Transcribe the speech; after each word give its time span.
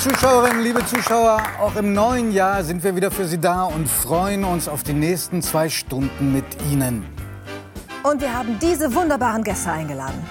Zuschauerinnen, 0.00 0.62
liebe 0.62 0.82
Zuschauer, 0.86 1.42
auch 1.60 1.76
im 1.76 1.92
neuen 1.92 2.32
Jahr 2.32 2.64
sind 2.64 2.82
wir 2.82 2.96
wieder 2.96 3.10
für 3.10 3.26
Sie 3.26 3.38
da 3.38 3.64
und 3.64 3.86
freuen 3.86 4.44
uns 4.44 4.66
auf 4.66 4.82
die 4.82 4.94
nächsten 4.94 5.42
zwei 5.42 5.68
Stunden 5.68 6.32
mit 6.32 6.46
Ihnen. 6.72 7.04
Und 8.02 8.22
wir 8.22 8.32
haben 8.32 8.58
diese 8.62 8.94
wunderbaren 8.94 9.44
Gäste 9.44 9.70
eingeladen. 9.70 10.24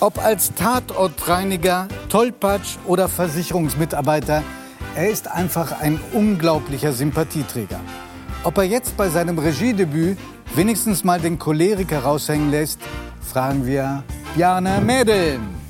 Ob 0.00 0.18
als 0.18 0.52
Tatortreiniger, 0.52 1.86
Tollpatsch 2.08 2.76
oder 2.86 3.08
Versicherungsmitarbeiter, 3.08 4.42
er 4.96 5.08
ist 5.08 5.30
einfach 5.30 5.80
ein 5.80 6.00
unglaublicher 6.12 6.92
Sympathieträger. 6.92 7.78
Ob 8.42 8.58
er 8.58 8.64
jetzt 8.64 8.96
bei 8.96 9.10
seinem 9.10 9.38
Regiedebüt 9.38 10.18
wenigstens 10.56 11.04
mal 11.04 11.20
den 11.20 11.38
Choleriker 11.38 12.02
raushängen 12.02 12.50
lässt, 12.50 12.80
fragen 13.20 13.64
wir 13.64 14.02
Bjarne 14.34 14.80
Mädeln. 14.80 15.63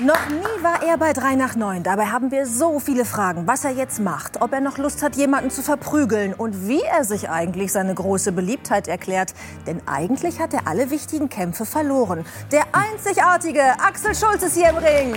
Noch 0.00 0.28
nie 0.28 0.62
war 0.62 0.80
er 0.84 0.96
bei 0.96 1.12
3 1.12 1.34
nach 1.34 1.56
9. 1.56 1.82
Dabei 1.82 2.06
haben 2.06 2.30
wir 2.30 2.46
so 2.46 2.78
viele 2.78 3.04
Fragen, 3.04 3.48
was 3.48 3.64
er 3.64 3.72
jetzt 3.72 3.98
macht, 3.98 4.40
ob 4.40 4.52
er 4.52 4.60
noch 4.60 4.78
Lust 4.78 5.02
hat, 5.02 5.16
jemanden 5.16 5.50
zu 5.50 5.60
verprügeln 5.60 6.34
und 6.34 6.68
wie 6.68 6.82
er 6.82 7.02
sich 7.02 7.28
eigentlich 7.28 7.72
seine 7.72 7.96
große 7.96 8.30
Beliebtheit 8.30 8.86
erklärt. 8.86 9.34
Denn 9.66 9.80
eigentlich 9.86 10.38
hat 10.38 10.54
er 10.54 10.68
alle 10.68 10.90
wichtigen 10.90 11.28
Kämpfe 11.28 11.66
verloren. 11.66 12.24
Der 12.52 12.62
einzigartige 12.70 13.60
Axel 13.80 14.14
Schulz 14.14 14.44
ist 14.44 14.54
hier 14.54 14.70
im 14.70 14.76
Ring. 14.76 15.16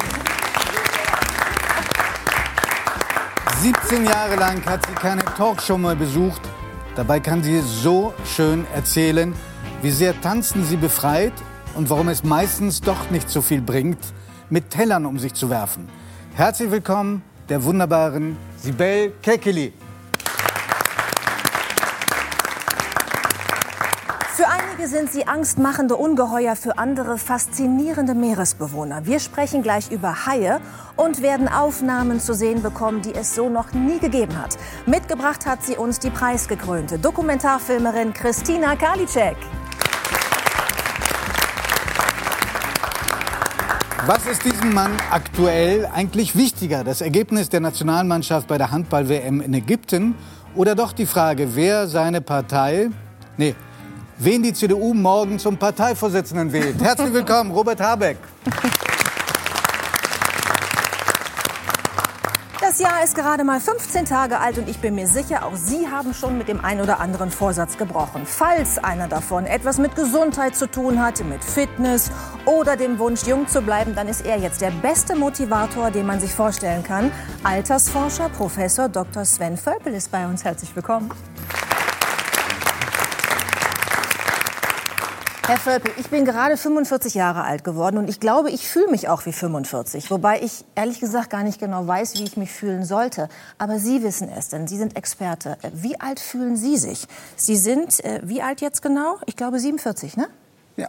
17 3.59 4.03
Jahre 4.07 4.35
lang 4.35 4.65
hat 4.65 4.83
sie 4.87 4.95
keine 4.95 5.23
Talkshow 5.23 5.77
mehr 5.77 5.93
besucht. 5.93 6.41
Dabei 6.95 7.19
kann 7.19 7.43
sie 7.43 7.61
so 7.61 8.15
schön 8.25 8.65
erzählen, 8.73 9.35
wie 9.83 9.91
sehr 9.91 10.19
Tanzen 10.21 10.65
sie 10.65 10.77
befreit 10.77 11.33
und 11.75 11.91
warum 11.91 12.09
es 12.09 12.23
meistens 12.23 12.81
doch 12.81 13.11
nicht 13.11 13.29
so 13.29 13.43
viel 13.43 13.61
bringt, 13.61 13.99
mit 14.51 14.69
Tellern 14.69 15.05
um 15.05 15.17
sich 15.17 15.33
zu 15.33 15.49
werfen. 15.49 15.89
Herzlich 16.35 16.69
willkommen 16.69 17.23
der 17.49 17.63
wunderbaren 17.63 18.37
Sibel 18.57 19.13
Kekili. 19.21 19.73
Für 24.35 24.47
einige 24.47 24.87
sind 24.87 25.11
sie 25.11 25.25
angstmachende 25.27 25.95
Ungeheuer, 25.95 26.55
für 26.55 26.77
andere 26.77 27.17
faszinierende 27.17 28.13
Meeresbewohner. 28.13 29.05
Wir 29.05 29.19
sprechen 29.19 29.61
gleich 29.63 29.91
über 29.91 30.25
Haie 30.25 30.59
und 30.95 31.21
werden 31.21 31.47
Aufnahmen 31.47 32.19
zu 32.19 32.33
sehen 32.33 32.61
bekommen, 32.61 33.01
die 33.01 33.13
es 33.13 33.35
so 33.35 33.49
noch 33.49 33.71
nie 33.73 33.99
gegeben 33.99 34.37
hat. 34.37 34.57
Mitgebracht 34.85 35.45
hat 35.45 35.63
sie 35.63 35.77
uns 35.77 35.99
die 35.99 36.09
preisgekrönte 36.09 36.99
Dokumentarfilmerin 36.99 38.13
Christina 38.13 38.75
Karliczek. 38.75 39.37
Was 44.07 44.25
ist 44.25 44.43
diesem 44.45 44.73
Mann 44.73 44.97
aktuell 45.11 45.85
eigentlich 45.85 46.35
wichtiger? 46.35 46.83
Das 46.83 47.01
Ergebnis 47.01 47.49
der 47.49 47.59
Nationalmannschaft 47.59 48.47
bei 48.47 48.57
der 48.57 48.71
Handball-WM 48.71 49.41
in 49.41 49.53
Ägypten 49.53 50.15
oder 50.55 50.73
doch 50.73 50.91
die 50.91 51.05
Frage, 51.05 51.55
wer 51.55 51.87
seine 51.87 52.19
Partei, 52.19 52.89
nee, 53.37 53.53
wen 54.17 54.41
die 54.41 54.53
CDU 54.53 54.95
morgen 54.95 55.37
zum 55.37 55.55
Parteivorsitzenden 55.55 56.51
wählt? 56.51 56.81
Herzlich 56.81 57.13
willkommen, 57.13 57.51
Robert 57.51 57.79
Habeck. 57.79 58.17
Das 62.61 62.77
Jahr 62.77 63.03
ist 63.03 63.15
gerade 63.15 63.43
mal 63.43 63.59
15 63.59 64.05
Tage 64.05 64.37
alt 64.37 64.59
und 64.59 64.69
ich 64.69 64.77
bin 64.77 64.93
mir 64.93 65.07
sicher, 65.07 65.47
auch 65.47 65.55
Sie 65.55 65.87
haben 65.89 66.13
schon 66.13 66.37
mit 66.37 66.47
dem 66.47 66.63
einen 66.63 66.81
oder 66.81 66.99
anderen 66.99 67.31
Vorsatz 67.31 67.75
gebrochen. 67.75 68.21
Falls 68.27 68.77
einer 68.77 69.07
davon 69.07 69.47
etwas 69.47 69.79
mit 69.79 69.95
Gesundheit 69.95 70.55
zu 70.55 70.69
tun 70.69 71.01
hat, 71.01 71.23
mit 71.25 71.43
Fitness 71.43 72.11
oder 72.45 72.77
dem 72.77 72.99
Wunsch, 72.99 73.23
jung 73.23 73.47
zu 73.47 73.63
bleiben, 73.63 73.95
dann 73.95 74.07
ist 74.07 74.23
er 74.23 74.37
jetzt 74.37 74.61
der 74.61 74.69
beste 74.69 75.15
Motivator, 75.15 75.89
den 75.89 76.05
man 76.05 76.19
sich 76.19 76.33
vorstellen 76.33 76.83
kann. 76.83 77.11
Altersforscher 77.43 78.29
Professor 78.29 78.87
Dr. 78.87 79.25
Sven 79.25 79.57
Völpel 79.57 79.95
ist 79.95 80.11
bei 80.11 80.27
uns. 80.27 80.43
Herzlich 80.43 80.75
willkommen. 80.75 81.09
Herr 85.51 85.57
Völpel, 85.57 85.91
ich 85.99 86.07
bin 86.07 86.23
gerade 86.23 86.55
45 86.55 87.13
Jahre 87.13 87.43
alt 87.43 87.65
geworden 87.65 87.97
und 87.97 88.09
ich 88.09 88.21
glaube, 88.21 88.49
ich 88.51 88.69
fühle 88.69 88.89
mich 88.89 89.09
auch 89.09 89.25
wie 89.25 89.33
45. 89.33 90.09
Wobei 90.09 90.41
ich 90.41 90.63
ehrlich 90.75 91.01
gesagt 91.01 91.29
gar 91.29 91.43
nicht 91.43 91.59
genau 91.59 91.85
weiß, 91.85 92.13
wie 92.15 92.23
ich 92.23 92.37
mich 92.37 92.49
fühlen 92.49 92.85
sollte. 92.85 93.27
Aber 93.57 93.77
Sie 93.77 94.01
wissen 94.01 94.29
es, 94.29 94.47
denn 94.47 94.69
Sie 94.69 94.77
sind 94.77 94.95
Experte. 94.95 95.57
Wie 95.73 95.99
alt 95.99 96.21
fühlen 96.21 96.55
Sie 96.55 96.77
sich? 96.77 97.05
Sie 97.35 97.57
sind, 97.57 98.01
äh, 98.05 98.21
wie 98.23 98.41
alt 98.41 98.61
jetzt 98.61 98.81
genau? 98.81 99.17
Ich 99.25 99.35
glaube 99.35 99.59
47, 99.59 100.15
ne? 100.15 100.29
Ja. 100.77 100.87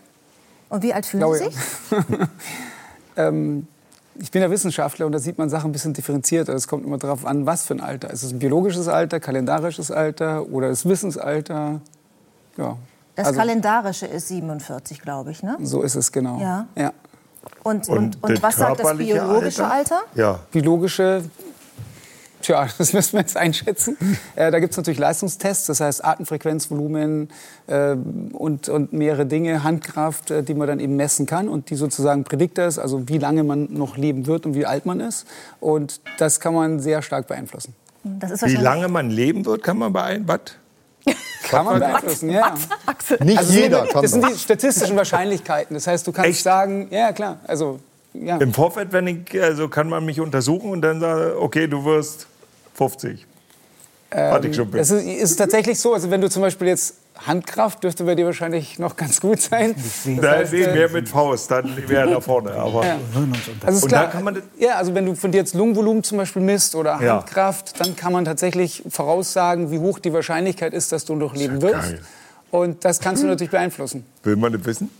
Und 0.68 0.84
wie 0.84 0.94
alt 0.94 1.06
fühlen 1.06 1.24
Glaube 1.24 1.38
Sie 1.38 1.44
ja. 1.46 1.50
sich? 1.50 2.18
ähm, 3.16 3.66
ich 4.14 4.30
bin 4.30 4.42
ja 4.42 4.48
Wissenschaftler 4.48 5.06
und 5.06 5.12
da 5.12 5.18
sieht 5.18 5.38
man 5.38 5.50
Sachen 5.50 5.70
ein 5.70 5.72
bisschen 5.72 5.92
differenzierter. 5.92 6.54
Es 6.54 6.68
kommt 6.68 6.86
immer 6.86 6.98
darauf 6.98 7.26
an, 7.26 7.46
was 7.46 7.64
für 7.64 7.74
ein 7.74 7.80
Alter. 7.80 8.10
Ist 8.10 8.22
es 8.22 8.30
ein 8.30 8.38
biologisches 8.38 8.86
Alter, 8.86 9.18
kalendarisches 9.18 9.90
Alter 9.90 10.46
oder 10.52 10.68
das 10.68 10.88
Wissensalter? 10.88 11.80
Ja. 12.56 12.76
Das 13.14 13.26
Also, 13.26 13.38
kalendarische 13.38 14.06
ist 14.06 14.28
47, 14.28 15.00
glaube 15.00 15.32
ich, 15.32 15.42
ne? 15.42 15.58
so 15.60 15.82
ist 15.82 15.94
es 15.94 16.12
genau. 16.12 16.40
Ja. 16.40 16.66
ja. 16.76 16.92
Und, 17.62 17.88
Und 17.88 17.98
und, 17.98 18.22
und, 18.22 18.42
was 18.42 18.56
sagt 18.56 18.80
das 18.80 18.96
biologische 18.96 19.64
Alter? 19.64 19.96
Alter? 19.96 20.00
Ja. 20.14 20.40
Biologische, 20.50 21.22
tja, 22.40 22.66
das 22.78 22.92
müssen 22.92 23.12
wir 23.12 23.20
jetzt 23.20 23.36
einschätzen. 23.36 23.96
Äh, 24.34 24.50
da 24.50 24.60
gibt 24.60 24.72
es 24.72 24.76
natürlich 24.76 24.98
Leistungstests, 24.98 25.66
das 25.66 25.80
heißt 25.80 26.04
Atemfrequenz, 26.04 26.70
Volumen 26.70 27.28
äh, 27.66 27.94
und, 28.32 28.68
und 28.68 28.92
mehrere 28.92 29.26
Dinge, 29.26 29.62
Handkraft, 29.62 30.30
äh, 30.30 30.42
die 30.42 30.54
man 30.54 30.66
dann 30.66 30.80
eben 30.80 30.96
messen 30.96 31.26
kann 31.26 31.48
und 31.48 31.70
die 31.70 31.76
sozusagen 31.76 32.24
Prädiktor 32.24 32.64
ist, 32.64 32.78
also 32.78 33.08
wie 33.08 33.18
lange 33.18 33.44
man 33.44 33.68
noch 33.72 33.96
leben 33.96 34.26
wird 34.26 34.46
und 34.46 34.54
wie 34.54 34.64
alt 34.64 34.86
man 34.86 35.00
ist. 35.00 35.26
Und 35.60 36.00
das 36.18 36.40
kann 36.40 36.54
man 36.54 36.80
sehr 36.80 37.02
stark 37.02 37.26
beeinflussen. 37.26 37.74
Das 38.04 38.30
ist 38.32 38.44
Wie 38.44 38.56
lange 38.56 38.88
man 38.88 39.10
leben 39.10 39.44
wird, 39.46 39.62
kann 39.62 39.78
man 39.78 39.92
beeinflussen. 39.92 40.61
Kann 41.48 41.64
man 41.66 41.78
beeinflussen, 41.80 42.30
ja. 42.30 42.54
Nicht 43.20 43.38
Also 43.38 43.52
jeder 43.52 43.82
das 43.82 43.92
kann 43.92 44.06
sind 44.06 44.22
das. 44.24 44.32
die 44.32 44.38
statistischen 44.38 44.96
Wahrscheinlichkeiten. 44.96 45.74
Das 45.74 45.86
heißt, 45.86 46.06
du 46.06 46.12
kannst 46.12 46.30
Echt? 46.30 46.42
sagen, 46.42 46.88
ja 46.90 47.12
klar, 47.12 47.38
also 47.46 47.80
ja. 48.14 48.36
Im 48.38 48.52
Vorfeld, 48.52 48.92
wenn 48.92 49.06
ich, 49.06 49.42
also 49.42 49.68
kann 49.68 49.88
man 49.88 50.04
mich 50.04 50.20
untersuchen 50.20 50.70
und 50.70 50.82
dann 50.82 51.00
sagen, 51.00 51.32
okay, 51.38 51.66
du 51.66 51.84
wirst 51.84 52.26
50. 52.74 53.26
Hatte 54.10 54.48
ich 54.48 54.56
schon 54.56 54.66
Es 54.74 54.90
bis. 54.90 54.90
ist, 54.90 55.06
ist 55.06 55.36
tatsächlich 55.36 55.80
so, 55.80 55.94
also 55.94 56.10
wenn 56.10 56.20
du 56.20 56.28
zum 56.28 56.42
Beispiel 56.42 56.68
jetzt 56.68 56.96
Handkraft 57.26 57.82
dürfte 57.84 58.04
bei 58.04 58.14
dir 58.14 58.26
wahrscheinlich 58.26 58.78
noch 58.78 58.96
ganz 58.96 59.20
gut 59.20 59.40
sein. 59.40 59.74
Da 60.20 60.30
heißt, 60.32 60.50
sehen 60.50 60.70
äh, 60.70 60.74
wir 60.74 60.88
mit 60.90 61.08
Faust, 61.08 61.50
dann 61.50 61.76
wäre 61.88 62.10
da 62.10 62.20
vorne. 62.20 62.52
Aber 62.52 62.84
Ja. 62.84 62.98
Also 63.64 63.82
Und 63.84 63.88
klar, 63.88 64.04
da 64.06 64.10
kann 64.10 64.24
man 64.24 64.42
ja, 64.58 64.76
also 64.76 64.94
wenn 64.94 65.06
du 65.06 65.14
von 65.14 65.30
dir 65.32 65.38
jetzt 65.38 65.54
Lungenvolumen 65.54 66.02
zum 66.02 66.18
Beispiel 66.18 66.42
misst 66.42 66.74
oder 66.74 67.00
Ja. 67.02 67.16
Handkraft, 67.18 67.80
dann 67.80 67.96
kann 67.96 68.12
man 68.12 68.24
tatsächlich 68.24 68.82
voraussagen, 68.88 69.70
wie 69.70 69.78
hoch 69.78 69.98
die 69.98 70.12
Wahrscheinlichkeit 70.12 70.72
ist, 70.74 70.92
dass 70.92 71.04
du 71.04 71.14
noch 71.14 71.34
leben 71.34 71.56
ja 71.56 71.62
wirst. 71.62 71.74
geil. 71.90 72.00
Und 72.50 72.84
das 72.84 73.00
kannst 73.00 73.22
du 73.22 73.26
natürlich 73.26 73.50
beeinflussen. 73.50 74.04
will 74.22 74.36
man 74.36 74.52
das 74.52 74.64
wissen? 74.64 74.90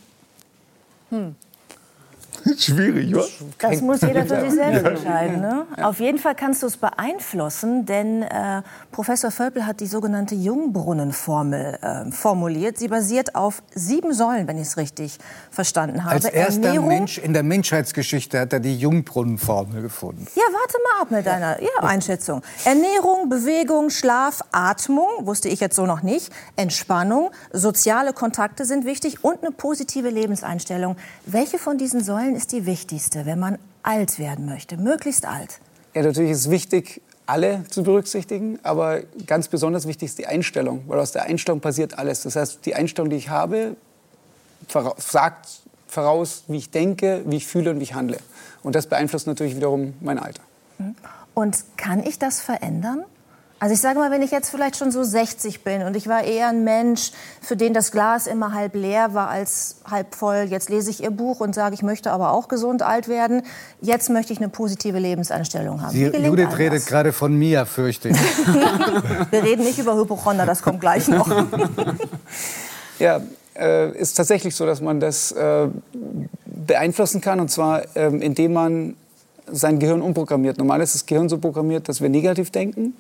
Schwierig, 2.58 3.14
wa? 3.14 3.24
Das 3.58 3.80
muss 3.80 4.00
jeder 4.00 4.26
für 4.26 4.40
sich 4.40 4.52
selbst 4.52 4.84
entscheiden. 4.84 5.40
Ne? 5.40 5.66
Auf 5.82 6.00
jeden 6.00 6.18
Fall 6.18 6.34
kannst 6.34 6.62
du 6.62 6.66
es 6.66 6.76
beeinflussen, 6.76 7.86
denn 7.86 8.22
äh, 8.22 8.62
Professor 8.90 9.30
Völpel 9.30 9.66
hat 9.66 9.80
die 9.80 9.86
sogenannte 9.86 10.34
Jungbrunnenformel 10.34 11.78
äh, 11.80 12.10
formuliert. 12.10 12.78
Sie 12.78 12.88
basiert 12.88 13.34
auf 13.34 13.62
sieben 13.74 14.12
Säulen, 14.12 14.48
wenn 14.48 14.56
ich 14.56 14.68
es 14.68 14.76
richtig 14.76 15.18
verstanden 15.50 16.04
habe. 16.04 16.14
Als 16.14 16.24
erster 16.24 16.68
Ernährung, 16.68 16.88
Mensch 16.88 17.18
in 17.18 17.32
der 17.32 17.42
Menschheitsgeschichte 17.42 18.40
hat 18.40 18.52
er 18.52 18.60
die 18.60 18.76
Jungbrunnenformel 18.76 19.82
gefunden. 19.82 20.26
Ja, 20.34 20.42
warte 20.52 20.78
mal 20.84 21.02
ab 21.02 21.10
mit 21.10 21.26
deiner 21.26 21.62
ja, 21.62 21.68
Einschätzung. 21.80 22.42
Ernährung, 22.64 23.28
Bewegung, 23.28 23.90
Schlaf, 23.90 24.40
Atmung, 24.52 25.08
wusste 25.20 25.48
ich 25.48 25.60
jetzt 25.60 25.76
so 25.76 25.86
noch 25.86 26.02
nicht, 26.02 26.32
Entspannung, 26.56 27.30
soziale 27.52 28.12
Kontakte 28.12 28.64
sind 28.64 28.84
wichtig 28.84 29.24
und 29.24 29.42
eine 29.42 29.52
positive 29.52 30.08
Lebenseinstellung. 30.08 30.96
Welche 31.26 31.58
von 31.58 31.78
diesen 31.78 32.02
Säulen 32.02 32.31
ist 32.34 32.52
die 32.52 32.66
wichtigste, 32.66 33.26
wenn 33.26 33.38
man 33.38 33.58
alt 33.82 34.18
werden 34.18 34.46
möchte, 34.46 34.76
möglichst 34.76 35.26
alt? 35.26 35.60
Ja, 35.94 36.02
natürlich 36.02 36.30
ist 36.32 36.38
es 36.40 36.50
wichtig, 36.50 37.02
alle 37.26 37.64
zu 37.68 37.82
berücksichtigen, 37.82 38.58
aber 38.62 39.00
ganz 39.26 39.48
besonders 39.48 39.86
wichtig 39.86 40.10
ist 40.10 40.18
die 40.18 40.26
Einstellung, 40.26 40.84
weil 40.86 40.98
aus 40.98 41.12
der 41.12 41.24
Einstellung 41.24 41.60
passiert 41.60 41.98
alles. 41.98 42.22
Das 42.22 42.36
heißt, 42.36 42.66
die 42.66 42.74
Einstellung, 42.74 43.10
die 43.10 43.16
ich 43.16 43.28
habe, 43.28 43.76
vora- 44.68 44.94
sagt 45.00 45.48
voraus, 45.86 46.44
wie 46.48 46.56
ich 46.58 46.70
denke, 46.70 47.22
wie 47.26 47.36
ich 47.36 47.46
fühle 47.46 47.70
und 47.70 47.78
wie 47.78 47.84
ich 47.84 47.94
handle. 47.94 48.18
Und 48.62 48.74
das 48.74 48.86
beeinflusst 48.86 49.26
natürlich 49.26 49.56
wiederum 49.56 49.94
mein 50.00 50.18
Alter. 50.18 50.42
Und 51.34 51.64
kann 51.76 52.02
ich 52.04 52.18
das 52.18 52.40
verändern? 52.40 53.04
Also 53.62 53.74
ich 53.74 53.80
sage 53.80 54.00
mal, 54.00 54.10
wenn 54.10 54.22
ich 54.22 54.32
jetzt 54.32 54.50
vielleicht 54.50 54.76
schon 54.76 54.90
so 54.90 55.04
60 55.04 55.62
bin 55.62 55.82
und 55.82 55.94
ich 55.94 56.08
war 56.08 56.24
eher 56.24 56.48
ein 56.48 56.64
Mensch, 56.64 57.12
für 57.40 57.54
den 57.54 57.72
das 57.72 57.92
Glas 57.92 58.26
immer 58.26 58.52
halb 58.54 58.74
leer 58.74 59.14
war 59.14 59.28
als 59.28 59.76
halb 59.88 60.16
voll. 60.16 60.48
Jetzt 60.50 60.68
lese 60.68 60.90
ich 60.90 61.00
Ihr 61.00 61.12
Buch 61.12 61.38
und 61.38 61.54
sage, 61.54 61.72
ich 61.76 61.84
möchte 61.84 62.10
aber 62.10 62.32
auch 62.32 62.48
gesund 62.48 62.82
alt 62.82 63.06
werden. 63.06 63.44
Jetzt 63.80 64.10
möchte 64.10 64.32
ich 64.32 64.40
eine 64.40 64.48
positive 64.48 64.98
Lebenseinstellung 64.98 65.80
haben. 65.80 65.92
Sie, 65.92 66.06
Judith 66.06 66.46
einem 66.46 66.48
redet 66.48 66.86
gerade 66.86 67.12
von 67.12 67.38
mir, 67.38 67.64
fürchte 67.64 68.08
ich. 68.08 68.16
Wir 69.30 69.44
reden 69.44 69.62
nicht 69.62 69.78
über 69.78 69.94
Hypochonder, 69.96 70.44
das 70.44 70.60
kommt 70.60 70.80
gleich 70.80 71.06
noch. 71.06 71.30
Ja, 72.98 73.20
äh, 73.56 73.96
ist 73.96 74.14
tatsächlich 74.14 74.56
so, 74.56 74.66
dass 74.66 74.80
man 74.80 74.98
das 74.98 75.32
äh, 75.32 75.68
beeinflussen 76.44 77.20
kann. 77.20 77.38
Und 77.38 77.48
zwar, 77.48 77.82
ähm, 77.94 78.22
indem 78.22 78.52
man 78.54 78.96
sein 79.50 79.78
Gehirn 79.78 80.02
umprogrammiert. 80.02 80.58
Normal 80.58 80.80
ist 80.82 80.94
das 80.94 81.06
Gehirn 81.06 81.28
so 81.28 81.38
programmiert, 81.38 81.88
dass 81.88 82.00
wir 82.00 82.08
negativ 82.08 82.50
denken. 82.50 82.94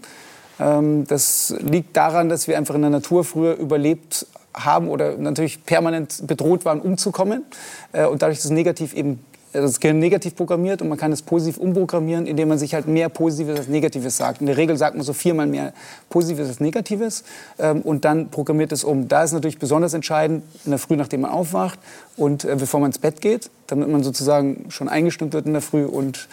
Ähm, 0.60 1.06
das 1.06 1.54
liegt 1.60 1.96
daran, 1.96 2.28
dass 2.28 2.48
wir 2.48 2.56
einfach 2.56 2.74
in 2.74 2.82
der 2.82 2.90
Natur 2.90 3.24
früher 3.24 3.56
überlebt 3.56 4.26
haben 4.54 4.88
oder 4.88 5.16
natürlich 5.16 5.64
permanent 5.64 6.26
bedroht 6.26 6.64
waren, 6.64 6.80
umzukommen. 6.80 7.44
Äh, 7.92 8.06
und 8.06 8.22
dadurch 8.22 8.38
ist 8.38 8.44
es 8.44 8.50
negativ 8.50 8.94
eben 8.94 9.20
das 9.52 9.80
Gehirn 9.80 9.98
negativ 9.98 10.34
programmiert 10.34 10.80
und 10.80 10.88
man 10.88 10.98
kann 10.98 11.12
es 11.12 11.22
positiv 11.22 11.58
umprogrammieren, 11.58 12.26
indem 12.26 12.48
man 12.48 12.58
sich 12.58 12.74
halt 12.74 12.88
mehr 12.88 13.08
Positives 13.08 13.58
als 13.58 13.68
Negatives 13.68 14.16
sagt. 14.16 14.40
In 14.40 14.46
der 14.46 14.56
Regel 14.56 14.76
sagt 14.76 14.96
man 14.96 15.04
so 15.04 15.12
viermal 15.12 15.46
mehr 15.46 15.72
Positives 16.08 16.48
als 16.48 16.60
Negatives 16.60 17.24
ähm, 17.58 17.82
und 17.82 18.04
dann 18.04 18.30
programmiert 18.30 18.72
es 18.72 18.82
um. 18.82 19.08
Da 19.08 19.22
ist 19.22 19.32
natürlich 19.32 19.58
besonders 19.58 19.92
entscheidend 19.94 20.44
in 20.64 20.70
der 20.70 20.78
Früh, 20.78 20.96
nachdem 20.96 21.22
man 21.22 21.30
aufwacht 21.30 21.78
und 22.16 22.44
äh, 22.44 22.56
bevor 22.58 22.80
man 22.80 22.88
ins 22.88 22.98
Bett 22.98 23.20
geht, 23.20 23.50
damit 23.66 23.88
man 23.88 24.02
sozusagen 24.02 24.66
schon 24.70 24.88
eingestimmt 24.88 25.34
wird 25.34 25.46
in 25.46 25.52
der 25.52 25.62
Früh 25.62 25.84
und 25.84 26.28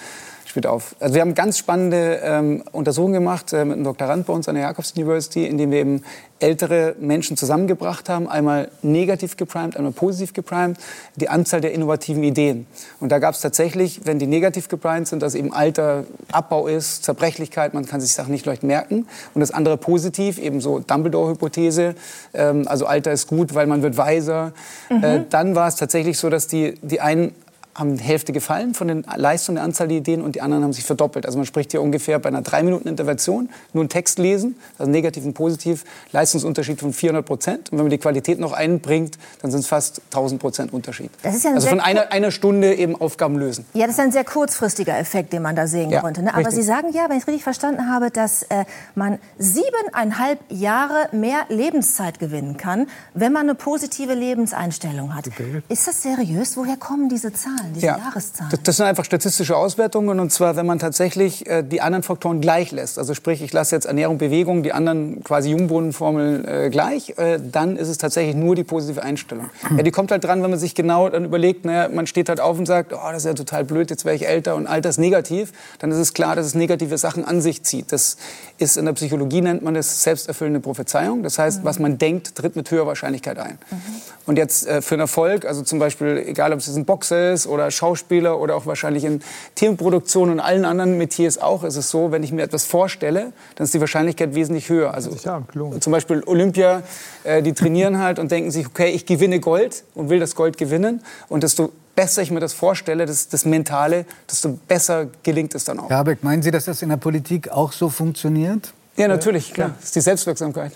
spielt 0.60 0.68
auf. 0.68 0.96
Also 1.00 1.16
wir 1.16 1.22
haben 1.22 1.36
ganz 1.36 1.58
spannende 1.58 2.20
ähm, 2.22 2.64
Untersuchungen 2.74 3.14
gemacht 3.14 3.54
äh, 3.54 3.64
mit 3.64 3.76
einem 3.76 3.86
Doktorand 3.86 4.26
bei 4.26 4.34
uns 4.34 4.50
an 4.50 4.56
der 4.56 4.66
Jacobs 4.66 4.92
University, 4.92 5.46
in 5.46 5.58
dem 5.58 5.72
wir 5.72 5.80
eben 5.80 6.04
ältere 6.40 6.96
Menschen 7.00 7.38
zusammengebracht 7.38 8.10
haben, 8.10 8.28
einmal 8.28 8.70
negativ 8.82 9.38
geprimed, 9.38 9.78
einmal 9.78 9.94
positiv 9.94 10.34
geprimed, 10.34 10.78
die 11.16 11.30
Anzahl 11.30 11.62
der 11.62 11.72
innovativen 11.72 12.24
Ideen. 12.24 12.66
Und 13.00 13.12
da 13.12 13.20
gab 13.20 13.36
es 13.36 13.42
tatsächlich, 13.42 14.02
wenn 14.04 14.20
die 14.20 14.28
negativ 14.28 14.68
geprimed 14.68 15.08
sind, 15.08 15.22
dass 15.22 15.34
eben 15.34 15.54
Alter 15.54 16.04
Abbau 16.32 16.68
ist, 16.68 17.04
Zerbrechlichkeit, 17.06 17.74
man 17.74 17.86
kann 17.86 18.02
sich 18.02 18.14
Sachen 18.14 18.32
nicht 18.32 18.46
leicht 18.46 18.64
merken. 18.64 19.08
Und 19.34 19.40
das 19.40 19.52
andere 19.52 19.78
positiv, 19.78 20.40
eben 20.40 20.60
so 20.60 20.80
Dumbledore-Hypothese, 20.80 21.96
ähm, 22.34 22.68
also 22.68 22.86
Alter 22.86 23.12
ist 23.14 23.28
gut, 23.28 23.56
weil 23.56 23.68
man 23.68 23.82
wird 23.82 23.96
weiser. 23.98 24.52
Mhm. 24.90 25.04
Äh, 25.04 25.24
dann 25.30 25.56
war 25.56 25.70
es 25.70 25.76
tatsächlich 25.78 26.18
so, 26.18 26.30
dass 26.30 26.48
die, 26.48 26.74
die 26.82 27.00
einen 27.00 27.34
haben 27.76 27.98
die 27.98 28.04
Hälfte 28.04 28.34
gefallen 28.34 28.74
von 28.74 28.88
den 28.88 29.06
Leistungen 29.16 29.56
der 29.56 29.64
Anzahl 29.64 29.88
der 29.88 29.98
Ideen 29.98 30.22
und 30.22 30.36
die 30.36 30.42
anderen 30.42 30.64
haben 30.64 30.74
sich 30.74 30.84
verdoppelt. 30.84 31.26
Also 31.26 31.38
man 31.38 31.46
spricht 31.46 31.72
hier 31.72 31.82
ungefähr 31.82 32.20
bei 32.20 32.30
einer 32.30 32.42
drei 32.42 32.64
Minuten 32.64 32.88
Intervention 32.88 33.50
nur 33.74 33.84
einen 33.84 33.90
Text 33.90 34.20
lesen, 34.20 34.56
also 34.78 34.92
negativ 34.92 35.24
und 35.26 35.34
positiv, 35.34 35.86
Leistungsunterschied 36.12 36.80
von 36.80 36.94
400 36.94 37.26
Prozent. 37.26 37.72
Und 37.72 37.78
wenn 37.78 37.86
man 37.86 37.92
die 37.92 37.98
Qualität 37.98 38.40
noch 38.40 38.52
einbringt, 38.52 39.18
dann 39.42 39.52
sind 39.52 39.62
es 39.62 39.68
fast 39.68 40.02
1000 40.12 40.42
Prozent 40.42 40.74
Unterschied. 40.74 41.12
Ja 41.24 41.32
also 41.54 41.68
von 41.68 41.80
einer, 41.80 42.12
einer 42.12 42.32
Stunde 42.32 42.76
eben 42.76 43.00
Aufgaben 43.00 43.38
lösen. 43.38 43.66
Ja, 43.74 43.86
das 43.86 43.96
ist 43.96 44.02
ein 44.02 44.12
sehr 44.12 44.26
kurzfristiger 44.26 44.98
Effekt, 44.98 45.34
den 45.34 45.42
man 45.42 45.56
da 45.56 45.68
sehen 45.68 45.90
ja, 45.90 46.02
konnte. 46.02 46.22
Ne? 46.22 46.30
Aber 46.30 46.40
richtig. 46.40 46.56
Sie 46.56 46.64
sagen 46.64 46.92
ja, 46.94 47.10
wenn 47.10 47.18
ich 47.18 47.28
richtig 47.28 47.44
verstanden 47.44 47.90
habe, 47.90 48.12
dass 48.12 48.44
äh, 48.44 48.66
man 48.96 49.20
siebeneinhalb 49.38 50.40
Jahre 50.50 51.10
mehr 51.12 51.46
Lebenszeit 51.50 52.20
gewinnen 52.20 52.58
kann, 52.58 52.88
wenn 53.14 53.32
man 53.32 53.44
eine 53.44 53.56
positive 53.56 54.14
Lebenseinstellung 54.14 55.16
hat. 55.16 55.28
Okay. 55.28 55.62
Ist 55.70 55.88
das 55.88 56.02
seriös? 56.02 56.58
Woher 56.58 56.78
kommen 56.78 57.10
diese 57.10 57.32
Zahlen? 57.34 57.69
Zahlen, 57.70 57.74
diese 57.74 57.86
ja, 57.86 57.98
Jahreszahlen? 57.98 58.52
Das, 58.52 58.64
das, 58.64 58.78
sind 58.78 58.86
einfach 58.86 59.06
statistische 59.06 59.56
Auswertungen. 59.56 60.20
Und 60.20 60.32
zwar, 60.32 60.56
wenn 60.56 60.66
man 60.66 60.80
tatsächlich 60.80 61.48
äh, 61.48 61.64
die 61.64 61.82
anderen 61.82 62.04
Faktoren 62.04 62.42
gleich 62.42 62.72
lässt. 62.72 62.98
Also 62.98 63.14
sprich, 63.14 63.42
ich 63.42 63.54
lasse 63.54 63.76
jetzt 63.76 63.86
Ernährung, 63.86 64.18
Bewegung, 64.18 64.64
die 64.64 64.74
anderen 64.74 65.24
quasi 65.24 65.52
Jungbrunnenformeln 65.52 66.46
äh, 66.46 66.70
gleich. 66.70 67.18
Äh, 67.18 67.40
dann 67.40 67.78
ist 67.78 67.88
es 67.88 67.98
tatsächlich 67.98 68.36
nur 68.36 68.56
die 68.56 68.64
positive 68.64 69.04
Einstellung. 69.04 69.50
Hm. 69.68 69.78
Ja, 69.78 69.84
die 69.84 69.92
kommt 69.92 70.12
halt 70.12 70.24
dran, 70.24 70.44
wenn 70.44 70.50
man 70.50 70.60
sich 70.60 70.76
genau 70.76 71.10
dann 71.10 71.26
überlegt, 71.26 71.66
naja, 71.66 71.90
man 71.90 72.08
steht 72.08 72.30
halt 72.30 72.40
auf 72.40 72.58
und 72.58 72.66
sagt, 72.66 72.94
oh, 72.94 72.98
das 73.12 73.20
ist 73.20 73.26
ja 73.26 73.34
total 73.34 73.64
blöd, 73.64 73.90
jetzt 73.90 74.06
wäre 74.06 74.16
ich 74.16 74.28
älter 74.28 74.56
und 74.56 74.68
Alter 74.68 74.90
ist 74.90 74.98
negativ. 74.98 75.52
Dann 75.80 75.92
ist 75.92 75.98
es 75.98 76.14
klar, 76.14 76.36
dass 76.36 76.46
es 76.46 76.56
negative 76.56 76.98
Sachen 76.98 77.26
an 77.26 77.42
sich 77.42 77.64
zieht. 77.64 77.92
Das 77.92 78.18
ist 78.58 78.78
in 78.78 78.86
der 78.86 78.94
Psychologie 78.94 79.42
nennt 79.42 79.64
man 79.64 79.74
das 79.74 80.04
selbsterfüllende 80.04 80.60
Prophezeiung. 80.60 81.24
Das 81.24 81.40
heißt, 81.40 81.62
mhm. 81.62 81.66
was 81.66 81.80
man 81.80 81.98
denkt, 81.98 82.36
tritt 82.36 82.56
mit 82.56 82.70
höherer 82.72 82.88
Wahrscheinlichkeit 82.88 83.38
ein. 83.40 83.58
Mhm. 83.70 83.78
Und 84.26 84.38
jetzt 84.38 84.68
äh, 84.68 84.82
für 84.82 84.96
einen 84.96 85.02
Erfolg, 85.02 85.46
also 85.46 85.64
zum 85.64 85.80
Beispiel, 85.80 86.24
egal 86.26 86.54
ob 86.54 86.60
es 86.60 86.76
ein 86.76 86.86
Boxer 86.86 87.34
ist 87.34 87.48
oder 87.50 87.70
Schauspieler 87.72 88.40
oder 88.40 88.56
auch 88.56 88.66
wahrscheinlich 88.66 89.04
in 89.04 89.22
Themenproduktionen 89.56 90.36
und 90.36 90.40
allen 90.40 90.66
anderen 90.66 90.98
Metiers 90.98 91.38
auch, 91.38 91.64
ist 91.64 91.76
es 91.76 91.90
so, 91.90 92.12
wenn 92.12 92.24
ich 92.24 92.32
mir 92.32 92.44
etwas 92.44 92.66
vorstelle, 92.66 93.34
dann 93.56 93.66
ist 93.66 93.74
die 93.74 93.80
Wahrscheinlichkeit 93.80 94.36
wesentlich 94.36 94.70
höher. 94.70 94.94
Also 94.94 95.12
ja, 95.24 95.42
zum 95.80 95.92
Beispiel 95.92 96.24
Olympia, 96.26 96.84
äh, 97.24 97.42
die 97.42 97.54
trainieren 97.54 98.00
halt 98.00 98.20
und 98.20 98.32
denken 98.32 98.52
sich, 98.52 98.68
okay, 98.68 98.90
ich 98.90 99.06
gewinne 99.06 99.40
Gold 99.40 99.84
und 99.96 100.10
will 100.10 100.20
das 100.20 100.36
Gold 100.36 100.58
gewinnen. 100.58 101.02
Und 101.28 101.44
desto 101.44 101.72
besser 101.96 102.22
ich 102.22 102.32
mir 102.32 102.40
das 102.40 102.54
vorstelle, 102.54 103.06
das, 103.06 103.28
das 103.28 103.44
Mentale, 103.46 104.06
desto 104.30 104.58
besser 104.68 105.08
gelingt 105.24 105.54
es 105.56 105.66
dann 105.66 105.80
auch. 105.80 105.90
Herr 105.90 105.98
Habeck, 105.98 106.24
meinen 106.24 106.42
Sie, 106.42 106.52
dass 106.52 106.66
das 106.66 106.82
in 106.82 106.90
der 106.90 106.98
Politik 106.98 107.50
auch 107.50 107.74
so 107.74 107.90
funktioniert? 107.90 108.74
Ja, 108.96 109.08
natürlich, 109.08 109.54
klar. 109.54 109.72
Das 109.76 109.86
ist 109.86 109.96
die 109.96 110.02
Selbstwirksamkeit. 110.02 110.74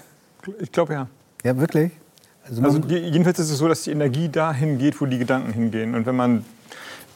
Ich 0.60 0.72
glaube 0.72 0.94
ja. 0.94 1.08
Ja, 1.44 1.58
wirklich? 1.58 1.92
Also, 2.48 2.62
also 2.62 2.80
jedenfalls 2.88 3.40
ist 3.40 3.50
es 3.50 3.58
so, 3.58 3.68
dass 3.68 3.84
die 3.84 3.92
Energie 3.92 4.30
dahin 4.30 4.78
geht, 4.78 5.00
wo 5.00 5.06
die 5.06 5.18
Gedanken 5.18 5.54
hingehen. 5.54 5.96
Und 5.96 6.06
wenn 6.06 6.16
man 6.16 6.46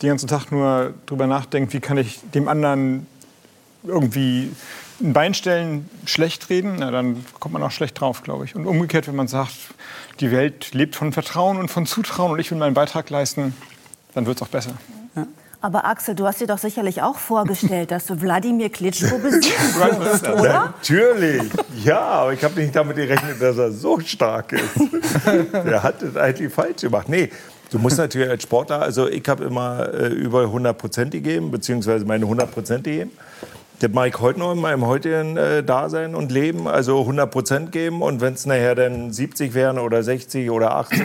den 0.02 0.10
ganzen 0.10 0.28
Tag 0.28 0.52
nur 0.52 0.94
darüber 1.06 1.28
nachdenkt, 1.28 1.74
wie 1.74 1.80
kann 1.80 1.98
ich 1.98 2.20
dem 2.34 2.48
anderen 2.48 3.08
irgendwie 3.84 4.52
ein 5.02 5.14
Bein 5.14 5.34
stellen, 5.34 5.90
schlecht 6.06 6.50
reden, 6.50 6.78
na, 6.80 6.92
dann 6.92 7.24
kommt 7.40 7.54
man 7.54 7.64
auch 7.64 7.72
schlecht 7.72 8.00
drauf, 8.00 8.24
glaube 8.24 8.46
ich. 8.46 8.56
Und 8.56 8.66
umgekehrt, 8.66 9.08
wenn 9.08 9.16
man 9.16 9.28
sagt, 9.28 9.56
die 10.20 10.32
Welt 10.32 10.74
lebt 10.74 10.96
von 10.96 11.14
Vertrauen 11.14 11.58
und 11.58 11.70
von 11.70 11.86
Zutrauen 11.86 12.32
und 12.32 12.40
ich 12.40 12.50
will 12.50 12.58
meinen 12.58 12.74
Beitrag 12.74 13.10
leisten, 13.10 13.54
dann 14.14 14.26
wird 14.26 14.38
es 14.38 14.42
auch 14.42 14.48
besser. 14.48 14.74
Aber 15.60 15.86
Axel, 15.86 16.14
du 16.14 16.26
hast 16.26 16.40
dir 16.40 16.48
doch 16.48 16.60
sicherlich 16.60 17.02
auch 17.02 17.18
vorgestellt, 17.18 17.90
dass 17.90 18.06
du 18.06 18.22
Wladimir 18.22 18.70
Klitschko 18.70 19.18
besiegen 19.24 20.00
wirst, 20.00 20.28
oder? 20.28 20.74
Natürlich, 20.78 21.44
ja, 21.84 22.00
aber 22.00 22.34
ich 22.34 22.44
habe 22.44 22.60
nicht 22.60 22.76
damit 22.76 22.96
gerechnet, 22.96 23.42
dass 23.42 23.58
er 23.58 23.72
so 23.72 24.00
stark 24.00 24.54
ist. 24.54 25.24
Der 25.54 25.82
hat 25.82 26.02
es 26.04 26.16
eigentlich 26.16 26.54
falsch 26.54 26.82
gemacht. 26.82 27.10
Nee, 27.10 27.30
Du 27.70 27.80
musst 27.80 27.98
natürlich 27.98 28.30
als 28.30 28.44
Sportler, 28.44 28.82
also 28.82 29.10
ich 29.10 29.28
habe 29.28 29.44
immer 29.44 29.94
äh, 29.94 30.08
über 30.08 30.44
100 30.44 30.78
Prozent 30.78 31.12
gegeben, 31.12 31.52
beziehungsweise 31.52 32.06
meine 32.06 32.24
100 32.24 32.50
Prozent 32.50 32.86
gegeben. 32.86 33.12
Das 33.80 33.92
mache 33.92 34.08
ich 34.08 34.20
heute 34.20 34.40
noch 34.40 34.54
in 34.54 34.60
meinem 34.60 34.86
heutigen 34.86 35.36
äh, 35.36 35.64
Dasein 35.64 36.16
und 36.16 36.32
Leben, 36.32 36.68
also 36.68 37.02
100 37.02 37.30
Prozent 37.30 37.72
geben. 37.74 38.02
Und 38.02 38.22
wenn 38.22 38.36
es 38.36 38.46
nachher 38.46 38.74
dann 38.74 39.12
70 39.12 39.54
wären 39.54 39.80
oder 39.80 40.02
60 40.02 40.50
oder 40.50 40.78
80, 40.78 41.02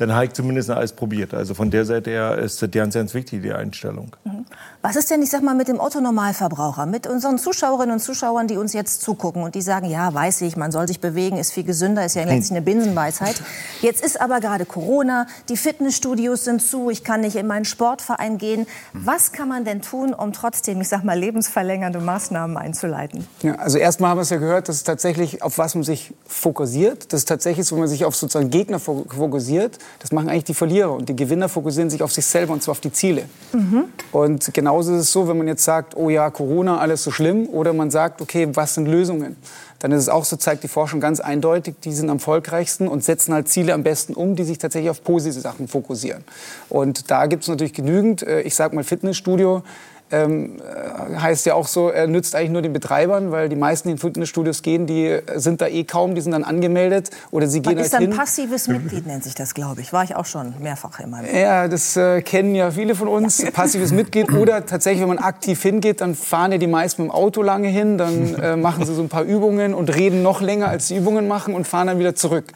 dann 0.00 0.14
habe 0.14 0.24
ich 0.24 0.32
zumindest 0.32 0.70
alles 0.70 0.94
probiert. 0.94 1.34
Also 1.34 1.52
von 1.52 1.70
der 1.70 1.84
Seite 1.84 2.10
her 2.10 2.38
ist 2.38 2.62
das 2.62 2.70
ganz, 2.70 2.94
ganz 2.94 3.12
wichtig, 3.12 3.42
die 3.42 3.52
Einstellung. 3.52 4.16
Mhm. 4.24 4.46
Was 4.82 4.96
ist 4.96 5.10
denn, 5.10 5.20
ich 5.20 5.28
sag 5.28 5.42
mal, 5.42 5.54
mit 5.54 5.68
dem 5.68 5.78
Otto-Normalverbraucher, 5.78 6.86
mit 6.86 7.06
unseren 7.06 7.36
Zuschauerinnen 7.36 7.96
und 7.96 8.00
Zuschauern, 8.00 8.46
die 8.46 8.56
uns 8.56 8.72
jetzt 8.72 9.02
zugucken 9.02 9.42
und 9.42 9.54
die 9.54 9.60
sagen, 9.60 9.90
ja, 9.90 10.14
weiß 10.14 10.40
ich, 10.40 10.56
man 10.56 10.72
soll 10.72 10.88
sich 10.88 11.00
bewegen, 11.00 11.36
ist 11.36 11.52
viel 11.52 11.64
gesünder, 11.64 12.06
ist 12.06 12.16
ja 12.16 12.24
letztlich 12.24 12.52
eine 12.52 12.62
Binsenweisheit. 12.62 13.42
Jetzt 13.82 14.02
ist 14.02 14.18
aber 14.18 14.40
gerade 14.40 14.64
Corona, 14.64 15.26
die 15.50 15.58
Fitnessstudios 15.58 16.44
sind 16.44 16.62
zu, 16.62 16.88
ich 16.88 17.04
kann 17.04 17.20
nicht 17.20 17.36
in 17.36 17.46
meinen 17.46 17.66
Sportverein 17.66 18.38
gehen. 18.38 18.66
Was 18.94 19.32
kann 19.32 19.50
man 19.50 19.66
denn 19.66 19.82
tun, 19.82 20.14
um 20.14 20.32
trotzdem, 20.32 20.80
ich 20.80 20.88
sag 20.88 21.04
mal, 21.04 21.18
lebensverlängernde 21.18 22.00
Maßnahmen 22.00 22.56
einzuleiten? 22.56 23.26
Ja, 23.42 23.56
also 23.56 23.76
erstmal 23.76 24.12
haben 24.12 24.18
wir 24.18 24.22
es 24.22 24.30
ja 24.30 24.38
gehört, 24.38 24.70
dass 24.70 24.76
es 24.76 24.84
tatsächlich 24.84 25.42
auf 25.42 25.58
was 25.58 25.74
man 25.74 25.84
sich 25.84 26.14
fokussiert. 26.26 27.12
Das 27.12 27.20
ist 27.20 27.28
tatsächlich 27.28 27.66
so, 27.66 27.76
wenn 27.76 27.80
man 27.80 27.88
sich 27.90 28.06
auf 28.06 28.16
sozusagen 28.16 28.48
Gegner 28.48 28.78
fokussiert. 28.78 29.76
Das 29.98 30.10
machen 30.10 30.30
eigentlich 30.30 30.44
die 30.44 30.54
Verlierer 30.54 30.94
und 30.94 31.10
die 31.10 31.16
Gewinner 31.16 31.50
fokussieren 31.50 31.90
sich 31.90 32.02
auf 32.02 32.12
sich 32.12 32.24
selber 32.24 32.54
und 32.54 32.62
zwar 32.62 32.72
auf 32.72 32.80
die 32.80 32.92
Ziele. 32.92 33.24
Mhm. 33.52 33.84
Und 34.10 34.54
genau 34.54 34.69
genauso 34.70 34.94
ist 34.94 35.00
es 35.00 35.12
so, 35.12 35.26
wenn 35.26 35.36
man 35.36 35.48
jetzt 35.48 35.64
sagt, 35.64 35.96
oh 35.96 36.10
ja, 36.10 36.30
Corona, 36.30 36.78
alles 36.78 37.02
so 37.02 37.10
schlimm, 37.10 37.48
oder 37.48 37.72
man 37.72 37.90
sagt, 37.90 38.22
okay, 38.22 38.48
was 38.54 38.74
sind 38.74 38.86
Lösungen? 38.86 39.36
Dann 39.80 39.90
ist 39.90 40.02
es 40.02 40.08
auch 40.08 40.24
so, 40.24 40.36
zeigt 40.36 40.62
die 40.62 40.68
Forschung 40.68 41.00
ganz 41.00 41.18
eindeutig, 41.18 41.74
die 41.82 41.92
sind 41.92 42.08
am 42.08 42.18
erfolgreichsten 42.18 42.86
und 42.86 43.02
setzen 43.02 43.34
halt 43.34 43.48
Ziele 43.48 43.74
am 43.74 43.82
besten 43.82 44.14
um, 44.14 44.36
die 44.36 44.44
sich 44.44 44.58
tatsächlich 44.58 44.90
auf 44.90 45.02
positive 45.02 45.40
Sachen 45.40 45.66
fokussieren. 45.66 46.22
Und 46.68 47.10
da 47.10 47.26
gibt 47.26 47.42
es 47.42 47.48
natürlich 47.48 47.72
genügend, 47.72 48.22
äh, 48.22 48.42
ich 48.42 48.54
sage 48.54 48.76
mal 48.76 48.84
Fitnessstudio, 48.84 49.64
ähm, 50.10 50.60
äh, 50.60 51.16
heißt 51.16 51.46
ja 51.46 51.54
auch 51.54 51.66
so, 51.66 51.88
er 51.88 52.06
nützt 52.06 52.34
eigentlich 52.34 52.50
nur 52.50 52.62
den 52.62 52.72
Betreibern, 52.72 53.30
weil 53.30 53.48
die 53.48 53.56
meisten, 53.56 53.88
die 53.88 53.92
in 53.92 53.98
Fitnessstudios 53.98 54.62
gehen, 54.62 54.86
die 54.86 55.18
sind 55.36 55.60
da 55.60 55.66
eh 55.66 55.84
kaum, 55.84 56.14
die 56.14 56.20
sind 56.20 56.32
dann 56.32 56.44
angemeldet 56.44 57.10
oder 57.30 57.46
sie 57.46 57.60
gehen 57.62 57.74
Man 57.74 57.84
ist 57.84 57.92
halt 57.92 58.10
ein 58.10 58.16
passives 58.16 58.68
Mitglied, 58.68 59.06
nennt 59.06 59.24
sich 59.24 59.34
das, 59.34 59.54
glaube 59.54 59.80
ich. 59.80 59.92
War 59.92 60.04
ich 60.04 60.16
auch 60.16 60.26
schon 60.26 60.54
mehrfach 60.60 61.00
in 61.00 61.10
meinem 61.10 61.34
Ja, 61.34 61.68
das 61.68 61.96
äh, 61.96 62.22
kennen 62.22 62.54
ja 62.54 62.70
viele 62.70 62.94
von 62.94 63.08
uns, 63.08 63.38
ja. 63.38 63.50
passives 63.50 63.92
Mitglied. 63.92 64.32
Oder 64.40 64.66
tatsächlich, 64.66 65.02
wenn 65.02 65.08
man 65.08 65.18
aktiv 65.18 65.60
hingeht, 65.62 66.00
dann 66.00 66.14
fahren 66.14 66.52
ja 66.52 66.58
die 66.58 66.66
meisten 66.66 67.02
mit 67.02 67.10
dem 67.10 67.14
Auto 67.14 67.42
lange 67.42 67.68
hin, 67.68 67.98
dann 67.98 68.34
äh, 68.34 68.56
machen 68.56 68.84
sie 68.84 68.94
so 68.94 69.02
ein 69.02 69.08
paar 69.08 69.24
Übungen 69.24 69.74
und 69.74 69.94
reden 69.94 70.22
noch 70.22 70.40
länger, 70.40 70.68
als 70.68 70.88
sie 70.88 70.96
Übungen 70.96 71.28
machen 71.28 71.54
und 71.54 71.66
fahren 71.66 71.86
dann 71.86 71.98
wieder 71.98 72.14
zurück. 72.14 72.46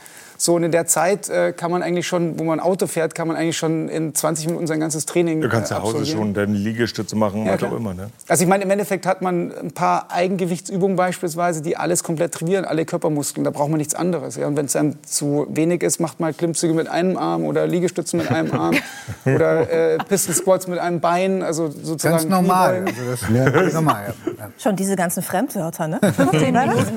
So, 0.45 0.57
und 0.57 0.63
in 0.63 0.73
der 0.73 0.87
Zeit 0.87 1.31
äh, 1.31 1.55
kann 1.55 1.71
man 1.71 1.83
eigentlich 1.83 2.07
schon, 2.07 2.39
wo 2.39 2.45
man 2.45 2.61
Auto 2.61 2.87
fährt, 2.87 3.15
kann 3.15 3.27
man 3.27 3.35
eigentlich 3.35 3.57
schon 3.57 3.89
in 3.89 4.15
20 4.15 4.49
Minuten 4.49 4.67
sein 4.67 4.79
ganzes 4.79 5.07
Training 5.07 5.41
Du 5.41 5.49
kannst 5.49 5.73
äh, 5.73 5.77
zu 5.77 5.83
Hause 5.83 6.05
schon 6.05 6.35
deine 6.35 6.53
Liegestütze 6.53 7.17
machen, 7.17 7.47
ja, 7.47 7.55
was 7.55 7.63
auch 7.63 7.75
immer. 7.75 7.95
Ne? 7.95 8.11
Also 8.29 8.43
ich 8.45 8.49
meine, 8.51 8.65
im 8.65 8.71
Endeffekt 8.71 9.07
hat 9.07 9.23
man 9.23 9.51
ein 9.57 9.73
paar 9.73 10.13
Eigengewichtsübungen 10.13 10.99
beispielsweise, 10.99 11.63
die 11.63 11.79
alles 11.79 12.05
komplett 12.05 12.35
trainieren, 12.35 12.67
alle 12.67 12.85
Körpermuskeln. 12.85 13.43
Da 13.43 13.53
braucht 13.53 13.71
man 13.71 13.79
nichts 13.79 13.95
anderes. 13.95 14.37
Ja? 14.37 14.47
Und 14.47 14.59
wenn 14.59 14.67
es 14.67 14.73
dann 14.73 14.99
zu 15.07 15.47
wenig 15.49 15.83
ist, 15.83 15.99
macht 15.99 16.21
man 16.21 16.27
halt 16.27 16.37
Klimmzüge 16.37 16.75
mit 16.75 16.89
einem 16.89 17.17
Arm 17.17 17.45
oder 17.45 17.67
Liegestütze 17.67 18.19
mit 18.19 18.31
einem 18.31 18.53
Arm 18.53 18.77
oder 19.25 19.71
äh, 19.71 19.97
Pistol 19.97 20.35
Squats 20.35 20.67
mit 20.67 20.79
einem 20.79 21.01
Bein. 21.01 21.43
Also 21.43 21.71
sozusagen 21.71 22.17
Ganz 22.17 22.29
normal. 22.29 22.85
Also 22.87 23.01
das, 23.11 23.21
ja, 23.33 23.73
normal 23.73 24.13
ja. 24.27 24.51
Schon 24.59 24.77
diese 24.77 24.95
ganzen 24.95 25.23
Fremdwörter, 25.23 25.89
ne? 25.89 26.01
Den 26.33 26.55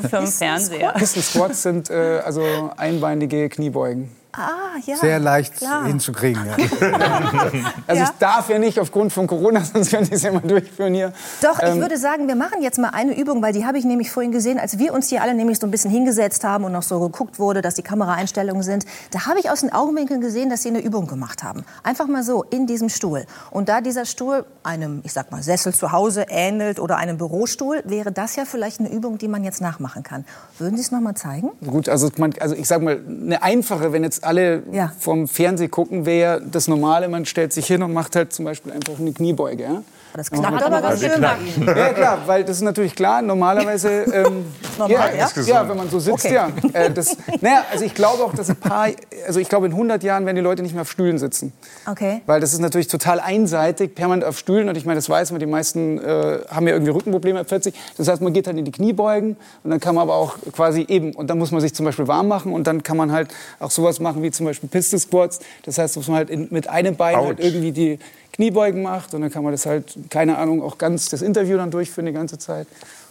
Fernseher. 0.10 0.92
Pistol 0.98 1.24
Squats 1.24 1.64
sind 1.64 1.90
äh, 1.90 2.20
also 2.26 2.44
einbeinige 2.76 3.37
Kniebeugen. 3.46 4.10
Ah, 4.38 4.78
ja. 4.86 4.96
Sehr 4.98 5.20
leicht 5.20 5.56
klar. 5.58 5.86
hinzukriegen. 5.86 6.42
Ja. 6.46 6.56
Also 7.88 8.02
Ja. 8.02 8.10
ich 8.12 8.18
darf 8.20 8.50
ja 8.50 8.60
nicht 8.60 8.80
aufgrund 8.80 9.12
von 9.14 9.28
Corona, 9.28 9.62
sonst 9.74 9.90
könnte 9.90 10.10
ich 10.10 10.16
es 10.18 10.24
ja 10.24 10.32
mal 10.32 10.42
durchführen 10.42 10.94
hier. 10.94 11.14
Doch, 11.42 11.60
ich 11.60 11.68
Ähm, 11.70 11.80
würde 11.80 11.98
sagen, 11.98 12.28
wir 12.28 12.36
machen 12.36 12.62
jetzt 12.62 12.78
mal 12.80 12.90
eine 12.90 13.18
Übung, 13.18 13.42
weil 13.42 13.54
die 13.54 13.66
habe 13.66 13.78
ich 13.78 13.86
nämlich 13.86 14.12
vorhin 14.12 14.32
gesehen, 14.32 14.60
als 14.60 14.78
wir 14.78 14.94
uns 14.94 15.10
hier 15.10 15.22
alle 15.22 15.34
nämlich 15.34 15.60
so 15.60 15.66
ein 15.68 15.72
bisschen 15.72 15.90
hingesetzt 15.92 16.44
haben 16.44 16.64
und 16.66 16.72
noch 16.74 16.84
so 16.84 17.00
geguckt 17.00 17.40
wurde, 17.40 17.62
dass 17.62 17.76
die 17.76 17.82
Kameraeinstellungen 17.82 18.62
sind. 18.64 18.86
Da 19.12 19.26
habe 19.26 19.40
ich 19.40 19.50
aus 19.50 19.62
den 19.62 19.72
Augenwinkeln 19.74 20.22
gesehen, 20.22 20.50
dass 20.50 20.64
sie 20.64 20.70
eine 20.70 20.80
Übung 20.82 21.08
gemacht 21.08 21.44
haben. 21.44 21.64
Einfach 21.84 22.08
mal 22.08 22.24
so 22.24 22.44
in 22.44 22.68
diesem 22.68 22.90
Stuhl. 22.90 23.26
Und 23.52 23.70
da 23.70 23.82
dieser 23.82 24.06
Stuhl 24.06 24.46
einem, 24.64 25.02
ich 25.04 25.14
sag 25.14 25.32
mal, 25.32 25.42
Sessel 25.42 25.74
zu 25.74 25.92
Hause 25.92 26.26
ähnelt 26.30 26.80
oder 26.80 26.98
einem 26.98 27.18
Bürostuhl, 27.18 27.82
wäre 27.86 28.12
das 28.12 28.36
ja 28.36 28.44
vielleicht 28.46 28.80
eine 28.80 28.92
Übung, 28.92 29.18
die 29.18 29.28
man 29.28 29.44
jetzt 29.44 29.62
nachmachen 29.62 30.04
kann. 30.04 30.26
Würden 30.60 30.76
Sie 30.76 30.84
es 30.84 30.92
noch 30.92 31.00
mal 31.02 31.16
zeigen? 31.16 31.52
Gut, 31.66 31.90
also, 31.90 32.10
man, 32.18 32.34
also 32.40 32.56
ich 32.56 32.68
sag 32.68 32.82
mal, 32.82 33.00
eine 33.08 33.42
einfache, 33.42 33.92
wenn 33.94 34.04
jetzt 34.04 34.24
alle 34.28 34.64
Ja. 34.72 34.92
vom 35.00 35.28
Fernsehen 35.28 35.72
gucken, 35.72 36.06
wäre 36.06 36.42
das 36.42 36.68
Normale, 36.68 37.08
man 37.10 37.26
stellt 37.26 37.54
sich 37.54 37.66
hin 37.66 37.82
und 37.82 37.94
macht 37.94 38.16
halt 38.16 38.34
zum 38.34 38.46
Beispiel 38.46 38.72
einfach 38.74 39.00
eine 39.00 39.12
Kniebeuge. 39.14 39.64
Ja? 39.64 39.84
Das 40.18 40.32
knackt 40.32 40.64
aber 40.64 40.82
ganz 40.82 41.00
schön. 41.00 41.22
Ja, 41.22 41.94
klar, 41.94 42.20
weil 42.26 42.44
das 42.44 42.58
ist 42.58 42.64
natürlich 42.64 42.96
klar. 42.96 43.22
Normalerweise, 43.22 43.90
ähm, 44.14 44.46
Normal, 44.80 45.16
ja? 45.16 45.30
ja, 45.36 45.44
ja, 45.44 45.70
wenn 45.70 45.78
man 45.78 45.90
so 45.92 46.00
sitzt, 46.00 46.26
Okay. 46.26 46.34
ja. 46.34 46.50
Äh, 46.74 46.90
das, 46.92 47.16
naja, 47.40 47.64
also 47.72 47.86
ich 47.86 47.94
glaube 47.94 48.24
auch, 48.24 48.34
dass 48.34 48.50
ein 48.50 48.56
paar, 48.56 48.88
also 49.28 49.40
ich 49.40 49.48
glaube 49.48 49.68
in 49.68 49.74
100 49.74 50.02
Jahren 50.04 50.26
werden 50.26 50.36
die 50.36 50.42
Leute 50.42 50.64
nicht 50.64 50.74
mehr 50.74 50.82
auf 50.82 50.90
Stühlen 50.90 51.20
sitzen. 51.20 51.54
Okay. 51.86 52.22
Weil 52.26 52.42
das 52.42 52.54
ist 52.54 52.60
natürlich 52.60 52.88
total 52.88 53.20
einseitig, 53.20 53.94
permanent 53.94 54.26
auf 54.26 54.40
Stühlen. 54.40 54.68
Und 54.70 54.76
ich 54.76 54.86
meine, 54.86 54.96
das 54.96 55.08
weiß 55.08 55.30
man, 55.32 55.40
die 55.40 55.46
meisten 55.46 56.00
äh, 56.00 56.40
haben 56.50 56.68
ja 56.68 56.74
irgendwie 56.74 56.92
Rückenprobleme 56.92 57.40
ab 57.40 57.50
40. 57.50 57.76
Das 57.98 58.08
heißt, 58.08 58.20
man 58.24 58.34
geht 58.34 58.48
halt 58.48 58.58
in 58.58 58.66
die 58.66 58.72
Kniebeugen 58.72 59.38
und 59.64 59.70
dann 59.70 59.80
kann 59.80 59.94
man 59.94 60.02
aber 60.02 60.16
auch 60.16 60.36
quasi 60.52 60.84
eben, 60.90 61.14
und 61.14 61.28
dann 61.30 61.38
muss 61.38 61.52
man 61.52 61.62
sich 61.62 61.76
zum 61.76 61.86
Beispiel 61.86 62.08
warm 62.08 62.28
machen 62.28 62.54
und 62.54 62.66
dann 62.66 62.82
kann 62.82 62.98
man 62.98 63.12
halt 63.12 63.30
auch 63.60 63.70
sowas 63.70 64.00
machen 64.00 64.24
wie 64.24 64.32
zum 64.32 64.48
Beispiel 64.48 64.68
Pistol 64.68 65.00
Squats. 65.00 65.42
Das 65.64 65.78
heißt, 65.78 65.96
dass 65.96 66.08
man 66.08 66.18
halt 66.18 66.32
in, 66.32 66.48
mit 66.50 66.68
einem 66.68 66.96
Bein 66.96 67.18
halt 67.18 67.38
Autsch. 67.38 67.46
irgendwie 67.46 67.72
die 67.72 68.00
Kniebeugen 68.34 68.82
macht 68.82 69.14
und 69.14 69.22
dann 69.22 69.32
kann 69.32 69.44
man 69.44 69.54
das 69.54 69.66
halt, 69.66 69.96
keine 70.10 70.38
Ahnung, 70.38 70.62
auch 70.62 70.78
ganz 70.78 71.10
das 71.10 71.22
Interview 71.22 71.58
dann 71.58 71.72
durchführen 71.72 72.06
die 72.06 72.14
ganze 72.14 72.38
Zeit. 72.38 72.68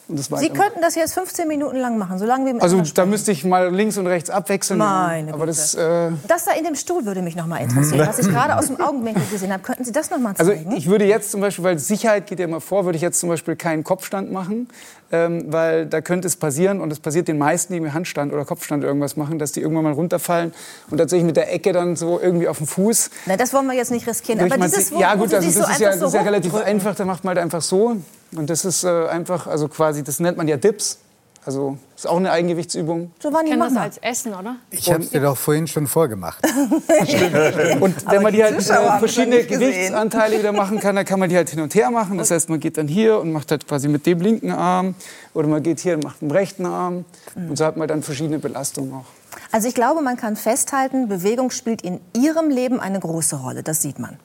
Sie 0.09 0.31
weitermachen. 0.31 0.55
könnten 0.55 0.81
das 0.83 0.95
jetzt 0.95 1.15
15 1.15 1.49
Minuten 1.49 1.77
lang 1.79 1.99
machen, 1.99 2.19
solange 2.19 2.55
wir 2.55 2.63
Also 2.63 2.81
da 2.95 3.07
müsste 3.07 3.33
ich 3.33 3.45
mal 3.45 3.75
links 3.75 3.99
und 3.99 4.07
rechts 4.07 4.31
abwechseln. 4.31 4.79
Meine 4.79 5.31
aber 5.33 5.47
Güte. 5.47 5.57
das, 5.59 5.75
äh, 5.75 6.11
Das 6.29 6.45
da 6.45 6.53
in 6.53 6.63
dem 6.65 6.77
Stuhl 6.77 7.05
würde 7.05 7.23
mich 7.23 7.35
noch 7.35 7.47
mal 7.47 7.57
interessieren, 7.57 8.07
was 8.07 8.21
ich 8.21 8.29
gerade 8.29 8.57
aus 8.57 8.69
dem 8.69 8.81
Augenwinkel 8.81 9.23
gesehen 9.33 9.53
habe. 9.53 9.65
Könnten 9.65 9.85
Sie 9.85 9.91
das 9.91 10.11
noch 10.11 10.19
mal 10.19 10.35
Also 10.39 10.53
zeigen? 10.53 10.77
ich 10.77 10.87
würde 10.89 11.07
jetzt 11.07 11.33
zum 11.33 11.41
Beispiel, 11.41 11.65
weil 11.65 11.79
Sicherheit 11.81 12.27
geht 12.29 12.39
ja 12.39 12.45
immer 12.45 12.61
vor, 12.61 12.85
würde 12.85 12.95
ich 12.97 13.03
jetzt 13.03 13.19
zum 13.19 13.29
Beispiel 13.31 13.57
keinen 13.57 13.83
Kopfstand 13.83 14.31
machen, 14.31 14.69
ähm, 15.11 15.47
weil 15.53 15.87
da 15.87 16.01
könnte 16.01 16.29
es 16.29 16.37
passieren 16.37 16.81
und 16.81 16.93
es 16.93 17.01
passiert 17.01 17.27
den 17.27 17.39
meisten, 17.39 17.73
die 17.73 17.81
mit 17.81 17.93
Handstand 17.93 18.33
oder 18.33 18.45
Kopfstand 18.45 18.85
irgendwas 18.85 19.17
machen, 19.17 19.41
dass 19.41 19.51
die 19.53 19.61
irgendwann 19.61 19.85
mal 19.85 19.93
runterfallen 19.93 20.55
und 20.91 20.99
tatsächlich 20.99 21.27
mit 21.27 21.37
der 21.37 21.53
Ecke 21.53 21.73
dann 21.73 21.97
so 21.97 22.21
irgendwie 22.21 22.47
auf 22.47 22.59
dem 22.59 22.69
Fuß. 22.69 23.11
Na, 23.27 23.37
das 23.37 23.53
wollen 23.53 23.67
wir 23.67 23.75
jetzt 23.75 23.91
nicht 23.91 24.07
riskieren. 24.07 24.41
Aber 24.41 24.57
dieses, 24.65 24.91
ja 24.91 25.15
gut, 25.17 25.35
also 25.35 25.47
das 25.47 25.55
so 25.55 25.63
ist 25.73 25.81
ja, 25.81 25.91
das 25.91 26.01
ist 26.03 26.15
ja 26.15 26.23
relativ 26.23 26.55
einfach, 26.55 26.95
da 26.95 27.05
macht 27.05 27.25
man 27.25 27.35
halt 27.35 27.43
einfach 27.45 27.63
so 27.63 27.97
und 28.39 28.51
das 28.51 28.65
ist 28.65 28.85
äh, 28.85 29.07
einfach, 29.09 29.47
also 29.47 29.69
quasi, 29.69 30.03
das 30.03 30.21
nennt 30.21 30.37
man 30.37 30.49
ja 30.49 30.57
Dips. 30.57 30.99
Also 31.47 31.79
ist 31.95 32.09
auch 32.09 32.17
eine 32.17 32.33
Eigengewichtsübung. 32.33 33.13
Giovanni, 33.21 33.51
kennen 33.51 33.61
mach 33.61 33.69
das 33.69 33.77
als 33.77 33.99
Essen, 33.99 34.35
oder? 34.35 34.57
Ich 34.71 34.91
habe 34.93 35.05
es 35.05 35.11
dir 35.11 35.21
doch 35.21 35.37
vorhin 35.37 35.69
schon 35.69 35.87
vorgemacht. 35.87 36.45
Und 37.81 38.11
wenn 38.11 38.23
man 38.23 38.33
die 38.33 38.39
die 38.39 38.45
halt 38.45 38.57
äh, 38.57 38.99
verschiedene. 38.99 39.45
Gewichtsanteile 39.45 40.41
wieder 40.41 40.51
machen 40.51 40.81
kann, 40.81 40.97
dann 40.97 41.05
kann 41.05 41.21
man 41.21 41.29
die 41.29 41.37
halt 41.37 41.49
hin 41.49 41.61
und 41.61 41.73
her 41.77 41.93
machen. 41.93 42.19
Das 42.19 42.33
heißt, 42.33 42.49
man 42.49 42.59
geht 42.59 42.79
dann 42.79 42.89
hier 42.89 43.21
und 43.21 43.33
macht 43.33 43.53
halt 43.53 43.69
quasi 43.69 43.87
mit 43.87 44.07
dem 44.07 44.21
linken 44.21 44.51
Arm 44.51 44.97
oder 45.35 45.47
man 45.47 45.63
geht 45.63 45.79
hier 45.79 45.95
und 45.95 46.03
macht 46.03 46.21
mit 46.21 46.33
dem 46.33 46.37
rechten 46.37 46.67
Arm. 46.67 47.05
Und 47.37 47.57
so 47.57 47.65
hat 47.65 47.77
man 47.77 47.87
dann 47.87 48.03
verschiedene 48.03 48.41
Belastungen 48.41 48.93
auch. 48.93 49.07
Also 49.53 49.69
ich 49.69 49.75
glaube, 49.75 50.03
man 50.03 50.17
kann 50.17 50.35
festhalten, 50.35 51.09
Bewegung 51.09 51.51
spielt 51.51 51.81
in 51.83 52.01
Ihrem 52.13 52.51
Leben 52.51 52.81
eine 52.81 52.99
große 52.99 53.37
Rolle. 53.37 53.63
Das 53.63 53.83
sieht 53.83 54.01
man. 54.01 54.19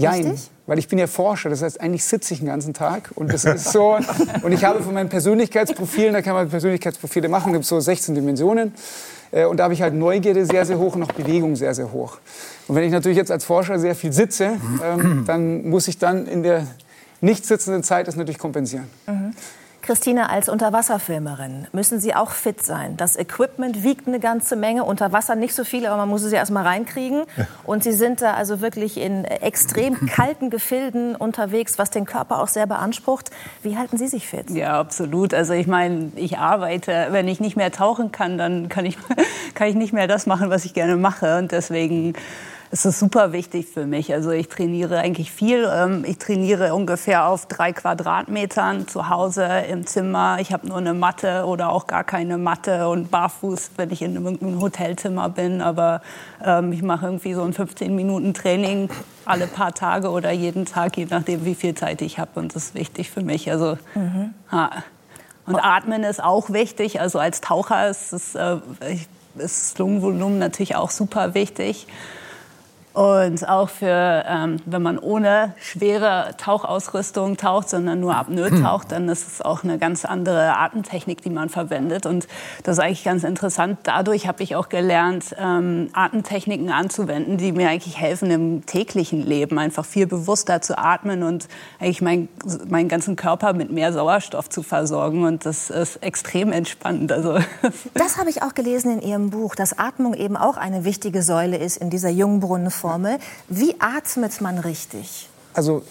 Jein, 0.00 0.24
Richtig? 0.24 0.50
weil 0.66 0.78
ich 0.78 0.88
bin 0.88 0.98
ja 0.98 1.06
Forscher, 1.06 1.50
das 1.50 1.62
heißt, 1.62 1.80
eigentlich 1.80 2.04
sitze 2.04 2.34
ich 2.34 2.40
den 2.40 2.48
ganzen 2.48 2.74
Tag 2.74 3.10
und 3.14 3.32
das 3.32 3.44
ist 3.44 3.72
so. 3.72 3.98
und 4.42 4.52
ich 4.52 4.64
habe 4.64 4.82
von 4.82 4.94
meinen 4.94 5.08
Persönlichkeitsprofilen, 5.08 6.12
da 6.12 6.22
kann 6.22 6.34
man 6.34 6.48
Persönlichkeitsprofile 6.48 7.28
machen, 7.28 7.52
gibt 7.52 7.64
so 7.64 7.78
16 7.80 8.14
Dimensionen. 8.14 8.72
Äh, 9.32 9.44
Und 9.44 9.58
da 9.58 9.64
habe 9.64 9.74
ich 9.74 9.82
halt 9.82 9.94
Neugierde 9.94 10.44
sehr, 10.46 10.64
sehr 10.66 10.78
hoch 10.78 10.94
und 10.96 11.02
auch 11.02 11.12
Bewegung 11.12 11.56
sehr, 11.56 11.74
sehr 11.74 11.92
hoch. 11.92 12.18
Und 12.68 12.74
wenn 12.76 12.84
ich 12.84 12.92
natürlich 12.92 13.18
jetzt 13.18 13.30
als 13.30 13.44
Forscher 13.44 13.78
sehr 13.78 13.94
viel 13.94 14.12
sitze, 14.12 14.58
ähm, 14.84 15.24
dann 15.26 15.68
muss 15.68 15.88
ich 15.88 15.98
dann 15.98 16.26
in 16.26 16.42
der 16.42 16.66
nicht 17.20 17.44
sitzenden 17.46 17.82
Zeit 17.82 18.08
das 18.08 18.16
natürlich 18.16 18.38
kompensieren. 18.38 18.88
Christine, 19.90 20.30
als 20.30 20.48
Unterwasserfilmerin 20.48 21.66
müssen 21.72 21.98
Sie 21.98 22.14
auch 22.14 22.30
fit 22.30 22.62
sein. 22.62 22.96
Das 22.96 23.16
Equipment 23.16 23.82
wiegt 23.82 24.06
eine 24.06 24.20
ganze 24.20 24.54
Menge. 24.54 24.84
Unter 24.84 25.10
Wasser 25.10 25.34
nicht 25.34 25.52
so 25.52 25.64
viel, 25.64 25.84
aber 25.84 25.96
man 25.96 26.08
muss 26.08 26.22
es 26.22 26.30
ja 26.30 26.38
erst 26.38 26.52
mal 26.52 26.62
reinkriegen. 26.62 27.24
Und 27.64 27.82
Sie 27.82 27.90
sind 27.90 28.22
da 28.22 28.34
also 28.34 28.60
wirklich 28.60 28.98
in 29.00 29.24
extrem 29.24 30.06
kalten 30.06 30.48
Gefilden 30.48 31.16
unterwegs, 31.16 31.76
was 31.76 31.90
den 31.90 32.04
Körper 32.04 32.40
auch 32.40 32.46
sehr 32.46 32.68
beansprucht. 32.68 33.32
Wie 33.64 33.76
halten 33.76 33.98
Sie 33.98 34.06
sich 34.06 34.28
fit? 34.28 34.48
Ja, 34.50 34.78
absolut. 34.78 35.34
Also 35.34 35.54
ich 35.54 35.66
meine, 35.66 36.12
ich 36.14 36.38
arbeite. 36.38 37.08
Wenn 37.10 37.26
ich 37.26 37.40
nicht 37.40 37.56
mehr 37.56 37.72
tauchen 37.72 38.12
kann, 38.12 38.38
dann 38.38 38.68
kann 38.68 38.86
ich, 38.86 38.96
kann 39.54 39.66
ich 39.66 39.74
nicht 39.74 39.92
mehr 39.92 40.06
das 40.06 40.24
machen, 40.24 40.50
was 40.50 40.64
ich 40.66 40.72
gerne 40.72 40.94
mache. 40.98 41.36
Und 41.38 41.50
deswegen 41.50 42.14
ist 42.72 42.84
es 42.84 43.00
super 43.00 43.32
wichtig 43.32 43.66
für 43.66 43.84
mich. 43.84 44.12
Also 44.12 44.30
ich 44.30 44.48
trainiere 44.48 44.98
eigentlich 44.98 45.32
viel. 45.32 45.68
Ähm, 45.72 46.04
Ich 46.06 46.18
trainiere 46.18 46.72
ungefähr 46.72 47.26
auf 47.26 47.46
drei 47.46 47.72
Quadratmetern 47.72 48.86
zu 48.86 49.08
Hause 49.08 49.44
im 49.68 49.86
Zimmer. 49.86 50.38
Ich 50.40 50.52
habe 50.52 50.68
nur 50.68 50.76
eine 50.76 50.94
Matte 50.94 51.46
oder 51.46 51.70
auch 51.72 51.88
gar 51.88 52.04
keine 52.04 52.38
Matte 52.38 52.88
und 52.88 53.10
barfuß, 53.10 53.72
wenn 53.76 53.90
ich 53.90 54.02
in 54.02 54.16
einem 54.16 54.60
Hotelzimmer 54.60 55.28
bin. 55.30 55.62
Aber 55.62 56.00
ähm, 56.44 56.72
ich 56.72 56.82
mache 56.82 57.06
irgendwie 57.06 57.34
so 57.34 57.42
ein 57.42 57.52
15 57.52 57.94
Minuten 57.94 58.34
Training 58.34 58.88
alle 59.24 59.48
paar 59.48 59.72
Tage 59.74 60.10
oder 60.10 60.30
jeden 60.30 60.64
Tag, 60.64 60.96
je 60.96 61.06
nachdem, 61.10 61.44
wie 61.44 61.56
viel 61.56 61.74
Zeit 61.74 62.00
ich 62.02 62.20
habe. 62.20 62.38
Und 62.38 62.54
das 62.54 62.66
ist 62.66 62.74
wichtig 62.74 63.10
für 63.10 63.22
mich. 63.22 63.50
Also 63.50 63.78
ja. 64.52 64.70
Und 65.46 65.56
Atmen 65.56 66.04
ist 66.04 66.22
auch 66.22 66.50
wichtig. 66.50 67.00
Also 67.00 67.18
als 67.18 67.40
Taucher 67.40 67.88
ist, 67.88 68.12
es, 68.12 68.36
äh, 68.36 68.58
ist 68.88 69.08
das 69.34 69.78
Lungenvolumen 69.78 70.38
natürlich 70.38 70.76
auch 70.76 70.90
super 70.90 71.34
wichtig. 71.34 71.88
Und 72.92 73.48
auch 73.48 73.68
für, 73.68 74.24
ähm, 74.26 74.56
wenn 74.66 74.82
man 74.82 74.98
ohne 74.98 75.54
schwere 75.60 76.34
Tauchausrüstung 76.38 77.36
taucht, 77.36 77.68
sondern 77.68 78.00
nur 78.00 78.16
Apnoe 78.16 78.50
taucht, 78.62 78.90
dann 78.90 79.08
ist 79.08 79.28
es 79.28 79.40
auch 79.42 79.62
eine 79.62 79.78
ganz 79.78 80.04
andere 80.04 80.56
Atemtechnik, 80.56 81.22
die 81.22 81.30
man 81.30 81.48
verwendet. 81.48 82.04
Und 82.04 82.26
das 82.64 82.78
ist 82.78 82.84
eigentlich 82.84 83.04
ganz 83.04 83.22
interessant. 83.22 83.78
Dadurch 83.84 84.26
habe 84.26 84.42
ich 84.42 84.56
auch 84.56 84.68
gelernt, 84.68 85.36
ähm, 85.38 85.90
Atemtechniken 85.92 86.70
anzuwenden, 86.70 87.36
die 87.36 87.52
mir 87.52 87.68
eigentlich 87.68 88.00
helfen 88.00 88.30
im 88.30 88.66
täglichen 88.66 89.24
Leben, 89.24 89.58
einfach 89.58 89.84
viel 89.84 90.08
bewusster 90.08 90.60
zu 90.60 90.76
atmen 90.76 91.22
und 91.22 91.46
eigentlich 91.78 92.02
mein, 92.02 92.28
meinen 92.68 92.88
ganzen 92.88 93.14
Körper 93.14 93.52
mit 93.52 93.70
mehr 93.70 93.92
Sauerstoff 93.92 94.48
zu 94.48 94.64
versorgen. 94.64 95.24
Und 95.24 95.46
das 95.46 95.70
ist 95.70 95.96
extrem 96.02 96.50
entspannend. 96.50 97.12
Also 97.12 97.38
Das 97.94 98.18
habe 98.18 98.30
ich 98.30 98.42
auch 98.42 98.54
gelesen 98.54 98.98
in 98.98 99.02
Ihrem 99.02 99.30
Buch, 99.30 99.54
dass 99.54 99.78
Atmung 99.78 100.14
eben 100.14 100.36
auch 100.36 100.56
eine 100.56 100.84
wichtige 100.84 101.22
Säule 101.22 101.56
ist 101.56 101.76
in 101.76 101.90
dieser 101.90 102.10
Jungbrunnenformel. 102.80 103.18
Wie 103.48 103.74
atmet 103.78 104.40
man 104.40 104.58
richtig? 104.58 105.28
Also 105.54 105.82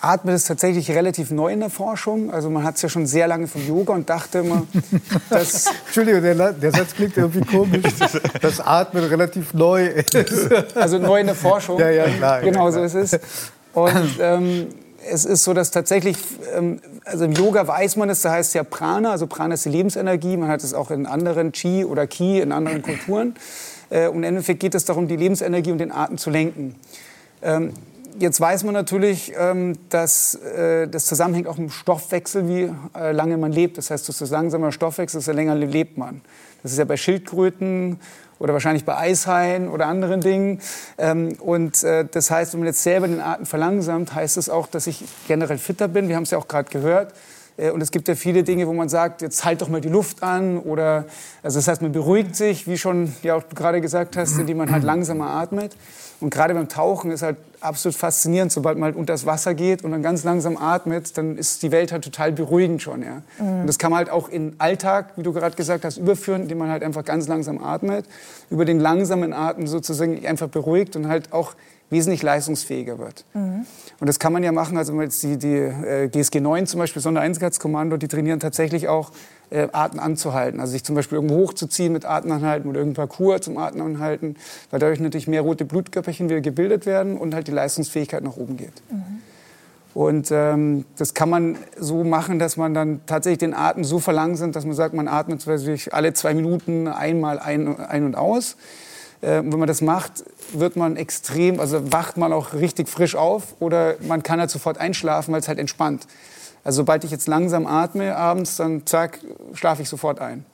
Atmen 0.00 0.34
ist 0.34 0.46
tatsächlich 0.46 0.90
relativ 0.92 1.30
neu 1.30 1.52
in 1.52 1.60
der 1.60 1.70
Forschung. 1.70 2.32
Also 2.32 2.50
man 2.50 2.62
hat 2.62 2.76
es 2.76 2.82
ja 2.82 2.88
schon 2.88 3.06
sehr 3.06 3.26
lange 3.26 3.48
vom 3.48 3.66
Yoga 3.66 3.94
und 3.94 4.08
dachte 4.08 4.38
immer, 4.38 4.66
dass 5.30 5.66
Entschuldigung, 5.86 6.22
der, 6.22 6.52
der 6.52 6.70
Satz 6.70 6.94
klingt 6.94 7.16
irgendwie 7.16 7.40
komisch. 7.40 7.82
Das 8.40 8.60
Atmen 8.60 9.04
relativ 9.04 9.54
neu 9.54 9.86
ist. 9.86 10.76
also 10.76 10.98
neu 10.98 11.20
in 11.20 11.26
der 11.26 11.34
Forschung. 11.34 11.78
Ja, 11.80 11.90
ja, 11.90 12.08
klar, 12.08 12.40
Genau 12.42 12.70
so 12.70 12.82
ist 12.82 12.94
es. 12.94 13.18
Und 13.72 14.18
ähm, 14.20 14.68
es 15.10 15.24
ist 15.24 15.44
so, 15.44 15.52
dass 15.52 15.70
tatsächlich, 15.70 16.16
ähm, 16.54 16.80
also 17.04 17.24
im 17.24 17.32
Yoga 17.32 17.66
weiß 17.66 17.96
man 17.96 18.08
es, 18.10 18.22
da 18.22 18.32
heißt 18.32 18.50
es 18.50 18.54
ja 18.54 18.62
Prana, 18.62 19.10
also 19.10 19.26
Prana 19.26 19.54
ist 19.54 19.64
die 19.64 19.70
Lebensenergie. 19.70 20.36
Man 20.36 20.48
hat 20.48 20.62
es 20.62 20.74
auch 20.74 20.90
in 20.90 21.06
anderen 21.06 21.52
Chi 21.52 21.84
oder 21.84 22.06
Ki, 22.06 22.40
in 22.40 22.52
anderen 22.52 22.82
Kulturen. 22.82 23.34
Äh, 23.90 24.08
und 24.08 24.16
im 24.16 24.24
Endeffekt 24.24 24.60
geht 24.60 24.74
es 24.74 24.84
darum, 24.84 25.08
die 25.08 25.16
Lebensenergie 25.16 25.72
und 25.72 25.78
den 25.78 25.92
Atem 25.92 26.18
zu 26.18 26.30
lenken. 26.30 26.74
Ähm, 27.42 27.72
Jetzt 28.20 28.40
weiß 28.40 28.64
man 28.64 28.74
natürlich, 28.74 29.32
ähm, 29.38 29.78
dass 29.90 30.34
äh, 30.34 30.88
das 30.88 31.06
zusammenhängt 31.06 31.46
auch 31.46 31.56
mit 31.56 31.68
dem 31.68 31.72
Stoffwechsel, 31.72 32.48
wie 32.48 32.72
äh, 32.98 33.12
lange 33.12 33.36
man 33.36 33.52
lebt. 33.52 33.78
Das 33.78 33.92
heißt, 33.92 34.08
desto 34.08 34.24
langsamer 34.24 34.72
Stoffwechsel, 34.72 35.20
desto 35.20 35.30
länger 35.30 35.54
lebt 35.54 35.96
man. 35.96 36.20
Das 36.64 36.72
ist 36.72 36.78
ja 36.78 36.84
bei 36.84 36.96
Schildkröten 36.96 38.00
oder 38.40 38.54
wahrscheinlich 38.54 38.84
bei 38.84 38.96
Eishaien 38.96 39.68
oder 39.68 39.86
anderen 39.86 40.20
Dingen. 40.20 40.60
Ähm, 40.96 41.36
Und 41.38 41.84
äh, 41.84 42.06
das 42.10 42.32
heißt, 42.32 42.54
wenn 42.54 42.60
man 42.60 42.66
jetzt 42.66 42.82
selber 42.82 43.06
den 43.06 43.20
Atem 43.20 43.46
verlangsamt, 43.46 44.12
heißt 44.12 44.36
es 44.36 44.50
auch, 44.50 44.66
dass 44.66 44.88
ich 44.88 45.04
generell 45.28 45.58
fitter 45.58 45.86
bin. 45.86 46.08
Wir 46.08 46.16
haben 46.16 46.24
es 46.24 46.32
ja 46.32 46.38
auch 46.38 46.48
gerade 46.48 46.70
gehört. 46.70 47.14
Äh, 47.58 47.70
Und 47.70 47.82
es 47.82 47.90
gibt 47.90 48.08
ja 48.08 48.14
viele 48.14 48.42
Dinge, 48.42 48.66
wo 48.66 48.72
man 48.72 48.88
sagt, 48.88 49.20
jetzt 49.20 49.44
halt 49.44 49.60
doch 49.60 49.68
mal 49.68 49.80
die 49.80 49.88
Luft 49.88 50.22
an 50.22 50.58
oder 50.58 51.04
also 51.42 51.58
das 51.58 51.68
heißt, 51.68 51.82
man 51.82 51.92
beruhigt 51.92 52.36
sich, 52.36 52.66
wie 52.66 52.78
schon 52.78 53.12
ja 53.22 53.34
auch 53.34 53.42
du 53.42 53.54
gerade 53.54 53.80
gesagt 53.80 54.16
hast, 54.16 54.38
indem 54.38 54.56
man 54.58 54.70
halt 54.70 54.84
langsamer 54.84 55.28
atmet. 55.30 55.76
Und 56.20 56.30
gerade 56.30 56.52
beim 56.52 56.68
Tauchen 56.68 57.12
ist 57.12 57.22
halt 57.22 57.36
absolut 57.60 57.96
faszinierend, 57.96 58.50
sobald 58.50 58.76
man 58.76 58.86
halt 58.86 58.96
unter 58.96 59.12
das 59.12 59.24
Wasser 59.24 59.54
geht 59.54 59.84
und 59.84 59.92
dann 59.92 60.02
ganz 60.02 60.24
langsam 60.24 60.56
atmet, 60.56 61.16
dann 61.16 61.36
ist 61.36 61.62
die 61.62 61.70
Welt 61.70 61.92
halt 61.92 62.02
total 62.02 62.32
beruhigend 62.32 62.82
schon. 62.82 63.02
Ja. 63.02 63.22
Und 63.38 63.68
das 63.68 63.78
kann 63.78 63.92
man 63.92 63.98
halt 63.98 64.10
auch 64.10 64.28
in 64.28 64.56
Alltag, 64.58 65.12
wie 65.14 65.22
du 65.22 65.32
gerade 65.32 65.54
gesagt 65.54 65.84
hast, 65.84 65.96
überführen, 65.96 66.42
indem 66.42 66.58
man 66.58 66.70
halt 66.70 66.82
einfach 66.82 67.04
ganz 67.04 67.28
langsam 67.28 67.62
atmet, 67.62 68.04
über 68.50 68.64
den 68.64 68.80
langsamen 68.80 69.32
Atem 69.32 69.68
sozusagen 69.68 70.26
einfach 70.26 70.48
beruhigt 70.48 70.96
und 70.96 71.06
halt 71.06 71.32
auch 71.32 71.54
wesentlich 71.90 72.22
leistungsfähiger 72.22 72.98
wird. 72.98 73.24
Und 74.00 74.06
das 74.06 74.18
kann 74.18 74.32
man 74.32 74.42
ja 74.42 74.52
machen, 74.52 74.76
also 74.76 74.92
wenn 74.92 74.98
man 74.98 75.06
jetzt 75.06 75.22
die, 75.22 75.36
die 75.38 75.54
äh, 75.54 76.08
GSG 76.08 76.40
9 76.40 76.66
zum 76.66 76.80
Beispiel, 76.80 77.00
Sondereinsatzkommando, 77.00 77.96
die 77.96 78.08
trainieren 78.08 78.40
tatsächlich 78.40 78.88
auch, 78.88 79.10
äh, 79.50 79.68
Atem 79.72 79.98
anzuhalten. 80.00 80.60
Also 80.60 80.72
sich 80.72 80.84
zum 80.84 80.94
Beispiel 80.94 81.16
irgendwo 81.16 81.36
hochzuziehen 81.36 81.92
mit 81.92 82.04
Atemanhalten 82.04 82.68
oder 82.68 82.80
irgendein 82.80 83.08
Parcours 83.08 83.40
zum 83.42 83.56
Atemanhalten, 83.56 84.36
weil 84.70 84.80
dadurch 84.80 85.00
natürlich 85.00 85.28
mehr 85.28 85.40
rote 85.40 85.64
Blutkörperchen 85.64 86.28
wieder 86.28 86.42
gebildet 86.42 86.84
werden 86.84 87.16
und 87.16 87.34
halt 87.34 87.48
die 87.48 87.52
Leistungsfähigkeit 87.52 88.22
nach 88.22 88.36
oben 88.36 88.58
geht. 88.58 88.82
Und 89.94 90.30
ähm, 90.30 90.84
das 90.96 91.14
kann 91.14 91.30
man 91.30 91.56
so 91.78 92.04
machen, 92.04 92.38
dass 92.38 92.56
man 92.56 92.74
dann 92.74 93.00
tatsächlich 93.06 93.38
den 93.38 93.54
Atem 93.54 93.84
so 93.84 93.98
verlangsamt, 93.98 94.54
dass 94.54 94.64
man 94.64 94.74
sagt, 94.74 94.94
man 94.94 95.08
atmet 95.08 95.40
zum 95.40 95.54
Beispiel 95.54 95.78
alle 95.92 96.12
zwei 96.12 96.34
Minuten 96.34 96.86
einmal 96.86 97.38
ein, 97.38 97.80
ein 97.80 98.04
und 98.04 98.16
aus. 98.16 98.56
Äh, 99.20 99.38
wenn 99.38 99.58
man 99.58 99.66
das 99.66 99.80
macht, 99.80 100.24
wird 100.52 100.76
man 100.76 100.96
extrem, 100.96 101.58
also 101.58 101.92
wacht 101.92 102.16
man 102.16 102.32
auch 102.32 102.52
richtig 102.54 102.88
frisch 102.88 103.16
auf 103.16 103.54
oder 103.58 103.96
man 104.06 104.22
kann 104.22 104.38
halt 104.40 104.50
sofort 104.50 104.78
einschlafen, 104.78 105.32
weil 105.32 105.40
es 105.40 105.48
halt 105.48 105.58
entspannt. 105.58 106.06
Also 106.64 106.78
sobald 106.78 107.04
ich 107.04 107.10
jetzt 107.10 107.26
langsam 107.26 107.66
atme 107.66 108.14
abends, 108.16 108.56
dann 108.56 108.86
zack, 108.86 109.18
schlafe 109.54 109.82
ich 109.82 109.88
sofort 109.88 110.20
ein. 110.20 110.44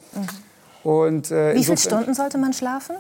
Und, 0.83 1.31
äh, 1.31 1.55
Wie 1.55 1.65
viele 1.65 1.77
Stunden 1.77 2.15
sollte 2.15 2.39
man 2.39 2.53
schlafen, 2.53 2.97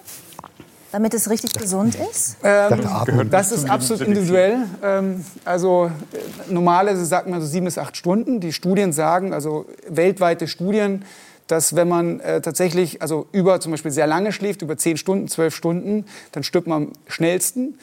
damit 0.90 1.14
es 1.14 1.30
richtig 1.30 1.52
gesund 1.52 1.96
ist? 2.10 2.36
Ähm, 2.42 3.30
das 3.30 3.52
ist 3.52 3.68
absolut 3.68 4.06
individuell. 4.06 4.66
Ähm, 4.82 5.24
also 5.44 5.90
äh, 6.12 6.52
normalerweise 6.52 7.04
sagt 7.04 7.28
man 7.28 7.40
so 7.40 7.46
sieben 7.46 7.66
bis 7.66 7.78
acht 7.78 7.96
Stunden. 7.96 8.40
Die 8.40 8.52
Studien 8.52 8.92
sagen, 8.92 9.32
also 9.32 9.66
weltweite 9.88 10.48
Studien, 10.48 11.04
dass 11.46 11.76
wenn 11.76 11.88
man 11.88 12.20
äh, 12.20 12.40
tatsächlich, 12.40 13.02
also 13.02 13.26
über 13.32 13.60
zum 13.60 13.72
Beispiel 13.72 13.90
sehr 13.90 14.06
lange 14.06 14.32
schläft, 14.32 14.62
über 14.62 14.76
zehn 14.76 14.96
Stunden, 14.96 15.28
zwölf 15.28 15.54
Stunden, 15.54 16.06
dann 16.32 16.42
stirbt 16.42 16.66
man 16.66 16.84
am 16.84 16.92
schnellsten. 17.06 17.78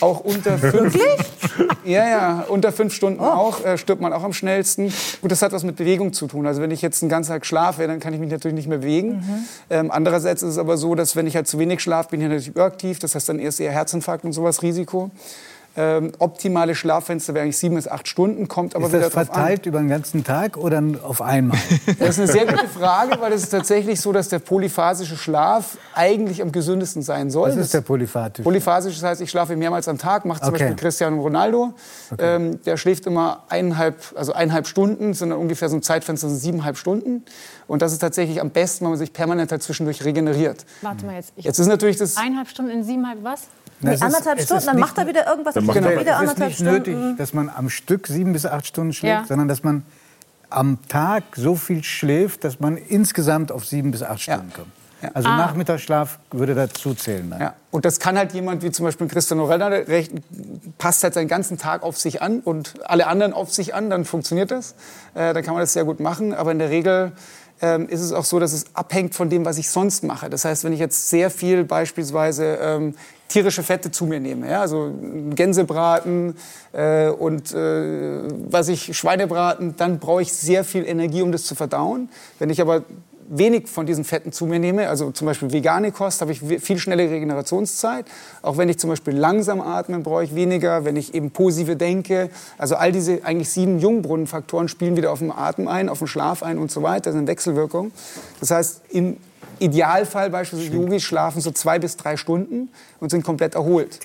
Auch 0.00 0.20
unter 0.20 0.58
fünf, 0.58 0.98
ja, 1.84 2.08
ja, 2.08 2.44
unter 2.48 2.72
fünf 2.72 2.94
Stunden 2.94 3.20
auch 3.20 3.62
äh, 3.64 3.76
stirbt 3.76 4.00
man 4.00 4.12
auch 4.12 4.22
am 4.22 4.32
schnellsten. 4.32 4.92
Gut, 5.20 5.30
das 5.30 5.42
hat 5.42 5.52
was 5.52 5.62
mit 5.62 5.76
Bewegung 5.76 6.12
zu 6.12 6.26
tun. 6.26 6.46
Also 6.46 6.62
wenn 6.62 6.70
ich 6.70 6.80
jetzt 6.80 7.02
einen 7.02 7.10
ganzen 7.10 7.32
Tag 7.32 7.44
schlafe, 7.44 7.86
dann 7.86 8.00
kann 8.00 8.14
ich 8.14 8.20
mich 8.20 8.30
natürlich 8.30 8.54
nicht 8.54 8.68
mehr 8.68 8.78
bewegen. 8.78 9.46
Ähm, 9.68 9.90
andererseits 9.90 10.42
ist 10.42 10.50
es 10.50 10.58
aber 10.58 10.78
so, 10.78 10.94
dass 10.94 11.16
wenn 11.16 11.26
ich 11.26 11.36
halt 11.36 11.46
zu 11.46 11.58
wenig 11.58 11.80
schlafe, 11.80 12.10
bin 12.10 12.20
ich 12.20 12.28
natürlich 12.28 12.48
überaktiv. 12.48 12.98
Das 12.98 13.14
heißt 13.14 13.28
dann 13.28 13.38
erst 13.38 13.60
eher 13.60 13.72
Herzinfarkt 13.72 14.24
und 14.24 14.32
sowas 14.32 14.62
Risiko. 14.62 15.10
Ähm, 15.76 16.12
optimale 16.20 16.74
Schlaffenster 16.74 17.34
wäre 17.34 17.42
eigentlich 17.44 17.58
sieben 17.58 17.74
bis 17.74 17.88
acht 17.88 18.06
Stunden, 18.06 18.46
kommt 18.46 18.76
aber 18.76 18.86
Ist 18.86 18.92
wieder 18.92 19.02
das 19.02 19.12
drauf 19.12 19.28
an. 19.30 19.34
verteilt 19.34 19.66
über 19.66 19.78
den 19.80 19.88
ganzen 19.88 20.22
Tag 20.22 20.56
oder 20.56 20.82
auf 21.02 21.20
einmal? 21.20 21.58
Das 21.98 22.10
ist 22.10 22.18
eine 22.20 22.28
sehr 22.32 22.46
gute 22.46 22.68
Frage, 22.68 23.20
weil 23.20 23.32
es 23.32 23.42
ist 23.42 23.50
tatsächlich 23.50 24.00
so, 24.00 24.12
dass 24.12 24.28
der 24.28 24.38
polyphasische 24.38 25.16
Schlaf 25.16 25.76
eigentlich 25.94 26.42
am 26.42 26.52
gesündesten 26.52 27.02
sein 27.02 27.30
soll. 27.30 27.48
Was 27.50 27.56
ist 27.56 27.74
der 27.74 27.80
polyphatisch? 27.80 28.44
Polyphasisch, 28.44 28.94
das 28.94 29.02
heißt, 29.02 29.20
ich 29.20 29.30
schlafe 29.30 29.56
mehrmals 29.56 29.88
am 29.88 29.98
Tag, 29.98 30.24
macht 30.24 30.44
zum 30.44 30.54
Okay. 30.54 30.64
Beispiel 30.64 30.76
Cristiano 30.76 31.20
Ronaldo. 31.20 31.74
Ähm, 32.18 32.62
der 32.64 32.76
schläft 32.76 33.06
immer 33.06 33.42
eineinhalb, 33.48 33.96
also 34.14 34.32
eineinhalb 34.32 34.66
Stunden, 34.68 35.12
sind 35.14 35.30
dann 35.30 35.38
ungefähr 35.38 35.68
so 35.68 35.76
ein 35.76 35.82
Zeitfenster 35.82 36.28
von 36.28 36.36
siebeneinhalb 36.36 36.76
Stunden. 36.76 37.24
Und 37.66 37.82
das 37.82 37.92
ist 37.92 37.98
tatsächlich 37.98 38.40
am 38.40 38.50
besten, 38.50 38.84
wenn 38.84 38.90
man 38.90 38.98
sich 38.98 39.12
permanent 39.12 39.50
dazwischendurch 39.50 40.04
regeneriert. 40.04 40.64
Warte 40.82 41.04
mal 41.06 41.14
jetzt. 41.16 41.32
Ich 41.36 41.44
Jetzt 41.44 41.58
ist 41.58 41.66
natürlich 41.66 41.96
das. 41.96 42.16
eineinhalb 42.16 42.48
Stunden 42.48 42.70
in 42.70 42.84
siebeneinhalb 42.84 43.24
was? 43.24 43.42
Nee, 43.80 43.94
ist- 43.94 44.02
anderthalb 44.02 44.38
es 44.38 44.44
Stunden, 44.46 44.58
ist 44.60 44.66
dann 44.68 44.78
macht 44.78 44.96
er 44.98 45.06
wieder 45.06 45.26
irgendwas. 45.26 45.54
Dann 45.54 45.62
und 45.62 45.66
macht 45.68 45.76
er- 45.76 45.82
Genau, 45.82 46.00
wieder 46.00 46.10
es 46.12 46.16
ist 46.16 46.20
anderthalb 46.20 46.48
nicht 46.48 46.56
Stunden. 46.58 46.72
nötig, 47.02 47.18
dass 47.18 47.32
man 47.34 47.48
am 47.50 47.68
Stück 47.70 48.06
sieben 48.06 48.32
bis 48.32 48.46
acht 48.46 48.66
Stunden 48.66 48.92
schläft, 48.92 49.22
Ja. 49.22 49.26
sondern 49.26 49.48
dass 49.48 49.62
man 49.62 49.84
am 50.50 50.78
Tag 50.88 51.24
so 51.36 51.56
viel 51.56 51.82
schläft, 51.82 52.44
dass 52.44 52.60
man 52.60 52.76
insgesamt 52.76 53.50
auf 53.52 53.66
sieben 53.66 53.90
bis 53.90 54.02
acht 54.02 54.20
Stunden 54.20 54.52
kommt. 54.54 54.68
Ja. 55.02 55.10
Also 55.12 55.28
Ah. 55.28 55.36
Nachmittagsschlaf 55.36 56.18
würde 56.30 56.54
dazu 56.54 56.94
zählen. 56.94 57.28
Dann. 57.28 57.40
Ja. 57.40 57.54
Und 57.70 57.84
das 57.84 57.98
kann 58.00 58.16
halt 58.16 58.32
jemand 58.32 58.62
wie 58.62 58.70
zum 58.70 58.84
Beispiel 58.86 59.06
Cristiano 59.08 59.44
Ronaldo, 59.44 59.84
passt 60.78 61.02
halt 61.02 61.12
seinen 61.14 61.28
ganzen 61.28 61.58
Tag 61.58 61.82
auf 61.82 61.98
sich 61.98 62.22
an 62.22 62.40
und 62.40 62.74
alle 62.84 63.06
anderen 63.06 63.32
auf 63.34 63.52
sich 63.52 63.74
an, 63.74 63.90
dann 63.90 64.04
funktioniert 64.06 64.50
das. 64.50 64.74
Äh, 65.14 65.34
dann 65.34 65.42
kann 65.44 65.52
man 65.54 65.60
das 65.60 65.72
sehr 65.74 65.84
gut 65.84 66.00
machen. 66.00 66.32
Aber 66.32 66.52
in 66.52 66.58
der 66.58 66.70
Regel 66.70 67.12
ähm, 67.60 67.88
ist 67.88 68.00
es 68.00 68.12
auch 68.12 68.24
so, 68.24 68.40
dass 68.40 68.52
es 68.52 68.64
abhängt 68.74 69.14
von 69.14 69.30
dem, 69.30 69.44
was 69.44 69.58
ich 69.58 69.70
sonst 69.70 70.02
mache. 70.04 70.28
Das 70.28 70.44
heißt, 70.44 70.64
wenn 70.64 70.72
ich 70.72 70.80
jetzt 70.80 71.08
sehr 71.10 71.30
viel 71.30 71.64
beispielsweise 71.64 72.58
ähm, 72.60 72.94
tierische 73.28 73.62
Fette 73.62 73.90
zu 73.90 74.06
mir 74.06 74.20
nehme, 74.20 74.50
ja, 74.50 74.60
also 74.60 74.92
Gänsebraten 75.34 76.36
äh, 76.72 77.08
und 77.08 77.52
äh, 77.52 78.22
was 78.48 78.68
ich 78.68 78.96
Schweinebraten, 78.96 79.76
dann 79.76 79.98
brauche 79.98 80.22
ich 80.22 80.32
sehr 80.32 80.64
viel 80.64 80.86
Energie, 80.86 81.22
um 81.22 81.32
das 81.32 81.44
zu 81.44 81.54
verdauen. 81.54 82.08
Wenn 82.38 82.50
ich 82.50 82.60
aber 82.60 82.82
wenig 83.28 83.68
von 83.68 83.86
diesen 83.86 84.04
Fetten 84.04 84.32
zu 84.32 84.46
mir 84.46 84.58
nehme, 84.58 84.88
also 84.88 85.10
zum 85.10 85.26
Beispiel 85.26 85.52
vegane 85.52 85.92
Kost, 85.92 86.20
habe 86.20 86.32
ich 86.32 86.40
viel 86.40 86.78
schnellere 86.78 87.10
Regenerationszeit. 87.10 88.06
Auch 88.42 88.56
wenn 88.56 88.68
ich 88.68 88.78
zum 88.78 88.90
Beispiel 88.90 89.16
langsam 89.16 89.60
atme, 89.60 90.00
brauche 90.00 90.24
ich 90.24 90.34
weniger. 90.34 90.84
Wenn 90.84 90.96
ich 90.96 91.14
eben 91.14 91.30
positive 91.30 91.76
denke, 91.76 92.30
also 92.58 92.76
all 92.76 92.92
diese 92.92 93.24
eigentlich 93.24 93.50
sieben 93.50 93.78
Jungbrunnenfaktoren 93.78 94.68
spielen 94.68 94.96
wieder 94.96 95.12
auf 95.12 95.20
den 95.20 95.32
Atem 95.32 95.68
ein, 95.68 95.88
auf 95.88 95.98
den 95.98 96.06
Schlaf 96.06 96.42
ein 96.42 96.58
und 96.58 96.70
so 96.70 96.82
weiter, 96.82 97.04
das 97.04 97.14
sind 97.14 97.26
Wechselwirkungen. 97.26 97.92
Das 98.40 98.50
heißt, 98.50 98.82
im 98.90 99.16
Idealfall 99.58 100.30
beispielsweise 100.30 100.72
Yogis 100.72 101.02
schlafen 101.02 101.40
so 101.40 101.50
zwei 101.50 101.78
bis 101.78 101.96
drei 101.96 102.16
Stunden 102.16 102.70
und 103.00 103.10
sind 103.10 103.24
komplett 103.24 103.54
erholt, 103.54 104.00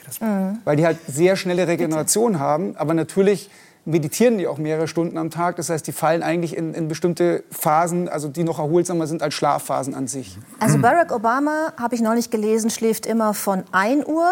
weil 0.63 0.75
die 0.75 0.85
halt 0.85 0.97
sehr 1.07 1.35
schnelle 1.35 1.67
Regeneration 1.67 2.39
haben, 2.39 2.75
aber 2.77 2.93
natürlich 2.93 3.49
meditieren 3.85 4.38
die 4.38 4.47
auch 4.47 4.57
mehrere 4.57 4.88
Stunden 4.88 5.17
am 5.17 5.29
Tag. 5.29 5.55
Das 5.55 5.69
heißt, 5.69 5.85
die 5.88 5.91
fallen 5.91 6.21
eigentlich 6.21 6.55
in, 6.55 6.73
in 6.73 6.88
bestimmte 6.88 7.43
Phasen, 7.49 8.07
also 8.07 8.27
die 8.27 8.43
noch 8.43 8.59
erholsamer 8.59 9.07
sind 9.07 9.23
als 9.23 9.33
Schlafphasen 9.33 9.95
an 9.95 10.07
sich. 10.07 10.38
Also 10.59 10.77
Barack 10.77 11.12
Obama, 11.12 11.73
habe 11.77 11.95
ich 11.95 12.01
neulich 12.01 12.29
gelesen, 12.29 12.69
schläft 12.69 13.05
immer 13.05 13.33
von 13.33 13.63
1 13.71 14.05
Uhr 14.05 14.29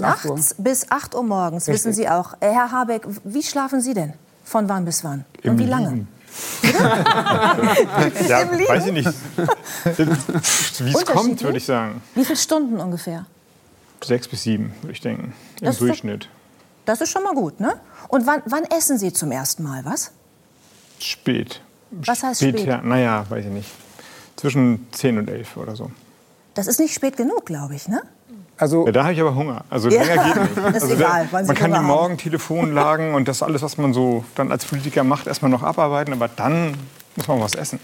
acht 0.00 0.24
nachts 0.24 0.54
bis 0.58 0.90
8 0.90 1.14
Uhr 1.14 1.22
morgens. 1.22 1.66
Wissen 1.68 1.88
Richtig. 1.88 2.06
Sie 2.06 2.10
auch. 2.10 2.34
Herr 2.40 2.70
Habeck, 2.70 3.06
wie 3.24 3.42
schlafen 3.42 3.80
Sie 3.80 3.94
denn? 3.94 4.14
Von 4.44 4.68
wann 4.68 4.84
bis 4.84 5.04
wann? 5.04 5.24
Und 5.44 5.58
wie 5.58 5.66
lange? 5.66 6.06
Ja, 6.62 8.50
weiß 8.68 8.86
ich 8.86 8.92
nicht. 8.92 9.08
Wie 10.78 10.90
es 10.90 11.06
kommt, 11.06 11.42
würde 11.42 11.58
ich 11.58 11.64
sagen. 11.64 12.02
Wie 12.14 12.24
viele 12.24 12.36
Stunden 12.36 12.78
ungefähr? 12.78 13.26
Sechs 14.02 14.26
bis 14.28 14.42
sieben, 14.42 14.74
würde 14.82 14.92
ich 14.92 15.00
denken. 15.00 15.32
Im 15.60 15.66
Das 15.66 15.76
ist 15.76 15.80
Durchschnitt. 15.80 16.28
Das 16.84 17.00
ist 17.00 17.10
schon 17.10 17.22
mal 17.22 17.34
gut, 17.34 17.60
ne? 17.60 17.80
Und 18.08 18.26
wann, 18.26 18.42
wann 18.46 18.64
essen 18.64 18.98
Sie 18.98 19.12
zum 19.12 19.30
ersten 19.30 19.62
Mal 19.62 19.84
was? 19.84 20.10
Spät. 20.98 21.60
Was 21.90 22.22
heißt 22.22 22.40
spät? 22.40 22.66
Ja, 22.66 22.80
naja, 22.82 23.24
weiß 23.28 23.44
ich 23.44 23.50
nicht. 23.50 23.68
Zwischen 24.36 24.86
10 24.92 25.18
und 25.18 25.30
11 25.30 25.56
oder 25.56 25.76
so. 25.76 25.90
Das 26.54 26.66
ist 26.66 26.80
nicht 26.80 26.94
spät 26.94 27.16
genug, 27.16 27.46
glaube 27.46 27.74
ich, 27.74 27.88
ne? 27.88 28.02
Also 28.56 28.86
Ja, 28.86 28.92
da 28.92 29.02
habe 29.04 29.12
ich 29.14 29.20
aber 29.20 29.34
Hunger. 29.34 29.64
Also 29.70 29.88
Ja, 29.88 30.02
länger 30.02 30.24
geht 30.24 30.42
nicht. 30.42 30.56
das 30.56 30.74
ist 30.76 30.82
also 30.82 30.94
egal, 30.94 31.26
Sie 31.30 31.32
man 31.46 31.56
kann 31.56 31.70
die 31.70 31.76
haben. 31.78 31.86
Morgentelefonlagen 31.86 33.14
und 33.16 33.28
das 33.28 33.42
alles, 33.42 33.62
was 33.62 33.78
man 33.78 33.92
so 33.92 34.24
dann 34.34 34.52
als 34.52 34.64
Politiker 34.64 35.04
macht, 35.04 35.26
erstmal 35.26 35.50
noch 35.50 35.62
abarbeiten. 35.62 36.12
Aber 36.14 36.28
dann 36.28 36.74
muss 37.16 37.28
man 37.28 37.40
was 37.40 37.54
essen. 37.54 37.78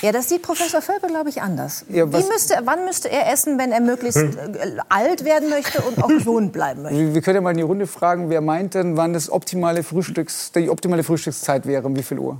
Ja, 0.00 0.12
das 0.12 0.28
sieht 0.28 0.42
Professor 0.42 0.80
Völkel, 0.80 1.10
glaube 1.10 1.28
ich, 1.28 1.42
anders. 1.42 1.84
Ja, 1.88 2.06
müsste, 2.06 2.54
wann 2.64 2.84
müsste 2.84 3.10
er 3.10 3.32
essen, 3.32 3.58
wenn 3.58 3.70
er 3.70 3.80
möglichst 3.80 4.16
äh, 4.18 4.76
alt 4.88 5.24
werden 5.24 5.50
möchte 5.50 5.80
und 5.82 6.02
auch 6.02 6.08
gesund 6.08 6.52
bleiben 6.52 6.82
möchte? 6.82 6.98
wir 6.98 7.14
wir 7.14 7.22
können 7.22 7.36
ja 7.36 7.40
mal 7.42 7.50
in 7.50 7.58
die 7.58 7.62
Runde 7.62 7.86
fragen, 7.86 8.30
wer 8.30 8.40
meint 8.40 8.74
denn, 8.74 8.96
wann 8.96 9.12
das 9.12 9.30
optimale 9.30 9.82
Frühstücks, 9.82 10.52
die 10.52 10.70
optimale 10.70 11.02
Frühstückszeit 11.02 11.66
wäre, 11.66 11.86
um 11.86 11.96
wie 11.96 12.02
viel 12.02 12.18
Uhr? 12.18 12.38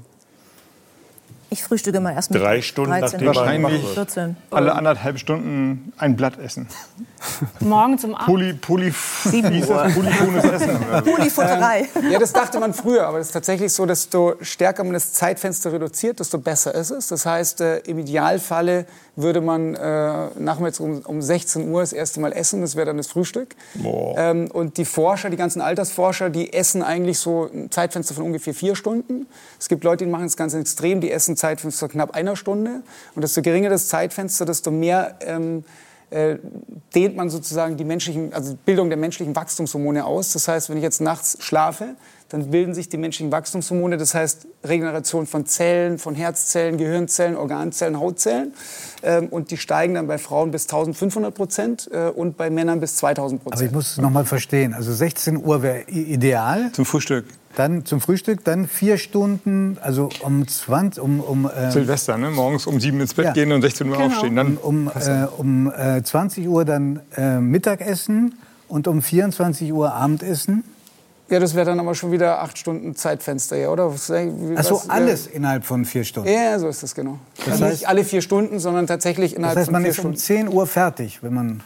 Ich 1.50 1.62
frühstücke 1.62 1.98
mal 2.00 2.12
erst 2.12 2.30
mit 2.30 2.42
Drei 2.42 2.60
Stunden 2.60 2.90
13, 2.90 3.24
nachdem 3.24 3.26
man 3.26 3.36
Wahrscheinlich- 3.72 3.82
wird. 3.84 3.94
14. 4.10 4.36
Alle 4.50 4.74
anderthalb 4.74 5.18
Stunden 5.18 5.92
ein 5.96 6.14
Blatt 6.14 6.38
essen. 6.38 6.66
Morgen 7.60 7.98
zum 7.98 8.14
Abend. 8.14 8.26
Poly, 8.26 8.52
poly, 8.52 8.92
wie 9.24 9.42
hieß 9.42 9.66
das? 9.66 9.94
Polyphones 9.94 10.44
Essen. 10.44 10.78
So. 11.04 11.10
Pulifutterei. 11.14 11.88
Ja, 12.10 12.18
das 12.18 12.32
dachte 12.32 12.60
man 12.60 12.74
früher, 12.74 13.06
aber 13.06 13.18
es 13.18 13.28
ist 13.28 13.32
tatsächlich 13.32 13.72
so, 13.72 13.86
desto 13.86 14.34
stärker 14.40 14.84
man 14.84 14.92
das 14.94 15.12
Zeitfenster 15.12 15.72
reduziert, 15.72 16.20
desto 16.20 16.38
besser 16.38 16.74
ist 16.74 16.90
es. 16.90 17.08
Das 17.08 17.24
heißt, 17.26 17.60
äh, 17.60 17.78
im 17.80 17.98
Idealfalle 17.98 18.86
würde 19.16 19.40
man 19.40 19.74
äh, 19.74 20.26
nachmittags 20.38 20.80
um, 20.80 21.00
um 21.00 21.20
16 21.22 21.68
Uhr 21.70 21.80
das 21.80 21.92
erste 21.92 22.20
Mal 22.20 22.32
essen, 22.32 22.60
das 22.60 22.76
wäre 22.76 22.86
dann 22.86 22.96
das 22.98 23.08
Frühstück. 23.08 23.56
Ähm, 24.16 24.48
und 24.52 24.76
die 24.76 24.84
Forscher, 24.84 25.28
die 25.30 25.36
ganzen 25.36 25.60
Altersforscher, 25.60 26.30
die 26.30 26.52
essen 26.52 26.82
eigentlich 26.82 27.18
so 27.18 27.50
ein 27.52 27.70
Zeitfenster 27.70 28.14
von 28.14 28.24
ungefähr 28.24 28.54
vier 28.54 28.76
Stunden. 28.76 29.26
Es 29.58 29.68
gibt 29.68 29.82
Leute, 29.84 30.04
die 30.04 30.10
machen 30.10 30.26
es 30.26 30.36
ganz 30.36 30.54
extrem, 30.54 31.00
die 31.00 31.10
essen 31.10 31.36
Zeitfenster 31.38 31.88
knapp 31.88 32.14
einer 32.14 32.36
Stunde. 32.36 32.82
Und 33.14 33.22
desto 33.22 33.40
geringer 33.42 33.70
das 33.70 33.88
Zeitfenster, 33.88 34.44
desto 34.44 34.70
mehr 34.70 35.16
ähm, 35.20 35.64
äh, 36.10 36.36
dehnt 36.94 37.16
man 37.16 37.28
sozusagen 37.28 37.76
die 37.76 37.84
menschlichen, 37.84 38.32
also 38.32 38.52
die 38.52 38.58
Bildung 38.64 38.88
der 38.88 38.96
menschlichen 38.96 39.36
Wachstumshormone 39.36 40.04
aus. 40.04 40.32
Das 40.32 40.48
heißt, 40.48 40.70
wenn 40.70 40.78
ich 40.78 40.82
jetzt 40.82 41.00
nachts 41.00 41.36
schlafe, 41.40 41.96
dann 42.30 42.50
bilden 42.50 42.74
sich 42.74 42.88
die 42.88 42.98
menschlichen 42.98 43.32
Wachstumshormone, 43.32 43.96
das 43.96 44.14
heißt 44.14 44.46
Regeneration 44.64 45.26
von 45.26 45.46
Zellen, 45.46 45.98
von 45.98 46.14
Herzzellen, 46.14 46.76
Gehirnzellen, 46.76 47.36
Organzellen, 47.36 47.98
Hautzellen. 47.98 48.52
Ähm, 49.02 49.28
und 49.28 49.50
die 49.50 49.56
steigen 49.56 49.94
dann 49.94 50.06
bei 50.06 50.18
Frauen 50.18 50.50
bis 50.50 50.64
1500 50.64 51.34
Prozent 51.34 51.90
äh, 51.92 52.08
und 52.08 52.36
bei 52.36 52.50
Männern 52.50 52.80
bis 52.80 52.96
2000 52.96 53.40
Aber 53.40 53.50
ich 53.50 53.52
Prozent. 53.52 53.72
muss 53.72 53.90
es 53.92 53.98
noch 53.98 54.10
mal 54.10 54.24
verstehen. 54.24 54.74
Also 54.74 54.92
16 54.92 55.42
Uhr 55.44 55.62
wäre 55.62 55.82
ideal. 55.88 56.70
Zum 56.72 56.84
Frühstück. 56.84 57.26
Dann 57.58 57.84
zum 57.84 58.00
Frühstück, 58.00 58.44
dann 58.44 58.68
vier 58.68 58.98
Stunden, 58.98 59.78
also 59.82 60.10
um 60.22 60.46
20, 60.46 61.02
um, 61.02 61.18
um, 61.18 61.50
äh, 61.50 61.72
Silvester, 61.72 62.16
ne? 62.16 62.30
morgens 62.30 62.68
um 62.68 62.78
sieben 62.78 63.00
ins 63.00 63.14
Bett 63.14 63.24
Ja. 63.24 63.32
gehen 63.32 63.50
und 63.50 63.62
16 63.62 63.88
Uhr 63.88 63.96
Genau. 63.96 64.06
aufstehen. 64.06 64.36
Dann 64.36 64.56
um, 64.58 64.86
äh, 64.86 65.24
um 65.36 65.72
äh, 65.76 66.00
20 66.00 66.46
Uhr 66.46 66.64
dann 66.64 67.00
äh, 67.16 67.40
Mittagessen 67.40 68.36
und 68.68 68.86
um 68.86 69.02
24 69.02 69.72
Uhr 69.72 69.92
Abendessen. 69.92 70.62
Ja, 71.30 71.40
das 71.40 71.56
wäre 71.56 71.66
dann 71.66 71.80
aber 71.80 71.96
schon 71.96 72.12
wieder 72.12 72.40
acht 72.42 72.56
Stunden 72.58 72.94
Zeitfenster, 72.94 73.56
ja, 73.56 73.70
oder? 73.70 73.92
Was, 73.92 74.08
Also 74.08 74.76
was, 74.76 74.88
alles 74.88 75.26
innerhalb 75.26 75.64
von 75.64 75.84
vier 75.84 76.04
Stunden. 76.04 76.28
Ja, 76.28 76.52
ja, 76.52 76.58
so 76.60 76.68
ist 76.68 76.84
das 76.84 76.94
genau. 76.94 77.18
also 77.50 77.64
heißt- 77.64 77.70
nicht 77.70 77.88
alle 77.88 78.04
vier 78.04 78.22
Stunden, 78.22 78.60
sondern 78.60 78.86
tatsächlich 78.86 79.32
Das 79.32 79.38
innerhalb 79.38 79.58
heißt, 79.58 79.66
von 79.66 79.72
man 79.72 79.82
vier 79.82 79.90
ist 79.90 79.98
um 79.98 80.02
Stunden. 80.14 80.16
10 80.18 80.48
Uhr 80.48 80.66
fertig, 80.68 81.24
wenn 81.24 81.34
man. 81.34 81.60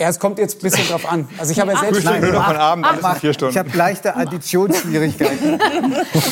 Ja, 0.00 0.08
es 0.08 0.20
kommt 0.20 0.38
jetzt 0.38 0.58
ein 0.58 0.62
bisschen 0.62 0.86
drauf 0.88 1.10
an. 1.10 1.28
Also 1.38 1.50
ich 1.50 1.58
habe 1.58 1.72
ja 1.72 1.78
selbst 1.80 2.04
noch 2.04 2.46
von 2.46 2.56
Abend, 2.56 2.86
alles 2.86 3.04
in 3.04 3.20
vier 3.20 3.32
Stunden. 3.32 3.52
Ich 3.52 3.58
habe 3.58 3.76
leichte 3.76 4.14
Additionsschwierigkeiten. 4.14 5.58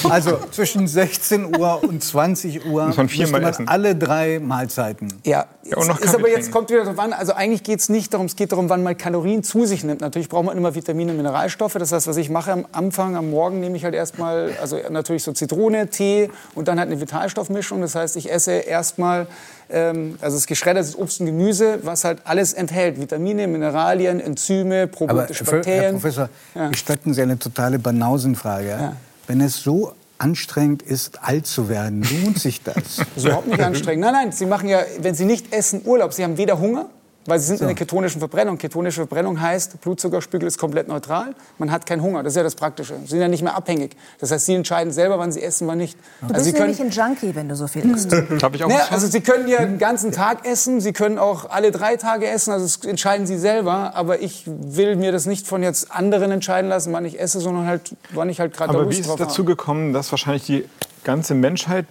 also 0.11 0.39
zwischen 0.53 0.87
16 0.87 1.57
Uhr 1.59 1.83
und 1.83 2.03
20 2.03 2.65
Uhr 2.67 2.87
Muss 2.87 2.97
man 2.97 3.09
viermal 3.09 3.41
müsste 3.41 3.63
essen. 3.63 3.69
alle 3.69 3.97
drei 3.97 4.39
Mahlzeiten. 4.39 5.09
Ja, 5.25 5.47
Ja, 5.65 5.77
und 5.79 5.89
noch 5.89 5.99
ist 5.99 6.05
Kaffee 6.07 6.17
aber 6.19 6.29
jetzt 6.29 6.37
trinken. 6.43 6.53
kommt 6.53 6.71
wieder 6.71 6.85
drauf 6.85 6.99
an. 6.99 7.13
Also 7.13 7.33
eigentlich 7.33 7.65
geht 7.65 7.81
es 7.81 7.89
nicht 7.89 8.13
darum, 8.15 8.27
es 8.27 8.37
geht 8.37 8.53
darum, 8.53 8.69
wann 8.69 8.83
man 8.83 8.97
Kalorien 8.97 9.43
zu 9.43 9.67
sich 9.67 9.83
nimmt. 9.85 10.01
Natürlich 10.01 10.29
braucht 10.29 10.45
man 10.45 10.57
immer 10.57 10.75
Vitamine 10.75 11.11
und 11.11 11.17
Mineralstoffe. 11.17 11.75
Das 11.75 11.91
heißt, 11.93 12.07
was 12.07 12.17
ich 12.17 12.31
mache 12.31 12.53
am 12.53 12.67
Anfang, 12.73 13.17
am 13.17 13.31
Morgen 13.31 13.59
nehme 13.61 13.77
ich 13.77 13.85
halt 13.85 13.95
erstmal, 13.95 14.53
also 14.61 14.79
natürlich 14.91 15.25
so 15.25 15.33
Zitrone, 15.33 15.89
Tee 15.89 16.31
und 16.55 16.69
dann 16.69 16.79
halt 16.79 16.89
eine 16.91 17.01
Vitalstoffmischung. 17.01 17.81
Das 17.81 17.95
heißt, 17.97 18.17
ich 18.17 18.31
esse 18.31 18.53
erstmal, 18.53 19.27
ähm, 19.71 20.17
also 20.21 20.37
das 20.37 20.47
geschreddertes 20.47 20.97
Obst 20.97 21.21
und 21.21 21.27
Gemüse, 21.27 21.79
was 21.83 22.05
halt 22.05 22.21
alles 22.25 22.53
enthält. 22.53 23.01
Vitamine, 23.01 23.47
Mineralien, 23.47 24.21
Enzyme, 24.21 24.83
Aber 24.83 24.93
probiotische 24.93 25.45
Herr 25.45 25.53
Bakterien. 25.55 25.93
Professor, 25.93 26.29
Ja. 26.55 26.69
gestatten 26.69 27.15
Sie 27.15 27.23
eine 27.23 27.39
totale 27.39 27.79
Banausenfrage. 27.79 28.69
Ja. 28.69 28.97
Wenn 29.27 29.41
es 29.41 29.63
so 29.63 29.93
anstrengend 30.19 30.83
ist, 30.83 31.23
alt 31.23 31.47
zu 31.47 31.69
werden, 31.69 32.03
lohnt 32.23 32.39
sich 32.39 32.63
das? 32.63 32.75
Das 32.97 33.07
ist 33.17 33.25
überhaupt 33.25 33.49
nicht 33.49 33.61
anstrengend. 33.61 34.01
Nein, 34.03 34.13
nein, 34.15 34.33
Sie 34.33 34.47
machen 34.47 34.69
ja, 34.69 34.81
wenn 35.01 35.15
Sie 35.15 35.25
nicht 35.25 35.53
essen, 35.53 35.83
Urlaub. 35.85 36.13
Sie 36.13 36.25
haben 36.25 36.39
weder 36.39 36.59
Hunger, 36.59 36.87
weil 37.27 37.39
Sie 37.39 37.47
sind 37.47 37.61
in 37.61 37.67
der 37.67 37.77
ketonischen 37.77 38.19
Verbrennung. 38.21 38.59
Ketonische 38.59 39.01
Verbrennung 39.01 39.41
heißt, 39.41 39.81
Blutzuckerspiegel 39.81 40.47
ist 40.47 40.59
komplett 40.59 40.89
neutral. 40.89 41.35
Man 41.59 41.71
hat 41.71 41.87
keinen 41.87 42.03
Hunger. 42.03 42.23
Das 42.23 42.33
ist 42.33 42.37
ja 42.37 42.43
das 42.43 42.55
Praktische. 42.55 42.95
Sie 43.05 43.11
sind 43.11 43.21
ja 43.21 43.29
nicht 43.29 43.43
mehr 43.43 43.55
abhängig. 43.55 43.97
Das 44.19 44.31
heißt, 44.31 44.47
Sie 44.47 44.55
entscheiden 44.55 44.93
selber, 44.93 45.19
wann 45.19 45.33
Sie 45.33 45.43
essen, 45.43 45.67
wann 45.67 45.79
nicht. 45.79 45.99
Du 46.21 46.35
Also 46.35 46.45
bist 46.45 46.57
Sie 46.57 46.61
nämlich 46.61 46.81
ein 46.81 46.91
Junkie, 46.91 47.35
wenn 47.35 47.49
du 47.49 47.57
so 47.57 47.67
viel 47.67 47.91
isst. 47.91 48.13
Habe 48.43 48.57
ich 48.57 48.65
auch 48.65 48.71
ja, 48.71 48.79
was 48.79 48.93
also 48.93 49.07
Sie 49.09 49.21
können 49.21 49.49
ja 49.49 49.65
den 49.65 49.79
ganzen 49.79 50.13
Tag 50.13 50.47
essen. 50.47 50.81
Sie 50.81 50.93
können 50.93 51.19
auch 51.19 51.51
alle 51.51 51.71
drei 51.71 51.97
Tage 51.97 52.27
essen. 52.27 52.53
Also 52.53 52.65
das 52.67 52.89
entscheiden 52.89 53.27
Sie 53.27 53.39
selber. 53.39 53.95
Aber 53.95 54.21
ich 54.21 54.45
will 54.47 54.97
mir 54.97 55.13
das 55.13 55.27
nicht 55.27 55.47
von 55.47 55.63
jetzt 55.63 55.91
anderen 55.91 56.31
entscheiden 56.31 56.69
lassen, 56.69 56.93
wann 56.93 57.05
ich 57.05 57.21
esse, 57.21 57.41
sondern 57.41 57.67
halt, 57.67 57.95
wann 58.13 58.29
ich 58.29 58.41
halt 58.41 58.57
gerade 58.57 58.73
da 58.73 58.79
Aber 58.79 58.87
Lust 58.87 58.97
wie 58.97 59.01
ist 59.01 59.07
es 59.07 59.17
drauf 59.17 59.19
dazu 59.19 59.45
gekommen, 59.45 59.93
dass 59.93 60.11
wahrscheinlich 60.11 60.45
die 60.45 60.65
ganze 61.05 61.35
Menschheit 61.35 61.87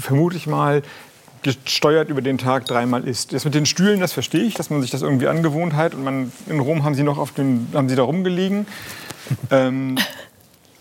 vermutlich 0.00 0.46
mal 0.46 0.82
gesteuert 1.64 2.08
über 2.08 2.22
den 2.22 2.38
Tag 2.38 2.66
dreimal 2.66 3.06
isst? 3.06 3.32
Das 3.32 3.44
mit 3.44 3.54
den 3.54 3.66
Stühlen, 3.66 4.00
das 4.00 4.12
verstehe 4.12 4.42
ich, 4.42 4.54
dass 4.54 4.70
man 4.70 4.82
sich 4.82 4.90
das 4.90 5.02
irgendwie 5.02 5.28
angewohnt 5.28 5.74
hat. 5.74 5.94
Und 5.94 6.04
man, 6.04 6.32
in 6.46 6.60
Rom 6.60 6.84
haben 6.84 6.94
sie 6.94 7.02
noch 7.02 7.18
auf 7.18 7.32
den, 7.32 7.68
haben 7.74 7.88
sie 7.88 7.96
da 7.96 8.02
rumgelegen. 8.02 8.66
ähm, 9.50 9.96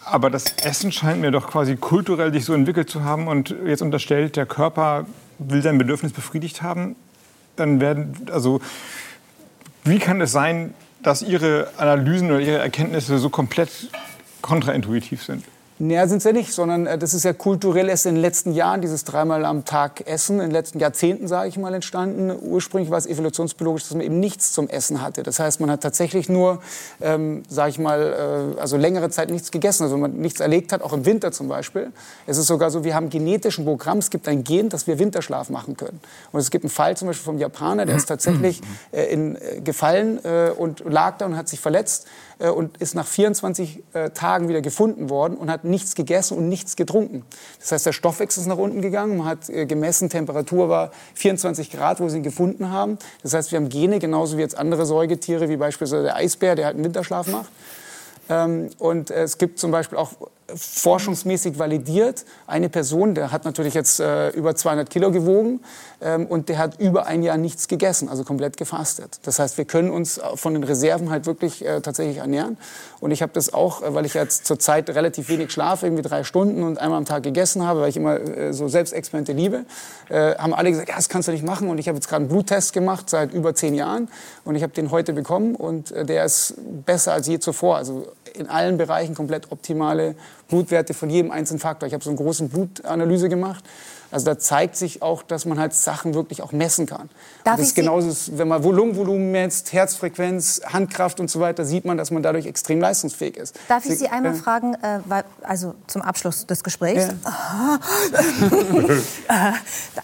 aber 0.04 0.30
das 0.30 0.46
Essen 0.64 0.92
scheint 0.92 1.22
mir 1.22 1.32
doch 1.32 1.48
quasi 1.48 1.76
kulturell 1.78 2.32
sich 2.32 2.46
so 2.46 2.54
entwickelt 2.54 2.90
zu 2.90 3.04
haben 3.04 3.28
und 3.28 3.56
jetzt 3.66 3.82
unterstellt, 3.82 4.36
der 4.36 4.46
Körper 4.46 5.06
will 5.40 5.62
sein 5.62 5.78
Bedürfnis 5.78 6.14
befriedigt 6.14 6.62
haben. 6.62 6.96
Dann 7.56 7.82
werden, 7.82 8.28
also, 8.32 8.62
wie 9.84 10.00
kann 10.00 10.22
es 10.22 10.32
sein, 10.32 10.74
dass 11.02 11.22
Ihre 11.22 11.70
Analysen 11.78 12.30
oder 12.32 12.42
Ihre 12.42 12.58
Erkenntnisse 12.60 13.18
so 13.18 13.30
komplett 13.30 13.70
kontraintuitiv 14.42 15.24
sind? 15.24 15.44
Naja, 15.78 16.08
sind 16.08 16.22
sie 16.22 16.32
nicht, 16.32 16.54
sondern 16.54 16.88
äh, 16.88 16.98
das 16.98 17.14
ist 17.14 17.26
ja 17.26 17.34
kulturell 17.34 17.90
erst 17.90 18.06
in 18.06 18.16
den 18.16 18.22
letzten 18.22 18.54
Jahren, 18.54 18.80
dieses 18.80 19.04
dreimal 19.04 19.44
am 19.44 19.66
Tag 19.66 20.08
Essen, 20.08 20.36
in 20.36 20.46
den 20.46 20.52
letzten 20.52 20.80
Jahrzehnten, 20.80 21.28
sage 21.28 21.50
ich 21.50 21.58
mal, 21.58 21.74
entstanden. 21.74 22.34
Ursprünglich 22.42 22.90
war 22.92 22.98
es 22.98 23.06
evolutionsbiologisch, 23.06 23.84
dass 23.84 23.92
man 23.92 24.00
eben 24.00 24.22
nichts 24.22 24.54
zum 24.54 24.70
Essen 24.70 25.02
hatte. 25.02 25.22
Das 25.22 25.38
heißt, 25.38 25.60
man 25.60 25.70
hat 25.70 25.82
tatsächlich 25.82 26.30
nur, 26.30 26.62
ähm, 27.02 27.44
sage 27.50 27.72
ich 27.72 27.80
mal, 27.80 28.56
äh, 28.58 28.62
also 28.62 28.78
längere 28.78 29.10
Zeit 29.10 29.30
nichts 29.30 29.52
gegessen, 29.52 29.84
also 29.84 29.98
man 29.98 30.14
nichts 30.14 30.40
erlegt 30.40 30.72
hat, 30.72 30.82
auch 30.82 30.94
im 30.94 31.06
Winter 31.06 31.34
zum 31.34 31.50
Beispiel. 31.50 31.92
Es 32.26 32.38
ist 32.38 32.48
sogar 32.48 32.72
so, 32.72 32.86
wir 32.86 32.96
haben 32.96 33.10
genetischen 33.10 33.66
Programm, 33.66 33.98
es 33.98 34.10
gibt 34.10 34.30
ein 34.30 34.46
Gen, 34.46 34.70
dass 34.70 34.88
wir 34.88 34.98
Winterschlaf 34.98 35.50
machen 35.50 35.76
können. 35.76 36.00
Und 36.32 36.40
es 36.40 36.52
gibt 36.52 36.64
einen 36.64 36.72
Fall 36.72 36.96
zum 36.96 37.10
Beispiel 37.10 37.26
vom 37.26 37.38
Japaner, 37.38 37.86
der 37.86 37.98
ist 37.98 38.06
tatsächlich 38.06 38.62
äh, 38.94 39.12
in, 39.12 39.36
äh, 39.36 39.60
gefallen 39.60 40.24
äh, 40.24 40.52
und 40.52 40.86
lag 40.86 41.18
da 41.18 41.26
und 41.26 41.36
hat 41.36 41.50
sich 41.50 41.60
verletzt 41.60 42.08
äh, 42.40 42.50
und 42.50 42.78
ist 42.78 42.96
nach 42.96 43.08
24 43.08 43.84
äh, 43.94 44.10
Tagen 44.12 44.48
wieder 44.48 44.62
gefunden 44.62 45.10
worden 45.10 45.36
und 45.36 45.52
hat 45.52 45.65
nichts 45.66 45.96
gegessen 45.96 46.38
und 46.38 46.50
nichts 46.50 46.76
getrunken. 46.76 47.24
Das 47.60 47.72
heißt, 47.72 47.86
der 47.86 47.94
Stoffwechsel 47.94 48.42
ist 48.42 48.48
nach 48.48 48.58
unten 48.58 48.82
gegangen, 48.82 49.18
man 49.18 49.28
hat 49.28 49.50
äh, 49.50 49.66
gemessen, 49.66 50.10
Temperatur 50.10 50.70
war 50.70 50.92
24 51.16 51.72
Grad, 51.72 52.00
wo 52.00 52.10
sie 52.10 52.18
ihn 52.18 52.24
gefunden 52.24 52.72
haben. 52.72 52.98
Das 53.24 53.34
heißt, 53.34 53.52
wir 53.52 53.58
haben 53.58 53.70
Gene, 53.70 54.00
genauso 54.00 54.38
wie 54.38 54.42
jetzt 54.42 54.58
andere 54.58 54.86
Säugetiere, 54.86 55.50
wie 55.50 55.58
beispielsweise 55.58 56.04
der 56.04 56.16
Eisbär, 56.16 56.56
der 56.56 56.66
halt 56.66 56.76
einen 56.76 56.86
Winterschlaf 56.86 57.28
macht. 57.28 57.50
Ähm, 58.30 58.70
und 58.80 59.12
äh, 59.12 59.24
es 59.24 59.38
gibt 59.38 59.60
zum 59.60 59.72
Beispiel 59.72 59.98
auch 59.98 60.14
forschungsmäßig 60.54 61.58
validiert 61.58 62.26
eine 62.46 62.70
Person, 62.70 63.16
der 63.16 63.32
hat 63.32 63.46
natürlich 63.46 63.74
jetzt 63.74 64.00
äh, 64.00 64.30
über 64.30 64.56
200 64.56 64.90
Kilo 64.90 65.12
gewogen 65.12 65.62
ähm, 66.02 66.28
und 66.28 66.50
der 66.50 66.60
hat 66.60 66.80
über 66.80 67.08
ein 67.08 67.24
Jahr 67.24 67.38
nichts 67.38 67.68
gegessen, 67.68 68.10
also 68.10 68.24
komplett 68.24 68.58
gefastet. 68.58 69.20
Das 69.24 69.40
heißt, 69.40 69.58
wir 69.58 69.66
können 69.66 69.90
uns 69.90 70.20
von 70.36 70.54
den 70.54 70.64
Reserven 70.64 71.10
halt 71.10 71.26
wirklich 71.26 71.66
äh, 71.66 71.82
tatsächlich 71.82 72.18
ernähren. 72.18 72.58
Und 73.00 73.12
ich 73.12 73.22
habe 73.22 73.32
das 73.34 73.54
auch, 73.54 73.82
äh, 73.82 73.94
weil 73.94 74.06
ich 74.06 74.14
jetzt 74.14 74.46
zurzeit 74.46 74.90
relativ 74.90 75.30
wenig 75.30 75.52
schlafe, 75.52 75.88
irgendwie 75.88 76.04
drei 76.04 76.24
Stunden 76.24 76.64
und 76.64 76.78
einmal 76.78 77.00
am 77.00 77.06
Tag 77.06 77.24
gegessen 77.24 77.66
habe, 77.66 77.82
weil 77.82 77.90
ich 77.90 77.98
immer 77.98 78.20
äh, 78.20 78.54
so 78.54 78.68
Selbstexperimente 78.68 79.34
liebe, 79.34 79.66
äh, 80.10 80.36
haben 80.36 80.54
alle 80.54 80.70
gesagt, 80.70 80.90
ja, 80.90 80.96
das 80.96 81.10
kannst 81.10 81.28
du 81.28 81.32
nicht 81.32 81.46
machen. 81.46 81.70
Und 81.70 81.80
ich 81.80 81.88
habe 81.88 81.98
jetzt 81.98 82.08
gerade 82.08 82.22
einen 82.22 82.30
Bluttest 82.30 82.74
gemacht 82.74 83.10
seit 83.10 83.34
über 83.34 83.56
zehn 83.56 83.74
Jahren 83.74 84.10
und 84.44 84.56
ich 84.56 84.64
habe 84.64 84.74
den 84.74 84.92
heute 84.92 85.14
bekommen 85.14 85.56
und 85.56 85.92
äh, 85.92 86.06
der 86.06 86.26
ist 86.26 86.54
besser 86.86 87.14
als 87.14 87.28
je 87.28 87.40
zuvor. 87.40 87.78
Also 87.78 88.06
in 88.36 88.48
allen 88.50 88.78
Bereichen 88.78 89.16
komplett 89.16 89.52
optimale 89.52 90.16
Blutwerte 90.48 90.94
von 90.94 91.10
jedem 91.10 91.32
einzelnen 91.32 91.60
Faktor. 91.60 91.88
Ich 91.88 91.94
habe 91.94 92.04
so 92.04 92.10
eine 92.10 92.18
große 92.18 92.46
Blutanalyse 92.46 93.30
gemacht. 93.30 93.64
Also 94.12 94.28
da 94.28 94.38
zeigt 94.40 94.78
sich 94.78 95.02
auch, 95.02 95.24
dass 95.24 95.46
man 95.46 95.60
halt 95.60 95.74
Sachen 95.74 96.14
wirklich 96.14 96.42
auch 96.42 96.52
messen 96.52 96.86
kann. 96.86 97.10
Darf 97.44 97.56
und 97.56 97.60
das 97.62 97.68
ist 97.70 97.76
Sie- 97.76 97.82
genauso, 97.82 98.38
wenn 98.38 98.48
man 98.48 98.62
Lungenvolumen 98.64 99.32
messt, 99.32 99.74
Herzfrequenz, 99.74 100.62
Handkraft 100.66 101.20
und 101.20 101.30
so 101.30 101.40
weiter, 101.40 101.66
sieht 101.66 101.84
man, 101.86 101.98
dass 101.98 102.12
man 102.12 102.22
dadurch 102.24 102.46
extrem 102.46 102.80
leistungsfähig 102.80 103.36
ist. 103.36 103.60
Darf 103.68 103.86
ich 103.86 103.98
Sie 103.98 104.08
einmal 104.08 104.36
Ja. 104.36 104.40
fragen, 104.42 104.76
äh, 104.76 105.00
also 105.42 105.74
zum 105.88 106.02
Abschluss 106.04 106.46
des 106.46 106.64
Gesprächs, 106.64 107.08
Ja. 107.26 107.80
äh, 109.28 109.52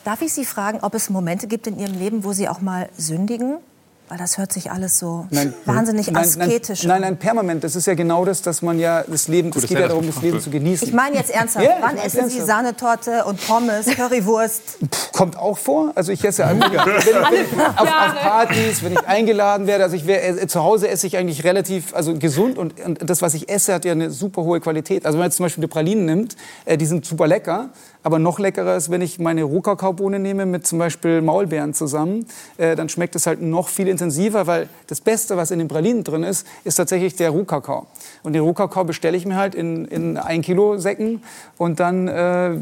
darf 0.03 0.21
ich 0.21 0.33
Sie 0.33 0.45
fragen, 0.45 0.79
ob 0.81 0.95
es 0.95 1.09
Momente 1.09 1.47
gibt 1.47 1.67
in 1.67 1.79
Ihrem 1.79 1.97
Leben, 1.97 2.23
wo 2.23 2.33
Sie 2.33 2.49
auch 2.49 2.59
mal 2.61 2.89
sündigen? 2.97 3.57
Weil 4.11 4.17
das 4.17 4.37
hört 4.37 4.51
sich 4.51 4.69
alles 4.69 4.99
so 4.99 5.25
wahnsinnig 5.63 6.11
nein, 6.11 6.21
asketisch 6.21 6.83
nein, 6.83 6.95
an. 6.95 7.01
nein, 7.01 7.11
nein, 7.11 7.17
permanent. 7.17 7.63
Das 7.63 7.77
ist 7.77 7.87
ja 7.87 7.93
genau 7.93 8.25
das, 8.25 8.41
dass 8.41 8.61
man 8.61 8.77
ja 8.77 9.05
das 9.07 9.29
Leben, 9.29 9.51
es 9.55 9.61
das 9.61 9.67
geht 9.67 9.79
ja 9.79 9.87
darum, 9.87 10.05
das 10.05 10.21
Leben 10.21 10.41
zu 10.41 10.49
genießen. 10.49 10.85
Ich 10.85 10.93
meine 10.93 11.15
jetzt 11.15 11.29
ernsthaft, 11.29 11.65
Ja, 11.65 11.77
wann 11.79 11.95
essen 11.95 12.29
Sie. 12.29 12.41
Sahnetorte 12.41 13.23
und 13.23 13.39
Pommes, 13.47 13.85
Currywurst? 13.95 14.79
Kommt 15.13 15.37
auch 15.37 15.57
vor. 15.57 15.93
Also 15.95 16.11
ich 16.11 16.21
esse 16.25 16.41
ja 16.41 16.51
immer, 16.51 16.69
wenn, 16.69 16.77
wenn, 16.77 17.61
auf, 17.61 17.83
auf 17.83 18.21
Partys, 18.21 18.83
wenn 18.83 18.91
ich 18.91 19.07
eingeladen 19.07 19.65
werde. 19.65 19.85
Also 19.85 19.95
ich 19.95 20.05
wär, 20.05 20.41
äh, 20.41 20.45
zu 20.45 20.61
Hause 20.61 20.89
esse 20.89 21.07
ich 21.07 21.15
eigentlich 21.15 21.45
relativ 21.45 21.95
also 21.95 22.13
gesund 22.13 22.57
und, 22.57 22.81
und 22.81 23.09
das, 23.09 23.21
was 23.21 23.33
ich 23.33 23.47
esse, 23.47 23.73
hat 23.73 23.85
ja 23.85 23.93
eine 23.93 24.11
super 24.11 24.43
hohe 24.43 24.59
Qualität. 24.59 25.05
Also 25.05 25.15
wenn 25.15 25.21
man 25.21 25.27
jetzt 25.27 25.37
zum 25.37 25.45
Beispiel 25.45 25.61
die 25.61 25.69
Pralinen 25.69 26.03
nimmt, 26.03 26.35
äh, 26.65 26.77
die 26.77 26.85
sind 26.85 27.05
super 27.05 27.27
lecker. 27.27 27.69
Aber 28.03 28.17
noch 28.17 28.39
leckerer 28.39 28.75
ist, 28.75 28.89
wenn 28.89 29.01
ich 29.01 29.19
meine 29.19 29.43
Rohkakaobohne 29.43 30.17
nehme 30.17 30.45
mit 30.45 30.65
zum 30.65 30.79
Beispiel 30.79 31.21
Maulbeeren 31.21 31.73
zusammen, 31.73 32.25
äh, 32.57 32.75
dann 32.75 32.89
schmeckt 32.89 33.15
es 33.15 33.27
halt 33.27 33.41
noch 33.41 33.67
viel 33.67 33.87
intensiver, 33.87 34.47
weil 34.47 34.69
das 34.87 35.01
Beste, 35.01 35.37
was 35.37 35.51
in 35.51 35.59
den 35.59 35.67
Pralinen 35.67 36.03
drin 36.03 36.23
ist, 36.23 36.47
ist 36.63 36.75
tatsächlich 36.75 37.15
der 37.15 37.29
Rohkakao. 37.29 37.85
Und 38.23 38.33
den 38.33 38.41
Rohkakao 38.41 38.83
bestelle 38.85 39.15
ich 39.17 39.25
mir 39.25 39.35
halt 39.35 39.53
in, 39.53 39.85
in 39.85 40.17
ein 40.17 40.41
Kilo 40.41 40.77
Säcken 40.77 41.21
und 41.57 41.79
dann 41.79 42.07
äh, 42.07 42.55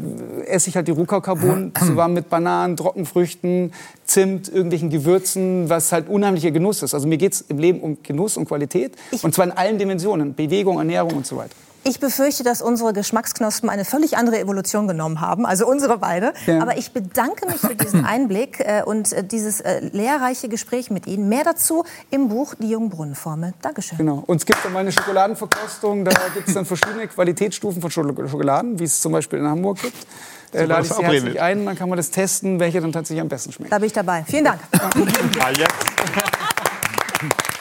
esse 0.46 0.68
ich 0.68 0.76
halt 0.76 0.88
die 0.88 0.92
Rohkakaobohnen 0.92 1.72
zusammen 1.78 2.14
mit 2.14 2.28
Bananen, 2.28 2.76
Trockenfrüchten, 2.76 3.72
Zimt, 4.04 4.48
irgendwelchen 4.48 4.90
Gewürzen, 4.90 5.70
was 5.70 5.92
halt 5.92 6.08
unheimlicher 6.08 6.50
Genuss 6.50 6.82
ist. 6.82 6.94
Also 6.94 7.08
mir 7.08 7.16
geht 7.16 7.32
es 7.32 7.40
im 7.42 7.58
Leben 7.58 7.80
um 7.80 7.98
Genuss 8.02 8.36
und 8.36 8.46
Qualität 8.46 8.92
und 9.22 9.34
zwar 9.34 9.46
in 9.46 9.52
allen 9.52 9.78
Dimensionen, 9.78 10.34
Bewegung, 10.34 10.78
Ernährung 10.78 11.14
und 11.14 11.26
so 11.26 11.36
weiter. 11.36 11.54
Ich 11.82 11.98
befürchte, 11.98 12.44
dass 12.44 12.60
unsere 12.60 12.92
Geschmacksknospen 12.92 13.70
eine 13.70 13.84
völlig 13.84 14.16
andere 14.16 14.38
Evolution 14.38 14.86
genommen 14.86 15.20
haben, 15.20 15.46
also 15.46 15.66
unsere 15.66 15.98
beide. 15.98 16.34
Ja. 16.46 16.60
Aber 16.60 16.76
ich 16.76 16.92
bedanke 16.92 17.46
mich 17.46 17.56
für 17.56 17.74
diesen 17.74 18.04
Einblick 18.06 18.60
äh, 18.60 18.82
und 18.84 19.12
äh, 19.12 19.24
dieses 19.24 19.60
äh, 19.60 19.80
lehrreiche 19.92 20.48
Gespräch 20.48 20.90
mit 20.90 21.06
Ihnen. 21.06 21.28
Mehr 21.28 21.44
dazu 21.44 21.84
im 22.10 22.28
Buch 22.28 22.54
Die 22.58 22.70
Jungbrunnenformel. 22.70 23.54
Dankeschön. 23.62 23.98
Genau. 23.98 24.22
Und 24.26 24.36
es 24.36 24.46
gibt 24.46 24.64
dann 24.64 24.72
mal 24.72 24.80
eine 24.80 24.92
Schokoladenverkostung. 24.92 26.04
Da 26.04 26.12
gibt 26.34 26.48
es 26.48 26.54
dann 26.54 26.66
verschiedene 26.66 27.08
Qualitätsstufen 27.08 27.80
von 27.80 27.90
Schokoladen, 27.90 28.78
wie 28.78 28.84
es 28.84 29.00
zum 29.00 29.12
Beispiel 29.12 29.38
in 29.38 29.46
Hamburg 29.46 29.80
gibt. 29.80 30.06
Äh, 30.52 30.64
lade 30.64 30.86
ich 30.86 30.92
Sie 30.92 31.02
herzlich 31.02 31.40
ein, 31.40 31.64
dann 31.64 31.76
kann 31.76 31.88
man 31.88 31.96
das 31.96 32.10
testen, 32.10 32.58
welcher 32.58 32.80
dann 32.80 32.92
tatsächlich 32.92 33.20
am 33.22 33.28
besten 33.28 33.52
schmeckt. 33.52 33.72
Da 33.72 33.78
bin 33.78 33.86
ich 33.86 33.92
dabei. 33.92 34.24
Vielen 34.26 34.44
Dank. 34.44 34.60
Ah, 37.22 37.26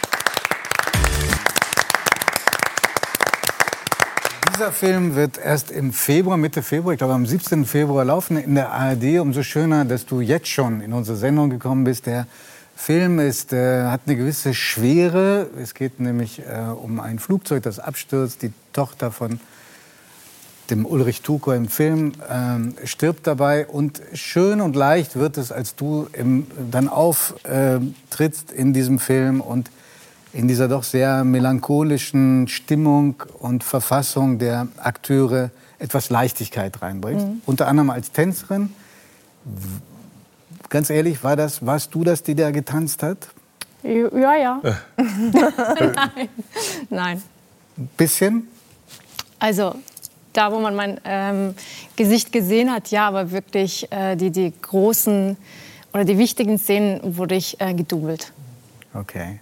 Dieser 4.59 4.73
Film 4.73 5.15
wird 5.15 5.37
erst 5.37 5.71
im 5.71 5.93
Februar, 5.93 6.35
Mitte 6.35 6.61
Februar, 6.61 6.91
ich 6.91 6.97
glaube 6.97 7.13
am 7.13 7.25
17. 7.25 7.63
Februar 7.63 8.03
laufen 8.03 8.35
in 8.35 8.55
der 8.55 8.73
ARD. 8.73 9.19
Umso 9.19 9.41
schöner, 9.41 9.85
dass 9.85 10.05
du 10.05 10.19
jetzt 10.19 10.49
schon 10.49 10.81
in 10.81 10.91
unsere 10.91 11.15
Sendung 11.15 11.49
gekommen 11.49 11.85
bist. 11.85 12.07
Der 12.07 12.27
Film 12.75 13.19
ist, 13.19 13.53
äh, 13.53 13.85
hat 13.85 14.01
eine 14.05 14.17
gewisse 14.17 14.53
Schwere. 14.53 15.49
Es 15.63 15.73
geht 15.73 16.01
nämlich 16.01 16.39
äh, 16.39 16.59
um 16.71 16.99
ein 16.99 17.19
Flugzeug, 17.19 17.63
das 17.63 17.79
abstürzt. 17.79 18.41
Die 18.41 18.51
Tochter 18.73 19.11
von 19.11 19.39
dem 20.69 20.85
Ulrich 20.85 21.21
Tuko 21.21 21.53
im 21.53 21.69
Film 21.69 22.11
ähm, 22.29 22.75
stirbt 22.83 23.27
dabei. 23.27 23.65
Und 23.65 24.01
schön 24.13 24.59
und 24.59 24.75
leicht 24.75 25.15
wird 25.15 25.37
es, 25.37 25.53
als 25.53 25.77
du 25.77 26.09
im, 26.11 26.47
dann 26.69 26.89
auftrittst 26.89 28.51
in 28.51 28.73
diesem 28.73 28.99
Film 28.99 29.39
und 29.39 29.71
in 30.33 30.47
dieser 30.47 30.67
doch 30.67 30.83
sehr 30.83 31.23
melancholischen 31.23 32.47
Stimmung 32.47 33.15
und 33.39 33.63
Verfassung 33.63 34.37
der 34.37 34.67
Akteure 34.77 35.49
etwas 35.79 36.09
Leichtigkeit 36.09 36.81
reinbringst. 36.81 37.25
Unter 37.45 37.67
anderem 37.67 37.89
als 37.89 38.11
Tänzerin. 38.11 38.73
Ganz 40.69 40.89
ehrlich, 40.89 41.23
war 41.23 41.35
das, 41.35 41.65
warst 41.65 41.95
du 41.95 42.03
das, 42.03 42.21
die 42.21 42.35
da 42.35 42.51
getanzt 42.51 43.01
hat? 43.01 43.29
Ja, 43.81 44.35
ja. 44.35 44.61
Nein. 44.97 46.29
Nein. 46.89 47.23
Ein 47.77 47.89
bisschen? 47.97 48.47
Also 49.39 49.75
da, 50.33 50.51
wo 50.51 50.59
man 50.59 50.75
mein 50.75 50.99
ähm, 51.05 51.55
Gesicht 51.95 52.31
gesehen 52.31 52.71
hat, 52.71 52.91
ja, 52.91 53.07
aber 53.07 53.31
wirklich 53.31 53.91
äh, 53.91 54.15
die, 54.15 54.31
die 54.31 54.53
großen 54.61 55.37
oder 55.93 56.05
die 56.05 56.17
wichtigen 56.17 56.59
Szenen 56.59 57.17
wurde 57.17 57.35
ich 57.35 57.59
äh, 57.59 57.73
gedoubelt. 57.73 58.31
Okay. 58.93 59.39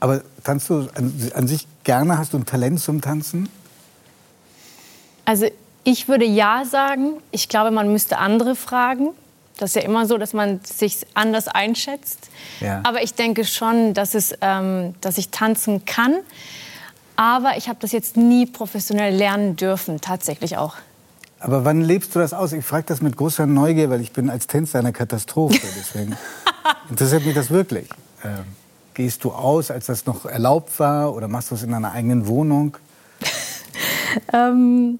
Aber 0.00 0.22
tanzt 0.44 0.70
du 0.70 0.88
an, 0.94 1.30
an 1.34 1.48
sich 1.48 1.66
gerne? 1.84 2.18
Hast 2.18 2.32
du 2.32 2.38
ein 2.38 2.46
Talent 2.46 2.80
zum 2.80 3.00
Tanzen? 3.00 3.48
Also 5.24 5.46
ich 5.84 6.08
würde 6.08 6.24
ja 6.24 6.64
sagen. 6.64 7.14
Ich 7.30 7.48
glaube, 7.48 7.70
man 7.70 7.90
müsste 7.92 8.18
andere 8.18 8.54
fragen. 8.54 9.10
Das 9.56 9.70
ist 9.70 9.76
ja 9.76 9.82
immer 9.82 10.06
so, 10.06 10.18
dass 10.18 10.32
man 10.32 10.60
sich 10.62 11.04
anders 11.14 11.48
einschätzt. 11.48 12.30
Ja. 12.60 12.80
Aber 12.84 13.02
ich 13.02 13.14
denke 13.14 13.44
schon, 13.44 13.92
dass, 13.92 14.14
es, 14.14 14.32
ähm, 14.40 14.94
dass 15.00 15.18
ich 15.18 15.30
tanzen 15.30 15.84
kann. 15.84 16.14
Aber 17.16 17.56
ich 17.56 17.68
habe 17.68 17.78
das 17.80 17.90
jetzt 17.90 18.16
nie 18.16 18.46
professionell 18.46 19.14
lernen 19.14 19.56
dürfen, 19.56 20.00
tatsächlich 20.00 20.56
auch. 20.56 20.76
Aber 21.40 21.64
wann 21.64 21.80
lebst 21.80 22.14
du 22.14 22.20
das 22.20 22.32
aus? 22.32 22.52
Ich 22.52 22.64
frage 22.64 22.84
das 22.86 23.00
mit 23.02 23.16
großer 23.16 23.46
Neugier, 23.46 23.90
weil 23.90 24.00
ich 24.00 24.12
bin 24.12 24.30
als 24.30 24.46
Tänzer 24.46 24.78
eine 24.78 24.92
Katastrophe. 24.92 25.58
Deswegen 25.76 26.16
interessiert 26.90 27.24
mich 27.24 27.34
das 27.34 27.50
wirklich. 27.50 27.88
Ähm, 28.24 28.44
gehst 28.98 29.22
du 29.22 29.30
aus, 29.30 29.70
als 29.70 29.86
das 29.86 30.06
noch 30.06 30.26
erlaubt 30.26 30.80
war? 30.80 31.14
Oder 31.14 31.28
machst 31.28 31.52
du 31.52 31.54
es 31.54 31.62
in 31.62 31.70
deiner 31.70 31.92
eigenen 31.92 32.26
Wohnung? 32.26 32.76
Ähm, 34.32 34.98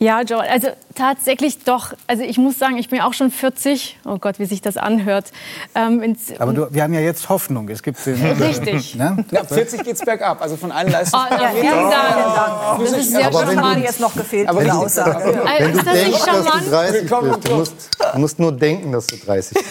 ja, 0.00 0.22
Joel, 0.22 0.48
also 0.48 0.68
tatsächlich 0.94 1.64
doch. 1.64 1.92
Also 2.06 2.22
ich 2.22 2.38
muss 2.38 2.58
sagen, 2.58 2.76
ich 2.78 2.88
bin 2.88 3.00
auch 3.00 3.12
schon 3.14 3.30
40. 3.30 3.98
Oh 4.04 4.18
Gott, 4.18 4.38
wie 4.38 4.44
sich 4.46 4.60
das 4.60 4.76
anhört. 4.76 5.32
Ähm, 5.74 6.02
ins, 6.02 6.32
Aber 6.40 6.52
du, 6.52 6.66
wir 6.70 6.82
haben 6.82 6.92
ja 6.94 7.00
jetzt 7.00 7.28
Hoffnung. 7.28 7.68
Es 7.68 7.82
gibt 7.82 8.04
den, 8.06 8.14
Richtig. 8.40 8.94
Ne? 8.96 9.24
Ja, 9.30 9.40
ab 9.40 9.48
40 9.48 9.82
geht's 9.84 10.00
bergab, 10.04 10.40
also 10.42 10.56
von 10.56 10.70
allen 10.72 10.90
Leistungen. 10.90 11.24
Oh, 11.30 11.34
ja, 11.34 11.50
vielen 11.50 11.90
Dank. 11.90 12.80
Das 12.80 12.92
ist 12.92 13.10
sehr 13.10 13.26
Aber 13.26 13.40
wenn 13.46 13.54
charmant. 13.54 13.76
du- 13.76 13.80
jetzt 13.82 14.00
noch 14.00 14.14
gefehlt 14.14 14.48
Aber 14.48 14.62
die- 14.64 14.70
Aussage. 14.70 15.38
Also, 15.48 15.64
Wenn 15.64 15.72
du 15.72 15.78
ist 15.78 15.86
das 15.86 15.94
denkst, 15.94 16.10
nicht 16.12 16.26
dass 16.26 16.36
du 16.36 16.42
charmant? 16.44 16.72
30 16.72 16.94
Willkommen 17.02 17.30
bist, 17.32 17.48
du 17.48 17.54
musst, 17.56 17.74
du 18.14 18.18
musst 18.18 18.38
nur 18.38 18.52
denken, 18.52 18.92
dass 18.92 19.06
du 19.06 19.16
30 19.16 19.54
bist. 19.54 19.68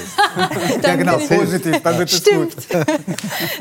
Ja, 0.87 0.95
genau, 0.95 1.17
positiv, 1.17 1.81
dann 1.83 1.97
wird 1.97 2.11
es 2.11 2.23
gut. 2.23 2.49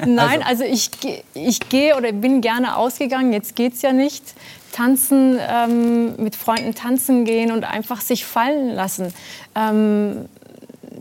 Nein, 0.07 0.42
also, 0.42 0.64
ich, 0.64 0.90
geh- 1.00 1.22
ich 1.35 1.61
gehe 1.68 1.96
oder 1.96 2.12
bin 2.12 2.40
gerne 2.40 2.76
ausgegangen. 2.76 3.33
Jetzt 3.33 3.55
geht's 3.57 3.83
ja 3.83 3.92
nicht. 3.92 4.35
Tanzen, 4.76 5.38
ähm, 5.40 6.16
mit 6.16 6.36
Freunden 6.36 6.74
tanzen 6.74 7.24
gehen 7.24 7.50
und 7.50 7.64
einfach 7.64 8.02
sich 8.02 8.26
fallen 8.26 8.68
lassen. 8.74 9.14
Ähm, 9.54 10.26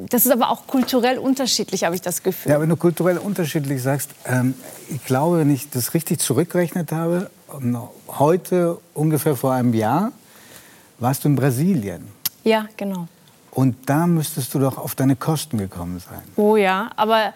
das 0.09 0.25
ist 0.25 0.31
aber 0.31 0.49
auch 0.49 0.65
kulturell 0.65 1.17
unterschiedlich, 1.17 1.83
habe 1.83 1.93
ich 1.93 2.01
das 2.01 2.23
Gefühl. 2.23 2.53
Ja, 2.53 2.61
wenn 2.61 2.69
du 2.69 2.77
kulturell 2.77 3.17
unterschiedlich 3.17 3.81
sagst, 3.83 4.11
ähm, 4.25 4.53
ich 4.89 5.03
glaube, 5.03 5.39
wenn 5.39 5.53
ich 5.53 5.69
das 5.69 5.93
richtig 5.93 6.19
zurückgerechnet 6.19 6.93
habe, 6.93 7.29
um, 7.51 7.77
heute 8.07 8.77
ungefähr 8.93 9.35
vor 9.35 9.51
einem 9.51 9.73
Jahr 9.73 10.13
warst 10.99 11.25
du 11.25 11.29
in 11.29 11.35
Brasilien. 11.35 12.07
Ja, 12.45 12.67
genau. 12.77 13.09
Und 13.51 13.89
da 13.89 14.07
müsstest 14.07 14.53
du 14.53 14.59
doch 14.59 14.77
auf 14.77 14.95
deine 14.95 15.17
Kosten 15.17 15.57
gekommen 15.57 15.99
sein. 15.99 16.21
Oh 16.37 16.55
ja, 16.55 16.91
aber 16.95 17.33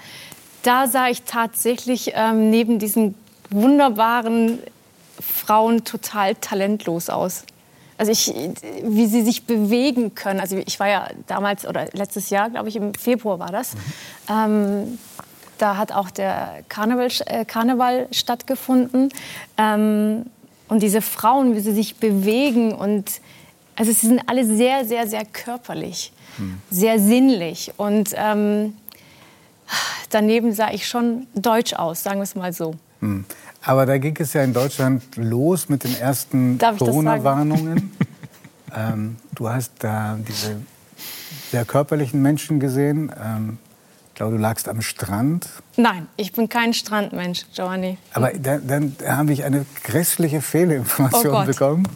da 0.63 0.87
sah 0.87 1.09
ich 1.09 1.23
tatsächlich 1.23 2.13
ähm, 2.15 2.49
neben 2.49 2.79
diesen 2.79 3.15
wunderbaren 3.49 4.59
Frauen 5.29 5.83
total 5.83 6.35
talentlos 6.35 7.09
aus. 7.09 7.43
Also 7.97 8.11
ich, 8.11 8.33
wie 8.83 9.07
sie 9.07 9.23
sich 9.23 9.45
bewegen 9.45 10.15
können. 10.15 10.39
Also 10.39 10.57
ich 10.57 10.79
war 10.79 10.87
ja 10.87 11.09
damals 11.27 11.67
oder 11.67 11.87
letztes 11.93 12.29
Jahr, 12.29 12.49
glaube 12.49 12.69
ich, 12.69 12.77
im 12.77 12.93
Februar 12.93 13.39
war 13.39 13.51
das. 13.51 13.73
Ähm, 14.29 14.97
da 15.57 15.75
hat 15.75 15.91
auch 15.91 16.09
der 16.09 16.63
Karneval, 16.69 17.09
äh, 17.25 17.43
Karneval 17.43 18.07
stattgefunden. 18.11 19.09
Ähm, 19.57 20.25
und 20.69 20.83
diese 20.83 21.01
Frauen, 21.01 21.55
wie 21.55 21.59
sie 21.59 21.73
sich 21.73 21.97
bewegen 21.97 22.73
und 22.73 23.19
also 23.75 23.91
sie 23.91 24.07
sind 24.07 24.21
alle 24.27 24.45
sehr, 24.45 24.85
sehr, 24.85 25.07
sehr 25.07 25.25
körperlich, 25.25 26.11
sehr 26.69 26.99
sinnlich 26.99 27.71
und 27.77 28.13
ähm, 28.15 28.73
daneben 30.09 30.53
sah 30.53 30.71
ich 30.71 30.87
schon 30.87 31.27
deutsch 31.33 31.73
aus, 31.73 32.03
sagen 32.03 32.19
wir 32.19 32.23
es 32.23 32.35
mal 32.35 32.53
so. 32.53 32.75
Hm. 32.99 33.25
Aber 33.61 33.85
da 33.85 33.97
ging 33.97 34.15
es 34.19 34.33
ja 34.33 34.43
in 34.43 34.53
Deutschland 34.53 35.03
los 35.15 35.69
mit 35.69 35.83
den 35.83 35.95
ersten? 35.99 36.57
Corona-Warnungen. 36.57 37.91
ähm, 38.75 39.17
du 39.35 39.49
hast 39.49 39.73
da 39.79 40.17
diese 40.27 40.57
sehr 41.51 41.65
körperlichen 41.65 42.21
Menschen 42.21 42.59
gesehen. 42.59 43.11
Ähm, 43.21 43.57
ich 44.09 44.15
glaube, 44.15 44.35
du 44.35 44.41
lagst 44.41 44.67
am 44.67 44.81
Strand. 44.81 45.47
Nein, 45.77 46.07
ich 46.17 46.33
bin 46.33 46.49
kein 46.49 46.73
Strandmensch, 46.73 47.45
Giovanni. 47.55 47.97
Aber 48.13 48.31
da, 48.33 48.57
dann 48.57 48.95
habe 49.05 49.31
ich 49.31 49.45
eine 49.45 49.65
grässliche 49.83 50.41
Fehlinformation 50.41 51.33
Oh 51.33 51.45
bekommen, 51.45 51.87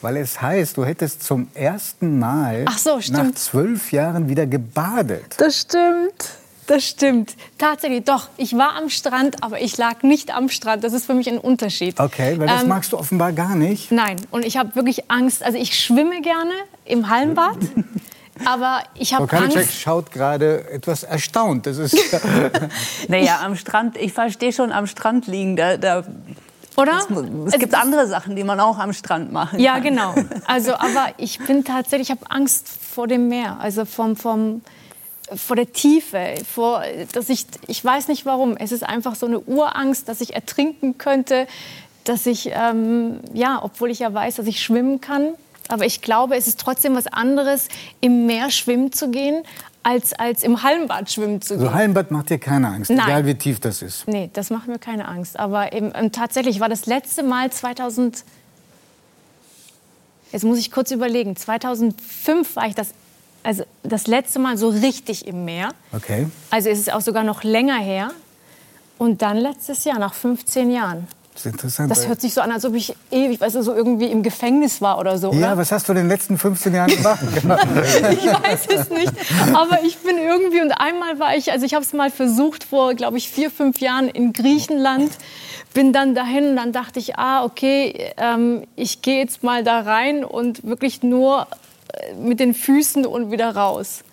weil 0.00 0.16
es 0.16 0.40
heißt, 0.40 0.76
du 0.76 0.84
hättest 0.84 1.24
zum 1.24 1.48
ersten 1.54 2.20
Mal 2.20 2.66
Ach 2.68 2.78
so, 2.78 3.00
nach 3.10 3.32
zwölf 3.34 3.90
Jahren 3.90 4.28
wieder 4.28 4.46
gebadet. 4.46 5.34
Das 5.38 5.60
stimmt. 5.62 6.41
Das 6.72 6.84
stimmt. 6.88 7.34
Tatsächlich, 7.58 8.04
doch. 8.04 8.28
Ich 8.38 8.56
war 8.56 8.76
am 8.76 8.88
Strand, 8.88 9.42
aber 9.42 9.60
ich 9.60 9.76
lag 9.76 10.02
nicht 10.02 10.34
am 10.34 10.48
Strand. 10.48 10.82
Das 10.84 10.94
ist 10.94 11.04
für 11.04 11.12
mich 11.14 11.28
ein 11.28 11.36
Unterschied. 11.38 12.00
Okay, 12.00 12.38
weil 12.38 12.46
das 12.46 12.62
Ähm, 12.62 12.68
magst 12.68 12.92
du 12.92 12.98
offenbar 12.98 13.32
gar 13.32 13.54
nicht. 13.56 13.92
Nein, 13.92 14.16
und 14.30 14.44
ich 14.46 14.56
habe 14.56 14.74
wirklich 14.74 15.10
Angst. 15.10 15.42
Also 15.42 15.58
ich 15.58 15.78
schwimme 15.78 16.22
gerne 16.22 16.52
im 16.86 17.10
Hallenbad, 17.10 17.58
aber 18.46 18.80
ich 18.94 19.12
habe 19.12 19.30
Angst. 19.36 19.74
schaut 19.80 20.10
gerade 20.12 20.68
etwas 20.70 21.02
erstaunt. 21.02 21.66
Das 21.66 21.76
ist 21.76 21.94
Naja, 23.08 23.40
am 23.44 23.56
Strand, 23.56 23.96
ich 23.98 24.12
verstehe 24.12 24.52
schon 24.52 24.72
am 24.72 24.86
Strand 24.86 25.26
liegen. 25.26 25.56
Da, 25.56 25.76
da, 25.76 26.04
Oder? 26.76 26.98
es, 26.98 27.04
es 27.10 27.54
Es 27.54 27.60
gibt 27.60 27.74
ist- 27.74 27.78
andere 27.78 28.06
Sachen, 28.06 28.34
die 28.34 28.44
man 28.44 28.60
auch 28.60 28.78
am 28.78 28.92
Strand 28.94 29.30
machen 29.30 29.58
Ja, 29.60 29.74
kann. 29.74 29.82
genau. 29.82 30.14
Also, 30.46 30.72
aber 30.74 31.08
ich 31.18 31.38
bin 31.40 31.64
tatsächlich, 31.64 32.08
ich 32.08 32.16
habe 32.16 32.30
Angst 32.30 32.66
vor 32.94 33.06
dem 33.06 33.28
Meer, 33.28 33.58
also 33.60 33.84
vom, 33.84 34.16
vom, 34.16 34.62
vor 35.36 35.56
der 35.56 35.72
Tiefe, 35.72 36.34
vor, 36.50 36.82
dass 37.12 37.28
ich, 37.28 37.46
ich 37.66 37.84
weiß 37.84 38.08
nicht 38.08 38.26
warum. 38.26 38.56
Es 38.56 38.72
ist 38.72 38.82
einfach 38.82 39.14
so 39.14 39.26
eine 39.26 39.40
Urangst, 39.40 40.08
dass 40.08 40.20
ich 40.20 40.34
ertrinken 40.34 40.98
könnte, 40.98 41.46
dass 42.04 42.26
ich, 42.26 42.50
ähm, 42.52 43.20
ja, 43.32 43.60
obwohl 43.62 43.90
ich 43.90 44.00
ja 44.00 44.12
weiß, 44.12 44.36
dass 44.36 44.46
ich 44.46 44.60
schwimmen 44.60 45.00
kann, 45.00 45.34
aber 45.68 45.86
ich 45.86 46.02
glaube, 46.02 46.36
es 46.36 46.48
ist 46.48 46.60
trotzdem 46.60 46.94
was 46.94 47.06
anderes, 47.06 47.68
im 48.00 48.26
Meer 48.26 48.50
schwimmen 48.50 48.92
zu 48.92 49.10
gehen, 49.10 49.42
als, 49.82 50.12
als 50.12 50.42
im 50.42 50.62
Hallenbad 50.62 51.10
schwimmen 51.10 51.40
zu 51.40 51.54
gehen. 51.54 51.64
so 51.64 51.72
Hallenbad 51.72 52.10
macht 52.10 52.30
dir 52.30 52.38
keine 52.38 52.68
Angst, 52.68 52.90
Nein. 52.90 53.06
egal 53.06 53.26
wie 53.26 53.34
tief 53.34 53.60
das 53.60 53.82
ist. 53.82 54.06
Nee, 54.06 54.30
das 54.32 54.50
macht 54.50 54.68
mir 54.68 54.78
keine 54.78 55.08
Angst. 55.08 55.38
Aber 55.38 55.72
eben, 55.72 55.92
ähm, 55.94 56.12
tatsächlich 56.12 56.60
war 56.60 56.68
das 56.68 56.86
letzte 56.86 57.22
Mal 57.22 57.50
2000. 57.50 58.24
Jetzt 60.30 60.44
muss 60.44 60.58
ich 60.58 60.70
kurz 60.70 60.90
überlegen. 60.90 61.36
2005 61.36 62.56
war 62.56 62.66
ich 62.66 62.74
das, 62.74 62.94
also 63.42 63.64
das 63.82 64.06
letzte 64.06 64.38
Mal 64.38 64.56
so 64.56 64.68
richtig 64.68 65.26
im 65.26 65.44
Meer. 65.44 65.70
Okay. 65.92 66.26
Also 66.50 66.70
es 66.70 66.78
ist 66.78 66.92
auch 66.92 67.00
sogar 67.00 67.24
noch 67.24 67.42
länger 67.42 67.78
her. 67.78 68.10
Und 68.98 69.22
dann 69.22 69.36
letztes 69.36 69.84
Jahr, 69.84 69.98
nach 69.98 70.14
15 70.14 70.70
Jahren. 70.70 71.08
Das 71.32 71.46
ist 71.46 71.52
interessant. 71.52 71.90
Das 71.90 72.06
hört 72.06 72.20
sich 72.20 72.34
so 72.34 72.42
an, 72.42 72.52
als 72.52 72.64
ob 72.66 72.74
ich 72.74 72.94
ewig, 73.10 73.40
weißt 73.40 73.56
du, 73.56 73.62
so 73.62 73.74
irgendwie 73.74 74.06
im 74.06 74.22
Gefängnis 74.22 74.82
war 74.82 74.98
oder 74.98 75.16
so, 75.16 75.32
ja, 75.32 75.38
oder? 75.38 75.56
was 75.56 75.72
hast 75.72 75.88
du 75.88 75.92
in 75.92 75.98
den 75.98 76.08
letzten 76.08 76.36
15 76.36 76.74
Jahren 76.74 76.94
gemacht? 76.94 77.20
Genau. 77.42 77.56
Ich 78.10 78.26
weiß 78.26 78.66
es 78.68 78.90
nicht. 78.90 79.12
Aber 79.54 79.82
ich 79.82 79.98
bin 79.98 80.18
irgendwie, 80.18 80.60
und 80.60 80.72
einmal 80.72 81.18
war 81.18 81.34
ich, 81.34 81.50
also 81.50 81.64
ich 81.64 81.72
habe 81.74 81.84
es 81.84 81.92
mal 81.94 82.10
versucht 82.10 82.64
vor, 82.64 82.94
glaube 82.94 83.16
ich, 83.16 83.30
vier, 83.30 83.50
fünf 83.50 83.80
Jahren 83.80 84.08
in 84.08 84.32
Griechenland. 84.34 85.10
Bin 85.72 85.94
dann 85.94 86.14
dahin 86.14 86.50
und 86.50 86.56
dann 86.56 86.72
dachte 86.72 86.98
ich, 86.98 87.16
ah, 87.16 87.44
okay, 87.44 88.12
ähm, 88.18 88.64
ich 88.76 89.00
gehe 89.00 89.18
jetzt 89.18 89.42
mal 89.42 89.64
da 89.64 89.80
rein 89.80 90.24
und 90.24 90.64
wirklich 90.64 91.02
nur 91.02 91.46
mit 92.18 92.40
den 92.40 92.54
Füßen 92.54 93.06
und 93.06 93.30
wieder 93.30 93.54
raus. 93.54 94.04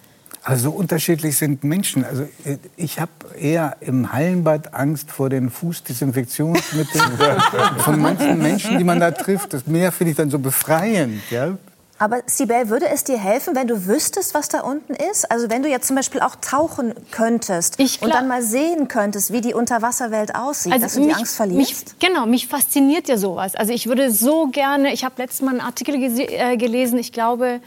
Also 0.43 0.71
so 0.71 0.75
unterschiedlich 0.75 1.37
sind 1.37 1.63
Menschen. 1.63 2.05
Also 2.05 2.23
äh, 2.45 2.57
ich 2.77 2.99
habe 2.99 3.11
eher 3.37 3.77
im 3.81 4.13
Hallenbad 4.13 4.73
Angst 4.73 5.11
vor 5.11 5.29
den 5.29 5.49
Fußdesinfektionsmitteln 5.49 7.11
von 7.79 7.99
manchen 7.99 8.39
Menschen, 8.39 8.77
die 8.77 8.83
man 8.83 8.99
da 8.99 9.11
trifft. 9.11 9.53
Das 9.53 9.67
Meer 9.67 9.91
finde 9.91 10.11
ich 10.11 10.17
dann 10.17 10.29
so 10.29 10.39
befreiend. 10.39 11.21
Ja? 11.29 11.57
Aber 11.99 12.21
Sibel, 12.25 12.69
würde 12.69 12.87
es 12.87 13.03
dir 13.03 13.17
helfen, 13.17 13.55
wenn 13.55 13.67
du 13.67 13.85
wüsstest, 13.85 14.33
was 14.33 14.47
da 14.47 14.61
unten 14.61 14.93
ist? 14.93 15.29
Also 15.29 15.49
wenn 15.49 15.61
du 15.63 15.69
jetzt 15.69 15.85
zum 15.85 15.97
Beispiel 15.97 16.21
auch 16.21 16.35
tauchen 16.37 16.93
könntest 17.11 17.75
Ich 17.77 18.01
und 18.01 18.07
glaub- 18.07 18.19
dann 18.19 18.27
mal 18.29 18.41
sehen 18.41 18.87
könntest, 18.87 19.33
wie 19.33 19.41
die 19.41 19.53
Unterwasserwelt 19.53 20.33
aussieht, 20.33 20.81
dass 20.81 20.93
du 20.93 21.01
mich, 21.01 21.09
die 21.09 21.15
Angst 21.15 21.35
verlierst? 21.35 21.59
Mich, 21.59 21.99
genau, 21.99 22.25
mich 22.25 22.47
fasziniert 22.47 23.09
ja 23.09 23.17
sowas. 23.17 23.53
Also 23.55 23.73
ich 23.73 23.87
würde 23.87 24.11
so 24.11 24.47
gerne, 24.47 24.93
ich 24.93 25.03
habe 25.03 25.15
letztes 25.17 25.41
Mal 25.41 25.51
einen 25.51 25.61
Artikel 25.61 25.95
äh, 25.95 26.55
gelesen, 26.55 26.97
ich 26.97 27.11
glaube, 27.11 27.59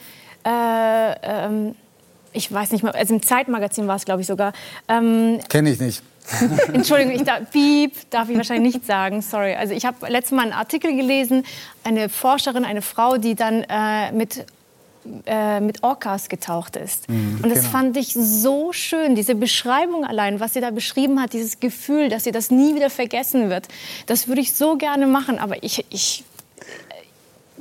äh, 0.45 1.12
ähm, 1.23 1.75
ich 2.33 2.51
weiß 2.51 2.73
nicht 2.73 2.83
mehr, 2.83 2.95
also 2.95 3.14
im 3.14 3.23
Zeitmagazin 3.23 3.87
war 3.87 3.97
es, 3.97 4.07
glaube 4.07 4.23
ich, 4.23 4.27
sogar. 4.27 4.55
Ähm, 4.88 5.40
Kenne 5.51 5.71
ich 5.71 5.79
nicht. 5.79 6.03
Entschuldigung, 6.72 7.14
ich 7.14 7.24
darf, 7.24 7.50
piep, 7.50 7.94
darf 8.11 8.28
ich 8.28 8.37
wahrscheinlich 8.37 8.74
nicht 8.74 8.87
sagen, 8.87 9.22
sorry. 9.22 9.54
Also 9.54 9.74
ich 9.74 9.85
habe 9.85 10.08
letztes 10.08 10.32
Mal 10.32 10.42
einen 10.42 10.52
Artikel 10.52 10.94
gelesen, 10.94 11.44
eine 11.85 12.08
Forscherin, 12.08 12.64
eine 12.64 12.82
Frau, 12.82 13.16
die 13.16 13.35
dann 13.35 13.64
äh, 13.68 14.12
mit 14.12 14.44
äh, 15.26 15.58
mit 15.58 15.82
Orcas 15.82 16.28
getaucht 16.28 16.76
ist. 16.76 17.08
Mhm, 17.08 17.40
und 17.42 17.50
das 17.50 17.61
genau. 17.61 17.70
fand 17.70 17.96
ich 17.96 18.14
so 18.14 18.72
schön, 18.72 19.16
diese 19.16 19.35
Beschreibung 19.35 20.04
allein, 20.04 20.38
was 20.38 20.54
sie 20.54 20.61
da 20.61 20.70
beschrieben 20.70 21.20
hat, 21.20 21.32
dieses 21.32 21.58
Gefühl, 21.58 22.08
dass 22.08 22.22
sie 22.22 22.30
das 22.30 22.52
nie 22.52 22.76
wieder 22.76 22.88
vergessen 22.88 23.50
wird. 23.50 23.66
Das 24.06 24.28
würde 24.28 24.40
ich 24.40 24.52
so 24.52 24.76
gerne 24.76 25.08
machen, 25.08 25.40
aber 25.40 25.61
ich, 25.64 25.85
ich 25.90 26.24
äh, 26.61 26.62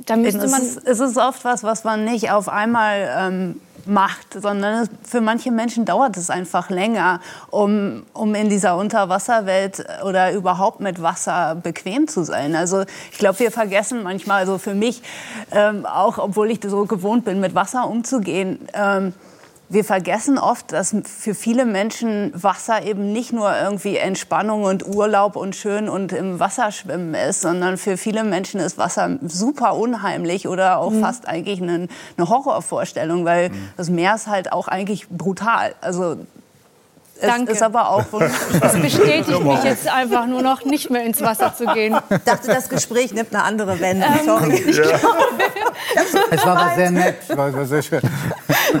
da 0.06 0.14
müsste 0.14 0.44
es, 0.44 0.52
man 0.52 0.62
ist, 0.62 0.86
es 0.86 1.00
ist 1.00 1.16
oft 1.16 1.44
was, 1.44 1.64
was 1.64 1.82
man 1.82 2.04
nicht 2.04 2.30
auf 2.30 2.48
einmal 2.48 3.12
ähm, 3.18 3.60
macht, 3.86 4.34
sondern 4.34 4.88
für 5.02 5.20
manche 5.20 5.50
Menschen 5.50 5.84
dauert 5.84 6.16
es 6.16 6.30
einfach 6.30 6.70
länger, 6.70 7.20
um, 7.50 8.04
um 8.12 8.34
in 8.34 8.48
dieser 8.48 8.76
Unterwasserwelt 8.76 9.84
oder 10.04 10.32
überhaupt 10.32 10.80
mit 10.80 11.02
Wasser 11.02 11.54
bequem 11.54 12.08
zu 12.08 12.24
sein. 12.24 12.54
Also 12.54 12.84
ich 13.10 13.18
glaube, 13.18 13.38
wir 13.40 13.50
vergessen 13.50 14.02
manchmal, 14.02 14.40
also 14.40 14.58
für 14.58 14.74
mich, 14.74 15.02
ähm, 15.50 15.86
auch 15.86 16.18
obwohl 16.18 16.50
ich 16.50 16.60
so 16.64 16.84
gewohnt 16.84 17.24
bin, 17.24 17.40
mit 17.40 17.54
Wasser 17.54 17.88
umzugehen, 17.88 18.58
ähm, 18.74 19.14
wir 19.72 19.84
vergessen 19.84 20.38
oft, 20.38 20.72
dass 20.72 20.94
für 21.04 21.34
viele 21.34 21.64
Menschen 21.64 22.30
Wasser 22.34 22.84
eben 22.84 23.12
nicht 23.12 23.32
nur 23.32 23.56
irgendwie 23.56 23.96
Entspannung 23.96 24.64
und 24.64 24.86
Urlaub 24.86 25.34
und 25.34 25.56
schön 25.56 25.88
und 25.88 26.12
im 26.12 26.38
Wasser 26.38 26.70
schwimmen 26.72 27.14
ist, 27.14 27.40
sondern 27.40 27.78
für 27.78 27.96
viele 27.96 28.22
Menschen 28.22 28.60
ist 28.60 28.76
Wasser 28.76 29.18
super 29.22 29.76
unheimlich 29.76 30.46
oder 30.46 30.78
auch 30.78 30.92
fast 30.92 31.26
eigentlich 31.26 31.62
eine, 31.62 31.88
eine 32.16 32.28
Horrorvorstellung, 32.28 33.24
weil 33.24 33.50
das 33.78 33.88
Meer 33.88 34.14
ist 34.14 34.26
halt 34.26 34.52
auch 34.52 34.68
eigentlich 34.68 35.08
brutal. 35.08 35.74
Also 35.80 36.16
es 37.22 37.28
Danke. 37.28 37.52
ist 37.52 37.62
aber 37.62 37.88
auch 37.90 38.04
das 38.60 38.76
bestätigt 38.80 39.42
mich 39.42 39.64
jetzt 39.64 39.88
einfach 39.88 40.26
nur 40.26 40.42
noch 40.42 40.64
nicht 40.64 40.90
mehr 40.90 41.04
ins 41.04 41.20
Wasser 41.20 41.54
zu 41.56 41.66
gehen. 41.66 41.96
Ich 42.10 42.18
dachte, 42.24 42.48
das 42.48 42.68
Gespräch 42.68 43.12
nimmt 43.12 43.34
eine 43.34 43.44
andere 43.44 43.78
Wendung. 43.80 44.08
Ähm, 44.10 44.24
Sorry. 44.26 44.62
Es 46.30 46.46
war 46.46 46.56
aber 46.56 46.74
sehr 46.76 46.90
nett. 46.90 47.16
War, 47.36 47.52
war 47.52 47.66
sehr 47.66 47.82
schön. 47.82 48.00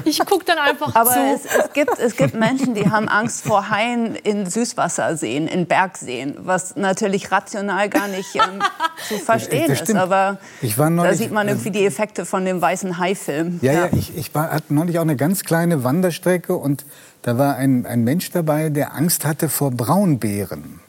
Ich 0.04 0.18
gucke 0.24 0.44
dann 0.44 0.58
einfach 0.58 0.94
Aber 0.94 1.10
zu. 1.10 1.18
es, 1.18 1.44
es, 1.44 1.72
gibt, 1.72 1.98
es 1.98 2.16
gibt 2.16 2.34
Menschen, 2.34 2.74
die 2.74 2.88
haben 2.90 3.08
Angst 3.08 3.44
vor 3.44 3.68
Haien 3.70 4.14
in 4.14 4.48
Süßwasserseen, 4.48 5.46
in 5.48 5.66
Bergseen, 5.66 6.36
was 6.38 6.76
natürlich 6.76 7.30
rational 7.30 7.88
gar 7.88 8.08
nicht 8.08 8.34
ähm, 8.34 8.62
zu 9.08 9.18
verstehen 9.18 9.68
Das 9.68 9.78
ist. 9.78 9.84
stimmt. 9.84 9.98
Aber 10.00 10.38
Ich 10.62 10.78
war 10.78 10.86
da 10.86 10.90
neulich, 10.90 11.18
sieht 11.18 11.32
man 11.32 11.48
irgendwie 11.48 11.70
die 11.70 11.84
Effekte 11.84 12.24
von 12.24 12.44
dem 12.44 12.60
weißen 12.62 12.98
Hai-Film. 12.98 13.58
Ja, 13.62 13.72
ja, 13.72 13.88
ich, 13.92 14.16
ich 14.16 14.34
war, 14.34 14.50
hatte 14.50 14.72
neulich 14.72 14.98
auch 14.98 15.02
eine 15.02 15.16
ganz 15.16 15.42
kleine 15.44 15.84
Wanderstrecke 15.84 16.54
und 16.54 16.84
da 17.22 17.38
war 17.38 17.56
ein, 17.56 17.86
ein 17.86 18.04
Mensch 18.04 18.30
dabei, 18.30 18.68
der 18.68 18.94
Angst 18.94 19.24
hatte 19.24 19.48
vor 19.48 19.70
Braunbären. 19.70 20.80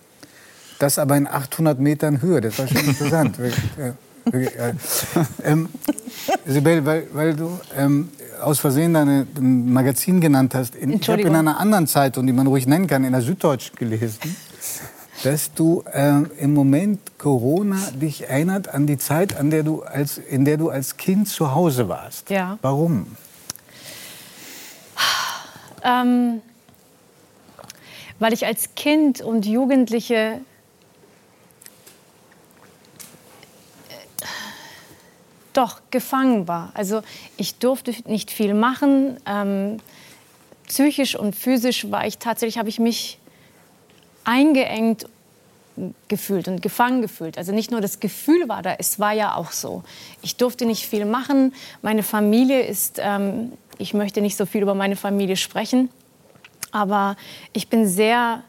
Das 0.80 1.00
aber 1.00 1.16
in 1.16 1.28
800 1.28 1.80
Metern 1.80 2.22
Höhe. 2.22 2.42
Das 2.42 2.60
war 2.60 2.68
schon 2.68 2.86
interessant. 2.86 3.38
Wirklich, 4.26 4.56
äh, 4.58 4.74
ähm, 5.44 5.70
Sibel, 6.46 6.86
weil, 6.86 7.08
weil 7.14 7.36
du 7.36 7.60
ähm, 7.78 8.10
aus 8.42 8.60
Versehen 8.60 8.94
deine, 8.94 9.28
ein 9.38 9.72
Magazin 9.72 10.22
genannt 10.22 10.56
hast. 10.56 10.76
In, 10.76 10.94
ich 10.94 11.10
habe 11.10 11.22
in 11.22 11.36
einer 11.36 11.60
anderen 11.60 11.88
Zeitung, 11.88 12.26
die 12.26 12.34
man 12.34 12.48
ruhig 12.48 12.68
nennen 12.68 12.88
kann, 12.88 13.04
in 13.04 13.12
der 13.12 13.22
Süddeutsch 13.22 13.74
gelesen, 13.76 14.36
dass 15.24 15.54
du 15.54 15.84
äh, 15.94 16.22
im 16.40 16.54
Moment 16.54 17.00
Corona 17.18 17.78
dich 18.02 18.28
erinnert 18.30 18.74
an 18.74 18.88
die 18.88 18.98
Zeit, 18.98 19.38
an 19.38 19.50
der 19.50 19.64
du 19.64 19.84
als, 19.84 20.18
in 20.18 20.46
der 20.46 20.58
du 20.58 20.70
als 20.70 20.98
Kind 20.98 21.28
zu 21.28 21.54
Hause 21.54 21.90
warst. 21.90 22.30
Ja. 22.30 22.58
Warum? 22.62 23.08
Ähm, 25.84 26.42
weil 28.20 28.34
ich 28.34 28.46
als 28.46 28.76
Kind 28.76 29.22
und 29.22 29.46
Jugendliche 29.46 30.40
äh, 33.90 33.96
doch 35.52 35.82
gefangen 35.92 36.48
war. 36.48 36.72
Also 36.74 37.02
ich 37.38 37.56
durfte 37.56 37.94
nicht 38.06 38.32
viel 38.32 38.54
machen. 38.54 39.18
Ähm, 39.26 39.80
psychisch 40.68 41.16
und 41.16 41.36
physisch 41.36 41.92
war 41.92 42.08
ich 42.08 42.18
tatsächlich, 42.18 42.58
habe 42.58 42.70
ich 42.70 42.80
mich 42.80 43.20
eingeengt 44.24 45.08
gefühlt 46.08 46.48
und 46.48 46.62
gefangen 46.62 47.02
gefühlt. 47.02 47.38
Also 47.38 47.52
nicht 47.52 47.72
nur 47.72 47.82
das 47.82 48.00
Gefühl 48.00 48.48
war 48.48 48.62
da, 48.62 48.76
es 48.78 49.00
war 49.00 49.12
ja 49.12 49.36
auch 49.36 49.52
so. 49.52 49.84
Ich 50.22 50.36
durfte 50.38 50.66
nicht 50.66 50.86
viel 50.86 51.06
machen. 51.06 51.54
Meine 51.82 52.04
Familie 52.04 52.62
ist, 52.62 53.00
ähm, 53.02 53.54
ich 53.78 53.94
möchte 53.94 54.22
nicht 54.22 54.38
so 54.38 54.46
viel 54.46 54.62
über 54.62 54.76
meine 54.76 54.96
Familie 54.96 55.36
sprechen, 55.36 55.90
aber 56.72 57.16
ich 57.54 57.70
bin 57.70 57.88
sehr, 57.88 58.44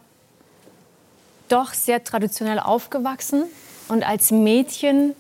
doch 1.49 1.75
sehr 1.75 2.03
traditionell 2.05 2.59
aufgewachsen 2.59 3.45
und 3.89 4.07
als 4.07 4.31
Mädchen 4.31 5.15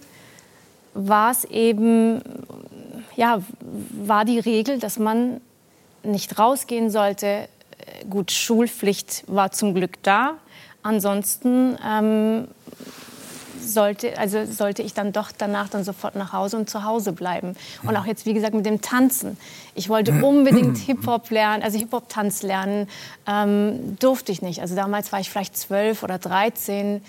war 0.94 1.32
es 1.32 1.44
eben, 1.44 2.22
ja, 3.16 3.42
war 3.90 4.24
die 4.24 4.38
Regel, 4.38 4.78
dass 4.78 4.98
man 4.98 5.40
nicht 6.02 6.38
rausgehen 6.38 6.90
sollte. 6.90 7.48
Gut, 8.08 8.30
Schulpflicht 8.30 9.24
war 9.26 9.50
zum 9.50 9.74
Glück 9.74 10.02
da. 10.02 10.34
Ansonsten 10.82 11.78
ähm, 11.84 12.48
sollte, 13.74 14.18
also 14.18 14.46
sollte 14.46 14.82
ich 14.82 14.94
dann 14.94 15.12
doch 15.12 15.32
danach 15.36 15.68
dann 15.68 15.84
sofort 15.84 16.16
nach 16.16 16.32
Hause 16.32 16.56
und 16.56 16.70
zu 16.70 16.84
Hause 16.84 17.12
bleiben. 17.12 17.56
Und 17.82 17.94
auch 17.96 18.06
jetzt, 18.06 18.24
wie 18.24 18.32
gesagt, 18.32 18.54
mit 18.54 18.64
dem 18.64 18.80
Tanzen. 18.80 19.36
Ich 19.74 19.90
wollte 19.90 20.24
unbedingt 20.24 20.78
Hip-Hop 20.78 21.28
lernen, 21.30 21.62
also 21.62 21.78
Hip-Hop-Tanz 21.78 22.42
lernen. 22.42 22.88
Ähm, 23.26 23.98
durfte 23.98 24.32
ich 24.32 24.40
nicht. 24.40 24.60
Also 24.60 24.74
damals 24.74 25.12
war 25.12 25.20
ich 25.20 25.28
vielleicht 25.28 25.58
zwölf 25.58 26.02
oder 26.02 26.18
dreizehn. 26.18 27.02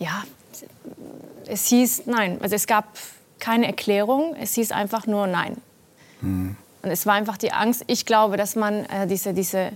Ja, 0.00 0.24
es 1.46 1.66
hieß 1.66 2.06
nein. 2.06 2.38
Also 2.40 2.56
es 2.56 2.66
gab 2.66 2.86
keine 3.38 3.66
Erklärung. 3.66 4.34
Es 4.40 4.54
hieß 4.54 4.72
einfach 4.72 5.06
nur 5.06 5.28
nein. 5.28 5.58
Und 6.22 6.56
es 6.82 7.04
war 7.04 7.14
einfach 7.14 7.36
die 7.36 7.52
Angst. 7.52 7.84
Ich 7.86 8.06
glaube, 8.06 8.36
dass 8.36 8.56
man 8.56 8.86
äh, 8.86 9.06
diese, 9.06 9.34
diese 9.34 9.72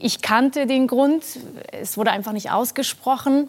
ich 0.00 0.22
kannte 0.22 0.66
den 0.66 0.86
Grund, 0.86 1.22
es 1.72 1.96
wurde 1.96 2.10
einfach 2.10 2.32
nicht 2.32 2.50
ausgesprochen. 2.50 3.48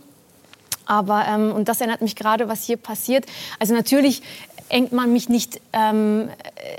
Aber, 0.85 1.25
ähm, 1.27 1.51
und 1.51 1.69
das 1.69 1.81
erinnert 1.81 2.01
mich 2.01 2.15
gerade, 2.15 2.47
was 2.49 2.63
hier 2.63 2.77
passiert. 2.77 3.25
Also 3.59 3.75
natürlich 3.75 4.23
engt 4.69 4.91
man 4.91 5.13
mich 5.13 5.29
nicht 5.29 5.62
ähm, 5.73 6.29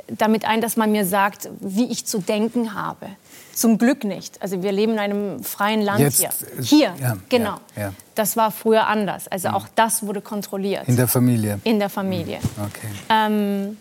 damit 0.08 0.44
ein, 0.44 0.60
dass 0.60 0.76
man 0.76 0.90
mir 0.90 1.04
sagt, 1.04 1.48
wie 1.60 1.84
ich 1.86 2.06
zu 2.06 2.18
denken 2.18 2.74
habe. 2.74 3.06
Zum 3.54 3.78
Glück 3.78 4.04
nicht. 4.04 4.40
Also 4.42 4.62
wir 4.62 4.72
leben 4.72 4.92
in 4.94 4.98
einem 4.98 5.44
freien 5.44 5.82
Land 5.82 6.00
Jetzt 6.00 6.20
hier. 6.20 6.30
ist- 6.58 6.68
Hier, 6.68 6.94
ja, 7.00 7.16
genau. 7.28 7.58
ja, 7.76 7.82
ja. 7.82 7.92
Das 8.14 8.36
war 8.36 8.50
früher 8.50 8.86
anders. 8.86 9.28
Also 9.28 9.48
auch 9.50 9.66
das 9.76 10.04
wurde 10.04 10.20
kontrolliert. 10.20 10.88
In 10.88 10.96
der 10.96 11.08
Familie. 11.08 11.60
in 11.64 11.78
der 11.78 11.88
Familie. 11.90 12.38
Okay. 12.58 12.88
Ähm, 13.10 13.76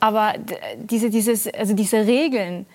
aber 0.00 0.34
diese, 0.76 1.10
dieses, 1.10 1.46
also 1.48 1.74
diese 1.74 1.98
Regeln, 2.06 2.66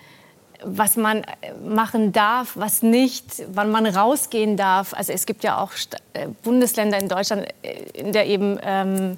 was 0.64 0.98
man 0.98 1.20
äh, 1.24 1.54
machen 1.68 2.12
darf, 2.12 2.54
was 2.56 2.82
nicht, 2.82 3.44
wann 3.54 3.72
man 3.72 3.86
rausgehen 3.86 4.58
darf. 4.58 4.94
Also 4.94 5.14
es 5.14 5.26
gibt 5.26 5.44
ja 5.44 5.60
auch 5.60 5.72
Sta- 5.74 5.98
äh, 6.14 6.28
Bundesländer 6.44 6.98
in 7.00 7.08
Deutschland, 7.08 7.48
äh, 7.62 7.74
in 7.94 8.12
der 8.14 8.28
eben 8.28 8.60
ähm, 8.64 9.18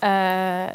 äh, 0.00 0.72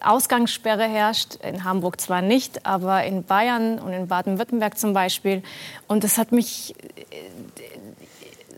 Ausgangssperre 0.00 0.84
herrscht. 0.84 1.36
In 1.42 1.64
Hamburg 1.64 2.00
zwar 2.00 2.22
nicht, 2.22 2.66
aber 2.66 3.04
in 3.04 3.24
Bayern 3.24 3.78
und 3.78 3.92
in 3.92 4.08
Baden-Württemberg 4.08 4.78
zum 4.78 4.92
Beispiel. 4.92 5.42
Und 5.86 6.04
das 6.04 6.18
hat 6.18 6.32
mich 6.32 6.74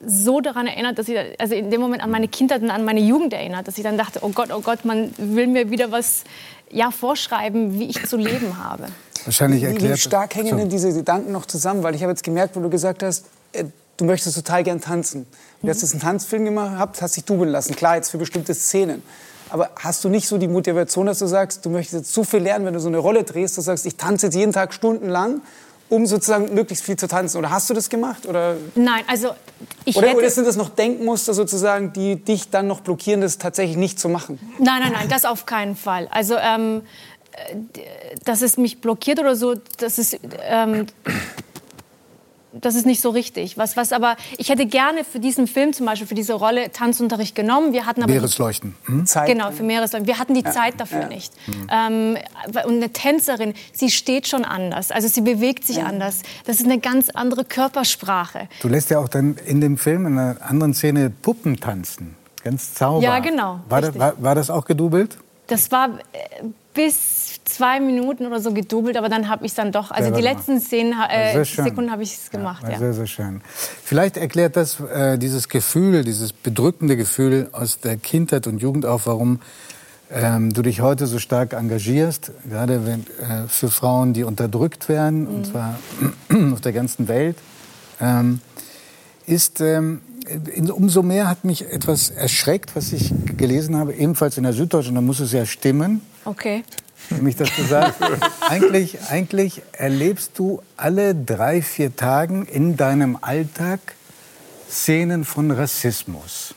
so 0.07 0.41
daran 0.41 0.67
erinnert, 0.67 0.99
dass 0.99 1.09
ich, 1.09 1.19
also 1.41 1.55
in 1.55 1.71
dem 1.71 1.81
Moment 1.81 2.03
an 2.03 2.11
meine 2.11 2.29
Kindheit 2.29 2.63
und 2.63 2.71
an 2.71 2.85
meine 2.85 3.01
Jugend 3.01 3.33
erinnert, 3.33 3.67
dass 3.67 3.79
ich 3.79 3.85
dann 3.85 3.97
dachte, 3.97 4.21
oh 4.23 4.29
Gott, 4.29 4.51
oh 4.53 4.61
Gott, 4.61 4.85
man 4.85 5.15
will 5.17 5.47
mir 5.47 5.71
wieder 5.71 5.91
was 5.91 6.25
ja, 6.71 6.91
vorschreiben, 6.91 7.79
wie 7.79 7.85
ich 7.85 8.05
zu 8.07 8.17
leben 8.17 8.59
habe. 8.63 8.89
Wahrscheinlich 9.25 9.63
Wie, 9.63 9.67
erklärt. 9.67 9.95
wie 9.95 9.99
stark 9.99 10.35
hängen 10.35 10.51
so. 10.51 10.57
denn 10.57 10.69
diese 10.69 10.93
Gedanken 10.93 11.33
noch 11.33 11.47
zusammen? 11.47 11.83
Weil 11.83 11.95
ich 11.95 12.03
habe 12.03 12.13
jetzt 12.13 12.23
gemerkt, 12.23 12.57
wo 12.57 12.61
du 12.61 12.71
gesagt 12.71 13.03
hast, 13.03 13.25
äh, 13.53 13.65
du 13.97 14.05
möchtest 14.05 14.37
total 14.37 14.65
gern 14.65 14.81
tanzen. 14.81 15.27
Du 15.63 15.69
hast 15.69 15.83
jetzt 15.83 15.93
einen 15.93 16.03
Tanzfilm 16.03 16.45
gemacht, 16.45 17.01
hast 17.01 17.17
dich 17.17 17.25
dubeln 17.25 17.51
lassen. 17.51 17.75
Klar, 17.75 17.97
jetzt 17.97 18.11
für 18.11 18.19
bestimmte 18.19 18.55
Szenen. 18.55 19.03
Aber 19.51 19.71
hast 19.77 20.05
du 20.05 20.09
nicht 20.09 20.27
so 20.27 20.37
die 20.37 20.49
Motivation, 20.49 21.07
dass 21.07 21.21
du 21.21 21.27
sagst, 21.27 21.65
du 21.65 21.71
möchtest 21.71 21.95
jetzt 21.95 22.13
so 22.13 22.25
viel 22.25 22.41
lernen, 22.41 22.67
wenn 22.67 22.75
du 22.75 22.81
so 22.81 22.89
eine 22.89 22.99
Rolle 22.99 23.25
drehst, 23.25 23.57
dass 23.57 23.65
du 23.65 23.71
sagst, 23.71 23.87
ich 23.87 23.97
tanze 23.97 24.27
jetzt 24.27 24.35
jeden 24.35 24.53
Tag 24.53 24.75
stundenlang, 24.75 25.43
um 25.89 26.07
sozusagen 26.07 26.55
möglichst 26.55 26.85
viel 26.85 26.97
zu 26.97 27.07
tanzen? 27.07 27.39
Oder 27.39 27.51
hast 27.51 27.71
du 27.71 27.75
das 27.75 27.89
gemacht? 27.89 28.27
Oder, 28.27 28.57
Nein, 28.75 29.05
also 29.07 29.31
ich 29.85 29.97
oder, 29.97 30.09
hätte... 30.09 30.19
oder 30.19 30.31
sind 30.31 30.47
das 30.47 30.57
noch 30.57 30.71
Denkmuster 30.71 31.35
sozusagen, 31.35 31.93
die 31.93 32.17
dich 32.17 32.51
dann 32.51 32.67
noch 32.67 32.81
blockieren, 32.81 33.21
das 33.21 33.39
tatsächlich 33.39 33.77
nicht 33.77 34.01
zu 34.01 34.09
machen? 34.09 34.39
Nein, 34.59 34.81
nein, 34.83 34.93
nein, 34.93 35.09
das 35.09 35.25
auf 35.25 35.47
keinen 35.47 35.77
Fall. 35.77 36.09
Also, 36.11 36.37
ähm, 36.37 36.79
äh, 36.79 37.14
dass 38.25 38.43
es 38.43 38.57
mich 38.57 38.81
blockiert 38.81 39.19
oder 39.19 39.37
so, 39.37 39.55
das 39.79 39.99
ist, 39.99 40.19
ähm, 40.43 40.87
das 42.53 42.75
ist 42.75 42.87
nicht 42.87 43.01
so 43.01 43.11
richtig. 43.11 43.59
Was, 43.59 43.77
was 43.77 43.93
aber, 43.93 44.17
ich 44.39 44.49
hätte 44.49 44.67
gerne 44.67 45.05
für 45.05 45.19
diesen 45.19 45.47
Film 45.47 45.73
zum 45.73 45.87
Beispiel, 45.87 46.07
für 46.07 46.15
diese 46.15 46.35
Rolle 46.35 46.71
Tanzunterricht 46.71 47.35
genommen. 47.35 47.73
Wir 47.73 47.87
hatten 47.87 48.03
aber 48.03 48.13
Meeresleuchten. 48.13 48.75
Hm? 48.85 49.07
Zeit? 49.07 49.27
Genau, 49.27 49.51
für 49.51 49.65
Meeresleute. 49.65 50.07
Wir 50.07 50.19
hatten 50.19 50.35
die 50.35 50.45
Zeit 50.45 50.75
dafür 50.79 51.07
nicht. 51.07 51.33
Ähm, 51.71 52.17
und 52.65 52.75
eine 52.75 52.91
Tänzerin, 52.91 53.55
sie 53.73 53.91
steht 53.91 54.29
schon 54.29 54.45
anders. 54.45 54.91
Also 54.91 55.09
sie 55.09 55.21
bewegt 55.21 55.67
sich 55.67 55.83
anders. 55.83 56.23
Das 56.47 56.61
ist 56.61 56.67
eine 56.67 56.79
ganz 56.79 57.11
andere 57.11 57.45
Körpersprache. 57.45 58.49
Du 58.63 58.69
lässt 58.69 58.91
ja 58.91 58.99
auch 58.99 59.09
dann 59.09 59.37
in 59.45 59.61
dem 59.61 59.77
Film 59.77 60.07
in 60.07 60.19
einer 60.19 60.37
anderen 60.41 60.75
Szene 60.75 61.11
Puppen 61.11 61.59
tanzen. 61.59 62.17
Ganz 62.45 62.75
zauberhaft. 62.75 63.25
Ja, 63.25 63.31
genau, 63.31 63.61
War 63.69 63.81
das, 63.81 63.99
war, 63.99 64.23
war 64.23 64.35
das 64.35 64.51
auch 64.51 64.67
gedoubelt? 64.67 65.17
Das 65.47 65.73
war 65.73 65.89
äh, 65.89 66.45
bis 66.75 67.24
zwei 67.45 67.81
Minuten 67.81 68.27
oder 68.27 68.41
so 68.41 68.53
gedoubelt, 68.53 68.97
aber 68.97 69.09
dann 69.09 69.29
habe 69.29 69.45
ich 69.45 69.53
es 69.53 69.57
dann 69.57 69.73
doch. 69.73 69.91
Also 69.91 70.11
die 70.11 70.23
letzten 70.23 70.61
zehn 70.61 70.93
äh, 70.93 71.45
schön. 71.45 71.65
Sekunden 71.65 71.91
habe 71.91 72.03
ich 72.03 72.15
es 72.17 72.31
gemacht. 72.31 72.63
War 72.63 72.71
Ja, 72.73 72.79
Sehr, 72.79 72.93
sehr 72.95 73.07
schön. 73.07 73.41
Vielleicht 73.85 74.17
erklärt 74.17 74.57
das 74.57 74.81
äh, 74.81 75.19
dieses 75.19 75.49
Gefühl, 75.49 76.05
dieses 76.05 76.33
bedrückende 76.33 76.97
Gefühl 76.97 77.49
aus 77.53 77.81
der 77.81 77.97
Kindheit 77.97 78.47
und 78.47 78.61
Jugend 78.63 78.87
auch, 78.87 79.03
warum 79.05 79.41
ähm, 80.11 80.53
du 80.53 80.63
dich 80.63 80.81
heute 80.81 81.07
so 81.07 81.19
stark 81.19 81.53
engagierst, 81.55 82.31
gerade 82.49 82.87
wenn, 82.87 83.01
äh, 83.01 83.49
für 83.49 83.69
Frauen, 83.69 84.13
die 84.13 84.25
unterdrückt 84.25 84.89
werden, 84.89 85.23
Mhm. 85.23 85.35
und 85.35 85.47
zwar 85.47 85.79
auf 86.53 86.61
der 86.61 86.73
ganzen 86.73 87.09
Welt. 87.09 87.37
Ähm, 88.01 88.41
ist, 89.27 89.61
ähm, 89.61 90.01
umso 90.73 91.03
mehr 91.03 91.29
hat 91.29 91.45
mich 91.45 91.71
etwas 91.71 92.11
erschreckt, 92.11 92.77
was 92.77 92.93
ich 92.93 93.13
gelesen 93.37 93.77
habe, 93.77 93.95
ebenfalls 93.95 94.37
in 94.37 94.45
der 94.45 94.53
Süddeutschen, 94.53 94.95
da 94.95 95.01
muss 95.01 95.21
es 95.21 95.33
ja 95.33 95.47
stimmen, 95.47 96.01
Okay. 96.27 96.65
nämlich 97.11 97.37
dass 97.37 97.49
du 97.57 97.63
sagst, 97.65 97.99
eigentlich, 98.41 98.99
eigentlich 99.11 99.63
erlebst 99.73 100.33
du 100.39 100.63
alle 100.77 101.15
drei, 101.15 101.63
vier 101.63 101.95
Tagen 101.95 102.47
in 102.47 102.77
deinem 102.77 103.19
Alltag 103.21 103.81
Szenen 104.71 105.25
von 105.25 105.51
Rassismus. 105.51 106.55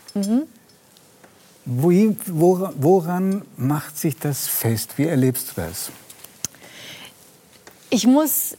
Wie, 1.65 2.17
wora- 2.27 2.73
woran 2.77 3.43
macht 3.57 3.97
sich 3.97 4.17
das 4.17 4.47
fest? 4.47 4.97
Wie 4.97 5.05
erlebst 5.05 5.49
du 5.55 5.61
das? 5.61 5.91
Ich 7.89 8.07
muss. 8.07 8.57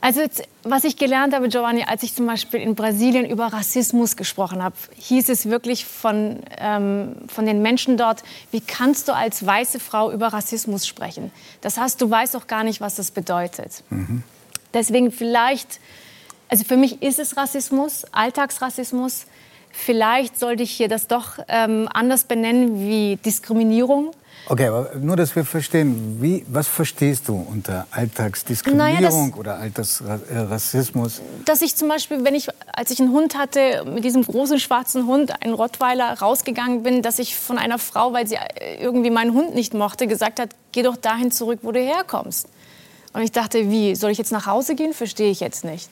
Also, 0.00 0.20
jetzt, 0.20 0.44
was 0.62 0.84
ich 0.84 0.96
gelernt 0.96 1.34
habe, 1.34 1.48
Giovanni, 1.48 1.82
als 1.82 2.04
ich 2.04 2.14
zum 2.14 2.26
Beispiel 2.26 2.60
in 2.60 2.76
Brasilien 2.76 3.26
über 3.26 3.46
Rassismus 3.46 4.16
gesprochen 4.16 4.62
habe, 4.62 4.76
hieß 4.96 5.28
es 5.28 5.46
wirklich 5.46 5.84
von, 5.86 6.40
ähm, 6.58 7.16
von 7.26 7.46
den 7.46 7.62
Menschen 7.62 7.96
dort, 7.96 8.22
wie 8.52 8.60
kannst 8.60 9.08
du 9.08 9.12
als 9.12 9.44
weiße 9.44 9.80
Frau 9.80 10.12
über 10.12 10.28
Rassismus 10.28 10.86
sprechen? 10.86 11.32
Das 11.62 11.78
heißt, 11.78 12.00
du 12.00 12.08
weißt 12.08 12.36
auch 12.36 12.46
gar 12.46 12.62
nicht, 12.62 12.80
was 12.80 12.94
das 12.94 13.10
bedeutet. 13.10 13.82
Deswegen 14.72 15.10
vielleicht, 15.10 15.80
also 16.48 16.64
für 16.64 16.76
mich 16.76 17.02
ist 17.02 17.18
es 17.18 17.36
Rassismus, 17.36 18.04
Alltagsrassismus. 18.12 19.26
Vielleicht 19.70 20.38
sollte 20.38 20.62
ich 20.62 20.70
hier 20.70 20.88
das 20.88 21.08
doch 21.08 21.38
ähm, 21.48 21.88
anders 21.92 22.24
benennen 22.24 22.80
wie 22.80 23.16
Diskriminierung. 23.16 24.12
Okay, 24.50 24.66
aber 24.68 24.92
nur, 24.98 25.14
dass 25.16 25.36
wir 25.36 25.44
verstehen, 25.44 26.16
wie, 26.22 26.42
was 26.48 26.66
verstehst 26.66 27.28
du 27.28 27.34
unter 27.34 27.86
Alltagsdiskriminierung 27.90 28.94
Naja, 28.94 29.08
das- 29.30 29.38
oder 29.38 29.58
Alltagsrassismus? 29.58 31.20
dass 31.44 31.60
ich 31.60 31.76
zum 31.76 31.88
Beispiel, 31.88 32.24
wenn 32.24 32.34
ich, 32.34 32.48
als 32.72 32.90
ich 32.90 32.98
einen 32.98 33.12
Hund 33.12 33.36
hatte, 33.36 33.84
mit 33.84 34.04
diesem 34.04 34.22
großen 34.22 34.58
schwarzen 34.58 35.06
Hund, 35.06 35.42
einen 35.42 35.52
Rottweiler, 35.52 36.18
rausgegangen 36.18 36.82
bin, 36.82 37.02
dass 37.02 37.18
ich 37.18 37.36
von 37.36 37.58
einer 37.58 37.78
Frau, 37.78 38.14
weil 38.14 38.26
sie 38.26 38.36
äh, 38.36 38.82
irgendwie 38.82 39.10
meinen 39.10 39.34
Hund 39.34 39.54
nicht 39.54 39.74
mochte, 39.74 40.06
gesagt 40.06 40.40
hat, 40.40 40.50
geh 40.72 40.82
doch 40.82 40.96
dahin 40.96 41.30
zurück, 41.30 41.60
wo 41.62 41.70
du 41.72 41.80
herkommst. 41.80 42.48
Und 43.12 43.22
ich 43.22 43.32
dachte, 43.32 43.70
wie, 43.70 43.94
soll 43.96 44.10
ich 44.12 44.18
jetzt 44.18 44.32
nach 44.32 44.46
Hause 44.46 44.74
gehen? 44.74 44.94
Verstehe 44.94 45.30
ich 45.30 45.40
jetzt 45.40 45.64
nicht. 45.64 45.90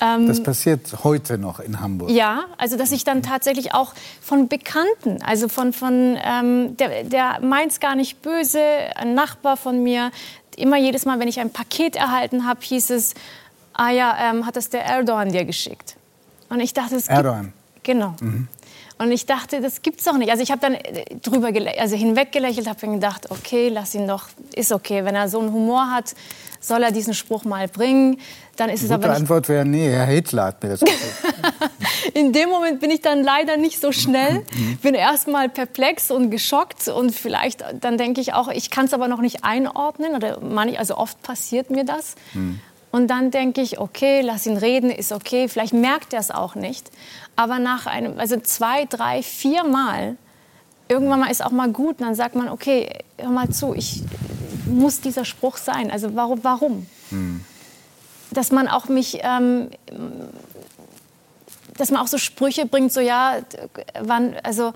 Ähm, 0.00 0.26
Das 0.26 0.42
passiert 0.42 1.04
heute 1.04 1.38
noch 1.38 1.60
in 1.60 1.80
Hamburg. 1.80 2.10
ja, 2.10 2.44
also 2.58 2.76
dass 2.76 2.92
ich 2.92 3.04
dann 3.04 3.22
tatsächlich 3.22 3.74
auch 3.74 3.92
von 4.20 4.48
Bekannten, 4.48 5.22
also 5.22 5.48
von, 5.48 5.72
von 5.72 6.18
ähm, 6.22 6.76
der, 6.76 7.04
der 7.04 7.40
meint 7.40 7.72
es 7.72 7.80
gar 7.80 7.94
nicht 7.94 8.20
böse, 8.22 8.60
ein 8.96 9.14
Nachbar 9.14 9.56
von 9.56 9.82
mir, 9.82 10.10
immer 10.56 10.76
jedes 10.76 11.04
Mal, 11.04 11.18
wenn 11.20 11.28
ich 11.28 11.40
ein 11.40 11.50
Paket 11.50 11.96
erhalten 11.96 12.46
habe, 12.46 12.60
hieß 12.62 12.90
es, 12.90 13.14
ah 13.72 13.90
ja, 13.90 14.16
ähm, 14.20 14.46
hat 14.46 14.56
das 14.56 14.70
der 14.70 14.84
Erdogan 14.84 15.30
dir 15.32 15.44
geschickt. 15.44 15.96
Und 16.48 16.60
ich 16.60 16.74
dachte, 16.74 16.96
es 16.96 17.04
gibt, 17.06 17.16
Erdogan. 17.16 17.52
Genau. 17.82 18.14
Und 19.04 19.12
ich 19.12 19.26
dachte, 19.26 19.60
das 19.60 19.82
gibt's 19.82 20.04
doch 20.04 20.16
nicht. 20.16 20.30
Also 20.30 20.42
ich 20.42 20.50
habe 20.50 20.62
dann 20.62 20.74
äh, 20.74 21.04
drüber 21.22 21.50
also 21.78 21.94
hinweggelächelt, 21.94 22.66
habe 22.66 22.86
gedacht, 22.86 23.30
okay, 23.30 23.68
lass 23.68 23.94
ihn 23.94 24.08
doch, 24.08 24.28
ist 24.54 24.72
okay. 24.72 25.04
Wenn 25.04 25.14
er 25.14 25.28
so 25.28 25.40
einen 25.40 25.52
Humor 25.52 25.90
hat, 25.90 26.14
soll 26.58 26.82
er 26.82 26.90
diesen 26.90 27.12
Spruch 27.12 27.44
mal 27.44 27.68
bringen. 27.68 28.18
Dann 28.56 28.70
ist 28.70 28.82
es 28.82 28.88
Gute 28.88 28.94
aber 28.94 29.08
nicht 29.08 29.16
Antwort 29.18 29.48
wäre, 29.50 29.66
nee, 29.66 29.90
Herr 29.90 30.06
Hitler 30.06 30.44
hat 30.46 30.62
mir 30.62 30.70
das 30.70 30.80
gesagt. 30.84 31.70
in 32.14 32.32
dem 32.32 32.48
Moment 32.48 32.80
bin 32.80 32.90
ich 32.90 33.02
dann 33.02 33.22
leider 33.22 33.58
nicht 33.58 33.78
so 33.78 33.92
schnell, 33.92 34.42
bin 34.82 34.94
erstmal 34.94 35.50
perplex 35.50 36.10
und 36.10 36.30
geschockt 36.30 36.88
und 36.88 37.14
vielleicht 37.14 37.62
dann 37.80 37.98
denke 37.98 38.22
ich 38.22 38.32
auch, 38.32 38.48
ich 38.48 38.70
kann 38.70 38.86
es 38.86 38.94
aber 38.94 39.08
noch 39.08 39.20
nicht 39.20 39.44
einordnen 39.44 40.14
oder 40.14 40.40
manch, 40.40 40.78
also 40.78 40.96
oft 40.96 41.20
passiert 41.22 41.70
mir 41.70 41.84
das. 41.84 42.14
Und 42.94 43.08
dann 43.08 43.32
denke 43.32 43.60
ich, 43.60 43.80
okay, 43.80 44.20
lass 44.20 44.46
ihn 44.46 44.56
reden, 44.56 44.88
ist 44.88 45.10
okay. 45.10 45.48
Vielleicht 45.48 45.72
merkt 45.72 46.12
er 46.12 46.20
es 46.20 46.30
auch 46.30 46.54
nicht. 46.54 46.92
Aber 47.34 47.58
nach 47.58 47.86
einem, 47.86 48.20
also 48.20 48.38
zwei, 48.38 48.84
drei, 48.84 49.20
vier 49.24 49.64
Mal, 49.64 50.16
irgendwann 50.88 51.18
mal 51.18 51.28
ist 51.28 51.44
auch 51.44 51.50
mal 51.50 51.72
gut. 51.72 51.98
Und 51.98 52.06
dann 52.06 52.14
sagt 52.14 52.36
man, 52.36 52.48
okay, 52.48 53.00
hör 53.18 53.30
mal 53.30 53.48
zu, 53.48 53.74
ich 53.74 54.04
muss 54.66 55.00
dieser 55.00 55.24
Spruch 55.24 55.56
sein. 55.56 55.90
Also 55.90 56.14
warum? 56.14 56.44
warum? 56.44 56.86
Dass 58.30 58.52
man 58.52 58.68
auch 58.68 58.86
mich 58.86 59.18
ähm, 59.22 59.70
dass 61.76 61.90
man 61.90 62.00
auch 62.00 62.06
so 62.06 62.18
Sprüche 62.18 62.64
bringt, 62.64 62.92
so 62.92 63.00
ja, 63.00 63.38
wann, 64.02 64.36
also 64.44 64.72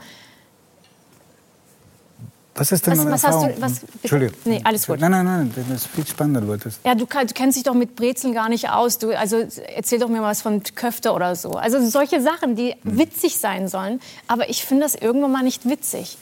Was 2.58 2.72
ist 2.72 2.86
denn 2.86 2.98
Was- 2.98 3.06
was 3.06 3.12
hast 3.12 3.22
du- 3.42 3.46
Erfahrung? 3.46 3.54
was-? 3.62 3.80
Entschuldigung. 4.02 4.34
Nee, 4.44 4.60
alles 4.64 4.86
gut. 4.86 5.00
Nein, 5.00 5.10
nein, 5.12 5.24
nein, 5.24 5.52
das 5.54 5.82
ist 5.82 5.86
viel 5.86 6.06
spannender, 6.06 6.40
du 6.42 6.48
wolltest. 6.48 6.80
ja, 6.84 6.94
du, 6.94 7.06
du 7.06 7.34
kennst 7.34 7.56
dich 7.56 7.64
doch 7.64 7.74
mit 7.74 7.94
Brezeln 7.96 8.34
gar 8.34 8.48
nicht 8.48 8.68
aus. 8.70 8.98
Du, 8.98 9.16
also 9.16 9.44
erzähl 9.74 9.98
doch 9.98 10.08
mir 10.08 10.20
mal 10.20 10.30
was 10.30 10.42
von 10.42 10.62
Köfte 10.74 11.12
oder 11.12 11.34
so. 11.36 11.52
Also 11.52 11.80
solche 11.88 12.20
Sachen, 12.20 12.56
die 12.56 12.72
Hm. 12.72 12.98
witzig 12.98 13.38
sein 13.38 13.68
sollen, 13.68 14.00
aber 14.26 14.48
ich 14.50 14.64
finde 14.64 14.82
das 14.84 14.94
irgendwann 14.94 15.32
mal 15.32 15.42
nicht 15.42 15.68
witzig. 15.68 16.18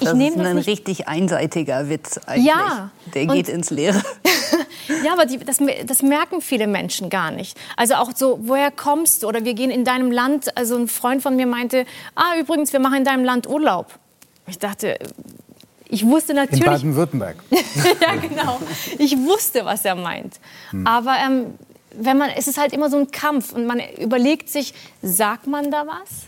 Ich 0.00 0.04
Das 0.06 0.16
ist 0.16 0.36
das 0.36 0.46
ein 0.46 0.54
nicht 0.56 0.68
richtig 0.68 1.08
einseitiger 1.08 1.88
Witz 1.88 2.18
eigentlich. 2.26 2.46
Ja, 2.46 2.90
Der 3.14 3.22
und- 3.22 3.32
geht 3.32 3.48
ins 3.48 3.70
Leere. 3.70 4.02
Ja, 5.04 5.12
aber 5.12 5.26
die, 5.26 5.36
das, 5.38 5.58
das 5.84 6.00
merken 6.00 6.40
viele 6.40 6.66
Menschen 6.66 7.10
gar 7.10 7.30
nicht. 7.30 7.58
Also 7.76 7.94
auch 7.96 8.10
so, 8.16 8.38
woher 8.44 8.70
kommst 8.70 9.22
du? 9.22 9.26
Oder 9.28 9.44
wir 9.44 9.52
gehen 9.52 9.70
in 9.70 9.84
deinem 9.84 10.10
Land. 10.10 10.56
Also 10.56 10.76
ein 10.78 10.88
Freund 10.88 11.22
von 11.22 11.36
mir 11.36 11.44
meinte, 11.46 11.84
ah, 12.14 12.38
übrigens, 12.40 12.72
wir 12.72 12.80
machen 12.80 12.94
in 12.98 13.04
deinem 13.04 13.22
Land 13.22 13.46
Urlaub. 13.46 13.98
Ich 14.46 14.58
dachte, 14.58 14.96
ich 15.88 16.04
wusste 16.06 16.32
In 16.32 16.36
natürlich, 16.36 16.64
Baden-Württemberg. 16.64 17.36
ja 17.50 18.16
genau, 18.16 18.60
ich 18.98 19.16
wusste, 19.16 19.64
was 19.64 19.84
er 19.84 19.94
meint. 19.94 20.38
Aber 20.84 21.16
ähm, 21.24 21.46
wenn 22.00 22.18
man, 22.18 22.30
es 22.36 22.46
ist 22.46 22.58
halt 22.58 22.72
immer 22.72 22.90
so 22.90 22.98
ein 22.98 23.10
Kampf 23.10 23.52
und 23.52 23.66
man 23.66 23.80
überlegt 23.98 24.50
sich, 24.50 24.74
sagt 25.02 25.46
man 25.46 25.70
da 25.70 25.84
was? 25.86 26.26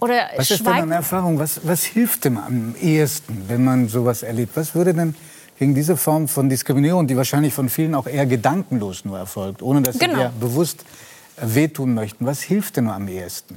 Oder 0.00 0.30
Was 0.36 0.50
ist 0.50 0.66
denn 0.66 0.72
deine 0.74 0.94
Erfahrung? 0.94 1.38
Was, 1.38 1.60
was 1.64 1.84
hilft 1.84 2.24
dem 2.24 2.38
am 2.38 2.74
ehesten, 2.80 3.44
wenn 3.48 3.62
man 3.62 3.88
sowas 3.88 4.22
erlebt? 4.22 4.56
Was 4.56 4.74
würde 4.74 4.94
denn 4.94 5.14
gegen 5.58 5.74
diese 5.74 5.96
Form 5.96 6.28
von 6.28 6.48
Diskriminierung, 6.48 7.06
die 7.06 7.16
wahrscheinlich 7.16 7.52
von 7.54 7.68
vielen 7.68 7.94
auch 7.94 8.06
eher 8.06 8.26
gedankenlos 8.26 9.04
nur 9.04 9.18
erfolgt, 9.18 9.62
ohne 9.62 9.82
dass 9.82 9.98
Genau. 9.98 10.14
sie 10.14 10.20
dir 10.20 10.32
bewusst 10.40 10.84
wehtun 11.40 11.94
möchten, 11.94 12.24
was 12.26 12.40
hilft 12.42 12.76
denn 12.78 12.88
am 12.88 13.06
ehesten? 13.08 13.56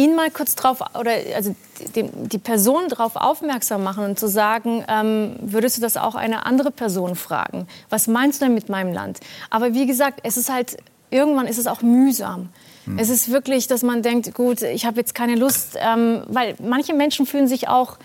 Ihn 0.00 0.14
mal 0.14 0.30
kurz 0.30 0.54
drauf 0.54 0.80
oder 0.98 1.12
also 1.34 1.54
die, 1.94 2.04
die 2.04 2.38
Person 2.38 2.88
darauf 2.88 3.16
aufmerksam 3.16 3.82
machen 3.82 4.04
und 4.04 4.18
zu 4.18 4.28
sagen, 4.28 4.84
ähm, 4.88 5.36
würdest 5.40 5.76
du 5.76 5.82
das 5.82 5.96
auch 5.96 6.14
eine 6.14 6.46
andere 6.46 6.70
Person 6.70 7.14
fragen? 7.16 7.66
Was 7.90 8.06
meinst 8.06 8.40
du 8.40 8.46
denn 8.46 8.54
mit 8.54 8.68
meinem 8.68 8.92
Land? 8.94 9.20
Aber 9.50 9.74
wie 9.74 9.86
gesagt, 9.86 10.20
es 10.22 10.36
ist 10.36 10.50
halt 10.50 10.78
irgendwann 11.10 11.46
ist 11.46 11.58
es 11.58 11.66
auch 11.66 11.82
mühsam. 11.82 12.48
Es 12.96 13.08
ist 13.08 13.30
wirklich, 13.30 13.66
dass 13.66 13.82
man 13.82 14.02
denkt, 14.02 14.34
gut, 14.34 14.62
ich 14.62 14.86
habe 14.86 14.96
jetzt 14.96 15.14
keine 15.14 15.36
Lust, 15.36 15.76
ähm, 15.78 16.22
weil 16.28 16.54
manche 16.60 16.94
Menschen 16.94 17.26
fühlen 17.26 17.46
sich 17.46 17.68
auch 17.68 17.98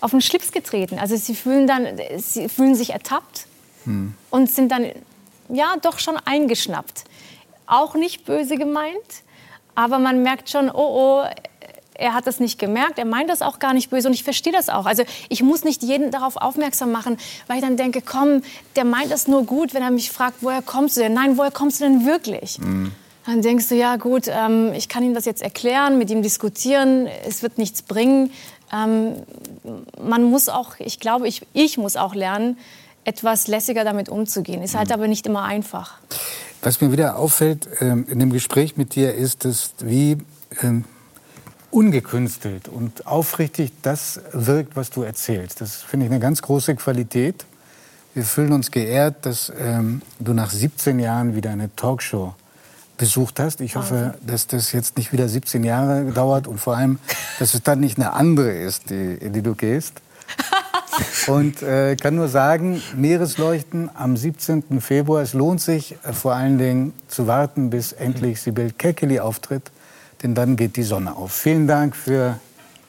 auf 0.00 0.10
den 0.10 0.20
Schlips 0.20 0.52
getreten. 0.52 0.98
Also 0.98 1.16
sie 1.16 1.34
fühlen 1.34 1.66
dann, 1.66 1.86
sie 2.16 2.48
fühlen 2.48 2.74
sich 2.74 2.90
ertappt 2.90 3.46
und 4.30 4.50
sind 4.50 4.72
dann 4.72 4.86
ja 5.48 5.76
doch 5.82 5.98
schon 5.98 6.16
eingeschnappt. 6.24 7.04
Auch 7.66 7.94
nicht 7.94 8.24
böse 8.24 8.56
gemeint, 8.56 9.22
aber 9.76 10.00
man 10.00 10.22
merkt 10.22 10.50
schon, 10.50 10.68
oh 10.68 11.22
oh, 11.22 11.24
er 11.98 12.14
hat 12.14 12.26
das 12.26 12.40
nicht 12.40 12.58
gemerkt, 12.58 12.98
er 12.98 13.04
meint 13.04 13.30
das 13.30 13.42
auch 13.42 13.58
gar 13.58 13.72
nicht 13.72 13.90
böse 13.90 14.08
und 14.08 14.14
ich 14.14 14.24
verstehe 14.24 14.52
das 14.52 14.68
auch. 14.68 14.86
Also 14.86 15.04
ich 15.28 15.42
muss 15.42 15.64
nicht 15.64 15.82
jeden 15.82 16.10
darauf 16.10 16.36
aufmerksam 16.36 16.92
machen, 16.92 17.16
weil 17.46 17.56
ich 17.56 17.62
dann 17.62 17.76
denke, 17.76 18.02
komm, 18.02 18.42
der 18.74 18.84
meint 18.84 19.10
das 19.10 19.28
nur 19.28 19.44
gut, 19.44 19.72
wenn 19.72 19.82
er 19.82 19.90
mich 19.90 20.10
fragt, 20.10 20.38
woher 20.40 20.62
kommst 20.62 20.96
du 20.96 21.00
denn? 21.00 21.14
Nein, 21.14 21.38
woher 21.38 21.50
kommst 21.50 21.80
du 21.80 21.84
denn 21.84 22.04
wirklich? 22.04 22.58
Dann 23.26 23.42
denkst 23.42 23.68
du, 23.68 23.74
ja 23.74 23.96
gut, 23.96 24.28
ähm, 24.28 24.72
ich 24.74 24.88
kann 24.88 25.02
ihm 25.02 25.14
das 25.14 25.24
jetzt 25.24 25.42
erklären, 25.42 25.98
mit 25.98 26.10
ihm 26.10 26.22
diskutieren, 26.22 27.08
es 27.26 27.42
wird 27.42 27.58
nichts 27.58 27.82
bringen. 27.82 28.30
Ähm, 28.72 29.14
man 30.00 30.24
muss 30.24 30.48
auch, 30.48 30.78
ich 30.78 31.00
glaube, 31.00 31.26
ich, 31.26 31.42
ich 31.52 31.76
muss 31.76 31.96
auch 31.96 32.14
lernen, 32.14 32.56
etwas 33.04 33.46
lässiger 33.46 33.84
damit 33.84 34.08
umzugehen. 34.08 34.62
Ist 34.62 34.76
halt 34.76 34.92
aber 34.92 35.08
nicht 35.08 35.26
immer 35.26 35.42
einfach. 35.42 35.98
Was 36.62 36.80
mir 36.80 36.90
wieder 36.92 37.18
auffällt 37.18 37.68
ähm, 37.80 38.06
in 38.08 38.18
dem 38.18 38.32
Gespräch 38.32 38.76
mit 38.76 38.94
dir 38.94 39.14
ist, 39.14 39.44
dass 39.44 39.74
wie 39.80 40.18
ähm, 40.62 40.84
ungekünstelt 41.70 42.68
und 42.68 43.06
aufrichtig 43.06 43.72
das 43.82 44.20
wirkt, 44.32 44.76
was 44.76 44.90
du 44.90 45.02
erzählst. 45.02 45.60
Das 45.60 45.76
finde 45.76 46.06
ich 46.06 46.12
eine 46.12 46.20
ganz 46.20 46.42
große 46.42 46.74
Qualität. 46.76 47.44
Wir 48.14 48.24
fühlen 48.24 48.52
uns 48.52 48.70
geehrt, 48.70 49.26
dass 49.26 49.52
ähm, 49.58 50.00
du 50.18 50.32
nach 50.32 50.50
17 50.50 50.98
Jahren 50.98 51.36
wieder 51.36 51.50
eine 51.50 51.74
Talkshow 51.76 52.34
besucht 52.96 53.40
hast. 53.40 53.60
Ich 53.60 53.76
hoffe, 53.76 54.14
dass 54.26 54.46
das 54.46 54.72
jetzt 54.72 54.96
nicht 54.96 55.12
wieder 55.12 55.28
17 55.28 55.64
Jahre 55.64 56.04
dauert 56.12 56.46
und 56.46 56.58
vor 56.58 56.76
allem, 56.76 56.98
dass 57.38 57.52
es 57.52 57.62
dann 57.62 57.80
nicht 57.80 57.98
eine 57.98 58.14
andere 58.14 58.52
ist, 58.52 58.88
die, 58.90 59.14
in 59.20 59.34
die 59.34 59.42
du 59.42 59.54
gehst. 59.54 60.00
Und 61.26 61.62
äh, 61.62 61.96
kann 61.96 62.14
nur 62.14 62.28
sagen, 62.28 62.82
Meeresleuchten 62.96 63.90
am 63.94 64.16
17. 64.16 64.80
Februar. 64.80 65.22
Es 65.22 65.34
lohnt 65.34 65.60
sich 65.60 65.96
äh, 66.04 66.12
vor 66.12 66.34
allen 66.34 66.58
Dingen 66.58 66.92
zu 67.08 67.26
warten, 67.26 67.70
bis 67.70 67.92
endlich 67.92 68.40
Sibyl 68.40 68.72
Kekeli 68.72 69.20
auftritt, 69.20 69.70
denn 70.22 70.34
dann 70.34 70.56
geht 70.56 70.76
die 70.76 70.84
Sonne 70.84 71.16
auf. 71.16 71.32
Vielen 71.32 71.66
Dank 71.66 71.96
für 71.96 72.38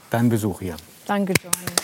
deinen 0.10 0.30
Besuch 0.30 0.60
hier. 0.62 0.76
Danke, 1.06 1.34
Johannes. 1.44 1.77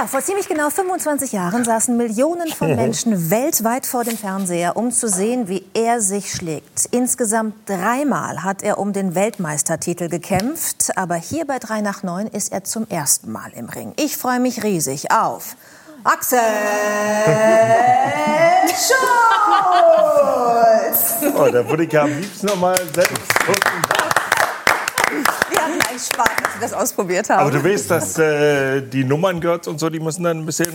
Ja, 0.00 0.06
vor 0.06 0.22
ziemlich 0.22 0.48
genau 0.48 0.70
25 0.70 1.32
Jahren 1.32 1.62
saßen 1.62 1.94
Millionen 1.94 2.48
von 2.48 2.74
Menschen 2.76 3.30
weltweit 3.30 3.84
vor 3.84 4.02
dem 4.02 4.16
Fernseher, 4.16 4.78
um 4.78 4.92
zu 4.92 5.10
sehen, 5.10 5.46
wie 5.46 5.66
er 5.74 6.00
sich 6.00 6.32
schlägt. 6.32 6.86
Insgesamt 6.90 7.68
dreimal 7.68 8.42
hat 8.42 8.62
er 8.62 8.78
um 8.78 8.94
den 8.94 9.14
Weltmeistertitel 9.14 10.08
gekämpft, 10.08 10.96
aber 10.96 11.16
hier 11.16 11.46
bei 11.46 11.58
3 11.58 11.82
nach 11.82 12.02
9 12.02 12.28
ist 12.28 12.50
er 12.50 12.64
zum 12.64 12.88
ersten 12.88 13.30
Mal 13.30 13.52
im 13.54 13.68
Ring. 13.68 13.92
Ich 13.96 14.16
freue 14.16 14.40
mich 14.40 14.62
riesig 14.64 15.10
auf 15.10 15.54
Axel 16.02 16.38
Schulz! 18.70 18.96
Oh, 21.36 21.50
da 21.52 21.68
würde 21.68 21.84
ich 21.84 21.98
am 21.98 22.08
liebsten 22.08 22.46
noch 22.46 22.56
mal 22.56 22.74
selbst. 22.94 23.20
Wir 25.50 25.58
hatten 25.60 25.78
eigentlich 25.90 26.06
Spaß, 26.06 26.29
das 26.60 26.72
ausprobiert 26.72 27.28
haben. 27.30 27.40
Aber 27.40 27.50
du 27.50 27.64
weißt, 27.64 27.90
dass 27.90 28.18
äh, 28.18 28.82
die 28.82 29.04
Nummern-Girls 29.04 29.68
und 29.68 29.80
so, 29.80 29.90
die 29.90 30.00
müssen 30.00 30.22
dann 30.24 30.38
ein 30.38 30.46
bisschen... 30.46 30.72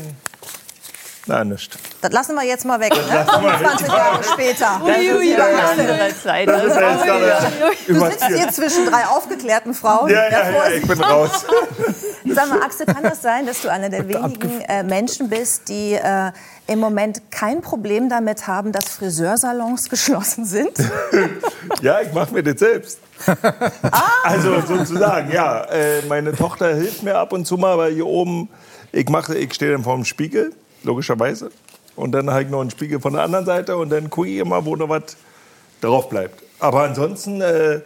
Nein, 1.27 1.49
nicht. 1.49 1.75
das 2.01 2.11
lassen 2.11 2.35
wir 2.35 2.43
jetzt 2.43 2.65
mal 2.65 2.79
weg. 2.79 2.91
Ne? 2.91 3.01
lassen 3.11 3.41
wir 3.41 3.49
weg. 3.49 3.57
25 3.57 3.87
Jahre 3.87 4.23
später. 4.23 4.81
Das 4.85 4.99
ist 4.99 5.39
eine 5.39 5.63
andere 5.63 6.15
Zeit. 6.23 6.47
Das 6.47 6.63
ist 6.63 6.75
ja 6.75 6.91
jetzt 6.91 7.03
gerade 7.03 7.75
Du 7.87 7.99
sitzt 7.99 8.27
hier 8.27 8.51
zwischen 8.51 8.85
drei 8.85 9.05
aufgeklärten 9.07 9.73
Frauen. 9.73 10.11
Ja, 10.11 10.29
ja, 10.29 10.51
ja, 10.51 10.69
ich 10.69 10.87
bin 10.87 11.01
raus. 11.01 11.45
Sag 12.25 12.49
mal, 12.49 12.61
Axel, 12.61 12.85
kann 12.85 13.03
das 13.03 13.21
sein, 13.21 13.45
dass 13.45 13.61
du 13.61 13.69
einer 13.69 13.89
der 13.89 14.07
wenigen 14.07 14.61
äh, 14.61 14.83
Menschen 14.83 15.29
bist, 15.29 15.69
die 15.69 15.93
äh, 15.93 16.31
im 16.67 16.79
Moment 16.79 17.31
kein 17.31 17.61
Problem 17.61 18.09
damit 18.09 18.47
haben, 18.47 18.71
dass 18.71 18.89
Friseursalons 18.89 19.89
geschlossen 19.89 20.45
sind? 20.45 20.77
Ja, 21.81 22.01
ich 22.01 22.13
mache 22.13 22.33
mir 22.33 22.43
das 22.43 22.59
selbst. 22.59 22.99
Ah. 23.27 24.01
Also 24.23 24.61
sozusagen, 24.61 25.31
ja. 25.31 25.63
Äh, 25.65 26.01
meine 26.07 26.33
Tochter 26.33 26.75
hilft 26.75 27.03
mir 27.03 27.17
ab 27.17 27.33
und 27.33 27.45
zu 27.45 27.57
mal, 27.57 27.77
weil 27.77 27.93
hier 27.93 28.05
oben, 28.05 28.49
ich 28.91 29.07
mache, 29.09 29.37
ich 29.37 29.53
stehe 29.53 29.71
dann 29.71 29.83
vor 29.83 29.95
dem 29.95 30.05
Spiegel, 30.05 30.53
logischerweise. 30.83 31.51
Und 31.95 32.11
dann 32.11 32.29
habe 32.29 32.43
ich 32.43 32.49
noch 32.49 32.61
einen 32.61 32.71
Spiegel 32.71 32.99
von 32.99 33.13
der 33.13 33.23
anderen 33.23 33.45
Seite 33.45 33.77
und 33.77 33.89
dann 33.89 34.09
gucke 34.09 34.27
ich 34.27 34.37
immer, 34.37 34.65
wo 34.65 34.75
noch 34.75 34.89
was 34.89 35.15
drauf 35.81 36.09
bleibt. 36.09 36.43
Aber 36.59 36.83
ansonsten, 36.83 37.41
äh, 37.41 37.81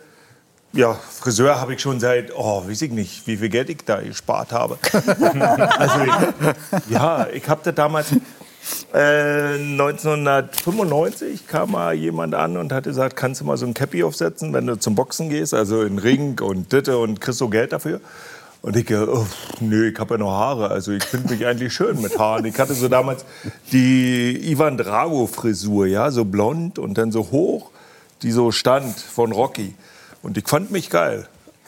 ja, 0.73 0.93
Friseur 0.93 1.59
habe 1.59 1.73
ich 1.73 1.81
schon 1.81 1.99
seit, 1.99 2.31
oh, 2.35 2.67
weiß 2.67 2.83
ich 2.83 2.91
nicht, 2.91 3.25
wie 3.27 3.37
viel 3.37 3.49
Geld 3.49 3.69
ich 3.69 3.83
da 3.85 4.01
gespart 4.01 4.51
habe. 4.51 4.77
also, 5.77 5.99
ich, 6.03 6.89
ja, 6.89 7.27
ich 7.33 7.47
habe 7.49 7.61
das 7.63 7.75
damals, 7.75 8.07
äh, 8.93 9.55
1995 9.55 11.47
kam 11.47 11.71
mal 11.71 11.93
jemand 11.93 12.35
an 12.35 12.57
und 12.57 12.71
hat 12.71 12.85
gesagt, 12.85 13.15
kannst 13.15 13.41
du 13.41 13.45
mal 13.45 13.57
so 13.57 13.65
ein 13.65 13.73
Cappy 13.73 14.03
aufsetzen, 14.03 14.53
wenn 14.53 14.67
du 14.67 14.77
zum 14.77 14.95
Boxen 14.95 15.29
gehst, 15.29 15.53
also 15.53 15.83
in 15.83 15.99
Ring 15.99 16.39
und 16.39 16.71
Ditte 16.71 16.97
und 16.97 17.21
kriegst 17.21 17.39
so 17.39 17.49
Geld 17.49 17.73
dafür. 17.73 17.99
Und 18.61 18.75
ich, 18.75 18.89
äh, 18.89 18.97
oh, 18.97 19.25
nö, 19.61 19.89
ich 19.89 19.99
habe 19.99 20.15
ja 20.15 20.17
noch 20.17 20.31
Haare, 20.31 20.69
also 20.69 20.91
ich 20.91 21.03
finde 21.03 21.33
mich 21.33 21.45
eigentlich 21.45 21.73
schön 21.73 22.01
mit 22.01 22.17
Haaren. 22.19 22.45
Ich 22.45 22.59
hatte 22.59 22.73
so 22.73 22.87
damals 22.89 23.25
die 23.71 24.51
Ivan 24.51 24.77
Drago 24.77 25.27
Frisur, 25.27 25.85
ja, 25.85 26.11
so 26.11 26.25
blond 26.25 26.77
und 26.77 26.97
dann 26.97 27.11
so 27.11 27.31
hoch, 27.31 27.71
die 28.21 28.31
so 28.31 28.51
stand 28.51 28.99
von 28.99 29.31
Rocky. 29.31 29.75
Und 30.21 30.37
ich 30.37 30.47
fand 30.47 30.71
mich 30.71 30.89
geil. 30.89 31.27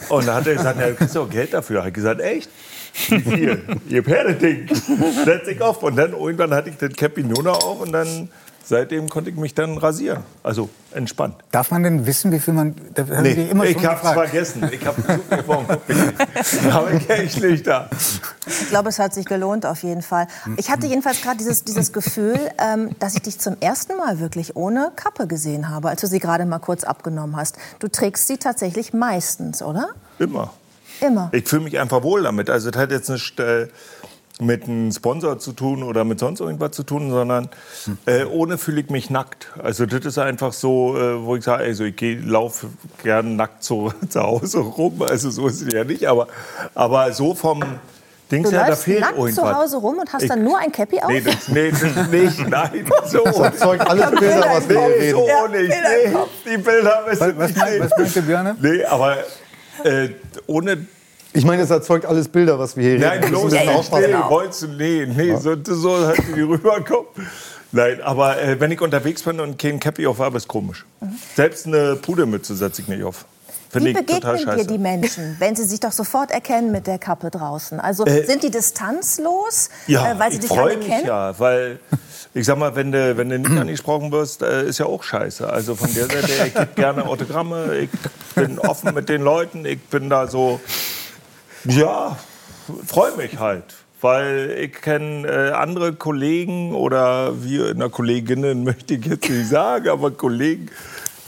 Und 0.09 0.27
da 0.27 0.35
hat 0.35 0.47
er 0.47 0.55
gesagt, 0.55 0.79
ja, 0.79 0.87
du 0.89 0.95
kriegst 0.95 1.17
auch 1.17 1.29
Geld 1.29 1.53
dafür. 1.53 1.75
Da 1.75 1.81
habe 1.81 1.89
ich 1.89 1.95
gesagt, 1.95 2.19
echt? 2.19 2.49
Viel? 2.93 3.63
Ihr 3.89 4.03
Pferdeding. 4.03 4.67
Setz 5.25 5.47
ich 5.47 5.61
auf. 5.61 5.81
Und 5.83 5.95
dann 5.95 6.13
irgendwann 6.13 6.53
hatte 6.53 6.69
ich 6.69 6.77
den 6.77 6.91
noch 7.27 7.63
auf 7.63 7.81
und 7.81 7.91
dann 7.91 8.29
seitdem 8.63 9.09
konnte 9.09 9.29
ich 9.29 9.35
mich 9.35 9.53
dann 9.53 9.77
rasieren. 9.77 10.23
Also 10.43 10.69
entspannt. 10.93 11.35
Darf 11.51 11.71
man 11.71 11.83
denn 11.83 12.05
wissen, 12.05 12.31
wie 12.31 12.39
viel 12.39 12.53
man... 12.53 12.75
Da 12.93 13.03
haben 13.07 13.23
Nee, 13.23 13.49
immer 13.49 13.65
ich 13.65 13.77
hab's 13.85 14.01
gefragt. 14.01 14.29
vergessen. 14.29 14.69
Ich 14.71 14.85
habe 14.85 15.01
Aber 16.71 16.91
ich 17.23 17.41
nicht 17.41 17.67
da. 17.67 17.89
Ich 18.45 18.69
glaube, 18.69 18.89
es 18.89 18.99
hat 18.99 19.13
sich 19.13 19.25
gelohnt 19.25 19.65
auf 19.65 19.83
jeden 19.83 20.01
Fall. 20.01 20.27
Ich 20.57 20.69
hatte 20.69 20.87
jedenfalls 20.87 21.21
gerade 21.21 21.37
dieses, 21.37 21.63
dieses 21.63 21.91
Gefühl, 21.93 22.37
ähm, 22.59 22.91
dass 22.99 23.15
ich 23.15 23.21
dich 23.21 23.39
zum 23.39 23.57
ersten 23.59 23.97
Mal 23.97 24.19
wirklich 24.19 24.55
ohne 24.55 24.91
Kappe 24.95 25.27
gesehen 25.27 25.69
habe, 25.69 25.89
als 25.89 26.01
du 26.01 26.07
sie 26.07 26.19
gerade 26.19 26.45
mal 26.45 26.59
kurz 26.59 26.83
abgenommen 26.83 27.35
hast. 27.35 27.57
Du 27.79 27.87
trägst 27.87 28.27
sie 28.27 28.37
tatsächlich 28.37 28.93
meistens, 28.93 29.61
oder? 29.61 29.89
Immer. 30.19 30.53
Immer. 31.01 31.29
Ich 31.33 31.47
fühle 31.47 31.63
mich 31.63 31.79
einfach 31.79 32.03
wohl 32.03 32.23
damit. 32.23 32.49
Also 32.49 32.71
das 32.71 32.81
hat 32.81 32.91
jetzt 32.91 33.09
nicht 33.09 33.39
äh, 33.39 33.67
mit 34.39 34.63
einem 34.63 34.91
Sponsor 34.91 35.37
zu 35.39 35.51
tun 35.51 35.83
oder 35.83 36.03
mit 36.03 36.19
sonst 36.19 36.39
irgendwas 36.39 36.71
zu 36.71 36.83
tun, 36.83 37.11
sondern 37.11 37.49
äh, 38.07 38.23
ohne 38.25 38.57
fühle 38.57 38.81
ich 38.81 38.89
mich 38.89 39.09
nackt. 39.09 39.49
Also 39.61 39.85
das 39.85 40.03
ist 40.05 40.17
einfach 40.17 40.53
so, 40.53 40.97
äh, 40.97 41.23
wo 41.23 41.35
ich 41.35 41.43
sage, 41.43 41.63
also 41.63 41.83
ich 41.83 41.95
laufe 42.25 42.67
gern 43.03 43.35
nackt 43.35 43.63
zu, 43.63 43.93
zu 44.09 44.21
Hause 44.21 44.59
rum. 44.59 45.01
Also 45.03 45.29
so 45.29 45.47
ist 45.47 45.61
es 45.61 45.73
ja 45.73 45.83
nicht, 45.83 46.05
aber, 46.07 46.27
aber 46.73 47.11
so 47.13 47.35
vom 47.35 47.61
Dings 48.31 48.49
Du 48.49 48.55
her, 48.55 48.61
da 48.63 48.69
läufst 48.69 48.83
fehlt 48.85 49.01
nackt 49.01 49.17
irgendwas. 49.17 49.35
zu 49.35 49.53
Hause 49.55 49.77
rum 49.77 49.99
und 49.99 50.11
hast 50.13 50.23
Ich- 50.23 50.29
dann 50.29 50.43
nur 50.43 50.57
ein 50.57 50.71
Cappy 50.71 50.99
auf? 51.01 51.09
Nee, 51.09 51.21
das, 51.21 51.47
nee, 51.49 51.69
das 51.69 52.07
nicht. 52.09 52.39
Nein, 52.49 52.85
so. 53.05 53.19
Das 53.25 53.57
zeugt 53.59 53.87
alles 53.87 54.09
Bilder, 54.11 54.45
was 54.53 54.69
wir 54.69 54.79
Nee, 54.79 54.85
reden. 54.93 55.19
so 55.19 55.47
nicht. 55.51 55.69
Nee, 55.69 56.51
die 56.53 56.57
Bilder 56.57 57.03
müssen 57.07 57.37
Was, 57.37 57.55
was, 57.55 57.79
was 57.81 57.97
meinte 57.97 58.21
Björn? 58.21 58.57
Nee, 58.61 58.85
aber 58.85 59.17
äh, 59.83 60.09
ohne 60.47 60.85
Ich 61.33 61.45
meine, 61.45 61.61
es 61.63 61.69
erzeugt 61.69 62.05
alles 62.05 62.27
Bilder, 62.27 62.59
was 62.59 62.75
wir 62.75 62.83
hier 62.89 62.99
Nein, 62.99 63.19
reden. 63.23 63.23
Wir 63.23 63.29
bloß 63.29 63.51
nicht. 63.53 63.65
Nee, 64.77 65.05
du, 65.05 65.05
nee, 65.15 65.31
nee, 65.31 65.35
so, 65.37 65.55
so 65.63 66.05
halt 66.07 66.19
die 66.35 66.41
rüberkommen. 66.41 67.07
Nein, 67.71 68.01
aber 68.01 68.41
äh, 68.41 68.59
wenn 68.59 68.71
ich 68.71 68.81
unterwegs 68.81 69.23
bin 69.23 69.39
und 69.39 69.57
kein 69.57 69.79
Cappy 69.79 70.05
auf 70.05 70.19
habe, 70.19 70.37
ist 70.37 70.47
komisch. 70.47 70.85
Selbst 71.35 71.67
eine 71.67 71.95
Pudermütze 71.95 72.55
setze 72.55 72.81
ich 72.81 72.87
nicht 72.89 73.03
auf. 73.03 73.25
Finde 73.69 73.91
Wie 73.91 73.93
begegnen 73.93 74.57
dir 74.57 74.67
die 74.67 74.77
Menschen, 74.77 75.37
wenn 75.39 75.55
sie 75.55 75.63
sich 75.63 75.79
doch 75.79 75.93
sofort 75.93 76.29
erkennen 76.31 76.73
mit 76.73 76.87
der 76.87 76.99
Kappe 76.99 77.31
draußen? 77.31 77.79
Also 77.79 78.03
sind 78.05 78.43
die 78.43 78.51
distanzlos, 78.51 79.69
Ja, 79.87 80.11
äh, 80.11 80.19
weil 80.19 80.31
sie 80.31 80.35
ich 80.35 80.41
dich 80.41 80.49
freue 80.49 80.71
alle 80.71 80.77
mich 80.77 80.87
kennen? 80.87 81.07
ja, 81.07 81.39
weil 81.39 81.79
ich 82.33 82.45
sag 82.45 82.57
mal, 82.57 82.75
wenn 82.75 82.91
du, 82.91 83.17
wenn 83.17 83.29
du 83.29 83.39
nicht 83.39 83.59
angesprochen 83.59 84.11
wirst, 84.11 84.41
äh, 84.41 84.65
ist 84.65 84.77
ja 84.77 84.85
auch 84.85 85.03
scheiße. 85.03 85.49
Also 85.49 85.75
von 85.75 85.93
der 85.93 86.05
Seite, 86.05 86.31
ich 86.47 86.53
gebe 86.53 86.69
gerne 86.75 87.05
Autogramme, 87.05 87.77
ich 87.77 87.89
bin 88.35 88.57
offen 88.59 88.93
mit 88.93 89.09
den 89.09 89.21
Leuten, 89.21 89.65
ich 89.65 89.81
bin 89.81 90.09
da 90.09 90.27
so, 90.27 90.61
ja, 91.65 92.17
freue 92.87 93.17
mich 93.17 93.39
halt. 93.39 93.65
Weil 93.99 94.57
ich 94.59 94.73
kenne 94.81 95.27
äh, 95.27 95.51
andere 95.51 95.93
Kollegen 95.93 96.73
oder 96.73 97.43
wir, 97.43 97.73
na 97.75 97.89
Kolleginnen 97.89 98.63
möchte 98.65 98.95
ich 98.95 99.05
jetzt 99.05 99.29
nicht 99.29 99.49
sagen, 99.49 99.89
aber 99.89 100.11
Kollegen, 100.11 100.69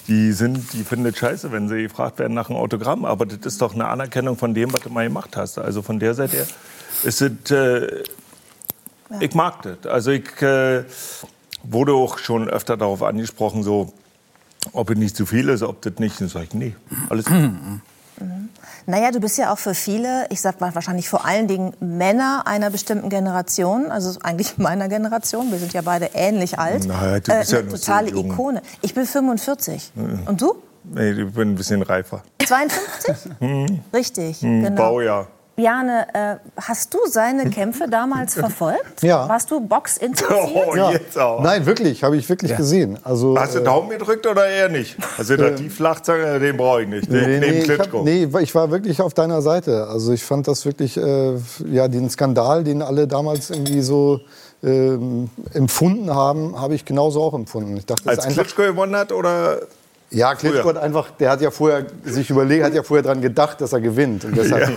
die 0.07 0.31
sind, 0.31 0.73
die 0.73 0.83
finden 0.83 1.05
es 1.07 1.17
scheiße, 1.17 1.51
wenn 1.51 1.69
sie 1.69 1.83
gefragt 1.83 2.19
werden 2.19 2.33
nach 2.33 2.49
einem 2.49 2.57
Autogramm. 2.57 3.05
Aber 3.05 3.25
das 3.25 3.39
ist 3.45 3.61
doch 3.61 3.73
eine 3.73 3.87
Anerkennung 3.87 4.37
von 4.37 4.53
dem, 4.53 4.73
was 4.73 4.81
du 4.81 4.89
mal 4.89 5.05
gemacht 5.05 5.37
hast. 5.37 5.59
Also 5.59 5.81
von 5.81 5.99
der 5.99 6.13
Seite 6.13 6.37
her 6.37 6.47
ist 7.03 7.21
es, 7.21 7.51
äh, 7.51 8.03
ich 9.19 9.33
mag 9.35 9.61
das. 9.63 9.85
Also 9.91 10.11
ich 10.11 10.41
äh, 10.41 10.83
wurde 11.63 11.93
auch 11.93 12.17
schon 12.17 12.49
öfter 12.49 12.77
darauf 12.77 13.03
angesprochen, 13.03 13.63
so, 13.63 13.93
ob 14.73 14.89
es 14.89 14.97
nicht 14.97 15.15
zu 15.15 15.25
viel 15.25 15.49
ist, 15.49 15.61
ob 15.63 15.81
das 15.81 15.93
nicht. 15.99 16.19
Dann 16.21 16.27
sage 16.29 16.45
ich, 16.45 16.53
nee, 16.53 16.75
alles 17.09 17.25
gut. 17.25 17.35
Naja, 18.85 19.11
du 19.11 19.19
bist 19.21 19.37
ja 19.37 19.51
auch 19.51 19.57
für 19.57 19.73
viele, 19.73 20.27
ich 20.29 20.41
sag 20.41 20.59
mal 20.59 20.75
wahrscheinlich 20.75 21.07
vor 21.07 21.25
allen 21.25 21.47
Dingen 21.47 21.73
Männer 21.79 22.43
einer 22.45 22.69
bestimmten 22.69 23.09
Generation, 23.09 23.89
also 23.91 24.19
eigentlich 24.23 24.57
meiner 24.57 24.89
Generation, 24.89 25.51
wir 25.51 25.57
sind 25.57 25.73
ja 25.73 25.81
beide 25.81 26.09
ähnlich 26.13 26.59
alt, 26.59 26.83
Na, 26.85 27.19
du 27.19 27.31
bist 27.33 27.51
ja 27.53 27.59
eine 27.59 27.69
so 27.71 27.77
totale 27.77 28.09
jung. 28.11 28.25
Ikone. 28.31 28.61
Ich 28.81 28.93
bin 28.93 29.05
45. 29.05 29.93
Und 30.25 30.41
du? 30.41 30.55
Nee, 30.83 31.11
ich 31.11 31.33
bin 31.33 31.51
ein 31.51 31.55
bisschen 31.55 31.81
reifer. 31.81 32.23
52? 32.45 33.31
Richtig, 33.93 34.41
Hm, 34.41 34.63
genau. 34.63 34.75
Baujahr. 34.75 35.27
Bjane, 35.55 36.07
äh, 36.13 36.35
hast 36.59 36.93
du 36.93 36.97
seine 37.07 37.49
Kämpfe 37.49 37.87
damals 37.89 38.33
verfolgt? 38.39 39.03
Ja. 39.03 39.29
Warst 39.29 39.51
du 39.51 39.59
boxinteressiert? 39.59 40.33
Oh, 40.67 40.75
Ja. 40.75 40.91
jetzt 40.91 41.17
auch. 41.17 41.41
Nein, 41.41 41.65
wirklich, 41.65 42.03
habe 42.03 42.17
ich 42.17 42.27
wirklich 42.27 42.55
gesehen. 42.55 42.97
Also, 43.03 43.37
Hast 43.37 43.55
du 43.55 43.59
äh, 43.59 43.63
Daumen 43.63 43.89
gedrückt 43.89 44.25
oder 44.25 44.47
eher 44.47 44.69
nicht? 44.69 44.97
Also 45.17 45.35
da 45.37 45.51
die 45.51 45.69
Flachzange, 45.69 46.39
den 46.39 46.57
brauche 46.57 46.81
ich 46.83 46.87
nicht. 46.87 47.11
Den, 47.11 47.13
Nee, 47.29 47.39
neben 47.39 47.67
nee, 47.67 47.73
ich 47.73 47.79
hab, 47.79 47.93
nee, 48.03 48.27
ich 48.41 48.55
war 48.55 48.71
wirklich 48.71 49.01
auf 49.01 49.13
deiner 49.13 49.41
Seite. 49.41 49.87
Also 49.87 50.11
ich 50.13 50.23
fand 50.23 50.47
das 50.47 50.65
wirklich, 50.65 50.97
äh, 50.97 51.33
ja, 51.69 51.87
den 51.87 52.09
Skandal, 52.09 52.63
den 52.63 52.81
alle 52.81 53.07
damals 53.07 53.49
irgendwie 53.51 53.81
so 53.81 54.21
ähm, 54.63 55.29
empfunden 55.53 56.13
haben, 56.13 56.59
habe 56.59 56.73
ich 56.75 56.85
genauso 56.85 57.21
auch 57.21 57.33
empfunden. 57.33 57.75
Ich 57.77 57.85
dachte, 57.85 58.03
das 58.05 58.19
Als 58.19 58.33
Klitschko 58.33 58.61
gewonnen 58.63 58.95
hat 58.95 59.11
oder 59.11 59.59
ja, 60.13 60.35
Klitschko 60.35 60.69
hat 60.69 60.77
einfach, 60.77 61.11
der 61.11 61.31
hat 61.31 61.41
ja 61.41 61.51
vorher 61.51 61.85
sich 62.03 62.29
überlegt, 62.29 62.63
hat 62.63 62.73
ja 62.73 62.83
vorher 62.83 63.03
dran 63.03 63.21
gedacht, 63.21 63.59
dass 63.61 63.73
er 63.73 63.81
gewinnt. 63.81 64.25
Und 64.25 64.37
deshalb, 64.37 64.71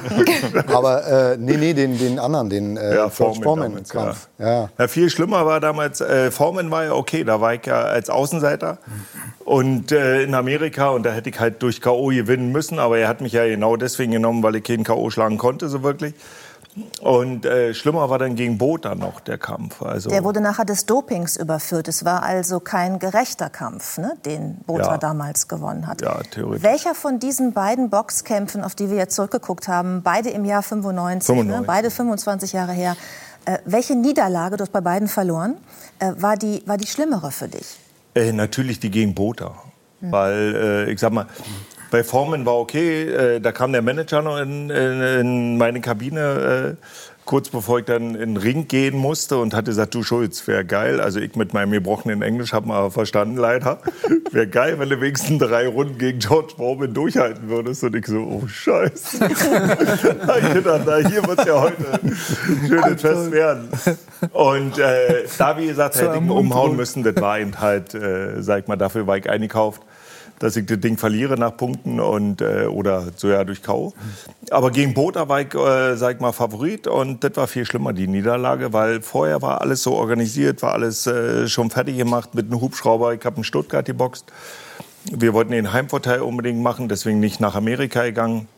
Aber 0.72 1.06
äh, 1.32 1.36
nee, 1.38 1.56
nee, 1.56 1.74
den, 1.74 1.98
den 1.98 2.18
anderen, 2.18 2.50
den 2.50 2.76
äh, 2.76 2.94
Ja, 2.94 3.08
George 3.08 3.40
Foreman 3.42 3.70
damals, 3.70 3.90
Foreman-Kampf. 3.92 4.28
Ja. 4.38 4.68
Ja, 4.78 4.88
viel 4.88 5.10
schlimmer 5.10 5.46
war 5.46 5.60
damals, 5.60 6.00
äh, 6.00 6.30
Foreman 6.30 6.70
war 6.70 6.84
ja 6.84 6.92
okay, 6.92 7.24
da 7.24 7.40
war 7.40 7.54
ich 7.54 7.66
ja 7.66 7.82
als 7.82 8.10
Außenseiter 8.10 8.78
und 9.44 9.92
äh, 9.92 10.22
in 10.22 10.34
Amerika 10.34 10.90
und 10.90 11.04
da 11.04 11.12
hätte 11.12 11.30
ich 11.30 11.38
halt 11.38 11.62
durch 11.62 11.80
K.O. 11.80 12.08
gewinnen 12.08 12.50
müssen, 12.50 12.78
aber 12.78 12.98
er 12.98 13.08
hat 13.08 13.20
mich 13.20 13.32
ja 13.32 13.46
genau 13.46 13.76
deswegen 13.76 14.12
genommen, 14.12 14.42
weil 14.42 14.56
ich 14.56 14.64
keinen 14.64 14.84
K.O. 14.84 15.10
schlagen 15.10 15.38
konnte, 15.38 15.68
so 15.68 15.82
wirklich. 15.82 16.14
Und 17.00 17.46
äh, 17.46 17.72
schlimmer 17.72 18.10
war 18.10 18.18
dann 18.18 18.36
gegen 18.36 18.58
Botha 18.58 18.94
noch 18.94 19.20
der 19.20 19.38
Kampf. 19.38 19.80
Also, 19.80 20.10
Der 20.10 20.24
wurde 20.24 20.40
nachher 20.42 20.64
des 20.66 20.84
Dopings 20.84 21.36
überführt. 21.36 21.88
Es 21.88 22.04
war 22.04 22.22
also 22.22 22.60
kein 22.60 22.98
gerechter 22.98 23.48
Kampf, 23.48 23.96
ne, 23.98 24.14
den 24.26 24.56
Botha 24.66 24.92
Ja. 24.92 24.98
damals 24.98 25.48
gewonnen 25.48 25.86
hat. 25.86 26.02
Ja, 26.02 26.20
theoretisch. 26.30 26.62
Welcher 26.62 26.94
von 26.94 27.18
diesen 27.18 27.52
beiden 27.54 27.88
Boxkämpfen, 27.88 28.62
auf 28.62 28.74
die 28.74 28.90
wir 28.90 28.96
jetzt 28.98 29.14
zurückgeguckt 29.14 29.68
haben, 29.68 30.02
beide 30.02 30.28
im 30.30 30.44
Jahr 30.44 30.62
95, 30.62 31.26
95. 31.26 31.60
Ne, 31.60 31.66
beide 31.66 31.90
25 31.90 32.52
Jahre 32.52 32.72
her, 32.72 32.96
äh, 33.46 33.58
welche 33.64 33.94
Niederlage, 33.94 34.56
du 34.58 34.62
hast 34.62 34.72
bei 34.72 34.80
beiden 34.82 35.08
verloren, 35.08 35.56
äh, 35.98 36.12
war, 36.18 36.36
die, 36.36 36.62
war 36.66 36.76
die 36.76 36.86
schlimmere 36.86 37.30
für 37.30 37.48
dich? 37.48 37.78
Äh, 38.14 38.32
natürlich 38.32 38.80
die 38.80 38.90
gegen 38.90 39.14
Botha. 39.14 39.54
Weil, 40.02 40.86
äh, 40.88 40.92
ich 40.92 41.00
sag 41.00 41.10
mal, 41.12 41.26
bei 41.96 42.04
Foreman 42.04 42.44
war 42.44 42.56
okay, 42.56 43.04
äh, 43.04 43.40
da 43.40 43.52
kam 43.52 43.72
der 43.72 43.80
Manager 43.80 44.20
noch 44.20 44.38
in, 44.38 44.68
in, 44.68 45.00
in 45.00 45.56
meine 45.56 45.80
Kabine, 45.80 46.76
äh, 46.76 46.84
kurz 47.24 47.48
bevor 47.48 47.78
ich 47.78 47.86
dann 47.86 48.14
in 48.14 48.34
den 48.34 48.36
Ring 48.36 48.68
gehen 48.68 48.98
musste 48.98 49.38
und 49.38 49.54
hatte 49.54 49.70
gesagt, 49.70 49.94
du 49.94 50.02
Schulz, 50.02 50.46
wäre 50.46 50.66
geil. 50.66 51.00
Also 51.00 51.20
ich 51.20 51.36
mit 51.36 51.54
meinem 51.54 51.72
gebrochenen 51.72 52.20
Englisch 52.20 52.52
habe 52.52 52.68
mal 52.68 52.90
verstanden 52.90 53.38
leider. 53.38 53.78
Wäre 54.30 54.46
geil, 54.46 54.78
wenn 54.78 54.90
du 54.90 55.00
wenigstens 55.00 55.38
drei 55.38 55.66
Runden 55.68 55.96
gegen 55.96 56.18
George 56.18 56.52
Foreman 56.56 56.92
durchhalten 56.92 57.48
würdest. 57.48 57.82
Und 57.82 57.96
ich 57.96 58.06
so, 58.06 58.18
oh 58.18 58.46
Scheiße. 58.46 59.18
Ich 59.28 60.52
gedacht, 60.52 60.82
na, 60.84 60.96
hier 60.96 61.26
wird 61.26 61.46
ja 61.46 61.60
heute 61.62 61.94
ein 62.02 62.16
schönes 62.68 63.00
Fest 63.00 63.32
werden. 63.32 63.70
Und 64.32 64.78
äh, 64.78 65.24
da, 65.38 65.56
wie 65.56 65.68
gesagt, 65.68 65.96
hätte 65.96 66.16
ich 66.16 66.20
ihn 66.20 66.30
umhauen 66.30 66.76
müssen. 66.76 67.02
Das 67.02 67.16
war 67.16 67.38
eben 67.38 67.58
halt, 67.58 67.94
äh, 67.94 68.42
sag 68.42 68.60
ich 68.60 68.68
mal, 68.68 68.76
dafür 68.76 69.06
war 69.06 69.16
ich 69.16 69.30
eingekauft, 69.30 69.80
dass 70.38 70.56
ich 70.56 70.66
das 70.66 70.80
Ding 70.80 70.98
verliere 70.98 71.38
nach 71.38 71.56
Punkten 71.56 72.00
und, 72.00 72.40
äh, 72.40 72.66
oder 72.66 73.06
so 73.16 73.28
ja 73.28 73.44
durch 73.44 73.62
K.O. 73.62 73.94
Aber 74.50 74.70
gegen 74.70 74.94
Botha 74.94 75.28
war 75.28 75.40
ich, 75.40 75.54
äh, 75.54 75.96
sag 75.96 76.16
ich 76.16 76.20
mal, 76.20 76.32
Favorit 76.32 76.86
und 76.86 77.24
das 77.24 77.36
war 77.36 77.46
viel 77.46 77.64
schlimmer, 77.64 77.92
die 77.92 78.06
Niederlage, 78.06 78.72
weil 78.72 79.02
vorher 79.02 79.42
war 79.42 79.60
alles 79.60 79.82
so 79.82 79.94
organisiert, 79.94 80.62
war 80.62 80.72
alles 80.72 81.06
äh, 81.06 81.48
schon 81.48 81.70
fertig 81.70 81.96
gemacht 81.96 82.34
mit 82.34 82.46
einem 82.46 82.60
Hubschrauber. 82.60 83.14
Ich 83.14 83.24
habe 83.24 83.38
in 83.38 83.44
Stuttgart 83.44 83.84
geboxt. 83.84 84.26
Wir 85.10 85.32
wollten 85.34 85.52
den 85.52 85.72
Heimvorteil 85.72 86.20
unbedingt 86.20 86.60
machen, 86.60 86.88
deswegen 86.88 87.20
nicht 87.20 87.40
nach 87.40 87.54
Amerika 87.54 88.02
gegangen. 88.02 88.48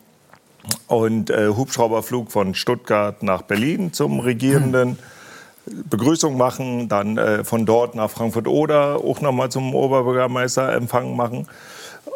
Und 0.87 1.31
äh, 1.31 1.49
Hubschrauberflug 1.49 2.33
von 2.33 2.55
Stuttgart 2.55 3.23
nach 3.23 3.43
Berlin 3.43 3.93
zum 3.93 4.21
Regierenden. 4.21 4.99
Begrüßung 5.89 6.37
machen, 6.37 6.89
dann 6.89 7.19
äh, 7.19 7.45
von 7.45 7.67
dort 7.67 7.95
nach 7.95 8.11
Frankfurt-Oder 8.11 8.97
auch 8.97 9.21
nochmal 9.21 9.51
zum 9.51 9.75
Oberbürgermeister 9.75 10.73
Empfang 10.73 11.17
machen. 11.17 11.47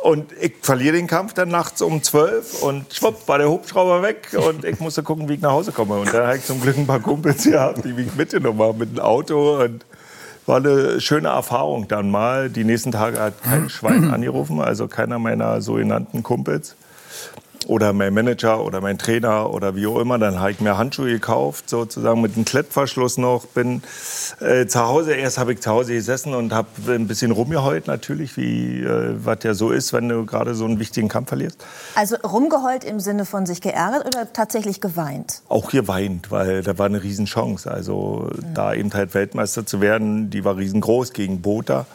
Und 0.02 0.32
ich 0.40 0.54
verliere 0.62 0.96
den 0.96 1.06
Kampf 1.06 1.32
dann 1.34 1.48
nachts 1.48 1.80
um 1.80 2.02
12 2.02 2.62
und 2.62 2.92
schwupp, 2.92 3.28
war 3.28 3.38
der 3.38 3.48
Hubschrauber 3.48 4.02
weg 4.02 4.36
und 4.48 4.64
ich 4.64 4.80
musste 4.80 5.04
gucken, 5.04 5.28
wie 5.28 5.34
ich 5.34 5.40
nach 5.40 5.52
Hause 5.52 5.70
komme. 5.70 5.94
Und 5.94 6.12
da 6.12 6.26
habe 6.26 6.38
ich 6.38 6.44
zum 6.44 6.60
Glück 6.60 6.76
ein 6.76 6.86
paar 6.86 7.00
Kumpels 7.00 7.44
gehabt, 7.44 7.84
die 7.84 7.92
mich 7.92 8.14
mitgenommen 8.16 8.60
haben 8.60 8.78
mit 8.78 8.96
dem 8.96 8.98
Auto. 8.98 9.62
Und 9.62 9.84
war 10.46 10.56
eine 10.56 11.00
schöne 11.00 11.28
Erfahrung 11.28 11.86
dann 11.86 12.10
mal. 12.10 12.50
Die 12.50 12.64
nächsten 12.64 12.90
Tage 12.90 13.20
hat 13.20 13.42
kein 13.42 13.70
Schwein 13.70 14.10
angerufen, 14.10 14.60
also 14.60 14.88
keiner 14.88 15.18
meiner 15.18 15.60
sogenannten 15.60 16.22
Kumpels 16.22 16.74
oder 17.66 17.92
mein 17.92 18.12
Manager 18.14 18.64
oder 18.64 18.80
mein 18.80 18.98
Trainer 18.98 19.50
oder 19.52 19.74
wie 19.76 19.86
auch 19.86 19.98
immer. 19.98 20.18
Dann 20.18 20.38
habe 20.40 20.50
ich 20.50 20.60
mir 20.60 20.76
Handschuhe 20.78 21.10
gekauft, 21.10 21.68
sozusagen 21.70 22.20
mit 22.20 22.34
einem 22.36 22.44
Klettverschluss 22.44 23.18
noch. 23.18 23.46
Bin 23.46 23.82
äh, 24.40 24.66
zu 24.66 24.80
Hause, 24.80 25.14
erst 25.14 25.38
habe 25.38 25.52
ich 25.52 25.60
zu 25.60 25.70
Hause 25.70 25.92
gesessen 25.94 26.34
und 26.34 26.52
habe 26.52 26.68
ein 26.88 27.06
bisschen 27.06 27.30
rumgeheult 27.30 27.86
natürlich, 27.86 28.36
wie 28.36 28.80
äh, 28.82 29.14
was 29.24 29.38
ja 29.42 29.54
so 29.54 29.70
ist, 29.70 29.92
wenn 29.92 30.08
du 30.08 30.24
gerade 30.26 30.54
so 30.54 30.64
einen 30.64 30.78
wichtigen 30.78 31.08
Kampf 31.08 31.28
verlierst. 31.28 31.64
Also 31.94 32.16
rumgeheult 32.16 32.84
im 32.84 33.00
Sinne 33.00 33.24
von 33.24 33.46
sich 33.46 33.60
geärgert 33.60 34.06
oder 34.06 34.32
tatsächlich 34.32 34.80
geweint? 34.80 35.42
Auch 35.48 35.70
geweint, 35.70 36.30
weil 36.30 36.62
da 36.62 36.78
war 36.78 36.86
eine 36.86 37.02
Riesenchance. 37.02 37.70
Also 37.70 38.30
da 38.54 38.74
eben 38.74 38.92
halt 38.92 39.14
Weltmeister 39.14 39.64
zu 39.66 39.80
werden, 39.80 40.30
die 40.30 40.44
war 40.44 40.56
riesengroß 40.56 41.12
gegen 41.12 41.42
Botha. 41.42 41.86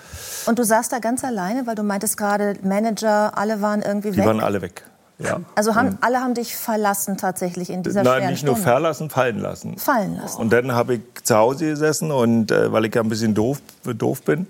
Und 0.46 0.60
du 0.60 0.64
saßt 0.64 0.92
da 0.94 1.00
ganz 1.00 1.24
alleine, 1.24 1.68
weil 1.68 1.76
du 1.76 1.84
meintest 1.84 2.18
gerade, 2.18 2.56
Manager, 2.64 3.38
alle 3.38 3.62
waren 3.62 3.82
irgendwie 3.82 4.12
Die 4.12 4.18
weg. 4.18 4.26
waren 4.26 4.40
alle 4.40 4.62
weg. 4.62 4.84
Ja. 5.20 5.40
also 5.56 5.74
haben, 5.74 5.98
alle 6.02 6.20
haben 6.20 6.36
dich 6.36 6.56
verlassen 6.56 7.18
tatsächlich 7.18 7.72
in 7.72 7.82
dieser 7.82 8.04
Nein, 8.04 8.30
nicht 8.30 8.44
nur 8.44 8.56
Stunde. 8.56 8.70
verlassen, 8.70 9.10
fallen 9.10 9.40
lassen. 9.40 9.78
Fallen 9.78 10.16
lassen. 10.18 10.40
Und 10.40 10.54
dann 10.54 10.74
habe 10.74 10.96
ich 10.96 11.02
zu 11.24 11.36
Hause 11.36 11.70
gesessen 11.70 12.12
und 12.12 12.52
äh, 12.52 12.72
weil 12.72 12.86
ich 12.86 12.94
ja 12.94 13.02
ein 13.02 13.10
bisschen 13.10 13.34
doof, 13.34 13.60
doof 13.84 14.22
bin, 14.22 14.46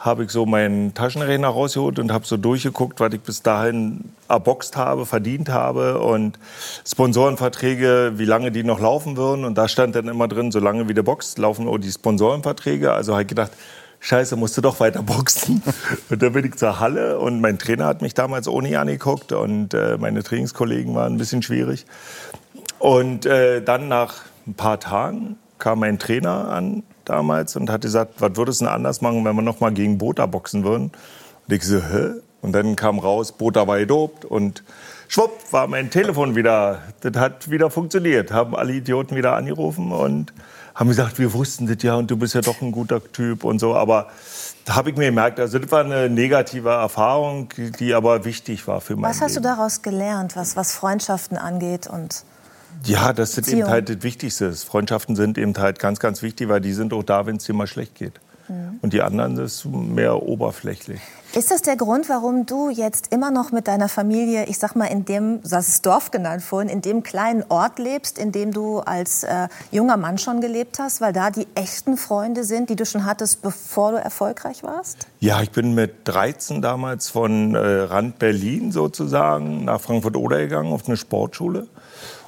habe 0.00 0.24
ich 0.24 0.30
so 0.30 0.44
meinen 0.44 0.92
Taschenrechner 0.94 1.46
rausgeholt 1.46 2.00
und 2.00 2.12
habe 2.12 2.26
so 2.26 2.36
durchgeguckt, 2.36 2.98
was 2.98 3.12
ich 3.14 3.20
bis 3.20 3.42
dahin 3.42 4.10
erboxt 4.28 4.76
habe, 4.76 5.06
verdient 5.06 5.48
habe 5.50 6.00
und 6.00 6.36
Sponsorenverträge, 6.84 8.14
wie 8.16 8.24
lange 8.24 8.50
die 8.50 8.64
noch 8.64 8.80
laufen 8.80 9.16
würden. 9.16 9.44
Und 9.44 9.56
da 9.56 9.68
stand 9.68 9.94
dann 9.94 10.08
immer 10.08 10.26
drin, 10.26 10.50
solange 10.50 10.88
wie 10.88 10.94
du 10.94 11.04
boxt, 11.04 11.38
laufen 11.38 11.68
auch 11.68 11.78
die 11.78 11.92
Sponsorenverträge. 11.92 12.92
Also 12.92 13.12
habe 13.12 13.22
ich 13.22 13.28
gedacht, 13.28 13.52
Scheiße, 14.04 14.34
musst 14.34 14.56
du 14.56 14.60
doch 14.60 14.80
weiter 14.80 15.00
boxen. 15.00 15.62
Und 16.10 16.20
dann 16.20 16.32
bin 16.32 16.44
ich 16.44 16.56
zur 16.56 16.80
Halle 16.80 17.20
und 17.20 17.40
mein 17.40 17.56
Trainer 17.56 17.86
hat 17.86 18.02
mich 18.02 18.14
damals 18.14 18.48
ohne 18.48 18.76
angeguckt 18.80 19.30
und 19.30 19.74
äh, 19.74 19.96
meine 19.96 20.24
Trainingskollegen 20.24 20.92
waren 20.96 21.14
ein 21.14 21.18
bisschen 21.18 21.40
schwierig. 21.40 21.86
Und 22.80 23.26
äh, 23.26 23.62
dann 23.62 23.86
nach 23.86 24.22
ein 24.44 24.54
paar 24.54 24.80
Tagen 24.80 25.36
kam 25.60 25.78
mein 25.78 26.00
Trainer 26.00 26.48
an 26.48 26.82
damals 27.04 27.54
und 27.54 27.70
hat 27.70 27.82
gesagt, 27.82 28.14
was 28.18 28.34
würdest 28.34 28.60
du 28.60 28.64
denn 28.64 28.74
anders 28.74 29.02
machen, 29.02 29.24
wenn 29.24 29.36
wir 29.36 29.42
noch 29.42 29.60
mal 29.60 29.72
gegen 29.72 29.98
Bota 29.98 30.26
boxen 30.26 30.64
würden? 30.64 30.90
Und 31.46 31.54
ich 31.54 31.62
so, 31.62 31.76
hä? 31.76 32.14
Und 32.40 32.52
dann 32.52 32.74
kam 32.74 32.98
raus, 32.98 33.30
Bota 33.30 33.68
war 33.68 33.78
gedopt 33.78 34.24
und 34.24 34.64
schwupp 35.06 35.30
war 35.52 35.68
mein 35.68 35.90
Telefon 35.90 36.34
wieder, 36.34 36.80
das 37.02 37.14
hat 37.14 37.52
wieder 37.52 37.70
funktioniert. 37.70 38.32
Haben 38.32 38.56
alle 38.56 38.72
Idioten 38.72 39.14
wieder 39.14 39.36
angerufen 39.36 39.92
und 39.92 40.32
haben 40.74 40.88
gesagt, 40.88 41.18
wir 41.18 41.32
wussten 41.32 41.66
das 41.66 41.82
ja 41.82 41.94
und 41.96 42.10
du 42.10 42.16
bist 42.16 42.34
ja 42.34 42.40
doch 42.40 42.60
ein 42.62 42.72
guter 42.72 43.02
Typ 43.12 43.44
und 43.44 43.58
so. 43.58 43.74
Aber 43.74 44.08
da 44.64 44.76
habe 44.76 44.90
ich 44.90 44.96
mir 44.96 45.06
gemerkt, 45.06 45.38
also 45.40 45.58
das 45.58 45.70
war 45.70 45.84
eine 45.84 46.08
negative 46.08 46.70
Erfahrung, 46.70 47.48
die 47.78 47.94
aber 47.94 48.24
wichtig 48.24 48.66
war 48.66 48.80
für 48.80 48.96
mein 48.96 49.10
Was 49.10 49.20
hast 49.20 49.36
du 49.36 49.40
Leben. 49.40 49.56
daraus 49.56 49.82
gelernt, 49.82 50.36
was, 50.36 50.56
was 50.56 50.74
Freundschaften 50.74 51.36
angeht? 51.36 51.86
Und 51.86 52.24
Ja, 52.84 53.12
das 53.12 53.36
ist 53.36 53.48
eben 53.48 53.68
halt 53.68 53.88
das 53.88 54.02
Wichtigste. 54.02 54.52
Freundschaften 54.52 55.16
sind 55.16 55.36
eben 55.38 55.54
halt 55.56 55.78
ganz, 55.78 55.98
ganz 55.98 56.22
wichtig, 56.22 56.48
weil 56.48 56.60
die 56.60 56.72
sind 56.72 56.92
auch 56.92 57.02
da, 57.02 57.26
wenn 57.26 57.36
es 57.36 57.44
dir 57.44 57.54
mal 57.54 57.66
schlecht 57.66 57.94
geht. 57.96 58.14
Und 58.82 58.92
die 58.92 59.02
anderen 59.02 59.38
ist 59.38 59.64
mehr 59.64 60.22
oberflächlich. 60.22 61.00
ist 61.34 61.50
das 61.50 61.62
der 61.62 61.76
Grund, 61.76 62.08
warum 62.08 62.46
du 62.46 62.70
jetzt 62.70 63.12
immer 63.12 63.30
noch 63.30 63.52
mit 63.52 63.68
deiner 63.68 63.88
Familie, 63.88 64.46
ich 64.46 64.58
sag 64.58 64.74
mal, 64.74 64.86
in 64.86 65.04
dem, 65.04 65.42
du 65.42 65.50
hast 65.50 65.68
es 65.68 65.82
Dorf 65.82 66.10
genannt 66.10 66.42
vorhin, 66.42 66.68
in 66.68 66.82
dem 66.82 67.02
kleinen 67.02 67.44
Ort 67.48 67.78
lebst, 67.78 68.18
in 68.18 68.32
dem 68.32 68.52
du 68.52 68.80
als 68.80 69.24
äh, 69.24 69.48
junger 69.70 69.96
Mann 69.96 70.18
schon 70.18 70.40
gelebt 70.40 70.78
hast, 70.78 71.00
weil 71.00 71.12
da 71.12 71.30
die 71.30 71.46
echten 71.54 71.96
Freunde 71.96 72.44
sind, 72.44 72.70
die 72.70 72.76
du 72.76 72.84
schon 72.84 73.04
hattest, 73.04 73.42
bevor 73.42 73.92
du 73.92 73.98
erfolgreich 73.98 74.62
warst? 74.62 75.06
Ja, 75.20 75.40
ich 75.42 75.50
bin 75.50 75.74
mit 75.74 76.08
13 76.08 76.62
damals 76.62 77.08
von 77.08 77.54
äh, 77.54 77.58
Rand 77.58 78.18
Berlin 78.18 78.72
sozusagen 78.72 79.64
nach 79.64 79.80
Frankfurt-Oder 79.80 80.38
gegangen 80.38 80.72
auf 80.72 80.86
eine 80.86 80.96
Sportschule. 80.96 81.66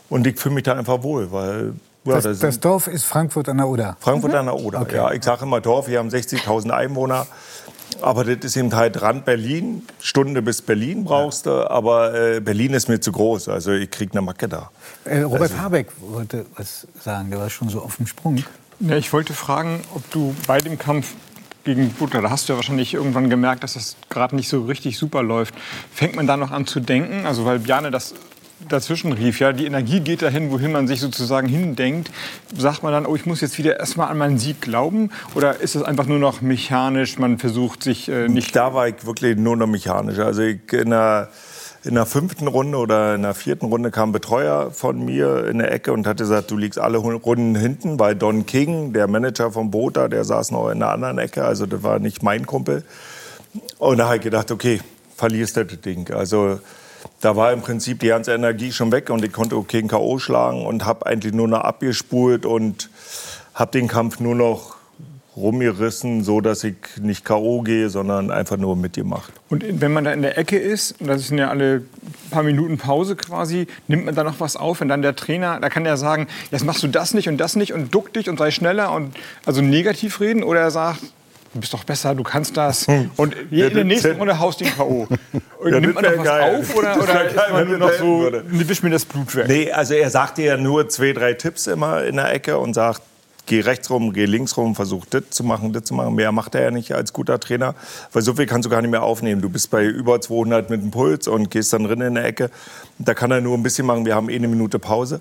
Und 0.09 0.27
ich 0.27 0.39
fühle 0.39 0.57
mich 0.57 0.65
da 0.65 0.75
einfach 0.75 1.03
wohl, 1.03 1.33
weil 1.33 1.75
Ja, 2.05 2.21
Das, 2.21 2.39
das 2.39 2.61
Dorf 2.61 2.87
ist 2.87 3.05
Frankfurt 3.05 3.49
an 3.49 3.57
der 3.59 3.69
Oder. 3.69 3.97
Frankfurt 4.01 4.35
an 4.35 4.47
der 4.47 4.57
Oder. 4.57 4.87
Ja, 4.95 5.13
ich 5.13 5.23
sage 5.25 5.45
immer 5.45 5.61
Dorf, 5.61 5.89
wir 5.89 5.99
haben 5.99 6.09
60.000 6.11 6.71
Einwohner. 6.71 7.27
Aber 8.03 8.25
das 8.25 8.37
ist 8.45 8.57
eben 8.57 8.75
halt 8.75 9.01
Rand 9.01 9.25
Berlin. 9.25 9.83
Stunde 10.01 10.43
bis 10.43 10.61
Berlin 10.61 11.05
brauchst 11.05 11.47
du. 11.47 11.71
Aber 11.71 12.13
äh, 12.15 12.41
Berlin 12.41 12.75
ist 12.75 12.89
mir 12.89 13.01
zu 13.01 13.13
groß. 13.13 13.49
Also 13.49 13.73
ich 13.73 13.91
krieg 13.91 14.11
eine 14.13 14.21
Macke 14.21 14.49
da. 14.49 14.71
Äh, 15.05 15.21
Robert 15.21 15.43
Also- 15.43 15.59
Habeck 15.59 15.89
wollte 16.01 16.45
was 16.57 16.87
sagen, 17.03 17.31
der 17.31 17.39
war 17.41 17.51
schon 17.51 17.69
so 17.69 17.81
auf 17.81 17.97
dem 17.97 18.07
Sprung. 18.07 18.43
Ja, 18.81 18.97
ich 18.97 19.13
wollte 19.13 19.33
fragen, 19.33 19.81
ob 19.95 20.11
du 20.11 20.35
bei 20.47 20.59
dem 20.59 20.79
Kampf 20.79 21.15
gegen 21.63 21.89
Butler, 21.91 22.21
da 22.21 22.31
hast 22.31 22.49
du 22.49 22.53
ja 22.53 22.57
wahrscheinlich 22.59 22.93
irgendwann 22.93 23.31
gemerkt, 23.31 23.63
dass 23.63 23.75
das 23.75 23.97
gerade 24.11 24.37
nicht 24.37 24.49
so 24.51 24.65
richtig 24.65 24.99
super 24.99 25.23
läuft. 25.23 25.55
Fängt 25.93 26.17
man 26.17 26.27
da 26.27 26.37
noch 26.37 26.51
an 26.51 26.67
zu 26.67 26.81
denken? 26.81 27.25
Also 27.25 27.47
weil 27.47 27.61
Bjarne 27.61 27.91
das 27.91 28.13
dazwischen 28.69 29.13
rief, 29.13 29.41
ja, 29.41 29.53
die 29.53 29.67
Energie 29.67 30.01
geht 30.01 30.23
dahin, 30.23 30.51
wohin 30.51 30.73
man 30.73 30.87
sich 30.87 31.01
sozusagen 31.01 31.49
hindenkt. 31.49 32.11
Sagt 32.57 32.83
man 32.83 32.93
dann, 32.93 33.07
oh, 33.07 33.15
ich 33.15 33.27
muss 33.27 33.41
jetzt 33.41 33.59
wieder 33.59 33.79
erstmal 33.79 34.09
an 34.09 34.19
meinen 34.19 34.39
Sieg 34.39 34.61
glauben? 34.61 35.11
Oder 35.35 35.61
ist 35.61 35.75
es 35.75 35.83
einfach 35.83 36.07
nur 36.07 36.19
noch 36.19 36.41
mechanisch, 36.41 37.19
man 37.19 37.39
versucht 37.39 37.83
sich 37.83 38.09
äh, 38.09 38.29
nicht... 38.29 38.55
Da 38.57 38.75
war 38.75 38.89
ich 38.89 39.05
wirklich 39.05 39.37
nur 39.37 39.57
noch 39.57 39.67
mechanisch. 39.67 40.19
Also 40.19 40.43
ich 40.43 40.73
in 40.73 40.91
der, 40.91 41.29
in 41.85 41.95
der 41.95 42.07
fünften 42.07 42.49
Runde 42.49 42.79
oder 42.79 43.15
in 43.15 43.23
der 43.23 43.35
vierten 43.35 43.67
Runde 43.67 43.91
kam 43.91 44.11
ein 44.11 44.13
Betreuer 44.13 44.71
von 44.71 45.05
mir 45.05 45.47
in 45.47 45.59
der 45.59 45.73
Ecke 45.73 45.93
und 45.93 46.07
hat 46.07 46.17
gesagt, 46.17 46.51
du 46.51 46.57
liegst 46.57 46.79
alle 46.79 46.99
Runden 46.99 47.55
hinten, 47.55 47.99
weil 47.99 48.15
Don 48.15 48.47
King, 48.47 48.93
der 48.93 49.09
Manager 49.09 49.51
vom 49.53 49.71
Bota, 49.71 50.09
der 50.09 50.25
saß 50.25 50.53
noch 50.53 50.71
in 50.71 50.79
der 50.79 50.91
anderen 50.91 51.19
Ecke. 51.19 51.45
Also 51.45 51.67
das 51.67 51.83
war 51.83 51.99
nicht 51.99 52.23
mein 52.23 52.47
Kumpel. 52.47 52.85
Und 53.79 53.99
da 53.99 54.07
habe 54.07 54.17
ich 54.17 54.23
gedacht, 54.23 54.51
okay, 54.51 54.81
verlierst 55.17 55.57
du 55.57 55.65
das 55.65 55.81
Ding. 55.81 56.11
Also 56.13 56.59
da 57.21 57.37
war 57.37 57.53
im 57.53 57.61
Prinzip 57.61 58.01
die 58.01 58.09
ganze 58.09 58.33
Energie 58.35 58.73
schon 58.73 58.93
weg 58.93 59.11
und 59.11 59.25
ich 59.25 59.33
konnte 59.33 59.57
okay 59.57 59.79
einen 59.79 59.89
K.O. 59.89 60.19
schlagen 60.19 60.67
und 60.67 60.85
habe 60.85 61.07
eigentlich 61.07 61.33
nur 61.33 61.49
noch 61.49 61.61
abgespult 61.61 62.47
und 62.47 62.91
habe 63.55 63.71
den 63.73 63.89
Kampf 63.89 64.21
nur 64.21 64.35
noch 64.35 64.75
rumgerissen, 65.37 66.23
so 66.23 66.41
dass 66.41 66.63
ich 66.63 66.77
nicht 67.01 67.25
K.O. 67.25 67.63
gehe, 67.63 67.89
sondern 67.89 68.31
einfach 68.31 68.57
nur 68.57 68.77
mitgemacht. 68.77 69.33
Und 69.49 69.65
wenn 69.81 69.93
man 69.93 70.05
da 70.05 70.13
in 70.13 70.23
der 70.23 70.39
Ecke 70.39 70.57
ist, 70.57 71.01
und 71.01 71.09
das 71.09 71.27
sind 71.27 71.39
ja 71.39 71.49
alle 71.49 71.83
paar 72.31 72.43
Minuten 72.43 72.79
Pause 72.79 73.17
quasi, 73.17 73.67
nimmt 73.89 74.05
man 74.05 74.15
da 74.15 74.23
noch 74.23 74.39
was 74.39 74.57
auf, 74.57 74.81
wenn 74.81 74.89
dann 74.89 75.03
der 75.03 75.17
Trainer, 75.17 75.59
da 75.61 75.69
kann 75.69 75.85
der 75.85 75.97
sagen, 75.97 76.29
jetzt 76.51 76.65
machst 76.65 76.83
du 76.83 76.89
das 76.89 77.15
nicht 77.15 77.29
und 77.29 77.39
das 77.39 77.57
nicht 77.57 77.73
und 77.73 77.93
duck 77.93 78.13
dich 78.13 78.29
und 78.29 78.39
sei 78.39 78.51
schneller 78.51 78.93
und 78.93 79.17
also 79.45 79.61
negativ 79.61 80.21
reden 80.21 80.45
oder 80.45 80.61
er 80.61 80.71
sagt, 80.71 81.01
du 81.55 81.61
bist 81.61 81.73
doch 81.73 81.85
besser, 81.85 82.15
du 82.15 82.23
kannst 82.23 82.57
das 82.57 82.87
und 83.17 83.35
in 83.51 83.73
der 83.75 83.85
nächsten 83.85 84.17
Runde 84.17 84.39
haust 84.39 84.61
du 84.61 84.65
K.O. 84.67 85.07
Und 85.61 85.73
Ja, 85.73 85.81
nimmt 85.81 85.97
das 85.97 86.03
man 86.03 86.13
noch 86.13 86.19
was 86.19 86.25
geil. 86.27 86.57
auf 86.61 86.77
oder, 86.77 86.97
oder 87.03 87.25
ist 87.25 87.37
geil, 87.37 87.53
man 87.53 87.61
wenn 87.63 87.69
nur 87.71 87.89
noch 87.89 87.93
so, 87.99 88.21
würde. 88.21 88.45
wisch 88.51 88.83
mir 88.83 88.91
das 88.91 89.07
Blut 89.07 89.35
weg? 89.35 89.49
Nee, 89.49 89.73
also 89.73 89.95
er 89.95 90.11
sagte 90.11 90.43
ja 90.43 90.59
nur 90.59 90.89
zwei, 90.91 91.13
drei 91.15 91.33
Tipps 91.33 91.67
immer 91.67 92.05
in 92.05 92.17
der 92.17 92.31
Ecke 92.35 92.59
und 92.59 92.75
sagt, 92.75 93.01
geh 93.47 93.61
rechts 93.61 93.89
rum, 93.91 94.13
geh 94.13 94.25
links 94.27 94.57
rum, 94.59 94.75
versuch 94.75 95.07
das 95.07 95.23
zu 95.31 95.43
machen, 95.45 95.73
das 95.73 95.85
zu 95.85 95.95
machen. 95.95 96.15
Mehr 96.15 96.33
macht 96.33 96.55
er 96.55 96.63
ja 96.65 96.71
nicht 96.71 96.93
als 96.93 97.13
guter 97.15 97.41
Trainer, 97.41 97.75
weil 98.13 98.21
so 98.23 98.35
viel 98.35 98.45
kannst 98.47 98.67
du 98.67 98.71
gar 98.71 98.83
nicht 98.83 98.91
mehr 98.91 99.03
aufnehmen. 99.03 99.41
Du 99.41 99.49
bist 99.49 99.71
bei 99.71 99.85
über 99.85 100.21
200 100.21 100.69
mit 100.71 100.83
dem 100.83 100.91
Puls 100.91 101.29
und 101.29 101.51
gehst 101.51 101.73
dann 101.73 101.85
drin 101.85 102.01
in 102.03 102.15
der 102.15 102.25
Ecke. 102.27 102.51
Da 102.99 103.15
kann 103.15 103.31
er 103.31 103.41
nur 103.41 103.57
ein 103.57 103.63
bisschen 103.63 103.87
machen, 103.87 104.05
wir 104.05 104.15
haben 104.15 104.29
eh 104.29 104.37
eine 104.37 104.49
Minute 104.49 104.79
Pause. 104.79 105.21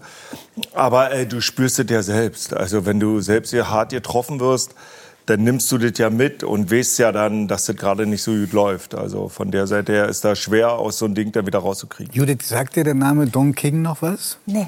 Aber 0.74 1.12
äh, 1.14 1.26
du 1.26 1.40
spürst 1.42 1.80
es 1.80 1.90
ja 1.90 2.02
selbst. 2.02 2.54
Also 2.54 2.86
wenn 2.86 3.00
du 3.00 3.22
selbst 3.22 3.52
hier 3.52 3.70
hart 3.70 3.92
getroffen 3.92 4.40
wirst, 4.40 4.74
dann 5.26 5.44
nimmst 5.44 5.72
du 5.72 5.78
das 5.78 5.98
ja 5.98 6.10
mit 6.10 6.44
und 6.44 6.70
weißt 6.72 7.00
ja 7.00 7.12
dann, 7.12 7.48
dass 7.48 7.66
das 7.66 7.76
gerade 7.78 8.06
nicht 8.06 8.22
so 8.24 8.32
gut 8.32 8.52
läuft. 8.52 8.94
Also 8.96 9.30
von 9.30 9.52
der 9.52 9.68
Seite 9.68 9.94
her 9.94 10.10
ist 10.10 10.24
das 10.26 10.38
schwer, 10.40 10.74
aus 10.74 10.98
so 10.98 11.06
einem 11.06 11.16
Ding 11.16 11.32
dann 11.32 11.46
wieder 11.48 11.60
rauszukriegen. 11.60 12.14
Judith, 12.14 12.40
sagt 12.48 12.76
dir 12.76 12.84
der 12.84 12.94
Name 12.94 13.28
Don 13.28 13.56
King 13.56 13.82
noch 13.82 14.02
was? 14.02 14.38
Nee. 14.46 14.68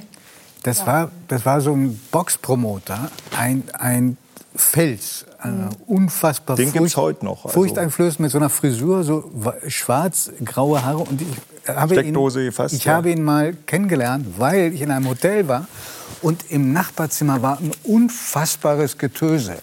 Das, 0.64 0.88
war, 0.88 1.12
das 1.28 1.46
war 1.46 1.62
so 1.62 1.74
ein 1.74 2.00
Boxpromoter, 2.12 3.12
ein, 3.38 3.64
ein 3.74 4.18
Fels, 4.56 5.26
ein 5.40 5.70
unfassbar 5.86 6.56
Den 6.56 6.72
gibt's 6.72 6.96
heute 6.98 7.26
noch, 7.26 7.44
also. 7.46 7.50
furchteinflößend 7.54 8.22
mit 8.22 8.32
so 8.32 8.38
einer 8.40 8.50
Frisur, 8.50 9.04
so 9.04 9.30
wa- 9.34 9.54
schwarz-graue 9.68 10.84
Haare. 10.84 11.00
Und 11.00 11.22
ich 11.22 11.28
habe 11.68 11.94
Steckdose 11.94 12.40
ihn, 12.40 12.46
gefasst, 12.48 12.74
Ich 12.74 12.86
ja. 12.86 12.94
habe 12.94 13.12
ihn 13.12 13.24
mal 13.24 13.54
kennengelernt, 13.68 14.26
weil 14.40 14.74
ich 14.74 14.82
in 14.82 14.90
einem 14.92 15.08
Hotel 15.10 15.48
war 15.48 15.68
und 16.22 16.50
im 16.50 16.72
Nachbarzimmer 16.74 17.42
war 17.42 17.60
ein 17.60 17.72
unfassbares 17.84 18.98
Getöse. 18.98 19.58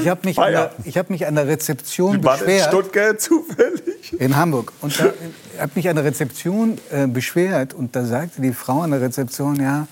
Ich 0.00 0.08
habe 0.08 0.20
mich, 0.24 0.36
der- 0.36 0.72
ich 0.84 0.98
hab 0.98 1.08
mich 1.10 1.26
an 1.26 1.34
der 1.36 1.46
Rezeption 1.46 2.22
War 2.24 2.32
das 2.32 2.40
in 2.42 2.46
beschwert. 2.46 2.68
Stuttgart 2.68 3.20
zufällig? 3.20 4.20
In 4.20 4.36
Hamburg. 4.36 4.72
Und 4.80 4.98
da 4.98 5.04
habe 5.60 5.72
mich 5.74 5.88
an 5.88 5.96
der 5.96 6.04
Rezeption 6.04 6.78
äh, 6.90 7.06
beschwert 7.06 7.72
und 7.74 7.94
da 7.94 8.04
sagte 8.04 8.42
die 8.42 8.52
Frau 8.52 8.80
an 8.82 8.90
der 8.90 9.00
Rezeption, 9.00 9.56
ja, 9.60 9.86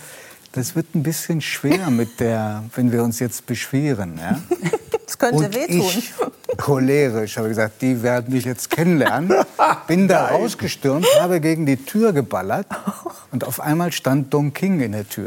das 0.53 0.75
wird 0.77 0.95
ein 0.95 1.03
bisschen 1.03 1.41
schwer 1.41 1.91
mit 1.91 2.21
der, 2.21 2.65
wenn 2.77 2.93
wir 2.93 3.03
uns 3.03 3.19
jetzt 3.21 3.47
beschweren. 3.47 4.19
Ja? 4.21 4.41
Das 5.07 5.19
könnte 5.19 5.37
Und 5.47 5.55
wehtun. 5.55 5.81
ich, 5.81 6.13
cholerisch, 6.57 7.37
habe 7.37 7.49
gesagt, 7.49 7.83
die 7.83 8.03
werden 8.03 8.33
mich 8.33 8.45
jetzt 8.45 8.71
kennenlernen. 8.71 9.33
Bin 9.87 10.09
da 10.09 10.27
rausgestürmt, 10.29 11.07
habe 11.21 11.41
gegen 11.41 11.67
die 11.67 11.77
Tür 11.77 12.13
geballert 12.13 12.67
und 13.33 13.45
auf 13.45 13.61
einmal 13.61 13.93
stand 13.93 14.33
Don 14.33 14.53
King 14.53 14.81
in 14.81 14.93
der 14.93 15.09
Tür. 15.09 15.27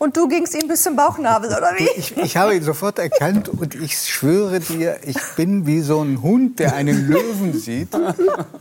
Und 0.00 0.16
du 0.16 0.28
gingst 0.28 0.54
ihm 0.54 0.66
bis 0.66 0.82
zum 0.82 0.96
Bauchnabel, 0.96 1.50
oder 1.50 1.72
wie? 1.76 1.86
Ich, 1.94 2.16
ich 2.16 2.34
habe 2.38 2.56
ihn 2.56 2.62
sofort 2.62 2.98
erkannt 2.98 3.50
und 3.50 3.74
ich 3.74 3.98
schwöre 3.98 4.58
dir, 4.58 4.96
ich 5.04 5.18
bin 5.36 5.66
wie 5.66 5.82
so 5.82 6.00
ein 6.00 6.22
Hund, 6.22 6.58
der 6.58 6.74
einen 6.74 7.06
Löwen 7.06 7.52
sieht, 7.52 7.90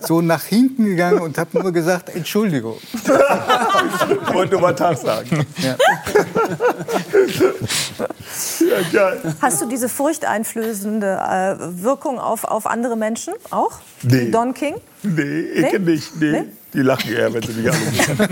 so 0.02 0.20
nach 0.20 0.44
hinten 0.44 0.84
gegangen 0.84 1.22
und 1.22 1.38
habe 1.38 1.58
nur 1.58 1.72
gesagt, 1.72 2.14
Entschuldigung. 2.14 2.76
Ich 2.94 3.08
wollte 4.34 4.56
nur 4.56 4.62
mal 4.64 4.76
Tag 4.76 4.98
sagen. 4.98 5.46
Ja. 5.64 5.78
Ja, 8.60 8.90
geil. 8.92 9.36
Hast 9.42 9.62
du 9.62 9.66
diese 9.66 9.88
furchteinflößende 9.88 11.08
äh, 11.08 11.84
Wirkung 11.84 12.20
auf, 12.20 12.44
auf 12.44 12.68
andere 12.68 12.98
Menschen 12.98 13.34
auch? 13.50 13.80
Nee. 14.02 14.30
Don 14.30 14.54
King? 14.54 14.76
Nee, 15.04 15.40
ich 15.42 15.72
Nee? 15.72 15.80
nicht. 15.80 16.16
Nee. 16.20 16.32
Nee? 16.32 16.46
Die 16.74 16.82
lachen 16.82 17.12
eher, 17.12 17.34
wenn 17.34 17.42
sie 17.42 17.54
mich 17.54 17.72
anrufen. 17.72 18.28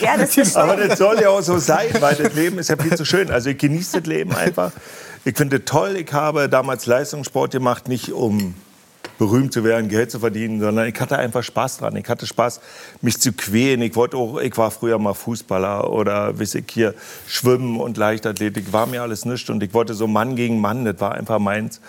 Ja, 0.00 0.16
das 0.16 0.56
Aber 0.56 0.76
das 0.76 0.98
soll 0.98 1.20
ja 1.20 1.28
auch 1.28 1.42
so 1.42 1.58
sein, 1.58 1.88
weil 2.00 2.16
das 2.16 2.34
Leben 2.34 2.58
ist 2.58 2.70
ja 2.70 2.76
viel 2.76 2.94
zu 2.96 3.04
schön. 3.04 3.30
Also 3.30 3.50
ich 3.50 3.58
genieße 3.58 4.00
das 4.00 4.08
Leben 4.08 4.34
einfach. 4.34 4.72
Ich 5.24 5.36
finde 5.36 5.58
es 5.58 5.64
toll. 5.64 5.96
Ich 5.96 6.12
habe 6.12 6.48
damals 6.48 6.86
Leistungssport 6.86 7.52
gemacht, 7.52 7.86
nicht 7.86 8.12
um 8.12 8.54
berühmt 9.18 9.52
zu 9.52 9.64
werden, 9.64 9.90
Geld 9.90 10.10
zu 10.10 10.18
verdienen, 10.18 10.60
sondern 10.60 10.88
ich 10.88 10.98
hatte 10.98 11.18
einfach 11.18 11.42
Spaß 11.42 11.78
dran. 11.78 11.94
Ich 11.96 12.08
hatte 12.08 12.26
Spaß, 12.26 12.60
mich 13.02 13.20
zu 13.20 13.32
quälen. 13.32 13.82
Ich 13.82 13.94
wollte 13.94 14.16
auch, 14.16 14.40
ich 14.40 14.56
war 14.56 14.70
früher 14.70 14.98
mal 14.98 15.12
Fußballer 15.12 15.90
oder 15.90 16.40
weiß 16.40 16.54
ich 16.54 16.64
hier 16.72 16.94
Schwimmen 17.26 17.78
und 17.78 17.98
Leichtathletik, 17.98 18.72
war 18.72 18.86
mir 18.86 19.02
alles 19.02 19.26
nichts 19.26 19.50
und 19.50 19.62
ich 19.62 19.74
wollte 19.74 19.92
so 19.92 20.06
Mann 20.06 20.36
gegen 20.36 20.58
Mann, 20.58 20.86
das 20.86 21.00
war 21.00 21.12
einfach 21.12 21.38
meins. 21.38 21.82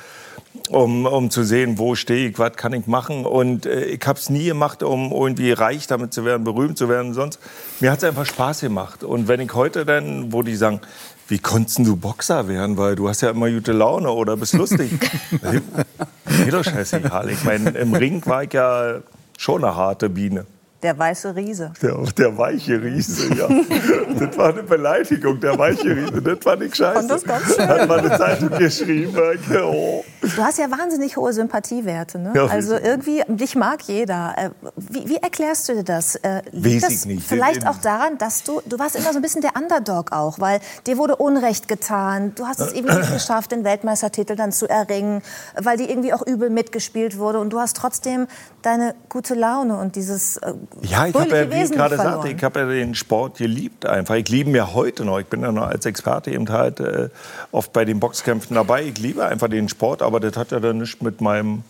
Um, 0.69 1.05
um 1.05 1.29
zu 1.29 1.43
sehen, 1.43 1.77
wo 1.77 1.95
stehe 1.95 2.29
ich, 2.29 2.39
was 2.39 2.53
kann 2.53 2.71
ich 2.71 2.87
machen. 2.87 3.25
Und 3.25 3.65
äh, 3.65 3.83
ich 3.85 4.05
habe 4.07 4.17
es 4.17 4.29
nie 4.29 4.45
gemacht, 4.45 4.83
um 4.83 5.11
irgendwie 5.11 5.51
reich 5.51 5.87
damit 5.87 6.13
zu 6.13 6.23
werden, 6.23 6.45
berühmt 6.45 6.77
zu 6.77 6.87
werden. 6.87 7.13
Sonst 7.13 7.39
mir 7.81 7.91
hat 7.91 7.97
es 7.97 8.03
einfach 8.05 8.25
Spaß 8.25 8.61
gemacht. 8.61 9.03
Und 9.03 9.27
wenn 9.27 9.41
ich 9.41 9.53
heute 9.53 9.85
dann, 9.85 10.31
wo 10.31 10.43
die 10.43 10.55
sagen, 10.55 10.79
wie 11.27 11.39
konntest 11.39 11.79
du 11.79 11.95
Boxer 11.95 12.47
werden, 12.47 12.77
weil 12.77 12.95
du 12.95 13.09
hast 13.09 13.21
ja 13.21 13.31
immer 13.31 13.49
gute 13.49 13.71
Laune 13.71 14.11
oder 14.11 14.37
bist 14.37 14.53
lustig. 14.53 14.91
Mir 15.41 16.51
doch 16.51 16.63
scheißegal. 16.63 17.29
Ich 17.29 17.43
meine, 17.43 17.69
im 17.71 17.93
Ring 17.93 18.21
war 18.25 18.43
ich 18.43 18.53
ja 18.53 18.99
schon 19.37 19.63
eine 19.63 19.75
harte 19.75 20.09
Biene. 20.09 20.45
Der 20.83 20.97
weiße 20.97 21.35
Riese. 21.35 21.71
Der, 21.81 21.95
der 22.17 22.37
weiche 22.37 22.81
Riese, 22.81 23.33
ja. 23.35 23.47
Das 24.19 24.37
war 24.37 24.49
eine 24.49 24.63
Beleidigung, 24.63 25.39
der 25.39 25.57
weiche 25.57 25.95
Riese. 25.95 26.21
Das 26.21 26.37
fand 26.41 26.63
ich 26.63 26.75
scheiße. 26.75 26.99
Und 26.99 27.07
das 27.07 27.23
ganz 27.23 27.55
schön. 27.55 27.67
Hat 27.67 27.87
mal 27.87 27.99
eine 27.99 28.17
Zeitung 28.17 28.49
geschrieben. 28.49 29.17
Oh. 29.63 30.03
Du 30.21 30.43
hast 30.43 30.59
ja 30.59 30.69
wahnsinnig 30.69 31.17
hohe 31.17 31.33
Sympathiewerte. 31.33 32.19
Ne? 32.19 32.33
Ja, 32.35 32.45
also 32.45 32.75
irgendwie, 32.75 33.23
dich 33.27 33.55
mag 33.55 33.81
jeder. 33.83 34.35
Äh, 34.37 34.49
Wie, 34.75 35.09
wie 35.09 35.15
erklärst 35.17 35.69
du 35.69 35.73
dir 35.73 35.83
das? 35.83 36.15
Äh, 36.15 36.41
liegt 36.51 36.83
das 36.83 36.91
ich 36.91 37.05
nicht. 37.05 37.27
Vielleicht 37.27 37.67
auch 37.67 37.77
daran, 37.77 38.17
dass 38.17 38.43
du, 38.43 38.61
du 38.65 38.77
warst 38.77 38.95
immer 38.95 39.11
so 39.11 39.19
ein 39.19 39.21
bisschen 39.21 39.41
der 39.41 39.55
Underdog 39.55 40.11
auch, 40.11 40.39
weil 40.39 40.59
dir 40.85 40.97
wurde 40.97 41.15
Unrecht 41.15 41.67
getan. 41.67 42.33
Du 42.35 42.45
hast 42.45 42.59
es 42.59 42.73
eben 42.73 42.87
nicht 42.87 43.11
geschafft, 43.11 43.51
den 43.51 43.63
Weltmeistertitel 43.63 44.35
dann 44.35 44.51
zu 44.51 44.67
erringen, 44.67 45.21
weil 45.59 45.77
die 45.77 45.89
irgendwie 45.89 46.13
auch 46.13 46.25
übel 46.25 46.49
mitgespielt 46.49 47.17
wurde. 47.17 47.39
Und 47.39 47.51
du 47.51 47.59
hast 47.59 47.77
trotzdem 47.77 48.27
deine 48.61 48.93
gute 49.09 49.33
Laune 49.33 49.77
und 49.77 49.95
dieses 49.95 50.37
äh, 50.37 50.53
Ja, 50.81 51.05
ich 51.05 51.13
habe 51.13 51.35
ja, 51.35 51.51
wie 51.51 51.63
ich 51.63 51.71
gerade 51.71 51.97
sagte, 51.97 52.29
ich 52.29 52.43
habe 52.43 52.59
ja 52.61 52.65
den 52.65 52.95
Sport 52.95 53.37
geliebt 53.37 53.85
einfach. 53.85 54.15
Ich 54.15 54.29
liebe 54.29 54.49
ihn 54.49 54.55
ja 54.55 54.73
heute 54.73 55.05
noch. 55.05 55.19
Ich 55.19 55.27
bin 55.27 55.41
ja 55.41 55.51
noch 55.51 55.67
als 55.67 55.85
Experte 55.85 56.31
eben 56.31 56.49
halt 56.49 56.79
äh, 56.79 57.09
oft 57.51 57.73
bei 57.73 57.85
den 57.85 57.99
Boxkämpfen 57.99 58.55
dabei. 58.55 58.83
Ich 58.83 58.97
liebe 58.97 59.25
einfach 59.25 59.49
den 59.49 59.69
Sport, 59.69 60.01
aber 60.01 60.19
das 60.19 60.37
hat 60.37 60.51
ja 60.51 60.59
dann 60.59 60.79
nichts 60.79 61.01
mit 61.01 61.21
meinem 61.21 61.63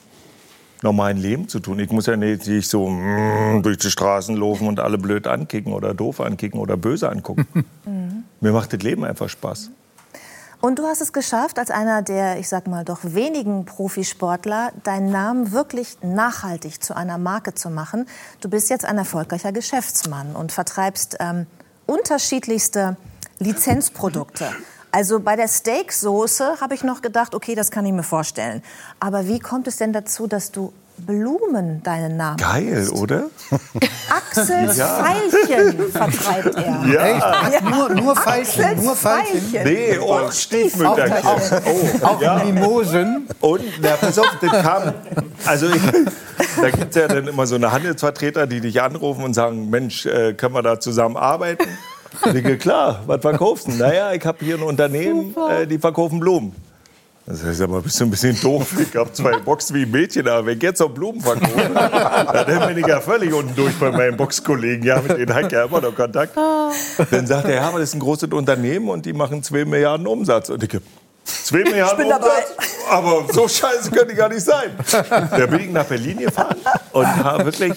normalen 0.84 1.18
Leben 1.18 1.48
zu 1.48 1.60
tun. 1.60 1.80
Ich 1.80 1.92
muss 1.92 2.06
ja 2.06 2.16
nicht 2.16 2.48
nicht 2.48 2.70
so 2.70 2.88
mm, 2.90 3.62
durch 3.64 3.78
die 3.78 3.92
Straßen 3.92 4.36
laufen 4.36 4.68
und 4.68 4.80
alle 4.80 4.98
blöd 4.98 5.28
ankicken 5.28 5.74
oder 5.74 5.94
doof 5.94 6.22
ankicken 6.22 6.60
oder 6.60 6.78
böse 6.78 7.10
angucken. 7.10 7.46
Mir 8.40 8.52
macht 8.52 8.74
das 8.74 8.82
Leben 8.82 9.04
einfach 9.04 9.30
Spaß. 9.30 9.72
Und 10.62 10.78
du 10.78 10.86
hast 10.86 11.02
es 11.02 11.12
geschafft, 11.12 11.58
als 11.58 11.72
einer 11.72 12.04
der, 12.04 12.38
ich 12.38 12.48
sag 12.48 12.68
mal, 12.68 12.86
doch 12.86 13.00
wenigen 13.02 13.66
Profisportler, 13.66 14.72
deinen 14.84 15.12
Namen 15.12 15.52
wirklich 15.52 15.98
nachhaltig 16.04 16.84
zu 16.84 16.96
einer 16.96 17.18
Marke 17.18 17.56
zu 17.56 17.72
machen. 17.72 18.08
Du 18.42 18.50
bist 18.50 18.70
jetzt 18.70 18.86
ein 18.86 19.00
erfolgreicher 19.00 19.52
Geschäftsmann 19.52 20.36
und 20.36 20.52
vertreibst 20.52 21.18
ähm, 21.20 21.48
unterschiedlichste 21.88 22.96
Lizenzprodukte. 23.40 24.52
Also 24.92 25.20
bei 25.20 25.36
der 25.36 25.48
Steaksoße 25.48 26.62
habe 26.62 26.76
ich 26.76 26.84
noch 26.84 27.02
gedacht, 27.02 27.34
okay, 27.34 27.56
das 27.56 27.72
kann 27.72 27.86
ich 27.88 27.94
mir 27.94 28.04
vorstellen. 28.04 28.62
Aber 29.00 29.28
wie 29.28 29.40
kommt 29.40 29.68
es 29.68 29.78
denn 29.78 29.94
dazu, 29.94 30.28
dass 30.28 30.52
du 30.52 30.74
Blumen 31.06 31.82
deinen 31.84 32.18
Namen 32.18 32.38
Geil, 32.38 32.90
oder? 32.90 33.26
Axels 34.10 34.80
Veilchen 34.80 35.92
vertreibt 35.92 36.56
er. 36.56 36.86
Ja. 36.88 37.62
Nur, 37.70 37.90
nur 37.90 38.16
Veilchen, 38.16 38.64
Axels 38.64 38.84
nur 38.84 38.96
Veilchen. 38.96 39.54
Veilchen. 39.54 39.64
Nee, 39.64 40.00
oh, 40.00 40.32
Stiefmütterchen. 40.32 41.62
Oh, 41.66 42.06
Auch 42.06 42.22
ja. 42.22 42.44
Mimosen. 42.44 43.28
Und, 43.40 43.62
na, 43.82 43.92
pass 43.92 44.18
auf, 44.20 44.38
das 44.42 44.52
kam. 44.52 44.94
Also, 45.46 45.68
ich, 45.68 45.82
da 46.62 46.70
gibt 46.70 46.90
es 46.90 46.96
ja 46.96 47.08
dann 47.08 47.28
immer 47.28 47.46
so 47.48 47.56
eine 47.56 47.72
Handelsvertreter, 47.72 48.48
die 48.48 48.62
dich 48.62 48.82
anrufen 48.82 49.24
und 49.24 49.34
sagen: 49.34 49.70
Mensch, 49.70 50.06
äh, 50.06 50.34
können 50.34 50.56
wir 50.56 50.62
da 50.62 50.80
zusammen 50.80 51.18
arbeiten? 51.18 51.66
Ich 52.26 52.32
denke, 52.34 52.58
klar, 52.58 53.04
was 53.08 53.22
verkaufst 53.22 53.68
du? 53.68 53.72
Naja, 53.72 54.12
ich 54.14 54.26
habe 54.26 54.38
hier 54.44 54.56
ein 54.56 54.64
Unternehmen, 54.64 55.36
äh, 55.50 55.66
die 55.66 55.80
verkaufen 55.80 56.20
Blumen. 56.20 56.56
Das 57.26 57.44
heißt 57.44 57.62
aber, 57.62 57.82
bist 57.82 58.00
du 58.00 58.06
ein 58.06 58.10
bisschen 58.12 58.40
doof. 58.42 58.74
Ich 58.80 58.96
habe 58.96 59.12
zwei 59.14 59.38
Boxen 59.38 59.76
wie 59.76 59.84
ein 59.84 59.92
Mädchen, 59.92 60.28
aber 60.28 60.46
wenn 60.48 60.58
ich 60.58 60.64
jetzt 60.64 60.80
noch 60.80 60.90
Blumen 60.90 61.22
verkaufe, 61.22 61.70
dann 61.74 62.68
bin 62.68 62.80
ich 62.80 62.88
ja 62.88 63.00
völlig 63.00 63.32
unten 63.34 63.56
durch 63.56 63.78
bei 63.80 63.92
meinen 63.92 64.18
Boxkollegen. 64.18 64.84
Ja, 64.86 65.00
mit 65.02 65.18
denen 65.18 65.34
habe 65.34 65.46
ich 65.46 65.52
ja 65.52 65.66
immer 65.66 65.82
noch 65.82 65.96
Kontakt. 65.96 66.36
Dann 66.36 67.28
sagt 67.28 67.48
er, 67.48 67.56
ja, 67.56 67.68
aber 67.68 67.80
das 67.80 67.90
ist 67.90 67.96
ein 67.96 68.00
großes 68.00 68.32
Unternehmen 68.32 68.90
und 68.90 69.06
die 69.06 69.14
machen 69.14 69.44
2 69.44 69.66
Milliarden 69.66 70.08
Umsatz. 70.08 70.50
Und 70.50 70.64
ich 70.64 70.80
2 71.24 71.58
Milliarden 71.58 71.98
bin 71.98 72.10
dabei. 72.10 72.26
Umsatz? 72.26 72.72
Aber 72.90 73.26
so 73.32 73.48
scheiße 73.48 73.92
könnte 73.92 74.16
gar 74.16 74.28
nicht 74.28 74.44
sein. 74.44 74.72
Da 74.90 75.46
bin 75.46 75.60
ich 75.60 75.70
nach 75.70 75.86
Berlin 75.86 76.18
gefahren 76.18 76.58
und 76.92 77.06
habe 77.06 77.46
wirklich 77.46 77.74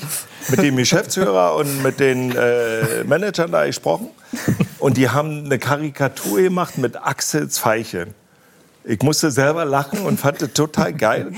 mit 0.49 0.63
dem 0.63 0.77
Geschäftsführer 0.77 1.55
und 1.57 1.83
mit 1.83 2.01
den 2.01 2.35
äh, 2.35 3.05
Managern 3.05 3.53
da 3.53 3.67
gesprochen. 3.67 4.09
Und 4.79 4.97
die 4.97 5.11
haben 5.11 5.45
eine 5.45 5.59
Karikatur 5.59 6.41
gemacht 6.41 6.79
mit 6.79 6.97
Axels 6.97 7.59
Veilchen. 7.59 8.15
Ich 8.87 9.03
musste 9.03 9.31
selber 9.31 9.65
lachen 9.65 10.01
und 10.01 10.21
fand 10.21 10.43
das 10.43 10.53
total 10.53 10.93
geil. 10.93 11.33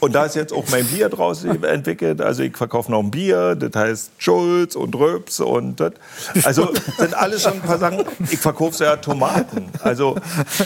Und 0.00 0.14
da 0.14 0.24
ist 0.24 0.34
jetzt 0.34 0.52
auch 0.52 0.64
mein 0.72 0.84
Bier 0.86 1.08
draus 1.08 1.44
entwickelt. 1.44 2.20
Also 2.20 2.42
ich 2.42 2.56
verkaufe 2.56 2.90
noch 2.90 2.98
ein 2.98 3.12
Bier, 3.12 3.54
das 3.54 3.80
heißt 3.80 4.10
Schulz 4.18 4.74
und 4.74 4.94
Röps 4.96 5.38
und 5.38 5.78
das. 5.78 5.92
Also 6.42 6.72
sind 6.98 7.14
alles 7.14 7.42
schon 7.42 7.54
ein 7.54 7.60
paar 7.60 7.78
Sachen. 7.78 8.04
Ich 8.28 8.40
verkaufe 8.40 8.82
ja 8.82 8.96
Tomaten. 8.96 9.68
Also 9.82 10.16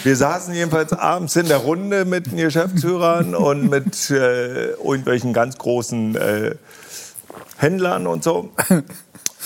wir 0.02 0.16
saßen 0.16 0.54
jedenfalls 0.54 0.94
abends 0.94 1.36
in 1.36 1.46
der 1.46 1.58
Runde 1.58 2.06
mit 2.06 2.26
den 2.26 2.38
Geschäftsführern 2.38 3.34
und 3.34 3.68
mit 3.68 4.10
äh, 4.10 4.70
irgendwelchen 4.70 5.34
ganz 5.34 5.58
großen 5.58 6.16
äh, 6.16 6.54
Händlern 7.58 8.06
und 8.06 8.24
so. 8.24 8.50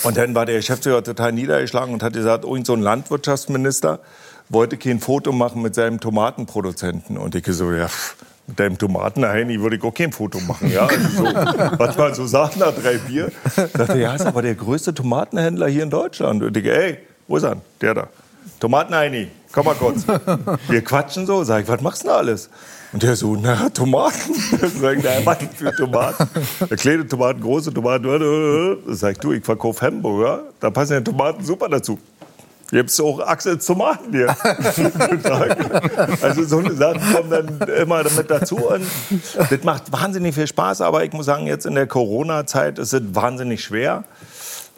Und 0.03 0.17
dann 0.17 0.33
war 0.33 0.45
der 0.45 0.55
Geschäftsführer 0.57 1.03
total 1.03 1.33
niedergeschlagen 1.33 1.93
und 1.93 2.03
hat 2.03 2.13
gesagt, 2.13 2.45
irgend 2.45 2.67
so 2.67 2.73
ein 2.73 2.81
Landwirtschaftsminister 2.81 3.99
wollte 4.53 4.77
kein 4.77 4.99
Foto 4.99 5.31
machen 5.31 5.61
mit 5.61 5.75
seinem 5.75 5.99
Tomatenproduzenten. 5.99 7.17
Und 7.17 7.35
ich 7.35 7.45
so, 7.47 7.71
ja, 7.71 7.87
mit 8.47 8.59
deinem 8.59 8.77
Tomatenheini 8.77 9.59
würde 9.61 9.77
ich 9.77 9.83
auch 9.83 9.93
kein 9.93 10.11
Foto 10.11 10.39
machen. 10.41 10.71
Ja? 10.71 10.85
Also 10.85 11.09
so, 11.09 11.23
was 11.77 11.97
man 11.97 12.13
so 12.13 12.27
sagt 12.27 12.57
nach 12.57 12.73
drei 12.73 12.97
Bier. 12.97 13.31
Sagte, 13.55 13.99
ja, 13.99 14.13
ist 14.13 14.25
aber 14.25 14.41
der 14.41 14.55
größte 14.55 14.93
Tomatenhändler 14.93 15.67
hier 15.67 15.83
in 15.83 15.89
Deutschland. 15.89 16.43
Und 16.43 16.55
ich, 16.55 16.65
ey, 16.65 16.99
wo 17.27 17.37
ist 17.37 17.43
er? 17.43 17.57
Der 17.81 17.93
da. 17.93 18.07
Tomatenheini, 18.59 19.29
komm 19.51 19.65
mal 19.65 19.75
kurz. 19.75 20.05
Wir 20.67 20.83
quatschen 20.83 21.25
so. 21.25 21.43
Sag 21.43 21.63
ich, 21.63 21.67
was 21.67 21.81
machst 21.81 22.03
du 22.03 22.07
denn 22.07 22.17
alles? 22.17 22.49
Und 22.93 23.01
der 23.01 23.15
so, 23.15 23.35
na, 23.35 23.69
Tomaten. 23.69 24.33
Sag 24.79 24.99
ich, 24.99 25.25
was 25.25 25.37
für 25.55 25.75
Tomaten? 25.75 26.29
Der 26.69 26.77
kleine 26.77 27.07
Tomaten, 27.07 27.41
große 27.41 27.73
Tomaten. 27.73 28.77
Sag 28.87 29.13
ich, 29.13 29.17
du, 29.17 29.31
ich 29.31 29.43
verkaufe 29.43 29.85
Hamburger. 29.85 30.43
Da 30.59 30.69
passen 30.69 30.93
ja 30.93 31.01
Tomaten 31.01 31.43
super 31.43 31.67
dazu. 31.69 31.97
Gibt's 32.69 32.99
auch 32.99 33.19
Axels 33.19 33.65
Tomaten 33.65 34.11
hier. 34.11 34.35
also 36.21 36.43
so 36.43 36.57
eine 36.57 36.73
Sachen 36.73 37.01
kommen 37.13 37.29
dann 37.29 37.69
immer 37.69 38.03
damit 38.03 38.31
dazu. 38.31 38.55
Und 38.57 38.85
das 39.49 39.63
macht 39.63 39.91
wahnsinnig 39.91 40.33
viel 40.33 40.47
Spaß, 40.47 40.81
aber 40.81 41.03
ich 41.03 41.13
muss 41.13 41.25
sagen, 41.25 41.45
jetzt 41.45 41.65
in 41.65 41.75
der 41.75 41.87
Corona-Zeit 41.87 42.79
ist 42.79 42.93
es 42.93 43.01
wahnsinnig 43.13 43.63
schwer, 43.63 44.05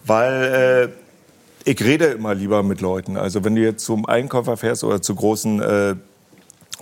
weil 0.05 0.91
äh, 1.65 1.69
ich 1.69 1.81
rede 1.81 2.05
immer 2.07 2.35
lieber 2.35 2.63
mit 2.63 2.81
Leuten. 2.81 3.17
Also 3.17 3.43
wenn 3.43 3.55
du 3.55 3.61
jetzt 3.61 3.85
zum 3.85 4.05
Einkäufer 4.05 4.57
fährst 4.57 4.83
oder 4.83 5.01
zu 5.01 5.15
großen 5.15 5.61
äh, 5.61 5.95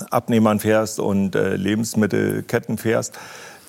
Abnehmern 0.09 0.59
fährst 0.59 0.99
und 0.99 1.35
äh, 1.35 1.55
Lebensmittelketten 1.55 2.77
fährst, 2.77 3.13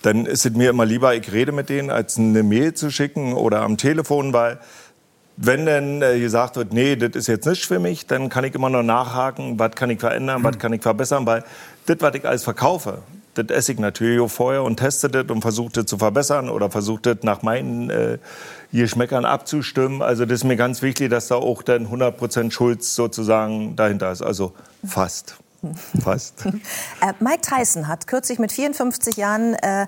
dann 0.02 0.26
ist 0.26 0.44
es 0.44 0.52
mir 0.52 0.70
immer 0.70 0.84
lieber, 0.84 1.14
ich 1.14 1.32
rede 1.32 1.52
mit 1.52 1.68
denen, 1.68 1.90
als 1.90 2.18
eine 2.18 2.42
Mail 2.42 2.74
zu 2.74 2.90
schicken 2.90 3.32
oder 3.32 3.62
am 3.62 3.76
Telefon, 3.76 4.32
weil 4.32 4.58
wenn 5.36 5.66
dann 5.66 6.02
äh, 6.02 6.18
gesagt 6.20 6.56
wird, 6.56 6.72
nee, 6.72 6.96
das 6.96 7.10
ist 7.14 7.26
jetzt 7.26 7.46
nicht 7.46 7.66
für 7.66 7.78
mich, 7.78 8.06
dann 8.06 8.28
kann 8.28 8.44
ich 8.44 8.54
immer 8.54 8.70
noch 8.70 8.82
nachhaken, 8.82 9.58
was 9.58 9.72
kann 9.72 9.90
ich 9.90 10.00
verändern, 10.00 10.44
was 10.44 10.58
kann 10.58 10.72
ich 10.72 10.82
verbessern, 10.82 11.26
weil 11.26 11.44
das, 11.86 11.96
was 12.00 12.14
ich 12.14 12.26
alles 12.26 12.44
verkaufe, 12.44 12.98
das 13.34 13.46
esse 13.48 13.72
ich 13.72 13.78
natürlich 13.78 14.20
auch 14.20 14.30
vorher 14.30 14.62
und 14.62 14.76
teste 14.76 15.08
das 15.08 15.26
und 15.28 15.42
versuche 15.42 15.72
das 15.72 15.86
zu 15.86 15.98
verbessern 15.98 16.48
oder 16.48 16.70
versuche 16.70 17.00
das 17.02 17.16
nach 17.22 17.42
meinen 17.42 17.90
äh, 17.90 18.18
Geschmäckern 18.72 19.24
abzustimmen. 19.24 20.02
Also 20.02 20.24
das 20.24 20.40
ist 20.40 20.44
mir 20.44 20.56
ganz 20.56 20.82
wichtig, 20.82 21.10
dass 21.10 21.28
da 21.28 21.36
auch 21.36 21.62
dann 21.62 21.88
100% 21.88 22.52
Schulz 22.52 22.94
sozusagen 22.94 23.76
dahinter 23.76 24.12
ist. 24.12 24.22
Also 24.22 24.52
fast. 24.86 25.36
Fast. 26.02 26.44
Äh, 27.00 27.12
Mike 27.20 27.40
Tyson 27.42 27.88
hat 27.88 28.06
kürzlich 28.06 28.38
mit 28.38 28.52
54 28.52 29.16
Jahren 29.16 29.54
äh, 29.54 29.86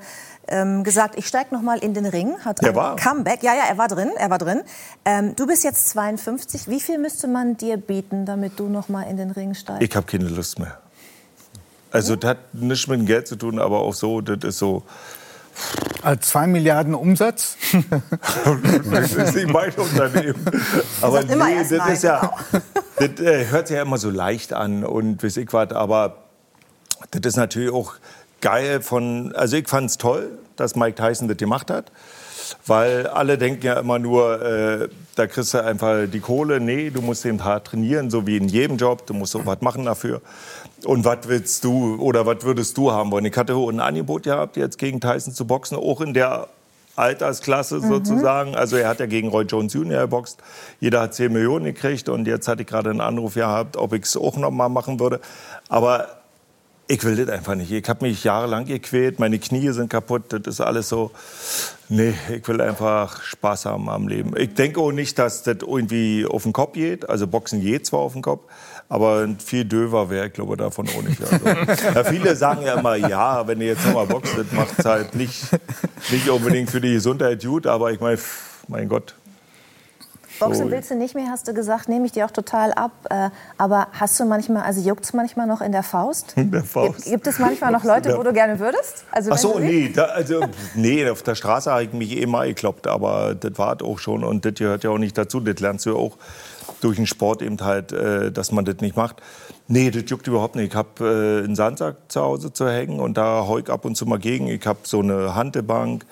ähm, 0.48 0.84
gesagt, 0.84 1.16
ich 1.18 1.26
steige 1.26 1.54
noch 1.54 1.62
mal 1.62 1.78
in 1.78 1.94
den 1.94 2.06
Ring. 2.06 2.36
Hat 2.44 2.62
Er 2.62 2.70
ein 2.70 2.74
war. 2.74 2.96
Comeback. 2.96 3.42
Ja, 3.42 3.54
ja, 3.54 3.64
er 3.68 3.78
war 3.78 3.88
drin. 3.88 4.10
Er 4.16 4.30
war 4.30 4.38
drin. 4.38 4.62
Ähm, 5.04 5.34
du 5.36 5.46
bist 5.46 5.64
jetzt 5.64 5.88
52. 5.90 6.68
Wie 6.68 6.80
viel 6.80 6.98
müsste 6.98 7.28
man 7.28 7.56
dir 7.56 7.76
bieten, 7.76 8.26
damit 8.26 8.58
du 8.58 8.68
noch 8.68 8.88
mal 8.88 9.02
in 9.02 9.16
den 9.16 9.30
Ring 9.30 9.54
steigst? 9.54 9.82
Ich 9.82 9.94
habe 9.96 10.06
keine 10.06 10.28
Lust 10.28 10.58
mehr. 10.58 10.78
Also 11.90 12.16
das 12.16 12.30
hat 12.30 12.38
nichts 12.54 12.86
mit 12.88 13.00
dem 13.00 13.06
Geld 13.06 13.26
zu 13.26 13.36
tun, 13.36 13.58
aber 13.58 13.80
auch 13.80 13.94
so, 13.94 14.20
das 14.20 14.44
ist 14.44 14.58
so. 14.58 14.82
Als 16.02 16.28
2 16.28 16.48
Milliarden 16.48 16.94
Umsatz. 16.94 17.56
Das 18.90 19.12
ist 19.12 19.34
nicht 19.34 19.48
mein 19.48 19.72
Unternehmen. 19.72 20.44
Aber 21.00 21.22
nee, 21.22 21.28
das 21.58 21.70
nein, 21.70 21.92
ist 21.92 22.02
ja, 22.04 22.30
das 22.96 23.20
äh, 23.20 23.46
hört 23.46 23.68
sich 23.68 23.76
ja 23.76 23.82
immer 23.82 23.98
so 23.98 24.10
leicht 24.10 24.52
an 24.52 24.84
und 24.84 25.22
weiß 25.24 25.38
ich 25.38 25.52
was, 25.52 25.72
aber 25.72 26.18
das 27.10 27.22
ist 27.24 27.36
natürlich 27.36 27.72
auch 27.72 27.94
geil 28.40 28.80
von, 28.80 29.34
also 29.34 29.56
ich 29.56 29.68
fand 29.68 29.90
es 29.90 29.98
toll, 29.98 30.38
dass 30.56 30.76
Mike 30.76 30.96
Tyson 30.96 31.28
das 31.28 31.36
gemacht 31.36 31.70
hat, 31.70 31.90
weil 32.66 33.06
alle 33.06 33.38
denken 33.38 33.64
ja 33.64 33.80
immer 33.80 33.98
nur, 33.98 34.42
äh, 34.42 34.88
da 35.14 35.26
kriegst 35.26 35.54
du 35.54 35.62
einfach 35.62 36.06
die 36.06 36.20
Kohle. 36.20 36.60
Nee, 36.60 36.90
du 36.90 37.02
musst 37.02 37.24
eben 37.26 37.42
hart 37.44 37.68
trainieren, 37.68 38.10
so 38.10 38.26
wie 38.26 38.36
in 38.36 38.48
jedem 38.48 38.76
Job, 38.76 39.06
du 39.06 39.14
musst 39.14 39.34
auch 39.36 39.46
was 39.46 39.60
machen 39.60 39.84
dafür. 39.84 40.20
Und 40.84 41.04
was 41.04 41.18
willst 41.26 41.64
du 41.64 41.96
oder 41.96 42.26
was 42.26 42.42
würdest 42.42 42.76
du 42.76 42.92
haben 42.92 43.10
wollen? 43.10 43.24
Ich 43.24 43.36
hatte 43.36 43.54
ein 43.54 43.80
Angebot 43.80 44.24
gehabt, 44.24 44.56
jetzt 44.56 44.78
gegen 44.78 45.00
Tyson 45.00 45.34
zu 45.34 45.46
boxen, 45.46 45.76
auch 45.76 46.00
in 46.00 46.14
der 46.14 46.48
Altersklasse 46.96 47.80
sozusagen. 47.80 48.54
Also 48.54 48.76
er 48.76 48.88
hat 48.88 49.00
ja 49.00 49.06
gegen 49.06 49.28
Roy 49.28 49.44
Jones 49.44 49.74
Jr. 49.74 50.02
geboxt. 50.02 50.38
Jeder 50.80 51.02
hat 51.02 51.14
10 51.14 51.32
Millionen 51.32 51.66
gekriegt 51.66 52.08
und 52.08 52.26
jetzt 52.26 52.48
hatte 52.48 52.62
ich 52.62 52.68
gerade 52.68 52.90
einen 52.90 53.00
Anruf 53.00 53.34
gehabt, 53.34 53.76
ob 53.76 53.92
ich 53.92 54.04
es 54.04 54.16
auch 54.16 54.36
noch 54.36 54.50
mal 54.50 54.68
machen 54.68 54.98
würde. 54.98 55.20
Aber 55.68 56.08
ich 56.88 57.02
will 57.04 57.16
das 57.16 57.28
einfach 57.28 57.54
nicht. 57.54 57.72
Ich 57.72 57.88
habe 57.88 58.06
mich 58.06 58.22
jahrelang 58.24 58.64
gequält, 58.66 59.18
meine 59.18 59.38
Knie 59.38 59.70
sind 59.72 59.90
kaputt, 59.90 60.24
das 60.28 60.42
ist 60.46 60.60
alles 60.60 60.88
so. 60.88 61.10
Nee, 61.88 62.14
ich 62.34 62.46
will 62.48 62.60
einfach 62.60 63.22
Spaß 63.22 63.66
haben 63.66 63.88
am 63.88 64.08
Leben. 64.08 64.36
Ich 64.36 64.54
denke 64.54 64.80
auch 64.80 64.92
nicht, 64.92 65.18
dass 65.18 65.42
das 65.42 65.58
irgendwie 65.62 66.26
auf 66.26 66.42
den 66.44 66.52
Kopf 66.52 66.74
geht. 66.74 67.08
Also 67.08 67.26
Boxen 67.26 67.60
geht 67.60 67.86
zwar 67.86 68.00
auf 68.00 68.12
den 68.12 68.22
Kopf, 68.22 68.44
aber 68.88 69.28
viel 69.44 69.64
döver 69.64 70.10
wäre 70.10 70.28
ich 70.28 70.32
glaube 70.32 70.56
davon 70.56 70.88
auch 70.88 71.02
nicht. 71.02 71.20
Also, 71.20 71.46
ja, 71.46 72.04
viele 72.04 72.36
sagen 72.36 72.62
ja 72.62 72.78
immer, 72.78 72.96
ja, 72.96 73.46
wenn 73.46 73.60
ihr 73.60 73.68
jetzt 73.68 73.86
nochmal 73.86 74.06
boxt, 74.06 74.36
das 74.36 74.52
macht 74.52 74.84
halt 74.84 75.14
nicht, 75.14 75.44
nicht 76.10 76.28
unbedingt 76.28 76.70
für 76.70 76.80
die 76.80 76.94
Gesundheit 76.94 77.44
gut, 77.44 77.66
aber 77.66 77.92
ich 77.92 78.00
meine, 78.00 78.18
mein 78.68 78.88
Gott, 78.88 79.14
Boxen 80.38 80.70
willst 80.70 80.90
du 80.90 80.94
nicht 80.94 81.14
mehr, 81.14 81.26
hast 81.30 81.48
du 81.48 81.54
gesagt, 81.54 81.88
nehme 81.88 82.06
ich 82.06 82.12
dir 82.12 82.26
auch 82.26 82.30
total 82.30 82.72
ab. 82.72 82.92
Äh, 83.10 83.30
aber 83.58 83.88
hast 83.92 84.18
du 84.20 84.24
manchmal, 84.24 84.62
also 84.62 84.80
juckt 84.80 85.04
es 85.04 85.12
manchmal 85.12 85.46
noch 85.46 85.60
in 85.60 85.72
der 85.72 85.82
Faust? 85.82 86.34
In 86.36 86.50
der 86.50 86.64
Faust. 86.64 86.96
Gibt, 86.96 87.06
gibt 87.06 87.26
es 87.26 87.38
manchmal 87.38 87.72
noch 87.72 87.84
Leute, 87.84 88.16
wo 88.16 88.22
du 88.22 88.32
gerne 88.32 88.58
würdest? 88.58 89.04
Also 89.10 89.30
Ach 89.32 89.38
so, 89.38 89.58
nee, 89.58 89.90
da, 89.94 90.04
also, 90.04 90.40
nee, 90.74 91.08
auf 91.08 91.22
der 91.22 91.34
Straße 91.34 91.70
habe 91.70 91.84
ich 91.84 91.92
mich 91.92 92.16
eh 92.16 92.26
mal 92.26 92.48
gekloppt, 92.48 92.86
aber 92.86 93.34
das 93.34 93.58
war 93.58 93.80
auch 93.82 93.98
schon 93.98 94.24
und 94.24 94.44
das 94.44 94.54
gehört 94.54 94.84
ja 94.84 94.90
auch 94.90 94.98
nicht 94.98 95.16
dazu. 95.16 95.40
Das 95.40 95.60
lernst 95.60 95.86
du 95.86 95.90
ja 95.90 95.96
auch 95.96 96.16
durch 96.80 96.96
den 96.96 97.06
Sport 97.06 97.42
eben 97.42 97.58
halt, 97.60 97.92
äh, 97.92 98.30
dass 98.30 98.52
man 98.52 98.64
das 98.64 98.76
nicht 98.80 98.96
macht. 98.96 99.22
Nee, 99.68 99.90
das 99.90 100.04
juckt 100.06 100.26
überhaupt 100.26 100.56
nicht. 100.56 100.72
Ich 100.72 100.76
habe 100.76 101.40
äh, 101.40 101.44
einen 101.44 101.56
Sandsack 101.56 101.96
zu 102.08 102.20
Hause 102.20 102.52
zu 102.52 102.68
hängen 102.68 103.00
und 103.00 103.16
da 103.16 103.46
ich 103.58 103.70
ab 103.70 103.84
und 103.84 103.96
zu 103.96 104.06
mal 104.06 104.18
gegen. 104.18 104.48
Ich 104.48 104.66
habe 104.66 104.80
so 104.82 105.00
eine 105.00 105.34
Hantelbank. 105.34 106.04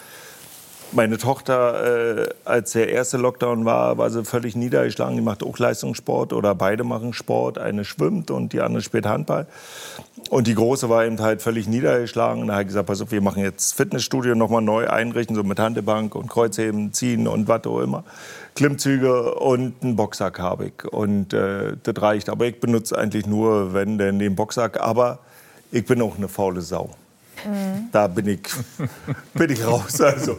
Meine 0.94 1.18
Tochter, 1.18 2.22
äh, 2.22 2.28
als 2.44 2.72
der 2.72 2.88
erste 2.88 3.16
Lockdown 3.16 3.64
war, 3.64 3.98
war 3.98 4.10
sie 4.10 4.24
völlig 4.24 4.56
niedergeschlagen. 4.56 5.16
Die 5.16 5.22
macht 5.22 5.42
auch 5.42 5.58
Leistungssport 5.58 6.32
oder 6.32 6.54
beide 6.54 6.84
machen 6.84 7.12
Sport. 7.12 7.58
Eine 7.58 7.84
schwimmt 7.84 8.30
und 8.30 8.52
die 8.52 8.60
andere 8.60 8.82
spielt 8.82 9.06
Handball. 9.06 9.46
Und 10.30 10.46
die 10.46 10.54
Große 10.54 10.88
war 10.88 11.04
eben 11.04 11.20
halt 11.20 11.42
völlig 11.42 11.66
niedergeschlagen. 11.66 12.42
Und 12.42 12.48
da 12.48 12.60
ich 12.60 12.66
gesagt, 12.68 12.86
pass 12.86 13.02
auf, 13.02 13.10
wir 13.10 13.20
machen 13.20 13.42
jetzt 13.42 13.74
Fitnessstudio 13.74 14.34
nochmal 14.34 14.62
neu 14.62 14.88
einrichten, 14.88 15.36
so 15.36 15.42
mit 15.42 15.58
Handebank 15.58 16.14
und 16.14 16.28
Kreuzheben, 16.28 16.92
Ziehen 16.92 17.28
und 17.28 17.48
was 17.48 17.64
auch 17.66 17.80
immer. 17.80 18.04
Klimmzüge 18.54 19.34
und 19.34 19.82
einen 19.82 19.96
Boxsack 19.96 20.38
habe 20.38 20.66
ich. 20.66 20.84
Und 20.92 21.32
äh, 21.32 21.76
das 21.82 22.00
reicht. 22.00 22.28
Aber 22.28 22.46
ich 22.46 22.60
benutze 22.60 22.96
eigentlich 22.96 23.26
nur, 23.26 23.74
wenn 23.74 23.98
denn 23.98 24.18
den 24.18 24.36
Boxsack. 24.36 24.80
Aber 24.80 25.18
ich 25.72 25.84
bin 25.84 26.00
auch 26.00 26.16
eine 26.16 26.28
faule 26.28 26.60
Sau. 26.60 26.90
Da 27.92 28.06
bin 28.06 28.26
ich, 28.28 28.40
bin 29.34 29.50
ich 29.50 29.64
raus. 29.66 30.00
Also, 30.00 30.36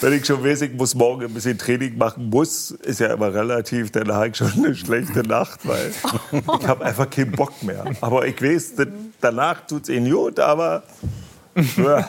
wenn 0.00 0.12
ich 0.12 0.24
schon 0.26 0.42
weiß, 0.44 0.62
ich 0.62 0.72
muss 0.74 0.94
morgen 0.94 1.24
ein 1.24 1.34
bisschen 1.34 1.58
Training 1.58 1.96
machen 1.98 2.30
muss, 2.30 2.70
ist 2.70 3.00
ja 3.00 3.12
immer 3.12 3.32
relativ, 3.32 3.90
dann 3.90 4.12
habe 4.12 4.28
ich 4.28 4.36
schon 4.36 4.52
eine 4.52 4.74
schlechte 4.74 5.22
Nacht, 5.22 5.66
weil 5.66 5.90
ich 6.32 6.66
habe 6.66 6.84
einfach 6.84 7.08
keinen 7.10 7.32
Bock 7.32 7.62
mehr. 7.62 7.84
Aber 8.00 8.26
ich 8.26 8.40
weiß, 8.42 8.72
danach 9.20 9.66
tut 9.66 9.84
es 9.84 9.88
ihnen 9.90 10.10
gut, 10.10 10.38
aber 10.40 10.82
ja, 11.76 12.08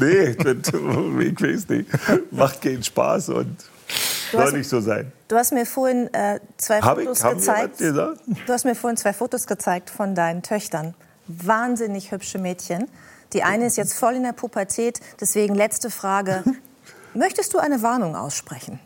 nee, 0.00 0.34
das, 0.34 0.68
ich 0.68 1.42
weiß 1.42 1.68
nicht. 1.68 1.88
Macht 2.30 2.62
keinen 2.62 2.82
Spaß 2.82 3.30
und 3.30 3.56
Du 4.32 4.38
soll 4.38 4.46
hast- 4.46 4.52
nicht 4.54 4.68
so 4.68 4.80
sein. 4.80 5.12
Du 5.28 5.36
hast 5.36 5.52
mir 5.52 5.66
vorhin 5.66 6.12
äh, 6.12 6.40
zwei 6.56 6.80
Hab 6.80 6.98
ich? 6.98 7.04
Fotos 7.06 7.22
wir 7.22 7.34
gezeigt. 7.34 7.80
Du 7.80 8.52
hast 8.52 8.64
mir 8.64 8.74
vorhin 8.74 8.96
zwei 8.96 9.12
Fotos 9.12 9.46
gezeigt 9.46 9.90
von 9.90 10.14
deinen 10.16 10.42
Töchtern. 10.42 10.94
Wahnsinnig 11.28 12.10
hübsche 12.12 12.38
Mädchen. 12.38 12.86
Die 13.32 13.42
eine 13.42 13.66
ist 13.66 13.76
jetzt 13.76 13.94
voll 13.94 14.14
in 14.14 14.22
der 14.22 14.32
Pubertät. 14.32 15.00
Deswegen 15.20 15.54
letzte 15.54 15.90
Frage. 15.90 16.44
Möchtest 17.14 17.54
du 17.54 17.58
eine 17.58 17.82
Warnung 17.82 18.14
aussprechen? 18.14 18.78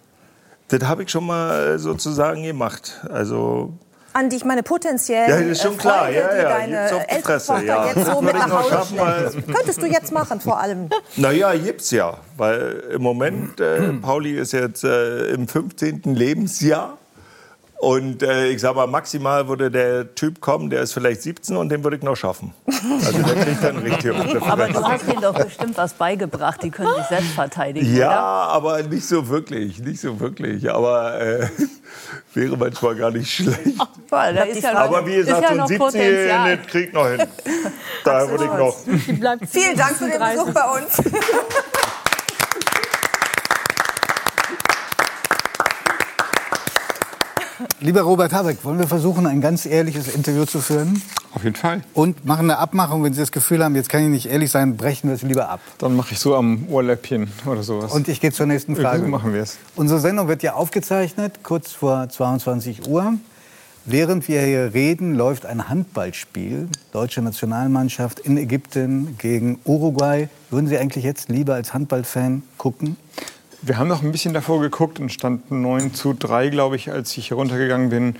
Das 0.69 0.83
habe 0.85 1.03
ich 1.03 1.11
schon 1.11 1.27
mal 1.27 1.79
sozusagen 1.79 2.45
gemacht. 2.45 3.01
Also 3.11 3.73
An 4.13 4.29
die 4.31 4.37
ich 4.37 4.45
meine 4.45 4.63
potenziell 4.63 5.29
Ja, 5.29 5.41
das 5.41 5.47
ist 5.47 5.63
schon 5.63 5.75
äh, 5.75 5.79
klar. 5.79 5.99
Freunde, 6.05 6.19
Ja, 6.21 6.29
die 6.31 6.37
ja, 6.37 6.49
deine 6.49 6.77
gibt's 6.77 6.93
auf 6.93 7.07
die 7.07 7.15
ältere 7.15 7.33
Fresse, 7.33 7.47
Tochter 7.49 7.65
ja. 7.65 7.87
jetzt 7.87 8.07
so 8.07 8.21
mit 8.23 8.35
nach 8.35 8.51
Hause 8.51 8.69
schaffen, 8.71 8.99
schleppst. 8.99 9.53
Könntest 9.53 9.83
du 9.83 9.87
jetzt 9.87 10.13
machen, 10.13 10.41
vor 10.41 10.61
allem. 10.61 10.91
Naja, 11.17 11.55
gibt's 11.57 11.91
ja. 11.91 12.19
Weil 12.37 12.85
im 12.95 13.03
Moment, 13.03 13.61
äh, 13.61 13.93
Pauli 13.95 14.39
ist 14.39 14.53
jetzt 14.53 14.85
äh, 14.85 15.31
im 15.33 15.49
15. 15.49 16.03
Lebensjahr. 16.05 16.99
Und 17.81 18.23
äh, 18.23 18.49
ich 18.49 18.61
sag 18.61 18.75
mal, 18.75 18.87
maximal 18.87 19.49
würde 19.49 19.71
der 19.71 20.15
Typ 20.15 20.43
kommen, 20.43 20.69
der 20.69 20.83
ist 20.83 20.93
vielleicht 20.93 21.23
17 21.23 21.57
und 21.57 21.71
den 21.71 21.83
würde 21.83 21.97
ich 21.97 22.03
noch 22.03 22.15
schaffen. 22.15 22.53
Also 22.67 23.23
der 23.23 23.43
kriegt 23.43 23.65
dann 23.65 23.79
richtig 23.79 24.13
Aber 24.47 24.69
du 24.69 24.85
hast 24.87 25.09
ihnen 25.09 25.23
doch 25.23 25.33
bestimmt 25.33 25.79
was 25.79 25.95
beigebracht. 25.95 26.63
Die 26.63 26.71
können 26.71 26.95
sich 26.97 27.07
selbst 27.07 27.31
verteidigen, 27.31 27.97
Ja, 27.97 28.09
oder? 28.09 28.53
aber 28.53 28.83
nicht 28.83 29.07
so 29.07 29.27
wirklich, 29.31 29.79
nicht 29.79 29.99
so 29.99 30.21
wirklich. 30.21 30.71
Aber 30.71 31.19
äh, 31.23 31.49
wäre 32.35 32.59
manchmal 32.59 32.97
gar 32.97 33.13
nicht 33.13 33.33
schlecht. 33.33 33.79
Boah, 34.11 34.31
da 34.31 34.43
ist 34.43 34.63
ja 34.63 34.75
noch, 34.75 34.81
Aber 34.81 35.07
wie 35.07 35.17
gesagt, 35.17 35.41
ja 35.41 35.49
so 35.49 35.53
ein 35.53 35.57
noch 35.57 35.67
17 35.69 35.79
Potenzial. 35.79 36.57
das 36.59 36.67
kriegt 36.67 36.93
noch 36.93 37.09
hin. 37.09 37.23
Da 38.05 38.29
würde 38.29 38.45
ich 38.45 38.53
noch. 38.53 38.77
Vielen 39.07 39.21
Dank 39.21 39.97
für 39.97 40.09
den 40.09 40.19
Besuch 40.19 40.53
bei 40.53 40.81
uns. 40.81 40.97
Lieber 47.83 48.03
Robert 48.03 48.35
Habeck, 48.35 48.63
wollen 48.63 48.79
wir 48.79 48.87
versuchen, 48.87 49.27
ein 49.27 49.41
ganz 49.41 49.65
ehrliches 49.65 50.15
Interview 50.15 50.45
zu 50.45 50.61
führen? 50.61 51.01
Auf 51.33 51.45
jeden 51.45 51.57
Fall. 51.57 51.81
Und 51.95 52.27
machen 52.27 52.51
eine 52.51 52.59
Abmachung, 52.59 53.03
wenn 53.05 53.15
Sie 53.15 53.21
das 53.21 53.33
Gefühl 53.33 53.65
haben, 53.65 53.75
jetzt 53.75 53.89
kann 53.89 54.03
ich 54.03 54.09
nicht 54.11 54.27
ehrlich 54.27 54.51
sein, 54.51 54.77
brechen 54.77 55.09
wir 55.09 55.15
es 55.15 55.23
lieber 55.23 55.49
ab. 55.49 55.61
Dann 55.79 55.97
mache 55.97 56.13
ich 56.13 56.19
so 56.19 56.37
am 56.37 56.67
Ohrläppchen 56.69 57.33
oder 57.47 57.63
sowas. 57.63 57.91
Und 57.91 58.09
ich 58.09 58.21
gehe 58.21 58.33
zur 58.33 58.45
nächsten 58.45 58.77
Frage. 58.77 59.01
so 59.05 59.09
machen 59.09 59.33
wir 59.33 59.41
es. 59.41 59.57
Unsere 59.77 59.99
Sendung 59.99 60.29
wird 60.29 60.43
ja 60.43 60.53
aufgezeichnet, 60.53 61.43
kurz 61.43 61.73
vor 61.73 62.07
22 62.07 62.87
Uhr. 62.87 63.15
Während 63.87 64.29
wir 64.29 64.43
hier 64.43 64.75
reden, 64.75 65.15
läuft 65.15 65.47
ein 65.47 65.71
Handballspiel. 65.71 66.69
Deutsche 66.93 67.23
Nationalmannschaft 67.23 68.21
in 68.21 68.37
Ägypten 68.37 69.17
gegen 69.17 69.59
Uruguay. 69.65 70.29
Würden 70.51 70.67
Sie 70.67 70.77
eigentlich 70.77 71.05
jetzt 71.05 71.31
lieber 71.31 71.55
als 71.55 71.73
Handballfan 71.73 72.43
gucken? 72.59 72.99
Wir 73.63 73.77
haben 73.79 73.89
noch 73.89 74.03
ein 74.03 74.13
bisschen 74.13 74.33
davor 74.35 74.61
geguckt 74.61 75.01
und 75.01 75.13
stand 75.13 75.51
9 75.51 75.93
zu 75.95 76.15
3, 76.15 76.49
glaube 76.49 76.77
ich, 76.77 76.91
als 76.91 77.17
ich 77.17 77.29
hier 77.29 77.37
runtergegangen 77.37 77.91
bin. 77.91 78.17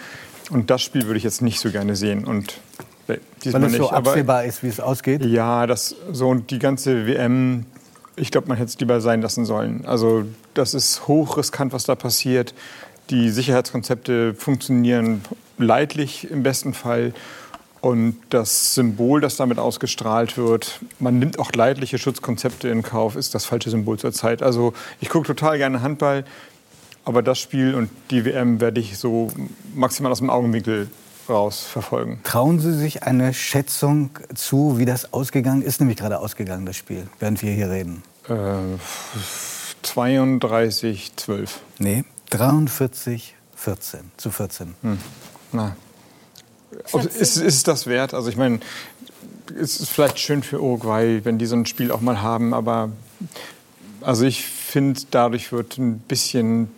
Und 0.51 0.71
das 0.71 0.83
Spiel 0.83 1.07
würde 1.07 1.17
ich 1.17 1.25
jetzt 1.25 1.43
nicht 1.43 1.61
so 1.61 1.71
gerne 1.71 1.97
sehen. 1.97 2.25
Und 2.25 2.61
diesmal 3.43 3.63
Weil 3.63 3.67
es 3.69 3.73
nicht. 3.73 3.81
so 3.81 3.91
Aber 3.93 4.11
absehbar 4.11 4.45
ist, 4.45 4.63
wie 4.63 4.69
es 4.69 4.81
ausgeht. 4.81 5.25
ja, 5.25 5.67
das 5.67 5.97
so 6.13 6.29
und 6.29 6.51
die 6.51 6.59
ganze 6.59 7.07
WM, 7.07 7.65
ich 8.17 8.31
glaube, 8.31 8.49
man 8.49 8.57
hätte 8.59 8.69
es 8.69 8.79
lieber 8.79 9.01
sein 9.01 9.23
lassen 9.23 9.45
sollen. 9.45 9.85
Also 9.87 10.25
das 10.55 10.75
ist 10.75 11.09
hochriskant, 11.09 11.73
was 11.73 11.85
da 11.85 11.95
passiert. 11.95 12.55
Die 13.09 13.31
Sicherheitskonzepte 13.31 14.35
funktionieren 14.35 15.23
leidlich 15.59 16.31
im 16.31 16.43
besten 16.43 16.75
Fall. 16.75 17.13
Und 17.81 18.17
das 18.29 18.75
Symbol, 18.75 19.21
das 19.21 19.37
damit 19.37 19.59
ausgestrahlt 19.59 20.37
wird, 20.37 20.81
man 20.99 21.19
nimmt 21.19 21.39
auch 21.39 21.53
leidliche 21.53 21.99
Schutzkonzepte 21.99 22.69
in 22.69 22.83
Kauf, 22.83 23.17
ist 23.17 23.35
das 23.35 23.47
falsche 23.47 23.71
Symbol 23.71 23.99
zur 23.99 24.13
Zeit. 24.13 24.43
Also 24.43 24.75
ich 25.01 25.09
gucke 25.09 25.27
total 25.27 25.57
gerne 25.57 25.81
Handball, 25.81 26.25
aber 27.05 27.23
das 27.23 27.39
Spiel 27.39 27.75
und 27.75 27.89
die 28.11 28.25
WM 28.25 28.61
werde 28.61 28.81
ich 28.81 28.99
so 28.99 29.29
maximal 29.75 30.13
aus 30.13 30.19
dem 30.19 30.29
Augenwinkel 30.29 30.91
raus 31.29 31.61
verfolgen. 31.61 32.21
Trauen 32.25 32.61
Sie 32.61 32.75
sich 32.75 33.05
eine 33.05 33.33
Schätzung 33.33 34.11
zu, 34.35 34.77
wie 34.79 34.85
das 34.85 35.13
ausgegangen 35.15 35.63
ist? 35.63 35.81
Nämlich 35.81 35.97
gerade 35.97 36.19
ausgegangen, 36.19 36.67
das 36.67 36.77
Spiel, 36.77 37.07
während 37.19 37.41
wir 37.43 37.53
hier 37.53 37.71
reden. 37.71 38.03
Äh, 38.29 38.35
32, 39.83 41.13
12. 41.17 41.61
Nee, 41.79 42.05
43, 42.31 43.35
14 43.57 44.01
zu 44.17 44.31
14. 44.31 44.75
Na. 45.53 45.77
Ist, 46.93 47.37
ist 47.37 47.37
es 47.37 47.63
das 47.63 47.87
wert? 47.87 48.15
Also 48.15 48.29
ich 48.29 48.37
meine, 48.37 48.61
es 49.61 49.81
ist 49.81 49.91
vielleicht 49.91 50.19
schön 50.19 50.43
für 50.43 50.63
Uruguay, 50.63 51.21
wenn 51.25 51.39
die 51.39 51.47
so 51.47 51.57
ein 51.57 51.67
Spiel 51.67 51.91
auch 51.91 52.01
mal 52.01 52.23
haben, 52.23 52.55
aber 52.55 52.91
also 54.01 54.25
ich 54.25 54.45
finde, 54.45 55.01
dadurch 55.11 55.53
wird 55.53 55.79
ein 55.79 55.99
bisschen 55.99 56.71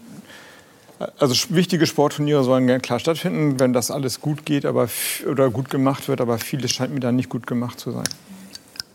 also 1.18 1.34
wichtige 1.51 1.86
Sportturniere 1.86 2.45
sollen 2.45 2.66
gerne 2.66 2.80
klar 2.80 2.99
stattfinden, 2.99 3.59
wenn 3.59 3.72
das 3.72 3.90
alles 3.90 4.20
gut 4.20 4.45
geht, 4.45 4.64
aber 4.64 4.88
oder 5.28 5.51
gut 5.51 5.70
gemacht 5.70 6.09
wird, 6.09 6.20
aber 6.20 6.38
vieles 6.38 6.70
scheint 6.70 6.93
mir 6.93 7.01
da 7.01 7.12
nicht 7.12 7.28
gut 7.28 7.47
gemacht 7.47 7.80
zu 7.80 7.90
sein. 7.90 8.09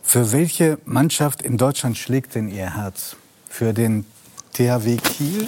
Für 0.04 0.32
welche 0.32 0.78
Mannschaft 0.86 1.42
in 1.42 1.58
Deutschland 1.58 1.98
schlägt 1.98 2.36
denn 2.36 2.48
Ihr 2.48 2.76
Herz? 2.76 3.18
Für 3.50 3.74
den 3.74 4.06
THW 4.54 4.98
Kiel 4.98 5.48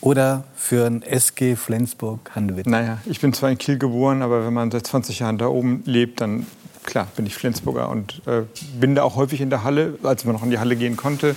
oder 0.00 0.44
für 0.56 0.84
den 0.88 1.02
SG 1.02 1.56
Flensburg-Handewitt? 1.56 2.66
Naja, 2.66 2.98
ich 3.06 3.20
bin 3.20 3.32
zwar 3.32 3.50
in 3.50 3.58
Kiel 3.58 3.78
geboren, 3.78 4.22
aber 4.22 4.44
wenn 4.46 4.52
man 4.54 4.70
seit 4.70 4.86
20 4.86 5.18
Jahren 5.20 5.38
da 5.38 5.46
oben 5.46 5.82
lebt, 5.86 6.20
dann 6.20 6.46
klar 6.84 7.06
bin 7.16 7.26
ich 7.26 7.34
Flensburger 7.34 7.88
und 7.88 8.22
äh, 8.26 8.42
bin 8.78 8.94
da 8.94 9.02
auch 9.02 9.16
häufig 9.16 9.40
in 9.40 9.50
der 9.50 9.64
Halle, 9.64 9.98
als 10.02 10.24
man 10.24 10.34
noch 10.34 10.42
in 10.42 10.50
die 10.50 10.58
Halle 10.58 10.76
gehen 10.76 10.96
konnte. 10.96 11.30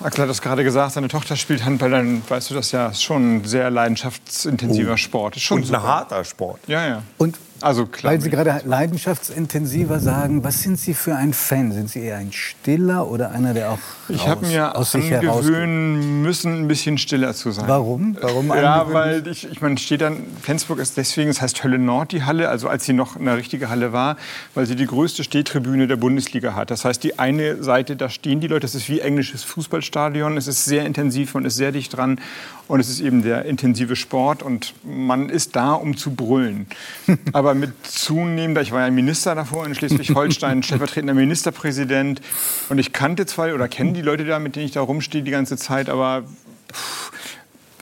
Äh, 0.00 0.04
Axel 0.04 0.22
hat 0.22 0.30
das 0.30 0.42
gerade 0.42 0.64
gesagt, 0.64 0.92
seine 0.92 1.08
Tochter 1.08 1.36
spielt 1.36 1.64
Handball, 1.64 1.90
dann 1.90 2.22
weißt 2.28 2.50
du 2.50 2.54
das 2.54 2.72
ja, 2.72 2.88
ist 2.88 3.02
schon 3.02 3.36
ein 3.36 3.44
sehr 3.44 3.70
leidenschaftsintensiver 3.70 4.98
Sport. 4.98 5.36
Ist 5.36 5.42
schon 5.42 5.58
Und 5.58 5.62
ein 5.64 5.66
super. 5.68 5.82
harter 5.82 6.24
Sport. 6.24 6.60
Ja, 6.66 6.86
ja. 6.86 7.02
Und 7.18 7.38
Also 7.62 7.86
klar. 7.86 8.12
weil 8.12 8.20
Sie 8.20 8.30
gerade 8.30 8.60
leidenschaftsintensiver 8.64 10.00
sagen, 10.00 10.44
was 10.44 10.62
sind 10.62 10.78
Sie 10.78 10.94
für 10.94 11.14
ein 11.14 11.32
Fan? 11.32 11.72
Sind 11.72 11.90
Sie 11.90 12.00
eher 12.00 12.18
ein 12.18 12.32
Stiller 12.32 13.08
oder 13.08 13.30
einer, 13.30 13.54
der 13.54 13.70
auch 13.70 13.78
Ich 14.08 14.26
habe 14.26 14.46
mir 14.46 14.76
aus 14.76 14.92
sich 14.92 15.14
angewöhnen 15.14 16.22
müssen, 16.22 16.62
ein 16.62 16.68
bisschen 16.68 16.98
stiller 16.98 17.34
zu 17.34 17.52
sein. 17.52 17.66
Warum? 17.68 18.16
Warum 18.20 18.48
Ja, 18.48 18.92
weil 18.92 19.26
ich, 19.26 19.50
ich 19.50 19.60
meine, 19.60 19.78
steht 19.78 20.00
dann, 20.00 20.18
Flensburg 20.40 20.78
ist 20.78 20.96
deswegen, 20.96 21.30
es 21.30 21.40
heißt 21.40 21.62
Hölle 21.62 21.78
Nord, 21.78 22.12
die 22.12 22.24
Halle, 22.24 22.48
also 22.48 22.68
als 22.68 22.84
sie 22.84 22.92
noch 22.92 23.16
eine 23.16 23.36
richtige 23.36 23.68
Halle 23.68 23.92
war, 23.92 24.16
weil 24.54 24.66
sie 24.66 24.76
die 24.76 24.86
größte 24.86 25.24
Stehtribüne 25.24 25.86
der 25.86 25.96
Bundesliga 25.96 26.54
hat. 26.54 26.70
Das 26.70 26.84
heißt, 26.84 27.02
die 27.02 27.18
eine 27.18 27.62
Seite, 27.62 27.96
da 27.96 28.08
stehen 28.08 28.40
die 28.40 28.48
Leute, 28.48 28.60
das 28.60 28.74
ist 28.74 28.88
wie 28.88 29.00
englisches 29.00 29.44
Fußballstadion, 29.44 30.36
es 30.36 30.46
ist 30.46 30.64
sehr 30.64 30.84
intensiv, 30.84 31.34
man 31.34 31.44
ist 31.44 31.56
sehr 31.56 31.72
dicht 31.72 31.96
dran 31.96 32.20
und 32.68 32.80
es 32.80 32.88
ist 32.88 33.00
eben 33.00 33.22
der 33.22 33.44
intensive 33.44 33.96
Sport 33.96 34.42
und 34.42 34.74
man 34.84 35.28
ist 35.28 35.56
da, 35.56 35.72
um 35.72 35.96
zu 35.96 36.14
brüllen. 36.14 36.66
Aber 37.32 37.51
mit 37.54 37.72
zunehmender, 37.86 38.60
ich 38.62 38.72
war 38.72 38.80
ja 38.82 38.90
Minister 38.90 39.34
davor 39.34 39.66
in 39.66 39.74
Schleswig-Holstein, 39.74 40.62
stellvertretender 40.62 41.14
Ministerpräsident 41.14 42.20
und 42.68 42.78
ich 42.78 42.92
kannte 42.92 43.26
zwar 43.26 43.54
oder 43.54 43.68
kenne 43.68 43.92
die 43.92 44.02
Leute 44.02 44.24
da, 44.24 44.38
mit 44.38 44.56
denen 44.56 44.66
ich 44.66 44.72
da 44.72 44.80
rumstehe 44.80 45.22
die 45.22 45.30
ganze 45.30 45.56
Zeit, 45.56 45.88
aber 45.88 46.24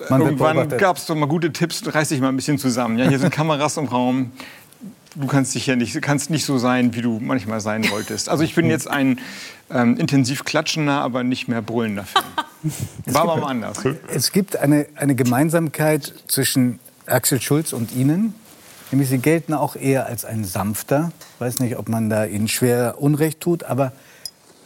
Man 0.08 0.20
wird 0.20 0.40
Irgendwann 0.40 0.78
gab 0.78 0.96
es 0.96 1.06
doch 1.06 1.14
mal 1.14 1.26
gute 1.26 1.52
Tipps, 1.52 1.82
reiß 1.86 2.08
dich 2.08 2.20
mal 2.20 2.28
ein 2.28 2.36
bisschen 2.36 2.58
zusammen. 2.58 2.98
Ja, 2.98 3.08
hier 3.08 3.18
sind 3.18 3.30
Kameras 3.34 3.76
im 3.76 3.86
Raum. 3.86 4.32
Du 5.16 5.26
kannst 5.26 5.54
dich 5.54 5.66
ja 5.66 5.74
nicht, 5.74 6.00
kannst 6.02 6.30
nicht 6.30 6.44
so 6.44 6.58
sein, 6.58 6.94
wie 6.94 7.02
du 7.02 7.18
manchmal 7.20 7.60
sein 7.60 7.90
wolltest. 7.90 8.28
Also 8.28 8.44
ich 8.44 8.54
bin 8.54 8.70
jetzt 8.70 8.88
ein 8.88 9.18
ähm, 9.70 9.96
intensiv 9.96 10.44
klatschender, 10.44 11.00
aber 11.00 11.24
nicht 11.24 11.48
mehr 11.48 11.62
brüllender 11.62 12.04
Fan. 12.04 12.22
War 13.06 13.22
aber 13.22 13.36
mal 13.38 13.48
anders. 13.48 13.82
Es 14.08 14.32
gibt 14.32 14.56
eine, 14.56 14.86
eine 14.94 15.14
Gemeinsamkeit 15.14 16.14
zwischen 16.28 16.78
Axel 17.06 17.40
Schulz 17.40 17.72
und 17.72 17.92
Ihnen. 17.92 18.34
Nämlich 18.90 19.08
Sie 19.08 19.18
gelten 19.18 19.54
auch 19.54 19.76
eher 19.76 20.06
als 20.06 20.24
ein 20.24 20.44
sanfter. 20.44 21.12
Ich 21.34 21.40
weiß 21.40 21.60
nicht, 21.60 21.78
ob 21.78 21.88
man 21.88 22.10
da 22.10 22.24
Ihnen 22.24 22.48
schwer 22.48 22.96
Unrecht 22.98 23.40
tut, 23.40 23.64
aber 23.64 23.92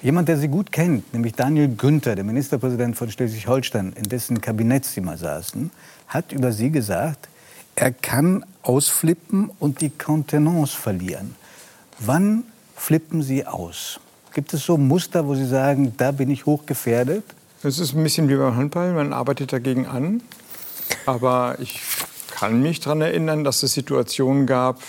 Jemand, 0.05 0.29
der 0.29 0.37
Sie 0.37 0.49
gut 0.49 0.70
kennt, 0.70 1.14
nämlich 1.14 1.33
Daniel 1.33 1.66
Günther, 1.66 2.14
der 2.14 2.25
Ministerpräsident 2.25 2.95
von 2.95 3.11
Schleswig-Holstein, 3.11 3.95
in 3.97 4.03
dessen 4.03 4.39
Kabinett 4.39 4.85
Sie 4.85 5.01
mal 5.01 5.16
saßen, 5.16 5.70
hat 6.09 6.31
über 6.31 6.53
Sie 6.53 6.70
gesagt, 6.70 7.31
er 7.75 7.91
kann 7.91 8.45
ausflippen 8.61 9.51
und 9.59 9.81
die 9.81 9.89
Kontenance 9.89 10.77
verlieren. 10.77 11.35
Wann 12.01 12.45
flippen 12.77 13.22
Sie 13.22 13.47
aus? 13.47 13.99
Gibt 14.35 14.53
es 14.53 14.66
so 14.66 14.77
Muster, 14.77 15.27
wo 15.27 15.35
Sie 15.37 15.47
sagen, 15.47 15.95
da 15.97 16.12
bin 16.12 16.29
ich 16.29 16.45
hochgefährdet? 16.45 17.25
Es 17.62 17.79
ist 17.79 17.95
ein 17.95 18.03
bisschen 18.03 18.29
wie 18.29 18.37
beim 18.37 18.57
Handball, 18.57 18.93
man 18.93 19.14
arbeitet 19.14 19.55
dagegen 19.55 19.87
an. 19.87 20.20
Aber 21.07 21.57
ich 21.61 21.81
kann 22.35 22.61
mich 22.61 22.80
daran 22.80 23.01
erinnern, 23.01 23.45
dass 23.45 23.62
es 23.62 23.74
Situationen 23.74 24.47
gab, 24.47 24.80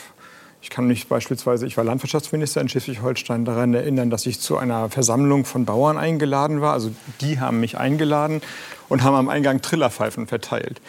ich 0.66 0.72
kann 0.72 0.88
mich 0.88 1.08
beispielsweise, 1.08 1.68
ich 1.68 1.78
war 1.78 1.84
Landwirtschaftsminister 1.84 2.60
in 2.60 2.68
Schleswig-Holstein, 2.68 3.46
daran 3.46 3.76
erinnern, 3.76 4.10
dass 4.10 4.26
ich 4.26 4.40
zu 4.40 4.58
einer 4.58 4.90
Versammlung 4.90 5.46
von 5.46 5.64
Bauern 5.64 6.00
eingeladen 6.00 6.60
war. 6.60 6.74
Also 6.74 6.90
die 7.22 7.40
haben 7.40 7.60
mich 7.60 7.78
eingeladen 7.78 8.42
und 8.90 9.04
haben 9.04 9.14
am 9.14 9.30
Eingang 9.30 9.62
Trillerpfeifen 9.62 10.26
verteilt. 10.26 10.82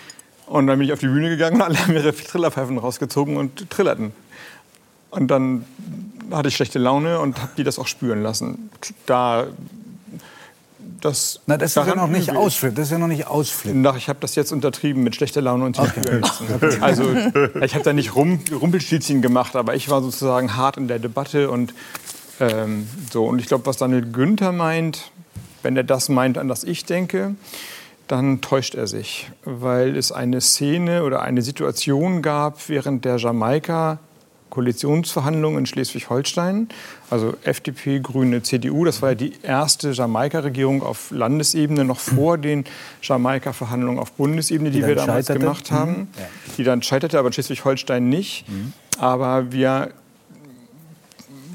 Und 0.46 0.66
dann 0.66 0.78
bin 0.78 0.86
ich 0.86 0.94
auf 0.94 1.00
die 1.00 1.08
Bühne 1.08 1.28
gegangen 1.28 1.56
und 1.56 1.62
alle 1.66 1.78
haben 1.78 1.92
ihre 1.92 2.14
Trillerpfeifen 2.14 2.78
rausgezogen 2.78 3.36
und 3.36 3.68
trillerten. 3.68 4.12
Und 5.10 5.30
dann 5.30 5.66
hatte 6.30 6.48
ich 6.48 6.56
schlechte 6.56 6.78
Laune 6.78 7.20
und 7.20 7.42
habe 7.42 7.52
die 7.58 7.62
das 7.62 7.78
auch 7.78 7.86
spüren 7.86 8.22
lassen. 8.22 8.70
Da 9.04 9.46
das, 11.06 11.40
Na, 11.46 11.56
das 11.56 11.76
ist 11.76 11.86
ja 11.86 11.94
noch 11.94 12.08
nicht 12.08 12.34
ausflippen. 12.34 12.76
Das 12.76 12.86
ist 12.86 12.92
ja 12.92 12.98
noch 12.98 13.06
nicht 13.06 13.26
ausflippen. 13.26 13.80
Nach, 13.80 13.96
ich 13.96 14.08
habe 14.08 14.18
das 14.20 14.34
jetzt 14.34 14.52
untertrieben 14.52 15.02
mit 15.02 15.14
schlechter 15.14 15.40
Laune 15.40 15.64
und 15.64 15.78
okay. 15.78 16.20
Also 16.80 17.04
ich 17.62 17.74
habe 17.74 17.84
da 17.84 17.92
nicht 17.92 18.14
Rum, 18.14 18.40
Rumpelstilzchen 18.52 19.22
gemacht, 19.22 19.56
aber 19.56 19.74
ich 19.74 19.88
war 19.88 20.02
sozusagen 20.02 20.56
hart 20.56 20.76
in 20.76 20.88
der 20.88 20.98
Debatte 20.98 21.50
und 21.50 21.74
ähm, 22.40 22.88
so. 23.12 23.24
Und 23.24 23.38
ich 23.38 23.46
glaube, 23.46 23.66
was 23.66 23.76
Daniel 23.76 24.02
Günther 24.02 24.52
meint, 24.52 25.10
wenn 25.62 25.76
er 25.76 25.84
das 25.84 26.08
meint, 26.08 26.38
an 26.38 26.48
das 26.48 26.64
ich 26.64 26.84
denke, 26.84 27.34
dann 28.08 28.40
täuscht 28.40 28.74
er 28.74 28.86
sich, 28.86 29.30
weil 29.44 29.96
es 29.96 30.12
eine 30.12 30.40
Szene 30.40 31.04
oder 31.04 31.22
eine 31.22 31.42
Situation 31.42 32.22
gab 32.22 32.68
während 32.68 33.04
der 33.04 33.16
Jamaika 33.16 33.98
Koalitionsverhandlungen 34.50 35.60
in 35.60 35.66
Schleswig-Holstein, 35.66 36.68
also 37.10 37.34
FDP, 37.42 38.00
Grüne, 38.00 38.42
CDU. 38.42 38.84
Das 38.84 39.02
war 39.02 39.10
ja 39.10 39.14
die 39.14 39.32
erste 39.42 39.90
Jamaika-Regierung 39.90 40.82
auf 40.82 41.10
Landesebene, 41.10 41.84
noch 41.84 41.98
vor 41.98 42.38
den 42.38 42.64
Jamaika-Verhandlungen 43.02 43.98
auf 43.98 44.12
Bundesebene, 44.12 44.70
die, 44.70 44.80
die 44.80 44.86
wir 44.86 44.94
damals 44.94 45.26
scheiterte. 45.26 45.40
gemacht 45.40 45.70
haben. 45.70 45.90
Mhm. 45.90 46.08
Ja. 46.18 46.24
Die 46.56 46.64
dann 46.64 46.82
scheiterte, 46.82 47.18
aber 47.18 47.28
in 47.28 47.32
Schleswig-Holstein 47.32 48.08
nicht. 48.08 48.48
Mhm. 48.48 48.72
Aber 48.98 49.52
wir 49.52 49.90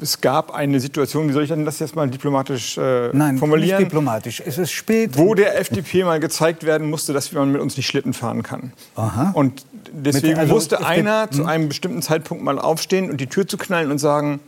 es 0.01 0.19
gab 0.19 0.51
eine 0.51 0.79
Situation, 0.79 1.29
wie 1.29 1.33
soll 1.33 1.43
ich 1.43 1.49
denn 1.49 1.63
das 1.63 1.79
jetzt 1.79 1.95
mal 1.95 2.09
diplomatisch 2.09 2.77
äh, 2.77 3.09
Nein, 3.13 3.37
formulieren? 3.37 3.77
Nicht 3.79 3.91
diplomatisch. 3.91 4.41
Es 4.43 4.57
ist 4.57 4.71
spät. 4.71 5.17
Wo 5.17 5.35
der 5.35 5.59
FDP 5.59 6.03
mal 6.03 6.19
gezeigt 6.19 6.65
werden 6.65 6.89
musste, 6.89 7.13
dass 7.13 7.31
man 7.31 7.51
mit 7.51 7.61
uns 7.61 7.77
nicht 7.77 7.85
Schlitten 7.85 8.13
fahren 8.13 8.41
kann. 8.41 8.73
Aha. 8.95 9.31
Und 9.33 9.63
deswegen 9.91 10.39
also 10.39 10.53
musste 10.53 10.85
einer 10.85 11.29
zu 11.31 11.39
hm? 11.39 11.47
einem 11.47 11.67
bestimmten 11.67 12.01
Zeitpunkt 12.01 12.43
mal 12.43 12.59
aufstehen 12.59 13.09
und 13.09 13.21
die 13.21 13.27
Tür 13.27 13.47
zu 13.47 13.57
knallen 13.57 13.91
und 13.91 13.97
sagen, 13.97 14.39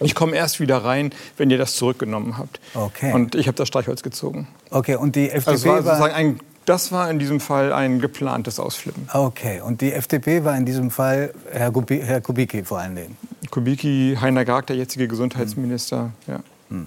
ich 0.00 0.14
komme 0.14 0.36
erst 0.36 0.60
wieder 0.60 0.78
rein, 0.78 1.10
wenn 1.36 1.50
ihr 1.50 1.58
das 1.58 1.76
zurückgenommen 1.76 2.36
habt. 2.38 2.60
Okay. 2.74 3.12
Und 3.12 3.34
ich 3.34 3.46
habe 3.46 3.56
das 3.56 3.68
Streichholz 3.68 4.02
gezogen. 4.02 4.48
Okay, 4.70 4.96
und 4.96 5.16
die 5.16 5.30
FDP 5.30 5.50
also 5.50 5.68
war 5.68 5.82
sozusagen 5.82 6.14
ein 6.14 6.40
das 6.66 6.92
war 6.92 7.10
in 7.10 7.18
diesem 7.18 7.40
Fall 7.40 7.72
ein 7.72 8.00
geplantes 8.00 8.58
Ausflippen. 8.58 9.08
Okay, 9.12 9.60
und 9.60 9.82
die 9.82 9.92
FDP 9.92 10.44
war 10.44 10.56
in 10.56 10.64
diesem 10.64 10.90
Fall 10.90 11.34
Herr, 11.52 11.70
Kubi, 11.70 12.00
Herr 12.02 12.22
Kubicki 12.22 12.64
vor 12.64 12.78
allen 12.78 12.96
Dingen? 12.96 13.16
Kubicki, 13.50 14.16
Heiner 14.18 14.44
Garg, 14.44 14.66
der 14.66 14.76
jetzige 14.76 15.06
Gesundheitsminister. 15.06 16.12
Ja. 16.26 16.40
Hm. 16.70 16.86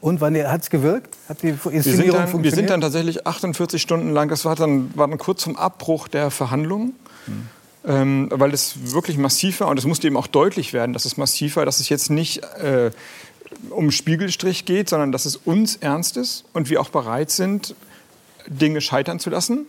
Und 0.00 0.20
wann 0.20 0.36
hat 0.36 0.62
es 0.62 0.70
gewirkt? 0.70 1.16
Hat 1.28 1.42
die 1.42 1.48
Inszenierung 1.48 1.74
wir 1.74 1.82
sind, 1.82 1.98
dann, 1.98 2.28
funktioniert? 2.28 2.44
wir 2.44 2.50
sind 2.52 2.70
dann 2.70 2.80
tatsächlich 2.80 3.26
48 3.26 3.82
Stunden 3.82 4.12
lang, 4.12 4.28
das 4.28 4.44
war 4.44 4.54
dann, 4.54 4.96
war 4.96 5.08
dann 5.08 5.18
kurz 5.18 5.42
zum 5.42 5.56
Abbruch 5.56 6.06
der 6.06 6.30
Verhandlungen. 6.30 6.94
Hm. 7.26 7.48
Ähm, 7.84 8.28
weil 8.32 8.52
es 8.52 8.92
wirklich 8.92 9.16
massiv 9.18 9.60
war 9.60 9.68
und 9.68 9.78
es 9.78 9.86
musste 9.86 10.06
eben 10.08 10.16
auch 10.16 10.26
deutlich 10.26 10.72
werden, 10.72 10.92
dass 10.92 11.04
es 11.04 11.16
massiv 11.16 11.56
war, 11.56 11.64
dass 11.64 11.80
es 11.80 11.88
jetzt 11.88 12.10
nicht 12.10 12.42
äh, 12.60 12.90
um 13.70 13.90
Spiegelstrich 13.90 14.64
geht, 14.64 14.88
sondern 14.88 15.12
dass 15.12 15.24
es 15.24 15.36
uns 15.36 15.76
ernst 15.76 16.16
ist 16.16 16.44
und 16.52 16.70
wir 16.70 16.80
auch 16.80 16.90
bereit 16.90 17.30
sind, 17.30 17.74
Dinge 18.46 18.80
scheitern 18.80 19.20
zu 19.20 19.30
lassen. 19.30 19.66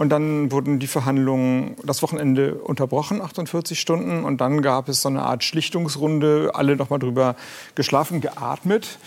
Und 0.00 0.08
dann 0.08 0.50
wurden 0.50 0.78
die 0.78 0.86
Verhandlungen 0.86 1.76
das 1.84 2.02
Wochenende 2.02 2.54
unterbrochen, 2.54 3.20
48 3.20 3.78
Stunden. 3.78 4.24
Und 4.24 4.40
dann 4.40 4.62
gab 4.62 4.88
es 4.88 5.02
so 5.02 5.10
eine 5.10 5.22
Art 5.22 5.44
Schlichtungsrunde, 5.44 6.52
alle 6.54 6.76
noch 6.76 6.88
mal 6.88 6.98
drüber 6.98 7.36
geschlafen, 7.74 8.22
geatmet. 8.22 8.98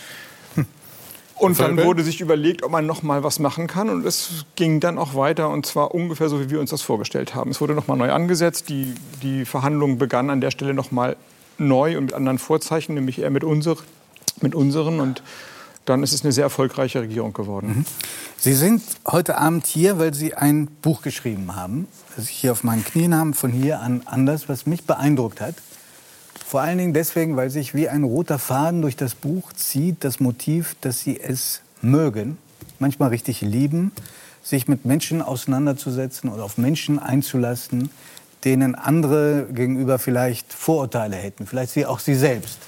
Und 1.35 1.59
dann 1.59 1.77
wurde 1.83 2.03
sich 2.03 2.21
überlegt, 2.21 2.63
ob 2.63 2.71
man 2.71 2.85
noch 2.85 3.03
mal 3.03 3.23
was 3.23 3.39
machen 3.39 3.67
kann. 3.67 3.89
Und 3.89 4.05
es 4.05 4.45
ging 4.55 4.79
dann 4.79 4.97
auch 4.97 5.15
weiter, 5.15 5.49
und 5.49 5.65
zwar 5.65 5.93
ungefähr 5.93 6.29
so, 6.29 6.39
wie 6.39 6.49
wir 6.49 6.59
uns 6.59 6.69
das 6.69 6.81
vorgestellt 6.81 7.35
haben. 7.35 7.51
Es 7.51 7.59
wurde 7.59 7.73
noch 7.73 7.87
mal 7.87 7.95
neu 7.95 8.11
angesetzt. 8.11 8.69
Die, 8.69 8.93
die 9.21 9.45
Verhandlungen 9.45 9.97
begannen 9.97 10.29
an 10.29 10.41
der 10.41 10.51
Stelle 10.51 10.73
noch 10.73 10.91
mal 10.91 11.15
neu 11.57 11.97
und 11.97 12.05
mit 12.05 12.13
anderen 12.13 12.39
Vorzeichen, 12.39 12.95
nämlich 12.95 13.19
eher 13.19 13.29
mit, 13.29 13.43
unser, 13.43 13.77
mit 14.41 14.55
unseren. 14.55 14.99
Und 14.99 15.23
dann 15.85 16.03
ist 16.03 16.13
es 16.13 16.23
eine 16.23 16.31
sehr 16.31 16.45
erfolgreiche 16.45 17.01
Regierung 17.01 17.33
geworden. 17.33 17.67
Mhm. 17.77 17.85
Sie 18.37 18.53
sind 18.53 18.83
heute 19.07 19.37
Abend 19.37 19.65
hier, 19.65 19.99
weil 19.99 20.13
Sie 20.13 20.33
ein 20.33 20.67
Buch 20.67 21.01
geschrieben 21.01 21.55
haben, 21.55 21.87
das 22.15 22.25
ich 22.25 22.35
hier 22.35 22.51
auf 22.51 22.63
meinen 22.63 22.83
Knien 22.83 23.15
habe, 23.15 23.33
von 23.33 23.51
hier 23.51 23.79
an 23.79 24.03
anders, 24.05 24.49
was 24.49 24.65
mich 24.65 24.83
beeindruckt 24.83 25.41
hat. 25.41 25.55
Vor 26.53 26.61
allen 26.61 26.77
Dingen 26.77 26.93
deswegen, 26.93 27.35
weil 27.35 27.49
sich 27.49 27.73
wie 27.73 27.89
ein 27.89 28.03
roter 28.03 28.37
Faden 28.37 28.83
durch 28.83 28.95
das 28.95 29.15
Buch 29.15 29.53
zieht, 29.53 30.03
das 30.03 30.19
Motiv, 30.19 30.75
dass 30.81 30.99
Sie 30.99 31.19
es 31.19 31.61
mögen, 31.81 32.37
manchmal 32.77 33.09
richtig 33.09 33.41
lieben, 33.41 33.91
sich 34.43 34.67
mit 34.67 34.85
Menschen 34.85 35.23
auseinanderzusetzen 35.23 36.29
oder 36.29 36.43
auf 36.43 36.59
Menschen 36.59 36.99
einzulassen, 36.99 37.89
denen 38.43 38.75
andere 38.75 39.47
gegenüber 39.51 39.97
vielleicht 39.97 40.53
Vorurteile 40.53 41.15
hätten, 41.15 41.47
vielleicht 41.47 41.71
sie 41.71 41.87
auch 41.87 41.97
sie 41.97 42.13
selbst. 42.13 42.59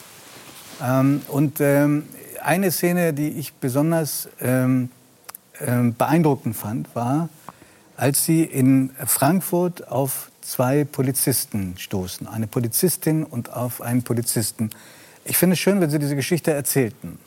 Ähm, 0.83 1.21
und 1.27 1.61
ähm, 1.61 2.07
eine 2.41 2.71
Szene, 2.71 3.13
die 3.13 3.29
ich 3.29 3.53
besonders 3.53 4.29
ähm, 4.41 4.89
ähm, 5.61 5.93
beeindruckend 5.93 6.55
fand, 6.55 6.95
war, 6.95 7.29
als 7.97 8.25
sie 8.25 8.45
in 8.45 8.89
Frankfurt 9.05 9.88
auf 9.89 10.31
zwei 10.45 10.85
Polizisten 10.85 11.75
stoßen, 11.77 12.27
eine 12.27 12.47
Polizistin 12.47 13.23
und 13.23 13.51
auf 13.51 13.81
einen 13.81 14.03
Polizisten. 14.03 14.69
Ich 15.25 15.37
finde 15.37 15.53
es 15.53 15.59
schön, 15.59 15.81
wenn 15.81 15.89
Sie 15.89 15.99
diese 15.99 16.15
Geschichte 16.15 16.51
erzählten. 16.51 17.17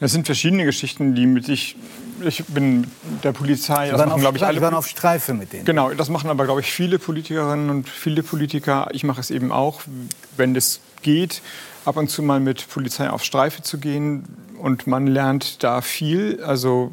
Es 0.00 0.12
sind 0.12 0.26
verschiedene 0.26 0.64
Geschichten, 0.64 1.16
die 1.16 1.26
mit 1.26 1.44
sich. 1.44 1.74
Ich 2.20 2.44
bin 2.44 2.86
der 3.24 3.32
Polizei. 3.32 3.90
Das 3.90 4.06
machen, 4.06 4.20
glaube 4.20 4.36
ich, 4.36 4.44
alle. 4.44 4.58
Sie 4.58 4.62
waren 4.62 4.74
auf 4.74 4.86
Streife 4.86 5.34
mit 5.34 5.52
denen. 5.52 5.64
Genau, 5.64 5.90
das 5.90 6.08
machen 6.08 6.30
aber, 6.30 6.44
glaube 6.44 6.60
ich, 6.60 6.70
viele 6.70 7.00
Politikerinnen 7.00 7.68
und 7.70 7.88
viele 7.88 8.22
Politiker. 8.22 8.88
Ich 8.92 9.02
mache 9.02 9.20
es 9.20 9.32
eben 9.32 9.50
auch, 9.50 9.82
wenn 10.36 10.54
es 10.54 10.80
geht 11.02 11.42
ab 11.84 11.96
und 11.96 12.10
zu 12.10 12.22
mal 12.22 12.38
mit 12.38 12.68
Polizei 12.68 13.08
auf 13.10 13.24
Streife 13.24 13.62
zu 13.62 13.78
gehen 13.78 14.24
und 14.58 14.86
man 14.86 15.06
lernt 15.06 15.62
da 15.64 15.80
viel. 15.80 16.42
Also 16.44 16.92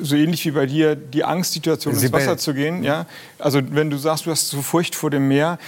so 0.00 0.16
ähnlich 0.16 0.44
wie 0.44 0.50
bei 0.52 0.66
dir, 0.66 0.96
die 0.96 1.24
Angstsituation 1.24 1.94
ins 1.94 2.12
Wasser 2.12 2.36
zu 2.36 2.54
gehen. 2.54 2.82
Ja? 2.82 3.06
Also 3.38 3.60
wenn 3.70 3.90
du 3.90 3.96
sagst, 3.96 4.26
du 4.26 4.30
hast 4.30 4.48
so 4.48 4.62
Furcht 4.62 4.94
vor 4.94 5.10
dem 5.10 5.28
Meer, 5.28 5.58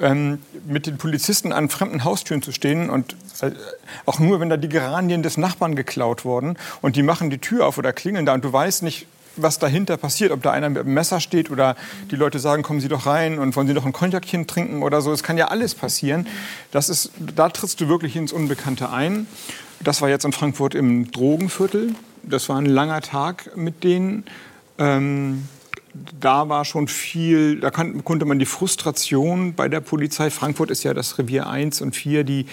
ähm, 0.00 0.40
mit 0.66 0.86
den 0.86 0.98
Polizisten 0.98 1.52
an 1.52 1.68
fremden 1.68 2.04
Haustüren 2.04 2.42
zu 2.42 2.52
stehen 2.52 2.90
und 2.90 3.16
äh, 3.40 3.52
auch 4.04 4.18
nur, 4.18 4.40
wenn 4.40 4.50
da 4.50 4.56
die 4.56 4.68
Geranien 4.68 5.22
des 5.22 5.36
Nachbarn 5.36 5.74
geklaut 5.74 6.24
wurden 6.24 6.58
und 6.82 6.96
die 6.96 7.02
machen 7.02 7.30
die 7.30 7.38
Tür 7.38 7.66
auf 7.66 7.78
oder 7.78 7.92
klingeln 7.92 8.26
da 8.26 8.34
und 8.34 8.44
du 8.44 8.52
weißt 8.52 8.82
nicht, 8.82 9.06
was 9.36 9.58
dahinter 9.58 9.96
passiert, 9.96 10.32
ob 10.32 10.42
da 10.42 10.50
einer 10.50 10.68
mit 10.70 10.78
einem 10.78 10.94
Messer 10.94 11.20
steht 11.20 11.50
oder 11.50 11.76
die 12.10 12.16
Leute 12.16 12.38
sagen, 12.38 12.62
kommen 12.62 12.80
Sie 12.80 12.88
doch 12.88 13.06
rein 13.06 13.38
und 13.38 13.54
wollen 13.54 13.66
Sie 13.66 13.74
doch 13.74 13.84
ein 13.84 13.92
Konjakchen 13.92 14.46
trinken 14.46 14.82
oder 14.82 15.02
so. 15.02 15.12
Es 15.12 15.22
kann 15.22 15.36
ja 15.36 15.48
alles 15.48 15.74
passieren. 15.74 16.26
Das 16.70 16.88
ist, 16.88 17.10
da 17.18 17.48
trittst 17.48 17.80
du 17.80 17.88
wirklich 17.88 18.16
ins 18.16 18.32
Unbekannte 18.32 18.90
ein. 18.90 19.26
Das 19.80 20.00
war 20.00 20.08
jetzt 20.08 20.24
in 20.24 20.32
Frankfurt 20.32 20.74
im 20.74 21.10
Drogenviertel. 21.10 21.94
Das 22.28 22.48
war 22.48 22.56
ein 22.56 22.66
langer 22.66 23.00
Tag 23.00 23.56
mit 23.56 23.84
denen. 23.84 24.24
Ähm, 24.78 25.48
da 26.20 26.48
war 26.48 26.64
schon 26.64 26.88
viel, 26.88 27.60
da 27.60 27.70
kann, 27.70 28.04
konnte 28.04 28.26
man 28.26 28.38
die 28.38 28.46
Frustration 28.46 29.54
bei 29.54 29.68
der 29.68 29.80
Polizei, 29.80 30.30
Frankfurt 30.30 30.70
ist 30.70 30.82
ja 30.82 30.92
das 30.92 31.18
Revier 31.18 31.48
1 31.48 31.80
und 31.80 31.96
4, 31.96 32.24
die 32.24 32.46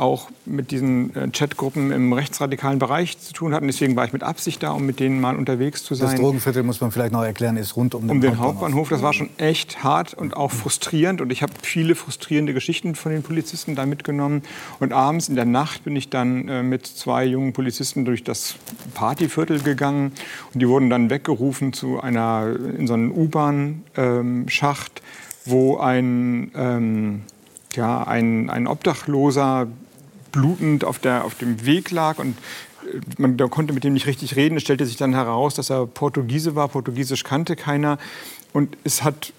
auch 0.00 0.30
mit 0.46 0.70
diesen 0.70 1.14
äh, 1.14 1.28
Chatgruppen 1.30 1.92
im 1.92 2.12
rechtsradikalen 2.12 2.78
Bereich 2.78 3.18
zu 3.18 3.32
tun 3.32 3.54
hatten. 3.54 3.66
Deswegen 3.66 3.94
war 3.96 4.04
ich 4.04 4.12
mit 4.12 4.22
Absicht 4.22 4.62
da, 4.62 4.72
um 4.72 4.86
mit 4.86 4.98
denen 4.98 5.20
mal 5.20 5.36
unterwegs 5.36 5.84
zu 5.84 5.94
sein. 5.94 6.12
Das 6.12 6.20
Drogenviertel, 6.20 6.62
muss 6.62 6.80
man 6.80 6.90
vielleicht 6.90 7.12
noch 7.12 7.22
erklären, 7.22 7.56
ist 7.56 7.76
rund 7.76 7.94
um 7.94 8.02
den, 8.02 8.10
um 8.10 8.20
den 8.20 8.38
Hauptbahnhof. 8.38 8.88
Das 8.88 9.02
war 9.02 9.12
schon 9.12 9.30
echt 9.36 9.84
hart 9.84 10.14
und 10.14 10.36
auch 10.36 10.50
frustrierend. 10.50 11.20
Und 11.20 11.30
ich 11.30 11.42
habe 11.42 11.52
viele 11.62 11.94
frustrierende 11.94 12.54
Geschichten 12.54 12.94
von 12.94 13.12
den 13.12 13.22
Polizisten 13.22 13.74
da 13.74 13.86
mitgenommen. 13.86 14.42
Und 14.78 14.92
abends 14.92 15.28
in 15.28 15.36
der 15.36 15.44
Nacht 15.44 15.84
bin 15.84 15.94
ich 15.94 16.08
dann 16.10 16.48
äh, 16.48 16.62
mit 16.62 16.86
zwei 16.86 17.24
jungen 17.24 17.52
Polizisten 17.52 18.04
durch 18.04 18.24
das 18.24 18.56
Partyviertel 18.94 19.60
gegangen. 19.60 20.12
Und 20.52 20.60
die 20.60 20.68
wurden 20.68 20.90
dann 20.90 21.10
weggerufen 21.10 21.72
zu 21.72 22.00
einer, 22.00 22.56
in 22.76 22.86
so 22.86 22.94
einen 22.94 23.10
U-Bahn-Schacht, 23.10 25.02
ähm, 25.04 25.04
wo 25.44 25.78
ein... 25.78 26.50
Ähm, 26.54 27.22
ja, 27.76 28.02
ein, 28.02 28.50
ein 28.50 28.66
Obdachloser 28.66 29.68
blutend 30.32 30.84
auf, 30.84 30.98
der, 30.98 31.24
auf 31.24 31.34
dem 31.36 31.64
Weg 31.64 31.90
lag 31.90 32.18
und 32.18 32.36
äh, 32.92 32.98
man 33.18 33.36
konnte 33.50 33.72
mit 33.72 33.84
dem 33.84 33.92
nicht 33.92 34.06
richtig 34.06 34.36
reden. 34.36 34.56
Es 34.56 34.62
stellte 34.62 34.86
sich 34.86 34.96
dann 34.96 35.14
heraus, 35.14 35.54
dass 35.54 35.70
er 35.70 35.86
Portugiese 35.86 36.54
war. 36.54 36.68
Portugiesisch 36.68 37.24
kannte 37.24 37.56
keiner. 37.56 37.98
Und 38.52 38.76
es 38.84 39.02
hat 39.02 39.32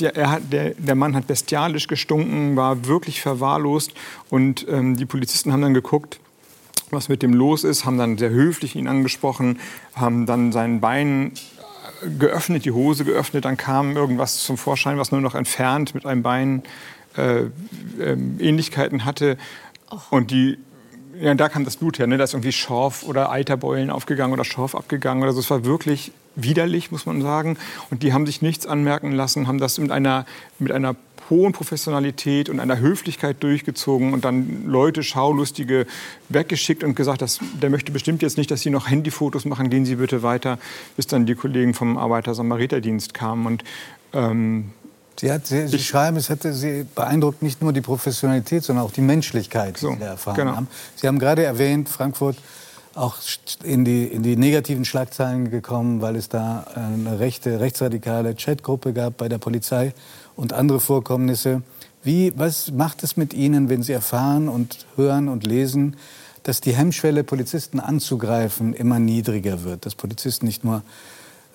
er 0.00 0.30
hat, 0.30 0.52
der, 0.52 0.70
der, 0.74 0.94
Mann 0.94 1.16
hat 1.16 1.26
bestialisch 1.26 1.88
gestunken, 1.88 2.54
war 2.54 2.86
wirklich 2.86 3.20
verwahrlost. 3.20 3.92
Und 4.30 4.64
ähm, 4.68 4.96
die 4.96 5.04
Polizisten 5.04 5.52
haben 5.52 5.62
dann 5.62 5.74
geguckt, 5.74 6.20
was 6.90 7.08
mit 7.08 7.22
dem 7.22 7.34
los 7.34 7.64
ist, 7.64 7.84
haben 7.84 7.98
dann 7.98 8.16
sehr 8.16 8.30
höflich 8.30 8.76
ihn 8.76 8.86
angesprochen, 8.86 9.58
haben 9.96 10.26
dann 10.26 10.52
sein 10.52 10.80
Bein 10.80 11.32
geöffnet, 12.18 12.64
die 12.64 12.70
Hose 12.70 13.04
geöffnet, 13.04 13.44
dann 13.44 13.56
kam 13.56 13.96
irgendwas 13.96 14.44
zum 14.44 14.56
Vorschein, 14.56 14.98
was 14.98 15.10
nur 15.10 15.20
noch 15.20 15.34
entfernt 15.34 15.94
mit 15.94 16.06
einem 16.06 16.22
Bein 16.22 16.62
äh, 17.16 17.42
äh, 17.42 18.16
Ähnlichkeiten 18.38 19.04
hatte. 19.04 19.36
Und 20.10 20.30
die, 20.30 20.58
ja, 21.20 21.34
da 21.34 21.48
kam 21.48 21.64
das 21.64 21.76
Blut 21.76 21.98
her. 21.98 22.06
Ne? 22.06 22.18
Da 22.18 22.24
ist 22.24 22.34
irgendwie 22.34 22.52
Schorf 22.52 23.04
oder 23.04 23.30
Eiterbeulen 23.30 23.90
aufgegangen 23.90 24.32
oder 24.32 24.44
Schorf 24.44 24.74
abgegangen 24.74 25.22
oder 25.22 25.32
so. 25.32 25.40
Es 25.40 25.50
war 25.50 25.64
wirklich 25.64 26.12
widerlich, 26.36 26.90
muss 26.90 27.06
man 27.06 27.22
sagen. 27.22 27.56
Und 27.90 28.02
die 28.02 28.12
haben 28.12 28.26
sich 28.26 28.42
nichts 28.42 28.66
anmerken 28.66 29.12
lassen, 29.12 29.46
haben 29.46 29.58
das 29.58 29.78
mit 29.78 29.90
einer, 29.90 30.26
mit 30.58 30.72
einer 30.72 30.96
hohen 31.30 31.52
Professionalität 31.52 32.48
und 32.48 32.60
einer 32.60 32.78
Höflichkeit 32.78 33.42
durchgezogen 33.42 34.12
und 34.12 34.24
dann 34.24 34.66
Leute, 34.66 35.02
Schaulustige, 35.02 35.86
weggeschickt 36.28 36.84
und 36.84 36.96
gesagt, 36.96 37.22
dass, 37.22 37.40
der 37.62 37.70
möchte 37.70 37.92
bestimmt 37.92 38.22
jetzt 38.22 38.36
nicht, 38.36 38.50
dass 38.50 38.60
Sie 38.60 38.70
noch 38.70 38.90
Handyfotos 38.90 39.44
machen, 39.44 39.70
gehen 39.70 39.86
Sie 39.86 39.96
bitte 39.96 40.22
weiter, 40.22 40.58
bis 40.96 41.06
dann 41.06 41.24
die 41.26 41.34
Kollegen 41.34 41.72
vom 41.72 41.96
Arbeiter-Samariter-Dienst 41.96 43.14
kamen. 43.14 43.46
Und, 43.46 43.64
ähm, 44.12 44.72
Sie, 45.20 45.30
hat, 45.30 45.46
Sie, 45.46 45.68
Sie 45.68 45.78
schreiben, 45.78 46.16
es 46.16 46.28
hätte 46.28 46.52
Sie 46.52 46.86
beeindruckt 46.94 47.42
nicht 47.42 47.62
nur 47.62 47.72
die 47.72 47.80
Professionalität, 47.80 48.64
sondern 48.64 48.84
auch 48.84 48.92
die 48.92 49.00
Menschlichkeit, 49.00 49.76
die 49.76 49.80
so, 49.80 49.92
Sie 49.92 49.98
da 49.98 50.06
erfahren 50.06 50.36
genau. 50.36 50.56
haben. 50.56 50.68
Sie 50.96 51.06
haben 51.06 51.18
gerade 51.18 51.44
erwähnt, 51.44 51.88
Frankfurt 51.88 52.36
auch 52.94 53.16
in 53.62 53.84
die, 53.84 54.04
in 54.04 54.22
die 54.22 54.36
negativen 54.36 54.84
Schlagzeilen 54.84 55.50
gekommen, 55.50 56.00
weil 56.00 56.16
es 56.16 56.28
da 56.28 56.64
eine 56.74 57.18
rechte, 57.18 57.60
rechtsradikale 57.60 58.34
Chatgruppe 58.34 58.92
gab 58.92 59.16
bei 59.16 59.28
der 59.28 59.38
Polizei 59.38 59.92
und 60.36 60.52
andere 60.52 60.80
Vorkommnisse. 60.80 61.62
Wie, 62.02 62.32
was 62.36 62.70
macht 62.70 63.02
es 63.02 63.16
mit 63.16 63.34
Ihnen, 63.34 63.68
wenn 63.68 63.82
Sie 63.82 63.92
erfahren 63.92 64.48
und 64.48 64.86
hören 64.96 65.28
und 65.28 65.44
lesen, 65.44 65.96
dass 66.42 66.60
die 66.60 66.74
Hemmschwelle, 66.74 67.24
Polizisten 67.24 67.80
anzugreifen, 67.80 68.74
immer 68.74 68.98
niedriger 68.98 69.64
wird? 69.64 69.86
Dass 69.86 69.94
Polizisten 69.94 70.46
nicht 70.46 70.64
nur 70.64 70.82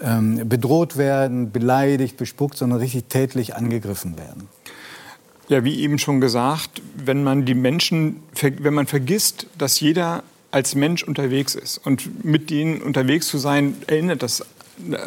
ähm, 0.01 0.47
bedroht 0.47 0.97
werden, 0.97 1.51
beleidigt, 1.51 2.17
bespuckt, 2.17 2.57
sondern 2.57 2.79
richtig 2.79 3.05
tätlich 3.05 3.55
angegriffen 3.55 4.17
werden? 4.17 4.47
Ja, 5.47 5.63
wie 5.63 5.79
eben 5.79 5.97
schon 5.97 6.21
gesagt, 6.21 6.81
wenn 6.95 7.23
man 7.23 7.45
die 7.45 7.55
Menschen, 7.55 8.17
wenn 8.39 8.73
man 8.73 8.85
vergisst, 8.85 9.47
dass 9.57 9.79
jeder 9.79 10.23
als 10.51 10.75
Mensch 10.75 11.03
unterwegs 11.03 11.55
ist 11.55 11.79
und 11.79 12.23
mit 12.23 12.49
denen 12.49 12.81
unterwegs 12.81 13.27
zu 13.27 13.37
sein, 13.37 13.75
erinnert 13.87 14.23
das, 14.23 14.45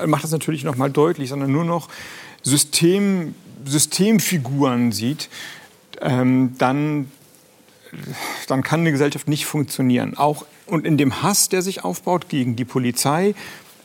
macht 0.06 0.24
das 0.24 0.31
natürlich 0.31 0.64
noch 0.64 0.77
mal 0.77 0.90
deutlich, 0.90 1.28
sondern 1.28 1.52
nur 1.52 1.64
noch 1.64 1.89
System 2.43 3.35
Systemfiguren 3.64 4.93
sieht, 4.93 5.28
ähm, 6.01 6.55
dann, 6.59 7.10
dann 8.48 8.62
kann 8.62 8.81
eine 8.81 8.93
Gesellschaft 8.93 9.28
nicht 9.28 9.47
funktionieren. 9.47 10.16
Auch 10.16 10.47
und 10.66 10.86
in 10.86 10.97
dem 10.97 11.23
Hass, 11.23 11.48
der 11.48 11.62
sich 11.62 11.85
aufbaut 11.85 12.28
gegen 12.28 12.56
die 12.56 12.64
Polizei, 12.64 13.35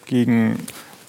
gegen 0.05 0.57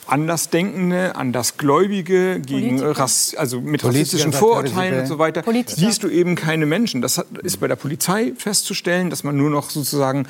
Andersdenkende, 0.09 1.17
Andersgläubige, 1.17 2.41
gegen 2.41 2.81
Rass, 2.81 3.35
also 3.37 3.61
mit 3.61 3.85
rassistischen 3.85 4.33
Vorurteilen 4.33 5.01
und 5.01 5.07
so 5.07 5.19
weiter, 5.19 5.43
Politiker. 5.43 5.81
siehst 5.81 6.03
du 6.03 6.09
eben 6.09 6.35
keine 6.35 6.67
Menschen. 6.67 7.03
Das 7.03 7.23
ist 7.43 7.59
bei 7.59 7.69
der 7.69 7.77
Polizei 7.77 8.33
festzustellen, 8.37 9.11
dass 9.11 9.23
man 9.23 9.37
nur 9.37 9.51
noch 9.51 9.71
sozusagen 9.71 10.27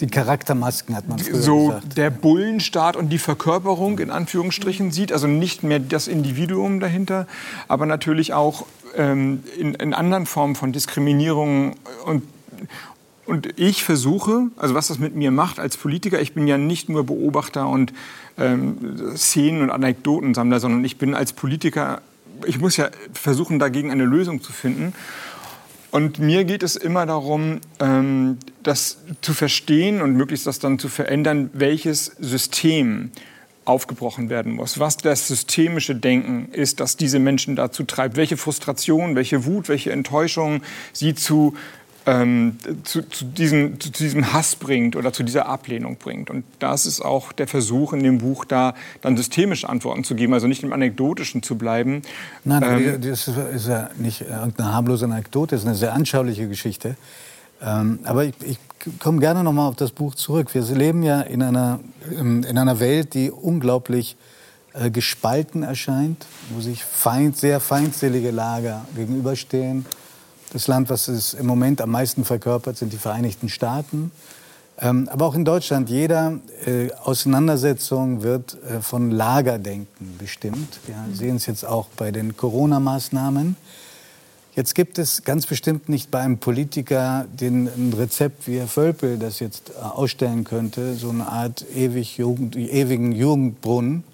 die 0.00 0.08
Charaktermasken 0.08 0.94
hat 0.94 1.08
man 1.08 1.18
früher 1.18 1.40
so 1.40 1.66
gesagt. 1.68 1.96
der 1.96 2.10
Bullenstaat 2.10 2.96
und 2.96 3.08
die 3.08 3.18
Verkörperung 3.18 3.98
in 3.98 4.10
Anführungsstrichen 4.10 4.90
sieht, 4.90 5.12
also 5.12 5.26
nicht 5.26 5.62
mehr 5.62 5.78
das 5.78 6.06
Individuum 6.06 6.80
dahinter, 6.80 7.26
aber 7.68 7.86
natürlich 7.86 8.34
auch 8.34 8.66
ähm, 8.94 9.42
in, 9.58 9.74
in 9.74 9.94
anderen 9.94 10.26
Formen 10.26 10.54
von 10.54 10.72
Diskriminierung 10.72 11.76
und 12.04 12.22
und 13.26 13.58
ich 13.58 13.82
versuche, 13.82 14.50
also 14.56 14.74
was 14.74 14.88
das 14.88 14.98
mit 14.98 15.16
mir 15.16 15.30
macht 15.30 15.58
als 15.58 15.76
Politiker, 15.76 16.20
ich 16.20 16.34
bin 16.34 16.46
ja 16.46 16.58
nicht 16.58 16.88
nur 16.88 17.04
Beobachter 17.04 17.68
und 17.68 17.92
ähm, 18.38 19.16
Szenen- 19.16 19.62
und 19.62 19.70
Anekdotensammler, 19.70 20.60
sondern 20.60 20.84
ich 20.84 20.96
bin 20.96 21.14
als 21.14 21.32
Politiker, 21.32 22.00
ich 22.46 22.60
muss 22.60 22.76
ja 22.76 22.88
versuchen, 23.12 23.58
dagegen 23.58 23.90
eine 23.90 24.04
Lösung 24.04 24.42
zu 24.42 24.52
finden. 24.52 24.92
Und 25.90 26.18
mir 26.18 26.44
geht 26.44 26.62
es 26.62 26.76
immer 26.76 27.06
darum, 27.06 27.60
ähm, 27.80 28.38
das 28.62 28.98
zu 29.22 29.34
verstehen 29.34 30.02
und 30.02 30.14
möglichst 30.14 30.46
das 30.46 30.58
dann 30.58 30.78
zu 30.78 30.88
verändern, 30.88 31.50
welches 31.52 32.06
System 32.18 33.10
aufgebrochen 33.66 34.30
werden 34.30 34.52
muss, 34.52 34.78
was 34.78 34.96
das 34.96 35.26
systemische 35.26 35.94
Denken 35.94 36.48
ist, 36.52 36.80
das 36.80 36.96
diese 36.96 37.18
Menschen 37.18 37.56
dazu 37.56 37.82
treibt, 37.82 38.16
welche 38.16 38.36
Frustration, 38.36 39.16
welche 39.16 39.44
Wut, 39.44 39.68
welche 39.68 39.90
Enttäuschung 39.90 40.62
sie 40.92 41.14
zu 41.14 41.54
ähm, 42.06 42.58
zu, 42.84 43.02
zu, 43.02 43.24
diesem, 43.24 43.80
zu, 43.80 43.90
diesem 43.90 44.32
Hass 44.32 44.54
bringt 44.54 44.94
oder 44.94 45.12
zu 45.12 45.24
dieser 45.24 45.46
Ablehnung 45.46 45.96
bringt. 45.96 46.30
Und 46.30 46.44
das 46.60 46.86
ist 46.86 47.00
auch 47.00 47.32
der 47.32 47.48
Versuch 47.48 47.92
in 47.92 48.02
dem 48.02 48.18
Buch, 48.18 48.44
da 48.44 48.74
dann 49.02 49.16
systemische 49.16 49.68
Antworten 49.68 50.04
zu 50.04 50.14
geben, 50.14 50.32
also 50.32 50.46
nicht 50.46 50.62
im 50.62 50.72
Anekdotischen 50.72 51.42
zu 51.42 51.58
bleiben. 51.58 52.02
Nein, 52.44 52.62
ähm, 52.62 53.00
das 53.00 53.28
ist 53.28 53.66
ja 53.66 53.90
nicht 53.98 54.20
irgendeine 54.20 54.72
harmlose 54.72 55.04
Anekdote, 55.06 55.56
das 55.56 55.62
ist 55.62 55.66
eine 55.66 55.76
sehr 55.76 55.92
anschauliche 55.94 56.48
Geschichte. 56.48 56.96
Ähm, 57.60 57.98
aber 58.04 58.24
ich, 58.24 58.34
ich 58.42 58.58
komme 59.00 59.18
gerne 59.18 59.42
noch 59.42 59.52
mal 59.52 59.66
auf 59.66 59.76
das 59.76 59.90
Buch 59.90 60.14
zurück. 60.14 60.54
Wir 60.54 60.62
leben 60.62 61.02
ja 61.02 61.22
in 61.22 61.42
einer, 61.42 61.80
in 62.10 62.44
einer 62.44 62.78
Welt, 62.78 63.14
die 63.14 63.30
unglaublich 63.30 64.16
äh, 64.74 64.90
gespalten 64.90 65.62
erscheint, 65.62 66.26
wo 66.50 66.60
sich 66.60 66.84
feind, 66.84 67.36
sehr 67.36 67.58
feindselige 67.60 68.30
Lager 68.30 68.84
gegenüberstehen 68.94 69.86
das 70.56 70.68
Land, 70.68 70.88
was 70.88 71.08
es 71.08 71.34
im 71.34 71.46
Moment 71.46 71.82
am 71.82 71.90
meisten 71.90 72.24
verkörpert, 72.24 72.78
sind 72.78 72.90
die 72.90 72.96
Vereinigten 72.96 73.50
Staaten. 73.50 74.10
Ähm, 74.78 75.06
aber 75.12 75.26
auch 75.26 75.34
in 75.34 75.44
Deutschland, 75.44 75.90
jeder 75.90 76.38
äh, 76.64 76.90
Auseinandersetzung 77.04 78.22
wird 78.22 78.56
äh, 78.64 78.80
von 78.80 79.10
Lagerdenken 79.10 80.16
bestimmt. 80.18 80.80
Wir 80.86 80.96
sehen 81.14 81.36
es 81.36 81.44
jetzt 81.44 81.66
auch 81.66 81.88
bei 81.96 82.10
den 82.10 82.38
Corona-Maßnahmen. 82.38 83.56
Jetzt 84.54 84.74
gibt 84.74 84.98
es 84.98 85.24
ganz 85.24 85.44
bestimmt 85.44 85.90
nicht 85.90 86.10
bei 86.10 86.20
einem 86.20 86.38
Politiker 86.38 87.26
den, 87.30 87.66
ein 87.66 87.92
Rezept 87.94 88.46
wie 88.46 88.58
Herr 88.58 88.68
Völpel 88.68 89.18
das 89.18 89.40
jetzt 89.40 89.70
äh, 89.70 89.82
ausstellen 89.82 90.44
könnte, 90.44 90.94
so 90.94 91.10
eine 91.10 91.26
Art 91.26 91.66
ewig 91.74 92.16
Jugend, 92.16 92.56
ewigen 92.56 93.12
Jugendbrunnen. 93.12 94.04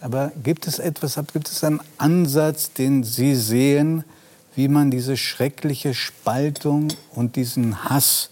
Aber 0.00 0.32
gibt 0.42 0.66
es 0.66 0.78
etwas, 0.78 1.20
gibt 1.34 1.48
es 1.48 1.62
einen 1.64 1.80
Ansatz, 1.98 2.72
den 2.72 3.04
Sie 3.04 3.34
sehen, 3.34 4.04
wie 4.56 4.68
man 4.68 4.90
diese 4.90 5.16
schreckliche 5.16 5.94
Spaltung 5.94 6.88
und 7.14 7.36
diesen 7.36 7.84
Hass, 7.84 8.30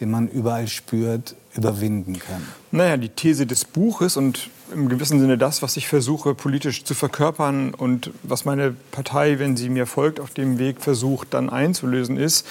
den 0.00 0.10
man 0.10 0.28
überall 0.28 0.68
spürt, 0.68 1.34
überwinden 1.54 2.18
kann. 2.18 2.46
Naja, 2.70 2.96
die 2.96 3.08
These 3.08 3.46
des 3.46 3.64
Buches 3.64 4.16
und 4.16 4.48
im 4.72 4.88
gewissen 4.88 5.20
Sinne 5.20 5.38
das, 5.38 5.62
was 5.62 5.76
ich 5.76 5.88
versuche 5.88 6.34
politisch 6.34 6.84
zu 6.84 6.94
verkörpern 6.94 7.74
und 7.74 8.10
was 8.22 8.44
meine 8.44 8.74
Partei, 8.92 9.38
wenn 9.38 9.56
sie 9.56 9.68
mir 9.68 9.86
folgt, 9.86 10.20
auf 10.20 10.30
dem 10.30 10.58
Weg 10.58 10.80
versucht 10.80 11.34
dann 11.34 11.50
einzulösen, 11.50 12.16
ist, 12.16 12.46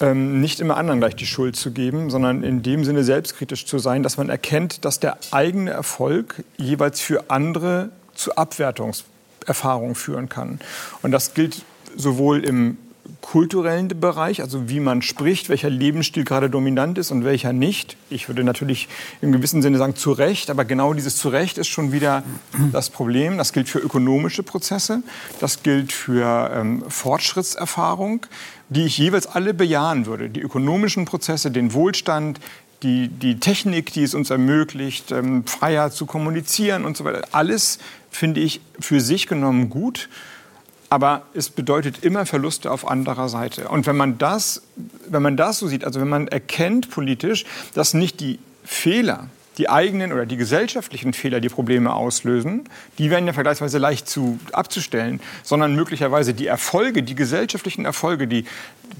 ähm, 0.00 0.40
nicht 0.40 0.60
immer 0.60 0.76
anderen 0.76 1.00
gleich 1.00 1.16
die 1.16 1.26
Schuld 1.26 1.56
zu 1.56 1.72
geben, 1.72 2.10
sondern 2.10 2.44
in 2.44 2.62
dem 2.62 2.84
Sinne 2.84 3.02
selbstkritisch 3.02 3.66
zu 3.66 3.78
sein, 3.78 4.02
dass 4.02 4.16
man 4.16 4.28
erkennt, 4.28 4.84
dass 4.84 5.00
der 5.00 5.18
eigene 5.32 5.70
Erfolg 5.70 6.44
jeweils 6.56 7.00
für 7.00 7.30
andere 7.30 7.90
zu 8.14 8.36
Abwertungserfahrungen 8.36 9.94
führen 9.94 10.28
kann. 10.28 10.60
Und 11.02 11.10
das 11.10 11.34
gilt 11.34 11.64
sowohl 11.98 12.44
im 12.44 12.78
kulturellen 13.20 13.88
Bereich, 14.00 14.40
also 14.40 14.68
wie 14.68 14.80
man 14.80 15.02
spricht, 15.02 15.48
welcher 15.48 15.68
Lebensstil 15.68 16.24
gerade 16.24 16.48
dominant 16.48 16.98
ist 16.98 17.10
und 17.10 17.24
welcher 17.24 17.52
nicht. 17.52 17.96
Ich 18.10 18.28
würde 18.28 18.44
natürlich 18.44 18.88
im 19.20 19.32
gewissen 19.32 19.60
Sinne 19.60 19.76
sagen, 19.78 19.96
zu 19.96 20.12
Recht, 20.12 20.50
aber 20.50 20.64
genau 20.64 20.94
dieses 20.94 21.16
zu 21.16 21.28
Recht 21.28 21.58
ist 21.58 21.68
schon 21.68 21.92
wieder 21.92 22.22
das 22.72 22.90
Problem. 22.90 23.36
Das 23.36 23.52
gilt 23.52 23.68
für 23.68 23.80
ökonomische 23.80 24.42
Prozesse, 24.42 25.02
das 25.40 25.62
gilt 25.62 25.92
für 25.92 26.50
ähm, 26.54 26.84
Fortschrittserfahrung, 26.88 28.24
die 28.68 28.84
ich 28.84 28.96
jeweils 28.98 29.26
alle 29.26 29.52
bejahen 29.52 30.06
würde. 30.06 30.30
Die 30.30 30.40
ökonomischen 30.40 31.04
Prozesse, 31.04 31.50
den 31.50 31.72
Wohlstand, 31.74 32.40
die, 32.82 33.08
die 33.08 33.40
Technik, 33.40 33.92
die 33.92 34.04
es 34.04 34.14
uns 34.14 34.30
ermöglicht, 34.30 35.10
ähm, 35.10 35.44
freier 35.44 35.90
zu 35.90 36.06
kommunizieren 36.06 36.84
und 36.84 36.96
so 36.96 37.04
weiter. 37.04 37.26
Alles 37.32 37.78
finde 38.10 38.40
ich 38.40 38.60
für 38.78 39.00
sich 39.00 39.26
genommen 39.26 39.68
gut 39.68 40.08
aber 40.90 41.22
es 41.34 41.50
bedeutet 41.50 42.04
immer 42.04 42.26
Verluste 42.26 42.70
auf 42.70 42.88
anderer 42.88 43.28
Seite. 43.28 43.68
Und 43.68 43.86
wenn 43.86 43.96
man 43.96 44.18
das, 44.18 44.62
wenn 45.06 45.22
man 45.22 45.36
das 45.36 45.58
so 45.58 45.68
sieht, 45.68 45.84
also 45.84 46.00
wenn 46.00 46.08
man 46.08 46.28
erkennt 46.28 46.90
politisch, 46.90 47.44
dass 47.74 47.94
nicht 47.94 48.20
die 48.20 48.38
Fehler, 48.64 49.28
die 49.58 49.68
eigenen 49.68 50.12
oder 50.12 50.24
die 50.24 50.36
gesellschaftlichen 50.36 51.12
Fehler, 51.12 51.40
die 51.40 51.48
Probleme 51.48 51.92
auslösen, 51.92 52.68
die 52.98 53.10
werden 53.10 53.26
ja 53.26 53.32
vergleichsweise 53.32 53.78
leicht 53.78 54.08
zu, 54.08 54.38
abzustellen, 54.52 55.20
sondern 55.42 55.74
möglicherweise 55.74 56.32
die 56.32 56.46
Erfolge, 56.46 57.02
die 57.02 57.16
gesellschaftlichen 57.16 57.84
Erfolge, 57.84 58.28
die, 58.28 58.44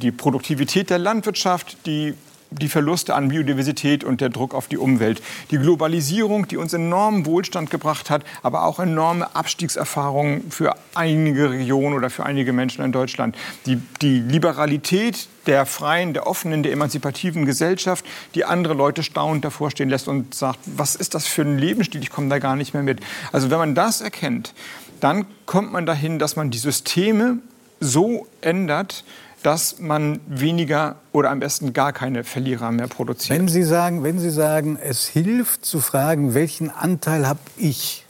die 0.02 0.10
Produktivität 0.10 0.90
der 0.90 0.98
Landwirtschaft, 0.98 1.76
die 1.86 2.14
die 2.50 2.68
Verluste 2.68 3.14
an 3.14 3.28
Biodiversität 3.28 4.04
und 4.04 4.20
der 4.20 4.28
Druck 4.28 4.54
auf 4.54 4.68
die 4.68 4.78
Umwelt. 4.78 5.22
Die 5.50 5.58
Globalisierung, 5.58 6.48
die 6.48 6.56
uns 6.56 6.72
enormen 6.72 7.26
Wohlstand 7.26 7.70
gebracht 7.70 8.10
hat, 8.10 8.24
aber 8.42 8.64
auch 8.64 8.78
enorme 8.78 9.34
Abstiegserfahrungen 9.34 10.50
für 10.50 10.74
einige 10.94 11.50
Regionen 11.50 11.96
oder 11.96 12.10
für 12.10 12.24
einige 12.24 12.52
Menschen 12.52 12.84
in 12.84 12.92
Deutschland. 12.92 13.36
Die, 13.66 13.80
die 14.00 14.20
Liberalität 14.20 15.28
der 15.46 15.66
freien, 15.66 16.12
der 16.12 16.26
offenen, 16.26 16.62
der 16.62 16.72
emanzipativen 16.72 17.46
Gesellschaft, 17.46 18.04
die 18.34 18.44
andere 18.44 18.74
Leute 18.74 19.02
staunend 19.02 19.44
davor 19.44 19.70
stehen 19.70 19.88
lässt 19.88 20.06
und 20.06 20.34
sagt, 20.34 20.58
was 20.66 20.94
ist 20.94 21.14
das 21.14 21.26
für 21.26 21.42
ein 21.42 21.58
Lebensstil, 21.58 22.02
ich 22.02 22.10
komme 22.10 22.28
da 22.28 22.38
gar 22.38 22.56
nicht 22.56 22.74
mehr 22.74 22.82
mit. 22.82 23.00
Also 23.32 23.50
wenn 23.50 23.58
man 23.58 23.74
das 23.74 24.00
erkennt, 24.00 24.54
dann 25.00 25.26
kommt 25.46 25.72
man 25.72 25.86
dahin, 25.86 26.18
dass 26.18 26.36
man 26.36 26.50
die 26.50 26.58
Systeme 26.58 27.38
so 27.80 28.26
ändert, 28.40 29.04
dass 29.42 29.78
man 29.78 30.20
weniger 30.26 30.96
oder 31.12 31.30
am 31.30 31.40
besten 31.40 31.72
gar 31.72 31.92
keine 31.92 32.24
Verlierer 32.24 32.72
mehr 32.72 32.88
produziert. 32.88 33.38
Wenn 33.38 33.48
Sie 33.48 33.62
sagen, 33.62 34.02
wenn 34.02 34.18
Sie 34.18 34.30
sagen 34.30 34.78
es 34.82 35.06
hilft 35.06 35.64
zu 35.64 35.80
fragen, 35.80 36.34
welchen 36.34 36.70
Anteil 36.70 37.26
habe 37.26 37.40
ich, 37.56 38.04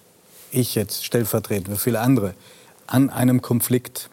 ich 0.51 0.75
jetzt 0.75 1.05
stellvertretend 1.05 1.69
für 1.69 1.77
viele 1.77 2.01
andere, 2.01 2.35
an 2.87 3.11
einem 3.11 3.43
Konflikt, 3.43 4.09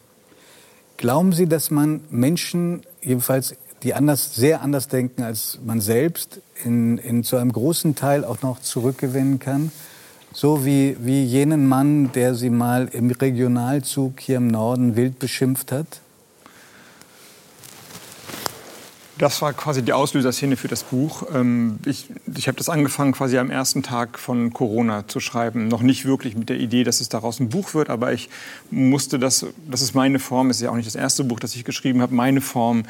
glauben 0.96 1.32
Sie, 1.32 1.46
dass 1.46 1.70
man 1.70 2.00
Menschen, 2.10 2.82
jedenfalls 3.00 3.54
die 3.82 3.94
anders, 3.94 4.34
sehr 4.34 4.62
anders 4.62 4.88
denken 4.88 5.22
als 5.22 5.58
man 5.64 5.80
selbst, 5.80 6.40
in, 6.64 6.98
in 6.98 7.24
zu 7.24 7.36
einem 7.36 7.52
großen 7.52 7.94
Teil 7.94 8.24
auch 8.24 8.42
noch 8.42 8.60
zurückgewinnen 8.60 9.38
kann? 9.38 9.70
So 10.32 10.66
wie, 10.66 10.96
wie 11.00 11.24
jenen 11.24 11.66
Mann, 11.66 12.12
der 12.12 12.34
Sie 12.34 12.50
mal 12.50 12.88
im 12.92 13.10
Regionalzug 13.10 14.20
hier 14.20 14.36
im 14.36 14.48
Norden 14.48 14.96
wild 14.96 15.18
beschimpft 15.18 15.72
hat? 15.72 16.00
Das 19.18 19.40
war 19.40 19.52
quasi 19.52 19.82
die 19.82 19.92
Auslöserszene 19.92 20.56
für 20.56 20.68
das 20.68 20.82
Buch. 20.82 21.24
Ähm, 21.34 21.78
ich, 21.86 22.08
ich 22.36 22.48
habe 22.48 22.58
das 22.58 22.68
angefangen 22.68 23.12
quasi 23.12 23.38
am 23.38 23.50
ersten 23.50 23.82
Tag 23.82 24.18
von 24.18 24.52
Corona 24.52 25.08
zu 25.08 25.20
schreiben. 25.20 25.68
Noch 25.68 25.82
nicht 25.82 26.04
wirklich 26.04 26.36
mit 26.36 26.48
der 26.48 26.58
Idee, 26.58 26.84
dass 26.84 27.00
es 27.00 27.08
daraus 27.08 27.40
ein 27.40 27.48
Buch 27.48 27.74
wird, 27.74 27.88
aber 27.88 28.12
ich 28.12 28.28
musste 28.70 29.18
das, 29.18 29.46
das 29.70 29.80
ist 29.80 29.94
meine 29.94 30.18
Form, 30.18 30.50
es 30.50 30.56
ist 30.56 30.62
ja 30.62 30.70
auch 30.70 30.76
nicht 30.76 30.86
das 30.86 30.96
erste 30.96 31.24
Buch, 31.24 31.40
das 31.40 31.54
ich 31.56 31.64
geschrieben 31.64 32.02
habe, 32.02 32.14
meine 32.14 32.40
Form, 32.40 32.84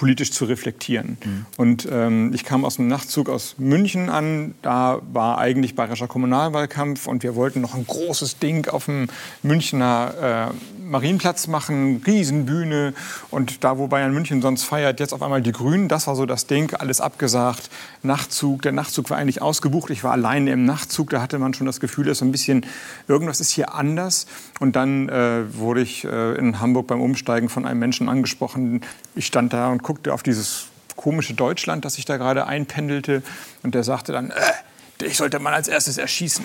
politisch 0.00 0.32
zu 0.32 0.46
reflektieren. 0.46 1.18
Mhm. 1.22 1.46
Und 1.58 1.88
ähm, 1.90 2.32
ich 2.32 2.44
kam 2.44 2.64
aus 2.64 2.76
dem 2.76 2.88
Nachtzug 2.88 3.28
aus 3.28 3.56
München 3.58 4.08
an. 4.08 4.54
Da 4.62 5.02
war 5.12 5.36
eigentlich 5.36 5.74
bayerischer 5.74 6.08
Kommunalwahlkampf 6.08 7.06
und 7.06 7.22
wir 7.22 7.34
wollten 7.34 7.60
noch 7.60 7.74
ein 7.74 7.86
großes 7.86 8.38
Ding 8.38 8.66
auf 8.68 8.86
dem 8.86 9.08
Münchner 9.42 10.50
äh, 10.50 10.79
Marienplatz 10.90 11.46
machen, 11.46 12.02
Riesenbühne. 12.04 12.94
Und 13.30 13.64
da, 13.64 13.78
wo 13.78 13.86
Bayern 13.86 14.12
München 14.12 14.42
sonst 14.42 14.64
feiert, 14.64 15.00
jetzt 15.00 15.12
auf 15.12 15.22
einmal 15.22 15.40
die 15.40 15.52
Grünen. 15.52 15.88
Das 15.88 16.06
war 16.06 16.16
so 16.16 16.26
das 16.26 16.46
Ding, 16.46 16.74
alles 16.74 17.00
abgesagt. 17.00 17.70
Nachtzug, 18.02 18.62
der 18.62 18.72
Nachtzug 18.72 19.08
war 19.10 19.16
eigentlich 19.16 19.40
ausgebucht. 19.40 19.90
Ich 19.90 20.04
war 20.04 20.12
alleine 20.12 20.52
im 20.52 20.64
Nachtzug. 20.64 21.10
Da 21.10 21.22
hatte 21.22 21.38
man 21.38 21.54
schon 21.54 21.66
das 21.66 21.80
Gefühl, 21.80 22.06
dass 22.06 22.18
so 22.18 22.24
ein 22.24 22.32
bisschen 22.32 22.66
irgendwas 23.08 23.40
ist 23.40 23.50
hier 23.50 23.74
anders. 23.74 24.26
Und 24.58 24.76
dann 24.76 25.08
äh, 25.08 25.44
wurde 25.54 25.80
ich 25.80 26.04
äh, 26.04 26.34
in 26.34 26.60
Hamburg 26.60 26.88
beim 26.88 27.00
Umsteigen 27.00 27.48
von 27.48 27.64
einem 27.64 27.78
Menschen 27.78 28.08
angesprochen. 28.08 28.82
Ich 29.14 29.26
stand 29.26 29.52
da 29.52 29.68
und 29.68 29.82
guckte 29.82 30.12
auf 30.12 30.22
dieses 30.22 30.66
komische 30.96 31.34
Deutschland, 31.34 31.84
das 31.84 31.94
sich 31.94 32.04
da 32.04 32.16
gerade 32.16 32.46
einpendelte. 32.46 33.22
Und 33.62 33.74
der 33.74 33.84
sagte 33.84 34.12
dann, 34.12 34.30
äh, 34.30 35.04
ich 35.06 35.16
sollte 35.16 35.38
mal 35.38 35.54
als 35.54 35.68
erstes 35.68 35.98
erschießen. 35.98 36.44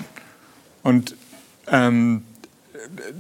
Und 0.84 1.16
ähm, 1.68 2.24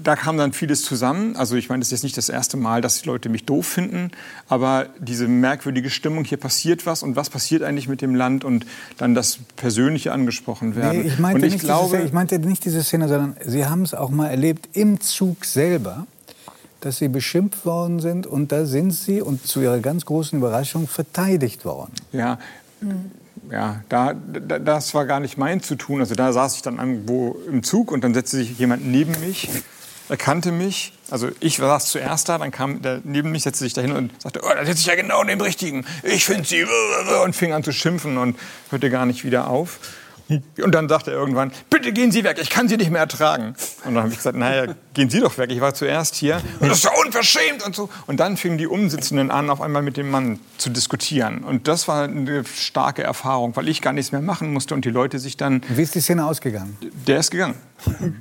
da 0.01 0.15
kam 0.15 0.37
dann 0.37 0.53
vieles 0.53 0.83
zusammen. 0.83 1.35
Also 1.35 1.55
ich 1.55 1.69
meine, 1.69 1.79
das 1.79 1.87
ist 1.87 1.91
jetzt 1.91 2.03
nicht 2.03 2.17
das 2.17 2.29
erste 2.29 2.57
Mal, 2.57 2.81
dass 2.81 3.01
die 3.01 3.07
Leute 3.07 3.29
mich 3.29 3.45
doof 3.45 3.67
finden, 3.67 4.11
aber 4.47 4.87
diese 4.99 5.27
merkwürdige 5.27 5.89
Stimmung, 5.89 6.23
hier 6.23 6.37
passiert 6.37 6.85
was 6.85 7.03
und 7.03 7.15
was 7.15 7.29
passiert 7.29 7.63
eigentlich 7.63 7.87
mit 7.87 8.01
dem 8.01 8.15
Land 8.15 8.43
und 8.43 8.65
dann 8.97 9.15
das 9.15 9.39
Persönliche 9.55 10.11
angesprochen 10.11 10.75
werden. 10.75 11.01
Nee, 11.01 11.07
ich, 11.07 11.19
meinte 11.19 11.45
ich, 11.45 11.53
nicht 11.53 11.65
glaube, 11.65 11.97
diese, 11.97 12.07
ich 12.07 12.13
meinte 12.13 12.39
nicht 12.39 12.65
diese 12.65 12.83
Szene, 12.83 13.07
sondern 13.07 13.35
Sie 13.45 13.65
haben 13.65 13.83
es 13.83 13.93
auch 13.93 14.09
mal 14.09 14.29
erlebt 14.29 14.69
im 14.73 14.99
Zug 15.01 15.45
selber 15.45 16.07
dass 16.81 16.97
sie 16.97 17.07
beschimpft 17.07 17.65
worden 17.65 17.99
sind 17.99 18.27
und 18.27 18.51
da 18.51 18.65
sind 18.65 18.91
sie 18.91 19.19
und 19.19 19.47
zu 19.47 19.59
ihrer 19.59 19.79
ganz 19.79 20.05
großen 20.05 20.37
Überraschung 20.37 20.87
verteidigt 20.87 21.65
worden. 21.65 21.91
Ja. 22.11 22.37
Ja, 23.51 23.81
da, 23.89 24.13
da, 24.13 24.59
das 24.59 24.93
war 24.93 25.05
gar 25.05 25.19
nicht 25.19 25.37
mein 25.37 25.61
zu 25.61 25.75
tun. 25.75 25.99
Also 25.99 26.15
da 26.15 26.33
saß 26.33 26.55
ich 26.55 26.61
dann 26.61 26.77
irgendwo 26.77 27.37
im 27.47 27.63
Zug 27.63 27.91
und 27.91 28.03
dann 28.03 28.13
setzte 28.13 28.37
sich 28.37 28.57
jemand 28.57 28.85
neben 28.85 29.19
mich, 29.19 29.49
erkannte 30.09 30.51
mich. 30.51 30.93
Also 31.09 31.29
ich 31.39 31.57
saß 31.57 31.85
zuerst 31.85 32.29
da, 32.29 32.37
dann 32.37 32.51
kam 32.51 32.81
der 32.81 33.01
neben 33.03 33.31
mich, 33.31 33.43
setzte 33.43 33.63
sich 33.63 33.73
da 33.73 33.81
hin 33.81 33.91
und 33.91 34.21
sagte, 34.21 34.41
oh, 34.43 34.49
da 34.53 34.65
sitze 34.65 34.81
ich 34.81 34.85
ja 34.87 34.95
genau 34.95 35.23
neben 35.23 35.39
dem 35.39 35.45
Richtigen. 35.45 35.85
Ich 36.03 36.25
finde 36.25 36.45
sie 36.45 36.65
und 37.23 37.35
fing 37.35 37.53
an 37.53 37.63
zu 37.63 37.71
schimpfen 37.71 38.17
und 38.17 38.37
hörte 38.71 38.89
gar 38.89 39.05
nicht 39.05 39.23
wieder 39.23 39.47
auf. 39.47 39.79
Und 40.29 40.71
dann 40.73 40.89
sagte 40.89 41.11
er 41.11 41.17
irgendwann, 41.17 41.51
bitte 41.69 41.91
gehen 41.91 42.11
Sie 42.11 42.23
weg, 42.23 42.37
ich 42.41 42.49
kann 42.49 42.67
Sie 42.67 42.77
nicht 42.77 42.89
mehr 42.89 43.01
ertragen. 43.01 43.55
Und 43.85 43.93
dann 43.93 44.03
habe 44.03 44.09
ich 44.09 44.17
gesagt, 44.17 44.37
naja, 44.37 44.73
gehen 44.93 45.09
Sie 45.09 45.19
doch 45.19 45.37
weg, 45.37 45.51
ich 45.51 45.61
war 45.61 45.73
zuerst 45.73 46.15
hier. 46.15 46.41
Und 46.59 46.69
das 46.69 46.79
ist 46.79 46.83
ja 46.85 46.91
unverschämt 47.05 47.65
und 47.65 47.75
so. 47.75 47.89
Und 48.07 48.19
dann 48.19 48.37
fingen 48.37 48.57
die 48.57 48.67
Umsitzenden 48.67 49.31
an, 49.31 49.49
auf 49.49 49.61
einmal 49.61 49.81
mit 49.81 49.97
dem 49.97 50.09
Mann 50.09 50.39
zu 50.57 50.69
diskutieren. 50.69 51.43
Und 51.43 51.67
das 51.67 51.87
war 51.87 52.03
eine 52.03 52.43
starke 52.45 53.03
Erfahrung, 53.03 53.55
weil 53.55 53.67
ich 53.67 53.81
gar 53.81 53.93
nichts 53.93 54.11
mehr 54.11 54.21
machen 54.21 54.51
musste 54.51 54.73
und 54.73 54.85
die 54.85 54.89
Leute 54.89 55.19
sich 55.19 55.37
dann... 55.37 55.61
Wie 55.69 55.83
ist 55.83 55.95
die 55.95 56.01
Szene 56.01 56.25
ausgegangen? 56.25 56.77
Der 57.07 57.19
ist 57.19 57.31
gegangen. 57.31 57.55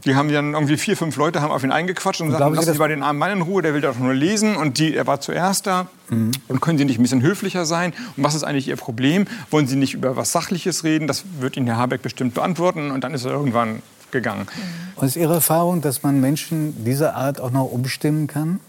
Die 0.04 0.14
haben 0.14 0.30
dann 0.30 0.52
irgendwie 0.52 0.76
vier, 0.76 0.96
fünf 0.96 1.16
Leute 1.16 1.40
haben 1.40 1.50
auf 1.50 1.62
ihn 1.62 1.70
eingequatscht 1.70 2.20
und, 2.20 2.28
und 2.28 2.32
sagten, 2.32 2.54
lassen 2.54 2.72
Sie 2.72 2.78
mal 2.78 2.88
den 2.88 3.02
armen 3.02 3.18
Mann 3.18 3.32
in 3.32 3.42
Ruhe, 3.42 3.62
der 3.62 3.72
will 3.72 3.80
doch 3.80 3.98
nur 3.98 4.12
lesen. 4.12 4.56
Und 4.56 4.78
die, 4.78 4.94
er 4.94 5.06
war 5.06 5.20
zuerst 5.20 5.66
da. 5.66 5.88
Mhm. 6.10 6.32
Und 6.48 6.60
können 6.60 6.78
Sie 6.78 6.84
nicht 6.84 6.98
ein 6.98 7.02
bisschen 7.02 7.22
höflicher 7.22 7.64
sein? 7.64 7.92
Und 8.16 8.24
was 8.24 8.34
ist 8.34 8.44
eigentlich 8.44 8.68
Ihr 8.68 8.76
Problem? 8.76 9.26
Wollen 9.50 9.66
Sie 9.66 9.76
nicht 9.76 9.94
über 9.94 10.16
was 10.16 10.32
Sachliches 10.32 10.84
reden? 10.84 11.06
Das 11.06 11.24
wird 11.40 11.56
Ihnen 11.56 11.66
Herr 11.66 11.78
Habeck 11.78 12.02
bestimmt 12.02 12.34
beantworten. 12.34 12.90
Und 12.90 13.04
dann 13.04 13.14
ist 13.14 13.24
er 13.24 13.32
irgendwann 13.32 13.82
gegangen. 14.10 14.46
Mhm. 14.54 14.60
Und 14.96 15.06
ist 15.06 15.16
Ihre 15.16 15.34
Erfahrung, 15.34 15.80
dass 15.80 16.02
man 16.02 16.20
Menschen 16.20 16.84
dieser 16.84 17.14
Art 17.14 17.40
auch 17.40 17.50
noch 17.50 17.70
umstimmen 17.70 18.26
kann? 18.26 18.60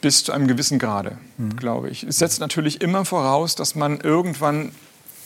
Bis 0.00 0.24
zu 0.24 0.32
einem 0.32 0.46
gewissen 0.46 0.78
Grade, 0.78 1.18
mhm. 1.36 1.56
glaube 1.56 1.90
ich. 1.90 2.04
Es 2.04 2.18
setzt 2.18 2.40
natürlich 2.40 2.80
immer 2.80 3.04
voraus, 3.04 3.54
dass 3.54 3.74
man 3.74 4.00
irgendwann 4.00 4.72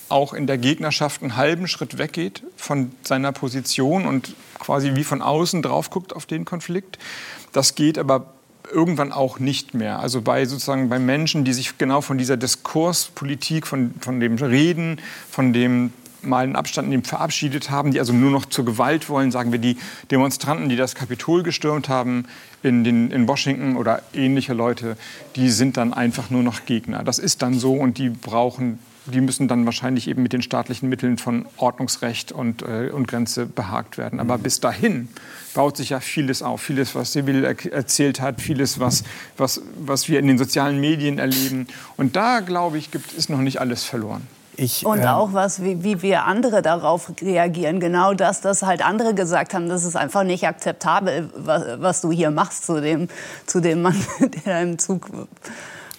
auch 0.08 0.32
in 0.32 0.46
der 0.46 0.58
Gegnerschaft 0.58 1.22
einen 1.22 1.36
halben 1.36 1.66
Schritt 1.66 1.98
weggeht 1.98 2.42
von 2.56 2.92
seiner 3.02 3.32
Position 3.32 4.06
und 4.06 4.34
quasi 4.64 4.94
wie 4.94 5.04
von 5.04 5.22
außen 5.22 5.62
drauf 5.62 5.90
guckt 5.90 6.14
auf 6.14 6.26
den 6.26 6.44
Konflikt. 6.44 6.98
Das 7.52 7.74
geht 7.74 7.98
aber 7.98 8.32
irgendwann 8.72 9.12
auch 9.12 9.38
nicht 9.38 9.74
mehr. 9.74 9.98
Also 9.98 10.22
bei 10.22 10.46
sozusagen 10.46 10.88
bei 10.88 10.98
Menschen, 10.98 11.44
die 11.44 11.52
sich 11.52 11.76
genau 11.76 12.00
von 12.00 12.16
dieser 12.16 12.36
Diskurspolitik, 12.36 13.66
von, 13.66 13.94
von 14.00 14.20
dem 14.20 14.36
Reden, 14.36 15.00
von 15.30 15.52
dem 15.52 15.92
mal 16.22 16.44
einen 16.44 16.56
Abstand 16.56 16.88
nehmen, 16.88 17.04
verabschiedet 17.04 17.68
haben, 17.68 17.90
die 17.90 17.98
also 17.98 18.14
nur 18.14 18.30
noch 18.30 18.46
zur 18.46 18.64
Gewalt 18.64 19.10
wollen, 19.10 19.30
sagen 19.30 19.52
wir 19.52 19.58
die 19.58 19.76
Demonstranten, 20.10 20.70
die 20.70 20.76
das 20.76 20.94
Kapitol 20.94 21.42
gestürmt 21.42 21.90
haben 21.90 22.24
in, 22.62 22.82
den, 22.82 23.10
in 23.10 23.28
Washington 23.28 23.76
oder 23.76 24.02
ähnliche 24.14 24.54
Leute, 24.54 24.96
die 25.36 25.50
sind 25.50 25.76
dann 25.76 25.92
einfach 25.92 26.30
nur 26.30 26.42
noch 26.42 26.64
Gegner. 26.64 27.04
Das 27.04 27.18
ist 27.18 27.42
dann 27.42 27.58
so 27.58 27.74
und 27.74 27.98
die 27.98 28.08
brauchen 28.08 28.78
die 29.06 29.20
müssen 29.20 29.48
dann 29.48 29.66
wahrscheinlich 29.66 30.08
eben 30.08 30.22
mit 30.22 30.32
den 30.32 30.42
staatlichen 30.42 30.88
Mitteln 30.88 31.18
von 31.18 31.46
Ordnungsrecht 31.56 32.32
und, 32.32 32.62
äh, 32.62 32.90
und 32.90 33.08
Grenze 33.08 33.46
behagt 33.46 33.98
werden. 33.98 34.20
Aber 34.20 34.38
mhm. 34.38 34.42
bis 34.42 34.60
dahin 34.60 35.08
baut 35.54 35.76
sich 35.76 35.90
ja 35.90 36.00
vieles 36.00 36.42
auf. 36.42 36.62
Vieles, 36.62 36.94
was 36.94 37.12
Sibyl 37.12 37.44
er 37.44 37.72
erzählt 37.72 38.20
hat, 38.20 38.40
vieles, 38.40 38.80
was, 38.80 39.04
was, 39.36 39.62
was 39.78 40.08
wir 40.08 40.18
in 40.18 40.26
den 40.26 40.38
sozialen 40.38 40.80
Medien 40.80 41.18
erleben. 41.18 41.66
Und 41.96 42.16
da, 42.16 42.40
glaube 42.40 42.78
ich, 42.78 42.90
gibt, 42.90 43.12
ist 43.12 43.30
noch 43.30 43.38
nicht 43.38 43.60
alles 43.60 43.84
verloren. 43.84 44.26
Ich, 44.56 44.86
und 44.86 45.00
ähm, 45.00 45.06
auch 45.06 45.32
was, 45.32 45.62
wie, 45.62 45.82
wie, 45.82 46.02
wir 46.02 46.24
andere 46.24 46.62
darauf 46.62 47.10
reagieren. 47.20 47.80
Genau 47.80 48.14
das, 48.14 48.40
dass 48.40 48.62
halt 48.62 48.84
andere 48.84 49.14
gesagt 49.14 49.52
haben, 49.52 49.68
das 49.68 49.84
ist 49.84 49.96
einfach 49.96 50.22
nicht 50.22 50.46
akzeptabel, 50.46 51.30
was, 51.34 51.80
was 51.80 52.00
du 52.00 52.12
hier 52.12 52.30
machst 52.30 52.64
zu 52.64 52.80
dem, 52.80 53.08
zu 53.46 53.60
dem 53.60 53.82
Mann, 53.82 53.96
der 54.46 54.62
im 54.62 54.78
Zug 54.78 55.10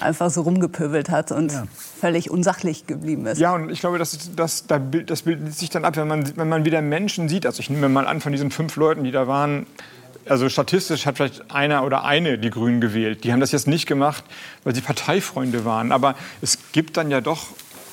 einfach 0.06 0.30
so 0.30 0.42
rumgepöbelt 0.42 1.10
hat 1.10 1.32
und 1.32 1.52
ja. 1.52 1.66
völlig 2.00 2.30
unsachlich 2.32 2.88
geblieben 2.88 3.26
ist. 3.26 3.40
Ja, 3.40 3.54
und 3.54 3.70
ich 3.70 3.80
glaube, 3.80 3.98
das, 3.98 4.32
das, 4.36 4.66
das 4.68 5.22
bildet 5.24 5.54
sich 5.54 5.70
dann 5.70 5.86
ab, 5.86 5.98
wenn 5.98 6.08
man, 6.08 6.38
wenn 6.38 6.50
man 6.50 6.66
wieder 6.66 6.82
Menschen 6.82 7.28
sieht. 7.28 7.46
Also 7.46 7.60
ich 7.60 7.70
nehme 7.70 7.90
mal 7.90 8.08
an, 8.08 8.22
von 8.22 8.32
diesen 8.32 8.52
fünf 8.52 8.76
Leuten, 8.76 9.04
die 9.04 9.12
da 9.12 9.28
waren, 9.28 9.66
also 10.28 10.50
statistisch 10.50 11.06
hat 11.06 11.18
vielleicht 11.18 11.52
einer 11.52 11.84
oder 11.84 12.04
eine 12.04 12.38
die 12.38 12.50
Grünen 12.50 12.82
gewählt. 12.82 13.24
Die 13.24 13.32
haben 13.32 13.40
das 13.40 13.52
jetzt 13.52 13.68
nicht 13.68 13.86
gemacht, 13.86 14.24
weil 14.64 14.74
sie 14.74 14.82
Parteifreunde 14.82 15.66
waren. 15.66 15.92
Aber 15.92 16.16
es 16.42 16.58
gibt 16.72 16.98
dann 16.98 17.12
ja 17.12 17.22
doch 17.22 17.48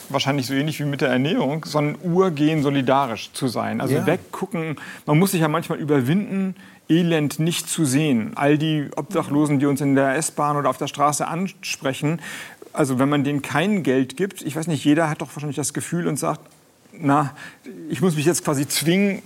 wahrscheinlich 0.08 0.46
so 0.46 0.54
ähnlich 0.54 0.78
wie 0.80 0.84
mit 0.84 1.00
der 1.00 1.08
Ernährung, 1.08 1.64
so 1.64 1.78
ein 1.78 1.96
Urgehen, 2.02 2.62
solidarisch 2.62 3.32
zu 3.32 3.48
sein. 3.48 3.80
Also 3.80 3.94
ja. 3.94 4.06
weggucken. 4.06 4.76
Man 5.06 5.18
muss 5.18 5.32
sich 5.32 5.40
ja 5.40 5.48
manchmal 5.48 5.78
überwinden, 5.78 6.54
Elend 6.92 7.38
nicht 7.38 7.68
zu 7.68 7.84
sehen. 7.84 8.32
All 8.34 8.58
die 8.58 8.88
Obdachlosen, 8.96 9.58
die 9.58 9.66
uns 9.66 9.80
in 9.80 9.94
der 9.94 10.14
S-Bahn 10.16 10.56
oder 10.56 10.68
auf 10.68 10.78
der 10.78 10.88
Straße 10.88 11.26
ansprechen, 11.26 12.20
also 12.72 12.98
wenn 12.98 13.08
man 13.08 13.24
denen 13.24 13.42
kein 13.42 13.82
Geld 13.82 14.16
gibt, 14.16 14.42
ich 14.42 14.56
weiß 14.56 14.66
nicht, 14.66 14.84
jeder 14.84 15.08
hat 15.08 15.20
doch 15.20 15.28
wahrscheinlich 15.34 15.56
das 15.56 15.72
Gefühl 15.72 16.06
und 16.06 16.18
sagt, 16.18 16.40
na, 16.92 17.34
ich 17.88 18.00
muss 18.00 18.16
mich 18.16 18.26
jetzt 18.26 18.44
quasi 18.44 18.68
zwingen, 18.68 19.22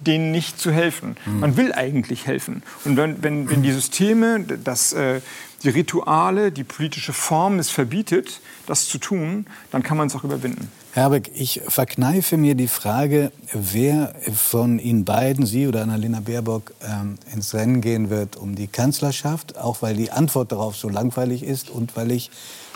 denen 0.00 0.30
nicht 0.30 0.58
zu 0.58 0.70
helfen. 0.70 1.16
Man 1.26 1.56
will 1.56 1.72
eigentlich 1.72 2.26
helfen. 2.26 2.62
Und 2.84 2.96
wenn, 2.96 3.22
wenn, 3.22 3.50
wenn 3.50 3.62
die 3.62 3.72
Systeme, 3.72 4.40
das, 4.40 4.92
äh, 4.92 5.20
die 5.64 5.68
Rituale, 5.70 6.52
die 6.52 6.62
politische 6.62 7.12
Form 7.12 7.58
es 7.58 7.70
verbietet, 7.70 8.40
das 8.66 8.86
zu 8.86 8.98
tun, 8.98 9.46
dann 9.72 9.82
kann 9.82 9.96
man 9.96 10.06
es 10.06 10.14
auch 10.14 10.22
überwinden. 10.22 10.70
Herr 10.94 11.04
Habeck, 11.06 11.32
ich 11.34 11.60
verkneife 11.66 12.36
mir 12.36 12.54
die 12.54 12.68
Frage, 12.68 13.32
wer 13.52 14.14
von 14.32 14.78
Ihnen 14.78 15.04
beiden, 15.04 15.44
Sie 15.44 15.66
oder 15.66 15.82
Annalena 15.82 16.20
Baerbock, 16.20 16.72
ähm, 16.88 17.16
ins 17.34 17.52
Rennen 17.52 17.80
gehen 17.80 18.10
wird 18.10 18.36
um 18.36 18.54
die 18.54 18.68
Kanzlerschaft, 18.68 19.58
auch 19.58 19.82
weil 19.82 19.96
die 19.96 20.12
Antwort 20.12 20.52
darauf 20.52 20.76
so 20.76 20.88
langweilig 20.88 21.42
ist 21.42 21.68
und 21.68 21.96
weil 21.96 22.12
ich 22.12 22.30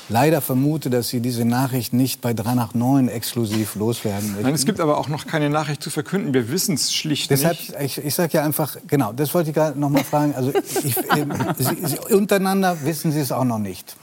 leider 0.08 0.40
vermute, 0.40 0.90
dass 0.90 1.10
Sie 1.10 1.20
diese 1.20 1.44
Nachricht 1.44 1.92
nicht 1.92 2.20
bei 2.20 2.34
3 2.34 2.54
nach 2.56 2.74
9 2.74 3.08
exklusiv 3.08 3.76
loswerden 3.76 4.30
möchten. 4.30 4.42
Nein, 4.42 4.54
es 4.54 4.66
gibt 4.66 4.80
aber 4.80 4.98
auch 4.98 5.06
noch 5.08 5.24
keine 5.28 5.48
Nachricht 5.48 5.80
zu 5.80 5.90
verkünden. 5.90 6.34
Wir 6.34 6.50
wissen 6.50 6.74
es 6.74 6.92
schlicht 6.92 7.30
Deshalb, 7.30 7.56
nicht. 7.56 7.74
ich, 7.80 7.98
ich 8.04 8.14
sage 8.16 8.32
ja 8.32 8.42
einfach, 8.44 8.78
genau, 8.88 9.12
das 9.12 9.32
wollte 9.32 9.50
ich 9.50 9.54
gerade 9.54 9.78
noch 9.78 9.90
mal 9.90 10.02
fragen. 10.02 10.34
Also 10.34 10.52
ich, 10.82 10.96
ähm, 11.16 11.32
Sie, 11.56 11.86
Sie, 11.86 12.14
untereinander 12.14 12.78
wissen 12.82 13.12
Sie 13.12 13.20
es 13.20 13.30
auch 13.30 13.44
noch 13.44 13.60
nicht. 13.60 13.94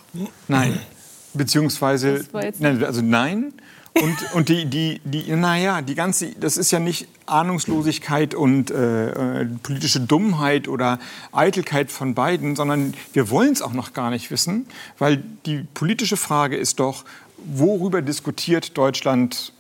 Nein. 0.48 0.80
Beziehungsweise, 1.34 2.20
Das 2.20 2.34
war 2.34 2.46
jetzt- 2.46 2.62
nein, 2.62 2.82
also 2.82 3.02
nein. 3.02 3.52
Und, 4.02 4.34
und 4.34 4.50
die, 4.50 4.66
die, 4.66 5.00
die, 5.06 5.32
naja, 5.32 5.82
die 5.82 5.96
ganze, 5.96 6.32
das 6.32 6.58
ist 6.58 6.72
ja 6.72 6.80
nicht 6.80 7.08
Ahnungslosigkeit 7.28 8.36
und 8.36 8.70
äh, 8.70 9.42
äh, 9.42 9.46
politische 9.64 10.02
Dummheit 10.02 10.68
oder 10.68 11.00
Eitelkeit 11.32 11.92
von 11.92 12.14
beiden, 12.14 12.58
sondern 12.58 12.94
wir 13.14 13.30
wollen 13.30 13.54
es 13.54 13.62
auch 13.62 13.72
noch 13.72 13.94
gar 13.94 14.10
nicht 14.10 14.32
wissen, 14.32 14.68
weil 15.00 15.24
die 15.46 15.66
politische 15.74 16.18
Frage 16.18 16.58
ist 16.58 16.82
doch, 16.82 17.06
worüber 17.38 18.02
diskutiert 18.02 18.78
Deutschland 18.78 19.54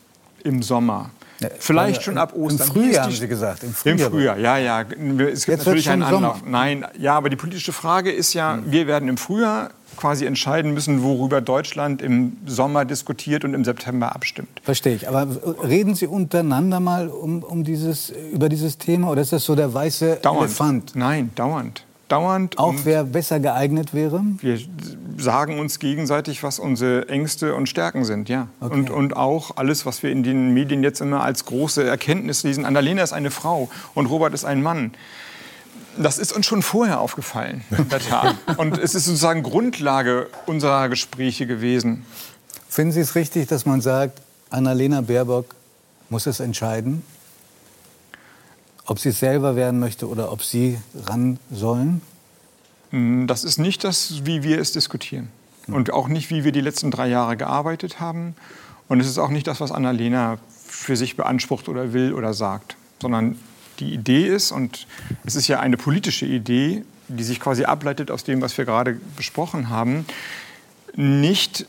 im 0.43 0.61
Sommer? 0.63 1.11
Vielleicht 1.59 2.03
schon 2.03 2.17
ab 2.17 2.33
Ostern. 2.33 2.67
Im 2.67 2.73
Frühjahr 2.73 3.03
haben 3.05 3.13
Sie 3.13 3.27
gesagt. 3.27 3.63
Im 3.63 3.69
Im 3.69 3.75
Frühjahr. 3.75 4.09
Frühjahr, 4.09 4.37
ja, 4.37 4.57
ja. 4.57 4.81
Es 4.81 4.87
gibt 4.87 5.27
Jetzt 5.27 5.65
natürlich 5.65 5.89
einen 5.89 6.01
schon 6.03 6.11
Sommer. 6.11 6.33
Anlauf. 6.33 6.43
Nein, 6.45 6.85
ja, 6.97 7.15
aber 7.15 7.29
die 7.29 7.35
politische 7.35 7.73
Frage 7.73 8.11
ist 8.11 8.33
ja, 8.33 8.59
wir 8.65 8.87
werden 8.87 9.09
im 9.09 9.17
Frühjahr 9.17 9.71
quasi 9.95 10.25
entscheiden 10.25 10.73
müssen, 10.73 11.03
worüber 11.03 11.41
Deutschland 11.41 12.01
im 12.01 12.37
Sommer 12.45 12.85
diskutiert 12.85 13.43
und 13.43 13.53
im 13.53 13.63
September 13.63 14.15
abstimmt. 14.15 14.61
Verstehe 14.63 14.95
ich. 14.95 15.07
Aber 15.07 15.27
reden 15.63 15.95
Sie 15.95 16.07
untereinander 16.07 16.79
mal 16.79 17.09
um, 17.09 17.43
um 17.43 17.63
dieses, 17.63 18.11
über 18.31 18.49
dieses 18.49 18.77
Thema 18.77 19.09
oder 19.09 19.21
ist 19.21 19.33
das 19.33 19.45
so 19.45 19.55
der 19.55 19.73
weiße 19.73 20.19
Dauernd. 20.21 20.43
Elefant? 20.43 20.95
Nein, 20.95 21.31
dauernd. 21.35 21.85
Dauernd. 22.07 22.59
Auch 22.59 22.75
wer 22.83 23.03
besser 23.03 23.39
geeignet 23.39 23.93
wäre? 23.93 24.23
wir 24.39 24.59
sagen 25.17 25.59
uns 25.59 25.79
gegenseitig, 25.79 26.43
was 26.43 26.59
unsere 26.59 27.09
Ängste 27.09 27.55
und 27.55 27.67
Stärken 27.67 28.05
sind, 28.05 28.29
ja. 28.29 28.47
Und, 28.59 28.89
und 28.89 29.15
auch 29.15 29.57
alles, 29.57 29.85
was 29.85 30.03
wir 30.03 30.11
in 30.11 30.23
den 30.23 30.53
Medien 30.53 30.83
jetzt 30.83 31.01
immer 31.01 31.23
als 31.23 31.45
große 31.45 31.83
Erkenntnis 31.83 32.43
lesen. 32.43 32.65
Annalena 32.65 33.01
ist 33.01 33.13
eine 33.13 33.31
Frau 33.31 33.69
und 33.95 34.05
Robert 34.07 34.33
ist 34.33 34.45
ein 34.45 34.61
Mann. 34.61 34.91
Das 35.97 36.17
ist 36.17 36.33
uns 36.33 36.45
schon 36.45 36.61
vorher 36.61 36.99
aufgefallen, 36.99 37.63
in 37.71 37.89
der 37.89 37.99
Tat. 37.99 38.35
Und 38.57 38.77
es 38.77 38.95
ist 38.95 39.05
sozusagen 39.05 39.43
Grundlage 39.43 40.29
unserer 40.45 40.89
Gespräche 40.89 41.47
gewesen. 41.47 42.05
Finden 42.69 42.91
Sie 42.91 42.99
es 42.99 43.15
richtig, 43.15 43.47
dass 43.47 43.65
man 43.65 43.81
sagt, 43.81 44.21
Annalena 44.49 45.01
Baerbock 45.01 45.55
muss 46.09 46.25
es 46.27 46.39
entscheiden, 46.39 47.03
ob 48.85 48.99
sie 48.99 49.09
es 49.09 49.19
selber 49.19 49.55
werden 49.55 49.79
möchte 49.79 50.07
oder 50.07 50.31
ob 50.31 50.43
Sie 50.43 50.77
ran 51.05 51.39
sollen? 51.51 52.01
Das 53.27 53.43
ist 53.43 53.57
nicht 53.57 53.83
das, 53.83 54.25
wie 54.25 54.43
wir 54.43 54.59
es 54.59 54.71
diskutieren. 54.71 55.29
Und 55.67 55.91
auch 55.91 56.07
nicht, 56.07 56.29
wie 56.29 56.43
wir 56.43 56.51
die 56.51 56.61
letzten 56.61 56.91
drei 56.91 57.07
Jahre 57.07 57.35
gearbeitet 57.35 57.99
haben. 57.99 58.35
Und 58.87 58.99
es 58.99 59.07
ist 59.07 59.17
auch 59.17 59.29
nicht 59.29 59.47
das, 59.47 59.59
was 59.59 59.71
Annalena 59.71 60.37
für 60.67 60.95
sich 60.95 61.17
beansprucht 61.17 61.67
oder 61.67 61.93
will 61.93 62.13
oder 62.13 62.33
sagt. 62.33 62.77
Sondern 63.01 63.39
die 63.79 63.93
Idee 63.93 64.27
ist, 64.27 64.51
und 64.51 64.87
es 65.23 65.35
ist 65.35 65.47
ja 65.47 65.59
eine 65.59 65.77
politische 65.77 66.25
Idee, 66.25 66.83
die 67.07 67.23
sich 67.23 67.39
quasi 67.39 67.65
ableitet 67.65 68.11
aus 68.11 68.23
dem, 68.23 68.41
was 68.41 68.57
wir 68.57 68.65
gerade 68.65 68.99
besprochen 69.15 69.69
haben, 69.69 70.05
nicht 70.95 71.65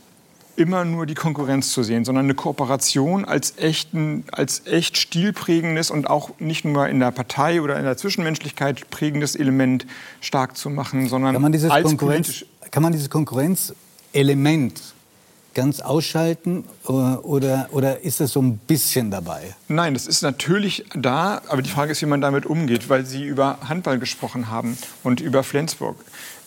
immer 0.56 0.84
nur 0.84 1.06
die 1.06 1.14
Konkurrenz 1.14 1.72
zu 1.72 1.82
sehen, 1.82 2.04
sondern 2.04 2.24
eine 2.24 2.34
Kooperation 2.34 3.24
als, 3.24 3.54
echten, 3.58 4.24
als 4.32 4.66
echt 4.66 4.96
stilprägendes 4.96 5.90
und 5.90 6.08
auch 6.08 6.30
nicht 6.38 6.64
nur 6.64 6.88
in 6.88 6.98
der 6.98 7.10
Partei 7.10 7.60
oder 7.60 7.76
in 7.76 7.84
der 7.84 7.96
Zwischenmenschlichkeit 7.96 8.88
prägendes 8.90 9.36
Element 9.36 9.86
stark 10.20 10.56
zu 10.56 10.70
machen, 10.70 11.08
sondern 11.08 11.34
Kann 11.34 11.42
man 11.42 11.52
dieses, 11.52 11.70
als 11.70 11.84
Konkurrenz, 11.84 12.26
politisch. 12.26 12.46
kann 12.70 12.82
man 12.82 12.92
dieses 12.92 13.10
Konkurrenzelement 13.10 14.80
ganz 15.56 15.80
ausschalten 15.80 16.64
äh, 16.86 16.92
oder, 16.92 17.68
oder 17.72 18.02
ist 18.02 18.20
es 18.20 18.32
so 18.32 18.42
ein 18.42 18.58
bisschen 18.58 19.10
dabei? 19.10 19.54
Nein, 19.68 19.94
das 19.94 20.06
ist 20.06 20.22
natürlich 20.22 20.84
da, 20.94 21.40
aber 21.48 21.62
die 21.62 21.70
Frage 21.70 21.92
ist, 21.92 22.02
wie 22.02 22.06
man 22.06 22.20
damit 22.20 22.44
umgeht, 22.44 22.90
weil 22.90 23.06
Sie 23.06 23.24
über 23.24 23.58
Handball 23.66 23.98
gesprochen 23.98 24.50
haben 24.50 24.76
und 25.02 25.20
über 25.20 25.42
Flensburg. 25.42 25.96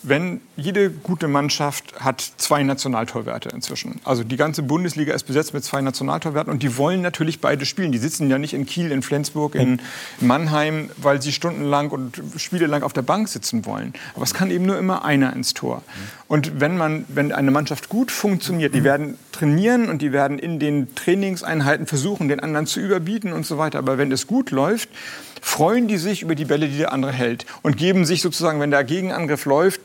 Wenn 0.02 0.40
jede 0.56 0.90
gute 0.90 1.28
Mannschaft 1.28 2.00
hat 2.00 2.20
zwei 2.20 2.62
Nationaltorwerte 2.62 3.50
inzwischen. 3.50 4.00
Also 4.04 4.24
die 4.24 4.36
ganze 4.36 4.62
Bundesliga 4.62 5.12
ist 5.12 5.24
besetzt 5.24 5.52
mit 5.52 5.62
zwei 5.62 5.82
Nationaltorwerten 5.82 6.50
und 6.50 6.62
die 6.62 6.76
wollen 6.76 7.02
natürlich 7.02 7.40
beide 7.40 7.66
spielen. 7.66 7.92
Die 7.92 7.98
sitzen 7.98 8.30
ja 8.30 8.38
nicht 8.38 8.54
in 8.54 8.64
Kiel, 8.64 8.92
in 8.92 9.02
Flensburg, 9.02 9.54
in 9.54 9.80
Mannheim, 10.20 10.90
weil 10.96 11.20
sie 11.20 11.32
stundenlang 11.32 11.90
und 11.90 12.22
spielelang 12.36 12.82
auf 12.82 12.92
der 12.92 13.02
Bank 13.02 13.28
sitzen 13.28 13.66
wollen. 13.66 13.92
Aber 14.14 14.24
es 14.24 14.32
kann 14.32 14.50
eben 14.50 14.64
nur 14.64 14.78
immer 14.78 15.04
einer 15.04 15.34
ins 15.34 15.52
Tor. 15.52 15.82
Und 16.28 16.60
wenn 16.60 16.76
man, 16.76 17.04
wenn 17.08 17.32
eine 17.32 17.50
Mannschaft 17.50 17.88
gut 17.88 18.10
funktioniert, 18.10 18.74
die 18.74 18.84
werden 18.84 19.18
trainieren 19.32 19.88
und 19.88 20.00
die 20.00 20.12
werden 20.12 20.38
in 20.38 20.58
den 20.58 20.94
Trainingseinheiten 20.94 21.86
versuchen, 21.86 22.28
den 22.28 22.40
anderen 22.40 22.66
zu 22.66 22.80
überbieten 22.80 23.32
und 23.32 23.44
so 23.44 23.58
weiter. 23.58 23.78
Aber 23.78 23.98
wenn 23.98 24.12
es 24.12 24.26
gut 24.26 24.50
läuft, 24.50 24.88
freuen 25.40 25.88
die 25.88 25.98
sich 25.98 26.22
über 26.22 26.34
die 26.34 26.44
Bälle, 26.44 26.68
die 26.68 26.78
der 26.78 26.92
andere 26.92 27.12
hält 27.12 27.46
und 27.62 27.76
geben 27.76 28.04
sich 28.04 28.22
sozusagen, 28.22 28.60
wenn 28.60 28.70
der 28.70 28.84
Gegenangriff 28.84 29.44
läuft, 29.44 29.80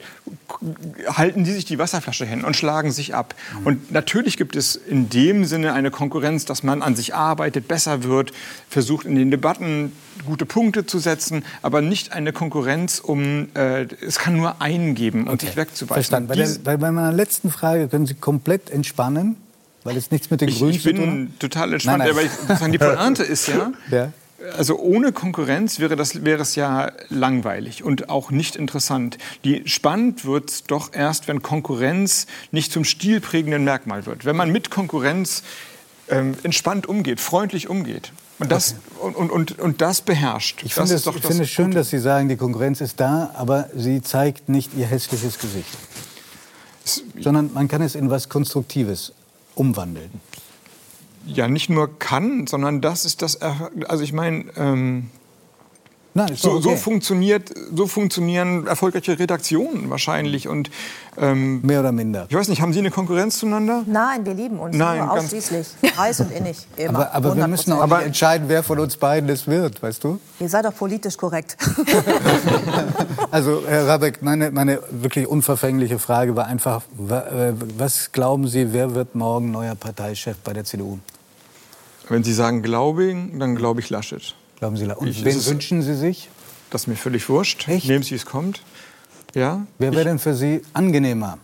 halten 1.08 1.44
die 1.44 1.52
sich 1.52 1.66
die 1.66 1.80
Wasserflasche 1.80 2.26
hin 2.26 2.44
und 2.44 2.56
schlagen 2.56 2.92
sich 2.92 3.16
ab. 3.16 3.36
Und 3.64 3.92
natürlich 3.92 4.38
gibt 4.38 4.56
es 4.56 4.76
in 4.76 5.10
dem 5.10 5.46
Sinne 5.46 5.74
eine 5.74 5.92
Konkurrenz, 5.92 6.46
dass 6.46 6.64
man 6.64 6.82
an 6.82 6.96
sich 6.96 7.16
arbeitet, 7.16 7.68
besser 7.68 8.04
wird, 8.04 8.32
versucht 8.70 9.06
in 9.06 9.16
den 9.16 9.32
Debatten 9.32 9.92
gute 10.26 10.46
Punkte 10.46 10.86
zu 10.86 11.00
setzen, 11.00 11.44
aber 11.62 11.82
nicht 11.82 12.14
eine 12.14 12.34
Konkurrenz 12.34 13.00
um, 13.00 13.50
äh, 13.56 13.84
es 14.02 14.20
kann 14.20 14.36
nur 14.36 14.62
einen 14.62 14.96
geben 14.96 15.28
und 15.28 15.42
sich 15.42 15.56
wegzuweisen. 15.56 15.94
Verstanden. 15.94 16.30
Bei, 16.30 16.36
der, 16.36 16.78
bei, 16.78 16.92
meiner 16.92 17.12
letzten 17.12 17.52
Frage 17.52 17.88
können 17.88 18.06
Sie 18.06 18.14
komplett 18.14 18.70
entspannen, 18.70 19.36
weil 19.84 19.98
es 19.98 20.12
nichts 20.12 20.32
mit 20.32 20.42
den 20.42 20.50
ich, 20.50 20.60
Grünen 20.60 20.72
ich 20.72 20.82
zu 20.82 20.94
tun 20.94 21.28
bin 21.28 21.40
total 21.40 21.74
entspannt, 21.74 22.00
Nein, 22.00 22.08
nein. 22.16 22.28
aber 22.48 22.68
ich, 22.68 22.72
die 22.72 22.78
Pointe 22.78 23.24
ist 23.24 23.48
ja, 23.48 23.72
Ja. 23.92 24.12
Also 24.58 24.78
ohne 24.78 25.14
Konkurrenz 25.14 25.80
wäre, 25.80 25.96
das, 25.96 26.26
wäre 26.26 26.42
es 26.42 26.56
ja 26.56 26.92
langweilig 27.10 27.84
und 27.84 28.10
auch 28.10 28.32
nicht 28.32 28.58
interessant. 28.58 29.18
Die, 29.46 29.64
spannend 29.66 30.26
wird 30.26 30.50
es 30.50 30.64
doch 30.64 30.94
erst, 30.94 31.28
wenn 31.28 31.42
Konkurrenz 31.42 32.28
nicht 32.52 32.72
zum 32.72 32.84
stilprägenden 32.84 33.64
Merkmal 33.64 34.06
wird. 34.06 34.26
Wenn 34.26 34.36
man 34.36 34.52
mit 34.52 34.70
Konkurrenz 34.70 35.44
ähm, 36.10 36.36
entspannt 36.44 36.86
umgeht, 36.86 37.22
freundlich 37.22 37.70
umgeht. 37.70 38.12
Und 38.38 38.52
das, 38.52 38.76
und, 39.00 39.16
und, 39.16 39.32
und, 39.32 39.60
und 39.60 39.82
das 39.82 40.02
beherrscht. 40.02 40.62
Ich 40.64 40.74
finde 40.74 40.94
es, 40.94 41.06
ich 41.06 41.22
finde 41.22 41.44
es 41.44 41.50
schön, 41.50 41.68
Gute. 41.68 41.78
dass 41.78 41.90
Sie 41.90 42.00
sagen, 42.00 42.28
die 42.28 42.36
Konkurrenz 42.36 42.82
ist 42.82 43.00
da, 43.00 43.32
aber 43.36 43.70
sie 43.74 44.02
zeigt 44.02 44.50
nicht 44.50 44.74
ihr 44.76 44.86
hässliches 44.86 45.40
Gesicht. 45.40 45.70
Sondern 47.20 47.52
man 47.54 47.70
kann 47.70 47.82
es 47.82 47.96
in 47.96 48.10
was 48.10 48.28
Konstruktives 48.28 49.14
umwandeln. 49.56 50.12
Ja 51.26 51.48
nicht 51.48 51.70
nur 51.70 51.98
kann, 52.00 52.48
sondern 52.48 52.82
das 52.82 53.06
ist 53.06 53.22
das. 53.22 53.36
Er- 53.36 53.70
Also 53.88 54.04
ich 54.04 54.14
meine, 54.14 54.46
ähm, 54.58 55.10
Nein, 56.18 56.30
so, 56.34 56.54
doch 56.56 56.62
so 56.64 56.70
okay. 56.70 56.78
funktioniert, 56.78 57.52
so 57.76 57.88
funktionieren 57.88 58.68
erfolgreiche 58.68 59.20
Redaktionen 59.20 59.90
wahrscheinlich. 59.90 60.48
Und 60.48 60.72
ähm, 61.18 61.60
Mehr 61.62 61.82
oder 61.82 61.92
minder. 61.92 62.26
ich 62.30 62.36
weiß 62.38 62.48
nicht, 62.48 62.62
haben 62.62 62.72
Sie 62.72 62.80
eine 62.80 62.90
Konkurrenz 62.90 63.40
zueinander? 63.40 63.84
Nein, 63.86 64.26
wir 64.26 64.34
lieben 64.34 64.58
uns 64.58 64.78
Nein, 64.78 65.00
nur 65.00 65.12
ausschließlich. 65.12 65.68
Heiß 65.98 66.22
und 66.22 66.32
innig. 66.32 66.58
Immer. 66.78 67.12
Aber, 67.12 67.14
aber 67.14 67.36
wir 67.36 67.48
müssen 67.50 67.74
auch 67.74 67.84
100%. 67.84 67.98
nicht 67.98 68.06
entscheiden, 68.08 68.48
wer 68.48 68.64
von 68.64 68.80
uns 68.80 68.96
beiden 68.96 69.30
es 69.30 69.46
wird, 69.46 69.84
weißt 69.84 70.06
du? 70.06 70.20
Ihr 70.40 70.48
seid 70.48 70.64
doch 70.64 70.76
politisch 70.76 71.18
korrekt. 71.18 71.58
Also, 73.32 73.64
Herr 73.68 73.88
Rabeck, 73.88 74.22
meine, 74.22 74.52
meine 74.52 74.80
wirklich 74.92 75.28
unverfängliche 75.28 76.00
Frage 76.00 76.36
war 76.38 76.46
einfach, 76.46 76.84
äh, 77.10 77.52
was 77.78 78.12
glauben 78.14 78.48
Sie, 78.48 78.72
wer 78.72 78.96
wird 78.96 79.16
morgen 79.16 79.52
neuer 79.52 79.76
Parteichef 79.76 80.38
bei 80.38 80.54
der 80.54 80.64
CDU? 80.64 81.00
Wenn 82.10 82.24
Sie 82.24 82.34
sagen 82.34 82.62
glaube, 82.62 83.16
dann 83.34 83.56
glaube 83.56 83.80
ich 83.82 83.90
Laschet. 83.90 84.36
Glauben 84.60 84.78
Sie, 84.78 84.86
und 84.86 85.08
Ich- 85.08 85.26
wen 85.26 85.46
wünschen 85.46 85.82
Sie 85.82 85.96
sich? 85.96 86.30
Das 86.70 86.84
ist 86.84 86.88
mir 86.88 86.96
völlig 86.96 87.28
wurscht. 87.30 87.68
Echt? 87.68 87.88
Nehmen 87.88 88.04
Sie, 88.04 88.16
es 88.16 88.26
kommt. 88.26 88.62
Ja, 89.34 89.66
Wer 89.80 89.92
wäre 89.94 90.06
denn 90.06 90.20
für 90.20 90.34
Sie 90.34 90.62
angenehmer? 90.74 91.38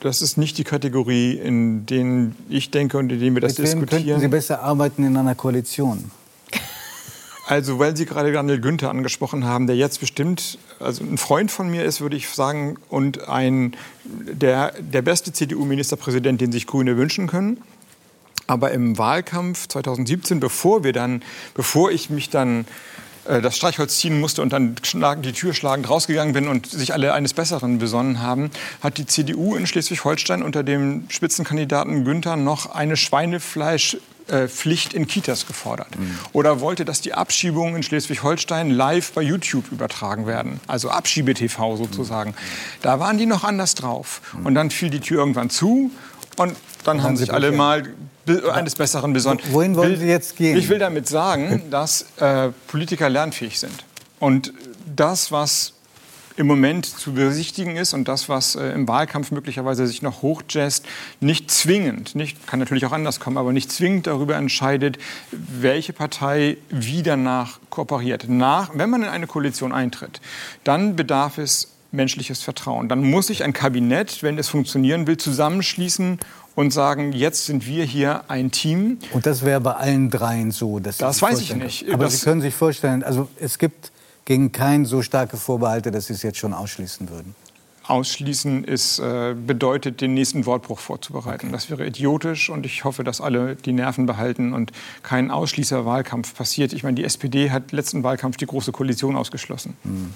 das 0.00 0.22
ist 0.22 0.38
nicht 0.38 0.56
die 0.56 0.64
Kategorie, 0.64 1.32
in 1.34 1.84
denen 1.84 2.34
ich 2.48 2.70
denke 2.70 2.96
und 2.96 3.12
in 3.12 3.20
denen 3.20 3.36
wir 3.36 3.42
das 3.42 3.58
Mit 3.58 3.66
wem 3.68 3.80
könnten 3.80 3.96
Sie 3.96 4.02
diskutieren. 4.04 4.30
besser 4.30 4.62
arbeiten 4.62 5.04
in 5.04 5.14
einer 5.16 5.34
Koalition? 5.34 6.10
Also, 7.46 7.78
weil 7.78 7.96
Sie 7.96 8.06
gerade 8.06 8.32
Daniel 8.32 8.60
Günther 8.60 8.90
angesprochen 8.90 9.44
haben, 9.44 9.66
der 9.66 9.76
jetzt 9.76 10.00
bestimmt, 10.00 10.58
also 10.78 11.02
ein 11.04 11.18
Freund 11.18 11.50
von 11.50 11.68
mir 11.68 11.84
ist, 11.84 12.00
würde 12.00 12.16
ich 12.16 12.28
sagen, 12.28 12.76
und 12.88 13.28
ein, 13.28 13.76
der, 14.04 14.72
der 14.80 15.02
beste 15.02 15.32
CDU-Ministerpräsident, 15.32 16.40
den 16.40 16.50
sich 16.52 16.66
Grüne 16.66 16.96
wünschen 16.96 17.26
können. 17.26 17.58
Aber 18.46 18.72
im 18.72 18.98
Wahlkampf 18.98 19.68
2017, 19.68 20.40
bevor 20.40 20.84
wir 20.84 20.92
dann, 20.92 21.22
bevor 21.54 21.90
ich 21.90 22.10
mich 22.10 22.30
dann 22.30 22.66
äh, 23.26 23.40
das 23.40 23.56
Streichholz 23.56 23.98
ziehen 23.98 24.20
musste 24.20 24.42
und 24.42 24.52
dann 24.52 24.76
die 25.22 25.32
Tür 25.32 25.54
schlagend 25.54 25.88
rausgegangen 25.88 26.34
bin 26.34 26.48
und 26.48 26.66
sich 26.66 26.92
alle 26.92 27.12
eines 27.12 27.34
Besseren 27.34 27.78
besonnen 27.78 28.20
haben, 28.20 28.50
hat 28.82 28.98
die 28.98 29.06
CDU 29.06 29.54
in 29.54 29.66
Schleswig-Holstein 29.66 30.42
unter 30.42 30.62
dem 30.62 31.04
Spitzenkandidaten 31.08 32.04
Günther 32.04 32.36
noch 32.36 32.74
eine 32.74 32.96
Schweinefleisch 32.96 33.98
Pflicht 34.46 34.94
in 34.94 35.08
Kitas 35.08 35.46
gefordert. 35.46 35.98
Mhm. 35.98 36.16
Oder 36.32 36.60
wollte, 36.60 36.84
dass 36.84 37.00
die 37.00 37.14
Abschiebungen 37.14 37.74
in 37.74 37.82
Schleswig-Holstein 37.82 38.70
live 38.70 39.10
bei 39.12 39.22
YouTube 39.22 39.72
übertragen 39.72 40.26
werden. 40.26 40.60
Also 40.68 40.90
Abschiebe-TV 40.90 41.76
sozusagen. 41.76 42.30
Mhm. 42.30 42.34
Da 42.82 43.00
waren 43.00 43.18
die 43.18 43.26
noch 43.26 43.42
anders 43.42 43.74
drauf. 43.74 44.20
Mhm. 44.32 44.46
Und 44.46 44.54
dann 44.54 44.70
fiel 44.70 44.90
die 44.90 45.00
Tür 45.00 45.18
irgendwann 45.18 45.50
zu 45.50 45.90
und 46.36 46.54
dann 46.84 47.02
haben 47.02 47.16
sich 47.16 47.32
alle 47.32 47.50
mal 47.52 47.92
eines 48.52 48.74
Besseren 48.74 49.12
besonnen. 49.12 49.40
Wohin 49.50 49.76
wollen 49.76 49.98
Sie 49.98 50.06
jetzt 50.06 50.36
gehen? 50.36 50.56
Ich 50.56 50.68
will 50.68 50.78
damit 50.78 51.08
sagen, 51.08 51.62
dass 51.70 52.06
äh, 52.18 52.50
Politiker 52.68 53.08
lernfähig 53.08 53.58
sind. 53.58 53.84
Und 54.18 54.52
das, 54.94 55.32
was 55.32 55.74
im 56.36 56.46
Moment 56.46 56.86
zu 56.86 57.12
besichtigen 57.12 57.76
ist 57.76 57.92
und 57.92 58.08
das, 58.08 58.28
was 58.28 58.54
äh, 58.54 58.70
im 58.70 58.88
Wahlkampf 58.88 59.30
möglicherweise 59.30 59.86
sich 59.86 60.00
noch 60.00 60.22
hochjazzt, 60.22 60.86
nicht 61.20 61.50
zwingend, 61.50 62.14
nicht, 62.14 62.46
kann 62.46 62.58
natürlich 62.58 62.86
auch 62.86 62.92
anders 62.92 63.20
kommen, 63.20 63.36
aber 63.36 63.52
nicht 63.52 63.70
zwingend 63.70 64.06
darüber 64.06 64.36
entscheidet, 64.36 64.98
welche 65.30 65.92
Partei 65.92 66.56
wie 66.70 67.02
danach 67.02 67.58
kooperiert. 67.68 68.26
Nach, 68.28 68.70
wenn 68.74 68.88
man 68.90 69.02
in 69.02 69.08
eine 69.08 69.26
Koalition 69.26 69.72
eintritt, 69.72 70.20
dann 70.64 70.96
bedarf 70.96 71.36
es 71.36 71.68
menschliches 71.92 72.42
Vertrauen. 72.42 72.88
Dann 72.88 73.02
muss 73.02 73.28
sich 73.28 73.44
ein 73.44 73.52
Kabinett, 73.52 74.22
wenn 74.22 74.38
es 74.38 74.48
funktionieren 74.48 75.06
will, 75.06 75.16
zusammenschließen 75.16 76.18
und 76.54 76.72
sagen, 76.72 77.12
jetzt 77.12 77.46
sind 77.46 77.66
wir 77.66 77.84
hier 77.84 78.24
ein 78.28 78.50
Team. 78.50 78.98
Und 79.12 79.26
das 79.26 79.44
wäre 79.44 79.60
bei 79.60 79.72
allen 79.72 80.10
dreien 80.10 80.50
so. 80.50 80.78
das 80.78 81.00
weiß 81.00 81.40
ich 81.40 81.54
nicht. 81.54 81.90
Aber 81.92 82.04
das 82.04 82.20
Sie 82.20 82.24
können 82.24 82.40
sich 82.40 82.54
vorstellen, 82.54 83.02
also 83.02 83.28
es 83.38 83.58
gibt 83.58 83.92
gegen 84.24 84.52
keinen 84.52 84.84
so 84.84 85.02
starke 85.02 85.36
Vorbehalte, 85.36 85.90
dass 85.90 86.06
Sie 86.06 86.12
es 86.12 86.22
jetzt 86.22 86.38
schon 86.38 86.54
ausschließen 86.54 87.08
würden. 87.08 87.34
Ausschließen 87.90 88.62
ist, 88.62 89.00
äh, 89.00 89.34
bedeutet, 89.34 90.00
den 90.00 90.14
nächsten 90.14 90.46
Wortbruch 90.46 90.78
vorzubereiten. 90.78 91.46
Okay. 91.46 91.52
Das 91.52 91.70
wäre 91.70 91.84
idiotisch 91.84 92.48
und 92.48 92.64
ich 92.64 92.84
hoffe, 92.84 93.02
dass 93.02 93.20
alle 93.20 93.56
die 93.56 93.72
Nerven 93.72 94.06
behalten 94.06 94.52
und 94.52 94.70
kein 95.02 95.32
Ausschließerwahlkampf 95.32 96.34
passiert. 96.34 96.72
Ich 96.72 96.84
meine, 96.84 96.94
die 96.94 97.04
SPD 97.04 97.50
hat 97.50 97.72
letzten 97.72 98.04
Wahlkampf 98.04 98.36
die 98.36 98.46
Große 98.46 98.70
Koalition 98.70 99.16
ausgeschlossen. 99.16 99.76
Mhm. 99.82 100.14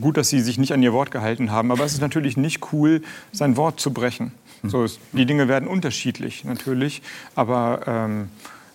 Gut, 0.00 0.16
dass 0.16 0.28
sie 0.28 0.40
sich 0.40 0.58
nicht 0.58 0.72
an 0.72 0.82
ihr 0.82 0.92
Wort 0.92 1.10
gehalten 1.10 1.50
haben, 1.50 1.70
aber 1.70 1.84
es 1.84 1.92
ist 1.92 2.00
natürlich 2.00 2.36
nicht 2.36 2.72
cool, 2.72 3.02
sein 3.32 3.56
Wort 3.56 3.80
zu 3.80 3.92
brechen. 3.92 4.32
So, 4.64 4.86
die 5.12 5.26
Dinge 5.26 5.48
werden 5.48 5.68
unterschiedlich 5.68 6.44
natürlich, 6.44 7.02
aber 7.34 7.80
ähm, 7.86 8.28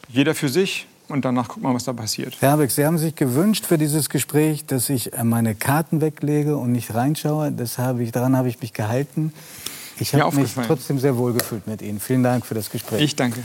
jeder 0.10 0.36
für 0.36 0.50
sich. 0.50 0.88
Und 1.10 1.24
danach 1.24 1.48
gucken 1.48 1.70
wir, 1.70 1.74
was 1.74 1.86
da 1.86 1.94
passiert. 1.94 2.36
Herr 2.42 2.52
Habeck, 2.52 2.70
Sie 2.70 2.86
haben 2.86 2.98
sich 2.98 3.16
gewünscht 3.16 3.66
für 3.66 3.78
dieses 3.78 4.10
Gespräch, 4.10 4.66
dass 4.66 4.90
ich 4.90 5.14
äh, 5.14 5.24
meine 5.24 5.56
Karten 5.56 6.02
weglege 6.02 6.58
und 6.58 6.74
nicht 6.74 6.94
reinschaue. 6.94 7.54
Das 7.54 7.78
habe 7.78 8.04
ich, 8.04 8.12
daran 8.12 8.36
habe 8.36 8.50
ich 8.50 8.60
mich 8.60 8.74
gehalten. 8.74 9.32
Ich 10.00 10.14
habe 10.14 10.36
mich 10.36 10.54
trotzdem 10.54 11.00
sehr 11.00 11.18
wohl 11.18 11.32
gefühlt 11.32 11.66
mit 11.66 11.82
Ihnen. 11.82 12.02
Vielen 12.02 12.24
Dank 12.24 12.46
für 12.46 12.56
das 12.56 12.70
Gespräch. 12.70 13.02
Ich 13.02 13.16
danke. 13.16 13.40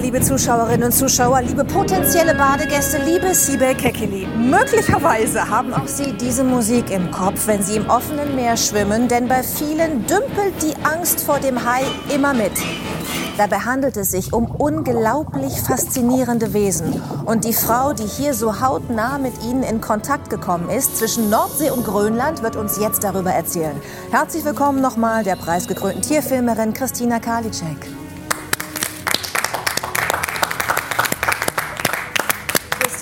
Liebe 0.00 0.20
Zuschauerinnen 0.20 0.84
und 0.84 0.92
Zuschauer, 0.92 1.40
liebe 1.40 1.64
potenzielle 1.64 2.34
Badegäste, 2.34 2.98
liebe 2.98 3.34
Sibel 3.34 3.74
Kekili, 3.74 4.26
möglicherweise 4.26 5.48
haben 5.48 5.72
auch 5.72 5.88
Sie 5.88 6.12
diese 6.12 6.44
Musik 6.44 6.90
im 6.90 7.10
Kopf, 7.10 7.46
wenn 7.46 7.62
Sie 7.62 7.76
im 7.76 7.88
offenen 7.88 8.34
Meer 8.36 8.58
schwimmen, 8.58 9.08
denn 9.08 9.26
bei 9.26 9.42
vielen 9.42 10.06
dümpelt 10.06 10.62
die 10.62 10.74
Angst 10.84 11.22
vor 11.22 11.38
dem 11.38 11.64
Hai 11.64 11.82
immer 12.14 12.34
mit. 12.34 12.52
Dabei 13.38 13.56
handelt 13.60 13.96
es 13.96 14.10
sich 14.10 14.34
um 14.34 14.50
unglaublich 14.50 15.60
faszinierende 15.62 16.52
Wesen. 16.52 17.00
Und 17.24 17.44
die 17.44 17.54
Frau, 17.54 17.94
die 17.94 18.06
hier 18.06 18.34
so 18.34 18.60
hautnah 18.60 19.16
mit 19.16 19.42
ihnen 19.44 19.62
in 19.62 19.80
Kontakt 19.80 20.28
gekommen 20.28 20.68
ist, 20.68 20.98
zwischen 20.98 21.30
Nordsee 21.30 21.70
und 21.70 21.84
Grönland, 21.84 22.42
wird 22.42 22.56
uns 22.56 22.78
jetzt 22.78 23.02
darüber 23.02 23.30
erzählen. 23.30 23.80
Herzlich 24.10 24.44
willkommen 24.44 24.82
nochmal 24.82 25.24
der 25.24 25.36
preisgekrönten 25.36 26.02
Tierfilmerin 26.02 26.74
Christina 26.74 27.18
Karliczek. 27.18 28.05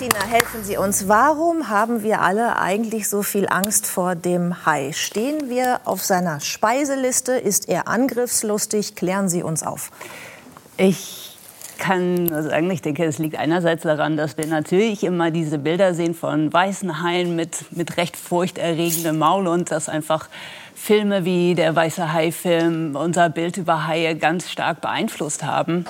Christina, 0.05 0.27
helfen 0.27 0.63
Sie 0.63 0.77
uns. 0.77 1.07
Warum 1.07 1.69
haben 1.69 2.03
wir 2.03 2.21
alle 2.21 2.59
eigentlich 2.59 3.09
so 3.09 3.23
viel 3.23 3.47
Angst 3.49 3.87
vor 3.87 4.13
dem 4.13 4.63
Hai? 4.63 4.91
Stehen 4.93 5.49
wir 5.49 5.79
auf 5.83 6.03
seiner 6.03 6.41
Speiseliste? 6.41 7.31
Ist 7.31 7.67
er 7.67 7.87
angriffslustig? 7.87 8.95
Klären 8.95 9.29
Sie 9.29 9.41
uns 9.41 9.63
auf. 9.63 9.89
Ich 10.77 11.39
kann 11.79 12.27
sagen, 12.27 12.69
ich 12.69 12.83
denke, 12.83 13.03
es 13.03 13.17
liegt 13.17 13.39
einerseits 13.39 13.81
daran, 13.81 14.15
dass 14.15 14.37
wir 14.37 14.45
natürlich 14.45 15.03
immer 15.03 15.31
diese 15.31 15.57
Bilder 15.57 15.95
sehen 15.95 16.13
von 16.13 16.53
weißen 16.53 17.01
Haien 17.01 17.35
mit, 17.35 17.65
mit 17.71 17.97
recht 17.97 18.15
furchterregendem 18.15 19.17
Maul 19.17 19.47
und 19.47 19.71
das 19.71 19.89
einfach 19.89 20.29
Filme 20.85 21.25
wie 21.25 21.55
der 21.55 21.75
Weiße 21.75 22.13
Hai-Film 22.13 22.95
unser 22.95 23.29
Bild 23.29 23.57
über 23.57 23.87
Haie 23.87 24.15
ganz 24.15 24.51
stark 24.51 24.81
beeinflusst 24.81 25.43
haben. 25.43 25.85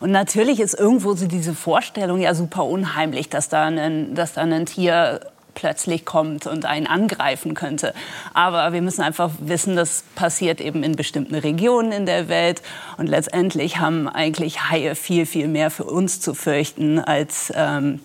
Und 0.00 0.10
natürlich 0.10 0.58
ist 0.60 0.72
irgendwo 0.72 1.12
so 1.12 1.26
diese 1.26 1.52
Vorstellung 1.52 2.18
ja 2.18 2.34
super 2.34 2.64
unheimlich, 2.64 3.28
dass 3.28 3.50
da 3.50 3.66
ein, 3.66 4.14
dass 4.14 4.32
da 4.32 4.40
ein 4.40 4.64
Tier 4.64 5.20
plötzlich 5.54 6.06
kommt 6.06 6.46
und 6.46 6.64
einen 6.64 6.86
angreifen 6.86 7.52
könnte. 7.52 7.92
Aber 8.32 8.72
wir 8.72 8.80
müssen 8.80 9.02
einfach 9.02 9.32
wissen, 9.38 9.76
das 9.76 10.02
passiert 10.14 10.62
eben 10.62 10.82
in 10.82 10.96
bestimmten 10.96 11.34
Regionen 11.34 11.92
in 11.92 12.06
der 12.06 12.30
Welt. 12.30 12.62
Und 12.96 13.06
letztendlich 13.06 13.80
haben 13.80 14.08
eigentlich 14.08 14.70
Haie 14.70 14.94
viel, 14.94 15.26
viel 15.26 15.48
mehr 15.48 15.70
für 15.70 15.84
uns 15.84 16.22
zu 16.22 16.32
fürchten, 16.32 16.98
als, 16.98 17.52
ähm, 17.54 18.00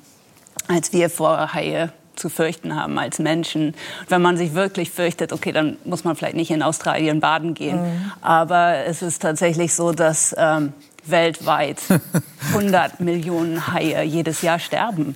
als 0.68 0.92
wir 0.92 1.10
vor 1.10 1.54
Haie 1.54 1.94
zu 2.16 2.30
fürchten 2.30 2.76
haben 2.76 2.98
als 3.00 3.20
Menschen. 3.20 3.68
Und 3.68 3.76
wenn 4.10 4.22
man 4.22 4.38
sich 4.38 4.54
wirklich 4.54 4.92
fürchtet, 4.92 5.34
okay, 5.34 5.52
dann 5.52 5.78
muss 5.86 6.04
man 6.04 6.16
vielleicht 6.16 6.36
nicht 6.36 6.52
in 6.52 6.62
Australien 6.62 7.20
baden 7.20 7.54
gehen. 7.54 7.82
Mhm. 7.82 8.12
Aber 8.22 8.86
es 8.86 9.02
ist 9.02 9.22
tatsächlich 9.22 9.74
so, 9.74 9.92
dass 9.92 10.36
ähm, 10.38 10.74
weltweit 11.06 11.82
100 12.54 13.00
Millionen 13.00 13.74
Haie 13.74 14.04
jedes 14.04 14.42
Jahr 14.42 14.60
sterben. 14.60 15.16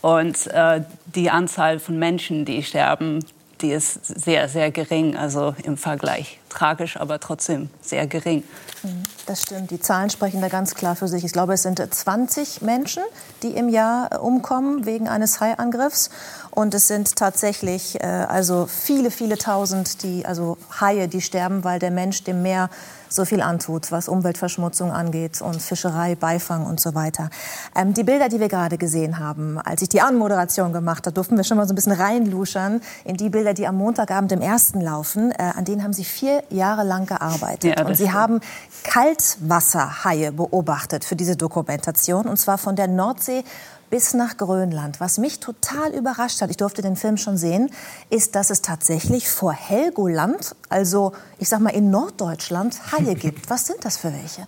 Und 0.00 0.46
äh, 0.48 0.82
die 1.14 1.30
Anzahl 1.30 1.78
von 1.78 1.98
Menschen, 1.98 2.44
die 2.44 2.62
sterben, 2.62 3.24
die 3.60 3.72
ist 3.72 4.04
sehr, 4.04 4.48
sehr 4.48 4.70
gering. 4.70 5.16
Also 5.16 5.54
im 5.62 5.76
Vergleich 5.76 6.38
tragisch, 6.48 6.96
aber 6.96 7.20
trotzdem 7.20 7.70
sehr 7.80 8.06
gering. 8.06 8.42
Mhm, 8.82 9.02
das 9.26 9.42
stimmt. 9.42 9.70
Die 9.70 9.80
Zahlen 9.80 10.10
sprechen 10.10 10.40
da 10.40 10.48
ganz 10.48 10.74
klar 10.74 10.96
für 10.96 11.08
sich. 11.08 11.24
Ich 11.24 11.32
glaube, 11.32 11.54
es 11.54 11.62
sind 11.62 11.82
20 11.82 12.62
Menschen, 12.62 13.02
die 13.42 13.50
im 13.50 13.68
Jahr 13.68 14.12
äh, 14.12 14.16
umkommen 14.18 14.86
wegen 14.86 15.08
eines 15.08 15.40
Haiangriffs. 15.40 16.10
Und 16.50 16.74
es 16.74 16.88
sind 16.88 17.16
tatsächlich 17.16 18.00
äh, 18.00 18.06
also 18.06 18.66
viele, 18.66 19.10
viele 19.10 19.38
Tausend, 19.38 20.02
die, 20.02 20.24
also 20.26 20.56
Haie, 20.80 21.08
die 21.08 21.20
sterben, 21.20 21.64
weil 21.64 21.78
der 21.78 21.90
Mensch 21.90 22.24
dem 22.24 22.42
Meer 22.42 22.70
so 23.08 23.24
viel 23.24 23.40
antut, 23.40 23.90
was 23.92 24.08
Umweltverschmutzung 24.08 24.92
angeht 24.92 25.40
und 25.40 25.60
Fischerei, 25.60 26.14
Beifang 26.14 26.66
und 26.66 26.80
so 26.80 26.94
weiter. 26.94 27.30
Ähm, 27.74 27.94
die 27.94 28.04
Bilder, 28.04 28.28
die 28.28 28.40
wir 28.40 28.48
gerade 28.48 28.78
gesehen 28.78 29.18
haben, 29.18 29.58
als 29.58 29.82
ich 29.82 29.88
die 29.88 30.00
Anmoderation 30.00 30.72
gemacht 30.72 31.06
habe, 31.06 31.14
durften 31.14 31.36
wir 31.36 31.44
schon 31.44 31.56
mal 31.56 31.66
so 31.66 31.72
ein 31.72 31.76
bisschen 31.76 31.92
reinluschern 31.92 32.80
in 33.04 33.16
die 33.16 33.28
Bilder, 33.28 33.54
die 33.54 33.66
am 33.66 33.76
Montagabend 33.76 34.32
im 34.32 34.40
ersten 34.40 34.80
laufen. 34.80 35.32
Äh, 35.32 35.52
an 35.56 35.64
denen 35.64 35.82
haben 35.82 35.92
Sie 35.92 36.04
vier 36.04 36.42
Jahre 36.50 36.84
lang 36.84 37.06
gearbeitet. 37.06 37.78
Ja, 37.78 37.86
und 37.86 37.96
Sie 37.96 38.12
haben 38.12 38.40
Kaltwasserhaie 38.84 40.32
beobachtet 40.32 41.04
für 41.04 41.16
diese 41.16 41.36
Dokumentation, 41.36 42.26
und 42.26 42.36
zwar 42.36 42.58
von 42.58 42.76
der 42.76 42.88
Nordsee 42.88 43.44
bis 43.90 44.14
nach 44.14 44.36
Grönland. 44.36 45.00
Was 45.00 45.18
mich 45.18 45.40
total 45.40 45.94
überrascht 45.94 46.40
hat, 46.42 46.50
ich 46.50 46.56
durfte 46.56 46.82
den 46.82 46.96
Film 46.96 47.16
schon 47.16 47.36
sehen, 47.36 47.70
ist, 48.10 48.34
dass 48.34 48.50
es 48.50 48.62
tatsächlich 48.62 49.28
vor 49.28 49.52
Helgoland, 49.52 50.54
also 50.68 51.12
ich 51.40 51.48
sag 51.48 51.60
mal 51.60 51.70
in 51.70 51.90
Norddeutschland, 51.90 52.76
Haie 52.92 53.14
gibt. 53.14 53.48
Was 53.48 53.66
sind 53.66 53.84
das 53.84 53.96
für 53.96 54.12
welche? 54.12 54.46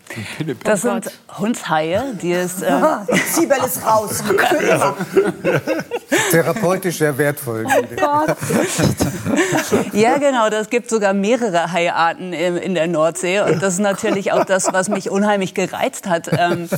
Das 0.65 0.83
sind 0.83 1.11
Hundshaie, 1.39 2.15
die 2.21 2.33
es. 2.33 2.63
Äh 2.63 2.81
Siebel 3.33 3.59
ist 3.65 3.87
raus. 3.87 4.21
Therapeutisch 6.31 6.99
sehr 6.99 7.17
wertvoll. 7.17 7.65
ja, 9.93 10.19
genau. 10.19 10.51
Das 10.51 10.69
gibt 10.69 10.91
sogar 10.91 11.13
mehrere 11.13 11.71
Haiarten 11.71 12.33
in 12.33 12.75
der 12.75 12.89
Nordsee. 12.89 13.41
Und 13.41 13.63
das 13.63 13.75
ist 13.75 13.81
natürlich 13.81 14.33
auch 14.33 14.45
das, 14.45 14.73
was 14.73 14.89
mich 14.89 15.11
unheimlich 15.11 15.55
gereizt 15.55 16.09
hat, 16.09 16.29
ähm, 16.33 16.69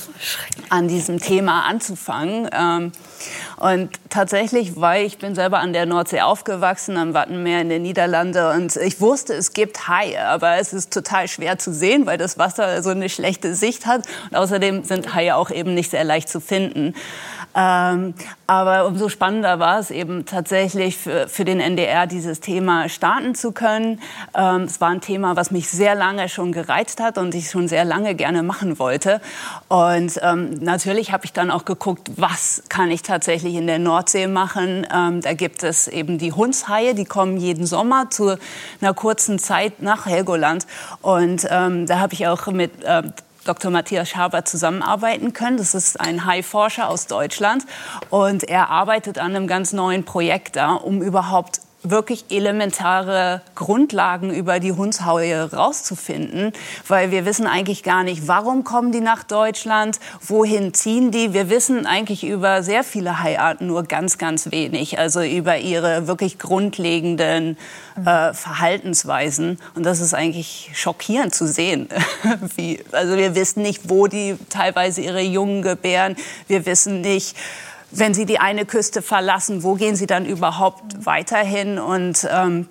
an 0.69 0.89
diesem 0.89 1.21
Thema 1.21 1.65
anzufangen. 1.65 2.51
Ähm, 2.53 2.93
und 3.63 3.91
tatsächlich, 4.11 4.81
weil 4.81 5.07
ich 5.07 5.19
bin 5.19 5.37
selber 5.37 5.61
an 5.61 5.73
der 5.73 5.87
Nordsee 5.87 6.21
aufgewachsen, 6.21 6.97
am 6.97 7.15
Wattenmeer 7.15 7.61
in 7.61 7.69
den 7.69 7.83
Niederlanden 7.83 8.57
und 8.57 8.75
ich 8.75 9.01
wusste, 9.01 9.35
es 9.35 9.53
gibt 9.53 9.87
Haie, 9.87 10.27
aber 10.27 10.57
es 10.57 10.73
ist 10.73 10.93
total 10.93 11.29
schwer 11.29 11.61
zu 11.61 11.73
sehen, 11.73 12.05
weil 12.05 12.19
das 12.19 12.39
Wasser 12.39 12.83
so 12.83 12.91
eine 12.91 13.09
schlechte 13.09 13.55
Sicht 13.55 13.87
hat 13.87 14.03
und 14.29 14.37
außerdem 14.37 14.83
sind 14.83 15.15
Haie 15.15 15.37
auch 15.37 15.53
eben 15.53 15.75
nicht 15.75 15.93
sehr 15.93 16.03
leicht 16.03 16.29
zu 16.29 16.41
finden. 16.41 16.95
Ähm, 17.55 18.15
aber 18.47 18.87
umso 18.87 19.09
spannender 19.09 19.59
war 19.59 19.79
es 19.79 19.91
eben 19.91 20.25
tatsächlich 20.25 20.97
für, 20.97 21.29
für 21.29 21.45
den 21.45 21.61
NDR, 21.61 22.07
dieses 22.07 22.41
Thema 22.41 22.89
starten 22.89 23.35
zu 23.35 23.53
können. 23.53 24.01
Ähm, 24.35 24.63
es 24.63 24.81
war 24.81 24.89
ein 24.89 25.01
Thema, 25.01 25.37
was 25.37 25.51
mich 25.51 25.69
sehr 25.69 25.95
lange 25.95 26.29
schon 26.29 26.53
gereizt 26.53 27.01
hat 27.01 27.19
und 27.19 27.35
ich 27.35 27.51
schon 27.51 27.69
sehr 27.69 27.85
lange 27.85 28.15
gerne 28.15 28.43
machen 28.43 28.79
wollte. 28.79 29.21
Und 29.69 30.19
ähm, 30.23 30.55
natürlich 30.61 31.13
habe 31.13 31.27
ich 31.27 31.33
dann 31.33 31.51
auch 31.51 31.65
geguckt, 31.65 32.11
was 32.17 32.63
kann 32.69 32.91
ich 32.91 33.03
tatsächlich 33.03 33.52
in 33.57 33.67
der 33.67 33.79
Nordsee 33.79 34.27
machen. 34.27 34.87
Ähm, 34.93 35.21
da 35.21 35.35
gibt 35.35 35.63
es 35.63 35.89
eben 35.89 36.19
die 36.19 36.33
Hundshaie, 36.33 36.95
die 36.95 37.05
kommen 37.05 37.37
jeden 37.37 37.67
Sommer 37.67 38.11
zu 38.11 38.37
einer 38.81 38.95
kurzen 38.95 39.39
Zeit 39.39 39.83
nach 39.83 40.07
Helgoland. 40.07 40.67
Und 41.01 41.47
ähm, 41.51 41.87
da 41.87 41.99
habe 41.99 42.15
ich 42.15 42.27
auch 42.27 42.47
mit 42.49 42.85
äh, 42.85 43.03
Dr. 43.45 43.71
Matthias 43.71 44.09
Schaber 44.09 44.45
zusammenarbeiten 44.45 45.33
können. 45.33 45.57
Das 45.57 45.75
ist 45.75 46.01
ein 46.01 46.25
Haiforscher 46.25 46.89
aus 46.89 47.07
Deutschland 47.07 47.65
und 48.11 48.45
er 48.45 48.71
arbeitet 48.71 49.19
an 49.19 49.35
einem 49.35 49.47
ganz 49.47 49.73
neuen 49.73 50.05
Projekt 50.05 50.57
da, 50.57 50.75
um 50.75 51.03
überhaupt 51.03 51.61
wirklich 51.83 52.27
elementare 52.31 53.43
Grundlagen 53.55 54.33
über 54.33 54.61
die 54.61 54.73
Hundshaue 54.73 55.51
rauszufinden, 55.53 56.53
weil 56.87 57.11
wir 57.11 57.25
wissen 57.25 57.47
eigentlich 57.47 57.83
gar 57.83 58.05
nicht, 58.05 58.29
warum 58.29 58.65
kommen 58.65 58.93
die 58.93 59.01
nach 59.01 59.25
Deutschland, 59.25 59.99
wohin 60.21 60.75
ziehen 60.75 61.11
die. 61.11 61.33
Wir 61.33 61.51
wissen 61.51 61.87
eigentlich 61.87 62.25
über 62.25 62.63
sehr 62.63 62.85
viele 62.85 63.23
Haiarten 63.23 63.67
nur 63.67 63.83
ganz, 63.85 64.19
ganz 64.19 64.51
wenig, 64.51 64.99
also 64.99 65.23
über 65.23 65.59
ihre 65.59 66.07
wirklich 66.07 66.39
grundlegenden 66.39 67.57
äh, 67.97 68.33
Verhaltensweisen. 68.33 69.59
Und 69.75 69.85
das 69.85 70.01
ist 70.01 70.15
eigentlich 70.15 70.71
schockierend 70.75 71.35
zu 71.35 71.47
sehen. 71.47 71.89
Wie, 72.57 72.81
also 72.93 73.17
wir 73.17 73.35
wissen 73.35 73.63
nicht, 73.63 73.89
wo 73.89 74.07
die 74.07 74.37
teilweise 74.49 75.01
ihre 75.01 75.23
Jungen 75.23 75.63
gebären. 75.63 76.17
Wir 76.47 76.65
wissen 76.65 77.01
nicht, 77.01 77.37
wenn 77.93 78.15
Sie 78.15 78.27
die 78.27 78.39
eine 78.39 78.65
Küste 78.65 79.03
verlassen, 79.03 79.63
wo 79.63 79.75
gehen 79.75 79.97
Sie 79.97 80.07
dann 80.07 80.25
überhaupt 80.27 81.05
weiterhin? 81.05 81.79
Und 81.79 82.27
ähm, 82.31 82.69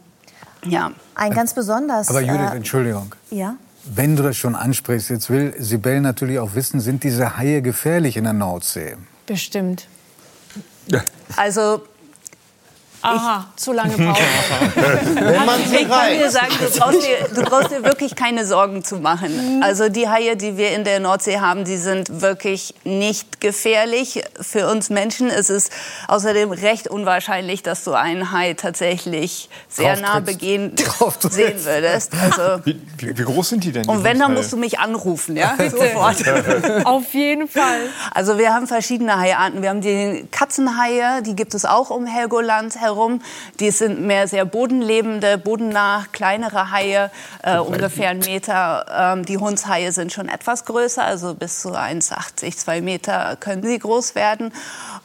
ja. 0.65 0.91
Ein 1.15 1.34
ganz 1.34 1.53
besonders. 1.53 2.10
Aber 2.10 2.22
Judith, 2.22 2.52
äh, 2.52 2.56
Entschuldigung. 2.56 3.15
Ja. 3.30 3.56
Wenn 3.85 4.15
du 4.15 4.23
das 4.23 4.38
schon 4.38 4.56
ansprichst, 4.56 5.10
jetzt 5.10 5.30
will 5.30 5.53
Sibel 5.57 6.02
natürlich 6.02 6.39
auch 6.39 6.53
wissen, 6.53 6.80
sind 6.80 7.03
diese 7.03 7.38
Haie 7.38 7.61
gefährlich 7.61 8.18
in 8.18 8.26
der 8.26 8.34
Nordsee? 8.34 8.95
Bestimmt. 9.26 9.88
Also 11.35 11.81
Aha, 13.02 13.45
zu 13.56 13.73
lange 13.73 13.94
Pause. 13.94 14.22
Wenn 15.15 15.45
man 15.45 15.60
Ich 15.61 15.90
kann 15.90 16.14
dir 16.14 16.30
sagen, 16.30 16.53
du 16.60 16.80
brauchst, 16.80 17.02
dir, 17.02 17.18
du 17.34 17.41
brauchst 17.41 17.72
dir 17.72 17.84
wirklich 17.84 18.15
keine 18.15 18.45
Sorgen 18.45 18.84
zu 18.84 18.98
machen. 18.98 19.61
Also 19.64 19.90
die 19.90 20.07
Haie, 20.07 20.36
die 20.36 20.57
wir 20.57 20.72
in 20.72 20.84
der 20.84 20.99
Nordsee 20.99 21.40
haben, 21.40 21.65
die 21.65 21.78
sind 21.78 22.22
wirklich 22.22 22.76
nicht 22.84 23.41
gefährlich 23.41 24.23
für 24.40 24.69
uns 24.69 24.90
Menschen. 24.90 25.30
Es 25.30 25.49
ist 25.49 25.72
außerdem 26.07 26.52
recht 26.52 26.88
unwahrscheinlich, 26.88 27.64
dass 27.64 27.84
du 27.84 27.94
einen 27.94 28.32
Hai 28.32 28.53
tatsächlich 28.53 29.49
sehr 29.68 29.99
nah 29.99 30.19
begehen 30.19 30.76
sehen 31.30 31.65
würdest. 31.65 32.14
Also, 32.14 32.64
Wie, 32.65 32.80
wie, 32.98 33.23
groß 33.23 33.49
sind 33.49 33.64
die 33.64 33.72
denn? 33.72 33.88
und 33.88 34.03
wenn, 34.03 34.19
dann 34.19 34.34
musst 34.34 34.53
du 34.53 34.57
mich 34.57 34.80
anrufen, 34.80 35.36
ja? 35.36 35.56
Sofort. 35.69 36.18
Auf 36.86 37.14
jeden 37.14 37.48
Fall. 37.48 37.80
Also 38.14 38.38
wir 38.38 38.53
haben 38.53 38.68
verschiedene 38.68 39.18
Haiarten. 39.18 39.61
Wir 39.61 39.69
haben 39.69 39.82
die 39.82 40.28
Katzenhaie, 40.32 41.22
die 41.23 41.36
gibt 41.36 41.56
es 41.56 41.65
auch 41.65 41.90
um 41.90 42.06
Helgoland 42.06 42.76
herum. 42.76 42.90
Die 43.59 43.72
sind 43.72 44.01
mehr 44.01 44.27
sehr 44.27 44.45
bodenlebende, 44.45 45.38
bodennah, 45.38 46.05
kleinere 46.11 46.72
Haie, 46.72 47.11
äh, 47.43 47.57
ungefähr 47.57 48.09
einen 48.09 48.19
Meter. 48.22 48.85
Ähm, 48.91 49.26
die 49.26 49.38
Hundshaie 49.38 49.91
sind 49.91 50.11
schon 50.11 50.30
etwas 50.30 50.65
größer, 50.65 51.03
also 51.03 51.34
bis 51.34 51.61
zu 51.61 51.69
1,80, 51.69 52.57
2 52.57 52.81
Meter 52.81 53.35
können 53.39 53.63
sie 53.63 53.80
groß 53.80 54.15
werden. 54.15 54.53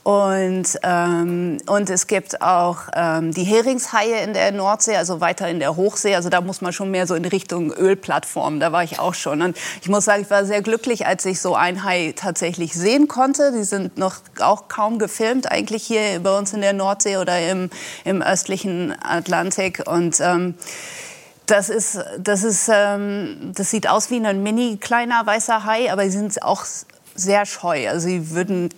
Und, 0.06 0.78
ähm, 0.84 1.58
und 1.66 1.90
es 1.90 2.06
gibt 2.06 2.40
auch 2.40 2.78
ähm, 2.94 3.32
die 3.32 3.42
Heringshaie 3.42 4.22
in 4.22 4.34
der 4.34 4.52
Nordsee, 4.52 4.94
also 4.94 5.20
weiter 5.20 5.48
in 5.48 5.58
der 5.58 5.74
Hochsee. 5.74 6.14
Also 6.14 6.28
da 6.28 6.40
muss 6.40 6.60
man 6.60 6.72
schon 6.72 6.92
mehr 6.92 7.08
so 7.08 7.16
in 7.16 7.24
Richtung 7.24 7.72
Ölplattform. 7.72 8.60
Da 8.60 8.70
war 8.70 8.84
ich 8.84 9.00
auch 9.00 9.14
schon. 9.14 9.42
Und 9.42 9.56
ich 9.82 9.88
muss 9.88 10.04
sagen, 10.04 10.22
ich 10.22 10.30
war 10.30 10.44
sehr 10.44 10.62
glücklich, 10.62 11.08
als 11.08 11.24
ich 11.24 11.40
so 11.40 11.56
ein 11.56 11.82
Hai 11.82 12.14
tatsächlich 12.14 12.74
sehen 12.74 13.08
konnte. 13.08 13.50
Die 13.50 13.64
sind 13.64 13.98
noch 13.98 14.18
auch 14.38 14.68
kaum 14.68 15.00
gefilmt, 15.00 15.50
eigentlich 15.50 15.82
hier 15.82 16.20
bei 16.20 16.38
uns 16.38 16.52
in 16.52 16.60
der 16.60 16.72
Nordsee 16.72 17.16
oder 17.16 17.40
im, 17.50 17.68
im 18.04 18.22
östlichen 18.22 18.94
Atlantik. 19.02 19.82
Und 19.88 20.20
ähm, 20.20 20.54
das 21.46 21.68
ist, 21.68 21.98
das 22.20 22.44
ist, 22.44 22.70
ähm, 22.72 23.50
das 23.56 23.72
sieht 23.72 23.88
aus 23.88 24.08
wie 24.12 24.24
ein 24.24 24.40
mini 24.40 24.76
kleiner 24.76 25.26
weißer 25.26 25.64
Hai, 25.64 25.90
aber 25.90 26.04
sie 26.04 26.18
sind 26.18 26.40
auch 26.44 26.64
sehr 27.16 27.44
scheu. 27.44 27.88
Also 27.88 28.06
sie 28.06 28.30
würden 28.30 28.70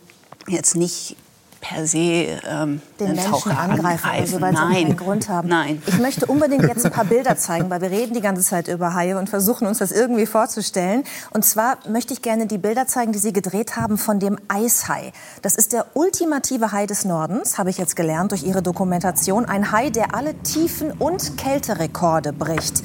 jetzt 0.48 0.76
nicht 0.76 1.16
per 1.60 1.86
se 1.86 1.98
ähm, 1.98 2.80
den 3.00 3.06
einen 3.08 3.16
Menschen 3.16 3.30
Taucher 3.30 3.58
angreifen, 3.58 4.08
also 4.10 4.40
weil 4.40 4.54
sie 4.54 4.62
Nein. 4.62 4.72
keinen 4.74 4.96
Grund 4.96 5.28
haben. 5.28 5.48
Nein. 5.48 5.82
Ich 5.86 5.98
möchte 5.98 6.26
unbedingt 6.26 6.62
jetzt 6.62 6.84
ein 6.86 6.92
paar 6.92 7.04
Bilder 7.04 7.36
zeigen, 7.36 7.68
weil 7.70 7.80
wir 7.80 7.90
reden 7.90 8.14
die 8.14 8.20
ganze 8.20 8.42
Zeit 8.42 8.68
über 8.68 8.94
Haie 8.94 9.18
und 9.18 9.28
versuchen 9.28 9.66
uns 9.66 9.78
das 9.78 9.90
irgendwie 9.90 10.26
vorzustellen. 10.26 11.04
Und 11.32 11.44
zwar 11.44 11.78
möchte 11.88 12.12
ich 12.12 12.22
gerne 12.22 12.46
die 12.46 12.58
Bilder 12.58 12.86
zeigen, 12.86 13.12
die 13.12 13.18
Sie 13.18 13.32
gedreht 13.32 13.76
haben 13.76 13.98
von 13.98 14.20
dem 14.20 14.38
Eishai. 14.48 15.12
Das 15.42 15.56
ist 15.56 15.72
der 15.72 15.86
ultimative 15.94 16.72
Hai 16.72 16.86
des 16.86 17.04
Nordens, 17.04 17.58
habe 17.58 17.70
ich 17.70 17.78
jetzt 17.78 17.96
gelernt 17.96 18.30
durch 18.30 18.44
Ihre 18.44 18.62
Dokumentation. 18.62 19.44
Ein 19.44 19.72
Hai, 19.72 19.90
der 19.90 20.14
alle 20.14 20.34
Tiefen- 20.42 20.92
und 20.92 21.36
Kälterekorde 21.36 22.32
bricht. 22.32 22.82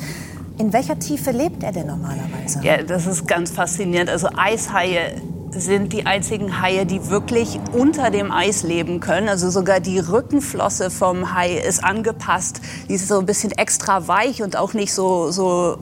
In 0.58 0.74
welcher 0.74 0.98
Tiefe 1.00 1.32
lebt 1.32 1.64
er 1.64 1.72
denn 1.72 1.88
normalerweise? 1.88 2.60
Ja, 2.62 2.82
das 2.82 3.08
ist 3.08 3.28
ganz 3.28 3.52
faszinierend. 3.52 4.10
Also 4.10 4.30
Eishaie 4.36 5.22
sind 5.56 5.94
die 5.94 6.06
einzigen 6.06 6.62
Haie, 6.62 6.86
die 6.86 7.10
wirklich 7.10 7.60
unter 7.72 8.10
dem 8.10 8.32
Eis 8.32 8.64
leben 8.64 9.00
können. 9.00 9.30
Also 9.30 9.50
sogar 9.50 9.80
die 9.80 10.00
Rückenflosse 10.00 10.90
vom 10.90 11.34
Hai 11.34 11.58
ist 11.58 11.84
angepasst. 11.84 12.62
Die 12.90 12.94
ist 12.96 13.08
so 13.08 13.20
ein 13.20 13.26
bisschen 13.26 13.52
extra 13.52 14.08
weich 14.08 14.42
und 14.42 14.56
auch 14.56 14.74
nicht 14.74 14.94
so, 14.94 15.32
so, 15.32 15.78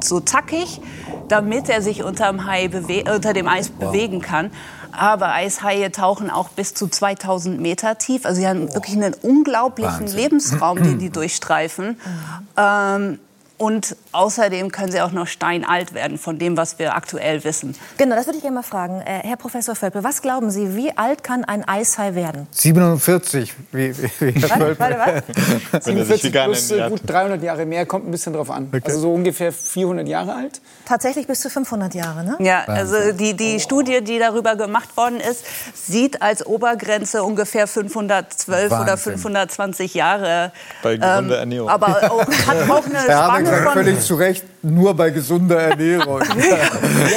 so 0.00 0.20
zackig, 0.20 0.80
damit 1.28 1.68
er 1.68 1.82
sich 1.82 2.02
unterm 2.02 2.46
Hai 2.46 2.70
unter 3.12 3.32
dem 3.32 3.48
Eis 3.48 3.68
bewegen 3.68 4.20
kann. 4.20 4.50
Aber 4.92 5.32
Eishaie 5.32 5.90
tauchen 5.90 6.30
auch 6.30 6.48
bis 6.48 6.74
zu 6.74 6.88
2000 6.88 7.60
Meter 7.60 7.98
tief. 7.98 8.26
Also 8.26 8.40
sie 8.40 8.48
haben 8.48 8.72
wirklich 8.74 8.96
einen 8.96 9.14
unglaublichen 9.22 10.00
Wahnsinn. 10.00 10.18
Lebensraum, 10.18 10.82
den 10.82 10.98
die 10.98 11.10
durchstreifen. 11.12 11.98
Ähm, 12.56 13.18
und 13.60 13.94
außerdem 14.12 14.72
können 14.72 14.90
sie 14.90 15.02
auch 15.02 15.12
noch 15.12 15.26
steinalt 15.26 15.92
werden 15.92 16.16
von 16.16 16.38
dem, 16.38 16.56
was 16.56 16.78
wir 16.78 16.94
aktuell 16.94 17.44
wissen. 17.44 17.76
Genau, 17.98 18.16
das 18.16 18.24
würde 18.24 18.38
ich 18.38 18.42
gerne 18.42 18.54
mal 18.54 18.62
fragen. 18.62 19.02
Äh, 19.02 19.20
Herr 19.22 19.36
Professor 19.36 19.74
Völpel, 19.74 20.02
was 20.02 20.22
glauben 20.22 20.50
Sie, 20.50 20.76
wie 20.76 20.96
alt 20.96 21.22
kann 21.22 21.44
ein 21.44 21.68
Eishai 21.68 22.14
werden? 22.14 22.46
47, 22.52 23.52
wie, 23.72 23.94
wie, 23.94 24.32
Herr 24.32 24.48
Warte, 24.48 24.64
Völpel. 24.64 24.78
warte, 24.78 25.22
was? 25.72 25.84
47 25.84 26.24
vegan 26.24 26.44
plus 26.46 26.70
äh, 26.70 26.88
gut 26.88 27.02
300 27.06 27.42
Jahre 27.42 27.66
mehr, 27.66 27.84
kommt 27.84 28.08
ein 28.08 28.10
bisschen 28.10 28.32
drauf 28.32 28.50
an. 28.50 28.70
Also 28.82 28.98
so 28.98 29.12
ungefähr 29.12 29.52
400 29.52 30.08
Jahre 30.08 30.34
alt. 30.34 30.62
Tatsächlich 30.86 31.26
bis 31.26 31.40
zu 31.40 31.50
500 31.50 31.94
Jahre, 31.94 32.24
ne? 32.24 32.36
Ja, 32.38 32.64
also 32.64 33.12
die, 33.12 33.36
die 33.36 33.60
Studie, 33.60 34.02
die 34.02 34.18
darüber 34.18 34.56
gemacht 34.56 34.96
worden 34.96 35.20
ist, 35.20 35.44
sieht 35.74 36.22
als 36.22 36.46
Obergrenze 36.46 37.22
ungefähr 37.22 37.66
512 37.66 38.72
oder 38.72 38.86
Wahnsinn. 38.86 39.18
520 39.18 39.92
Jahre. 39.92 40.50
Bei 40.82 40.96
gesunder 40.96 41.40
Ernährung. 41.40 41.68
Aber 41.68 42.10
auch, 42.10 42.26
hat 42.46 42.70
auch 42.70 42.86
eine 42.86 43.00
Spanne 43.00 43.49
sagt 43.50 43.64
von... 43.64 43.72
völlig 43.72 44.00
zu 44.00 44.14
Recht, 44.14 44.44
nur 44.62 44.94
bei 44.94 45.10
gesunder 45.10 45.60
Ernährung. 45.60 46.20
Ja, 46.30 46.56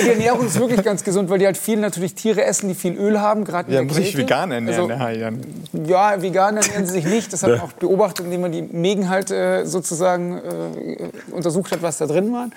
die 0.03 0.09
Ernährung 0.09 0.45
ist 0.47 0.59
wirklich 0.59 0.83
ganz 0.83 1.03
gesund, 1.03 1.29
weil 1.29 1.39
die 1.39 1.45
halt 1.45 1.57
viel 1.57 1.77
natürlich 1.77 2.13
Tiere 2.15 2.43
essen, 2.43 2.67
die 2.67 2.75
viel 2.75 2.95
Öl 2.95 3.19
haben, 3.19 3.43
gerade 3.43 3.73
Ja, 3.73 3.81
muss 3.83 3.97
ich 3.97 4.17
vegan 4.17 4.51
ernähren, 4.51 4.91
Also, 4.91 4.99
Hai 4.99 5.17
dann. 5.17 5.41
Ja, 5.85 6.21
vegan 6.21 6.57
ernähren 6.57 6.85
sie 6.85 6.93
sich 6.93 7.05
nicht. 7.05 7.31
Das 7.31 7.43
hat 7.43 7.51
man 7.51 7.61
auch 7.61 7.73
beobachtet, 7.73 8.25
indem 8.25 8.41
man 8.41 8.51
die 8.51 8.61
Mägen 8.61 9.09
halt 9.09 9.31
äh, 9.31 9.65
sozusagen 9.65 10.37
äh, 10.37 11.31
untersucht 11.31 11.71
hat, 11.71 11.81
was 11.81 11.97
da 11.97 12.05
drin 12.05 12.31
war. 12.33 12.49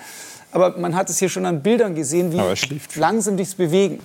Aber 0.53 0.79
man 0.79 0.95
hat 0.95 1.11
es 1.11 1.19
hier 1.19 1.29
schon 1.29 1.45
an 1.45 1.63
Bildern 1.63 1.95
gesehen, 1.95 2.33
wie 2.33 2.41
langsam 2.99 3.37
sich 3.37 3.57
bewegen. 3.57 4.01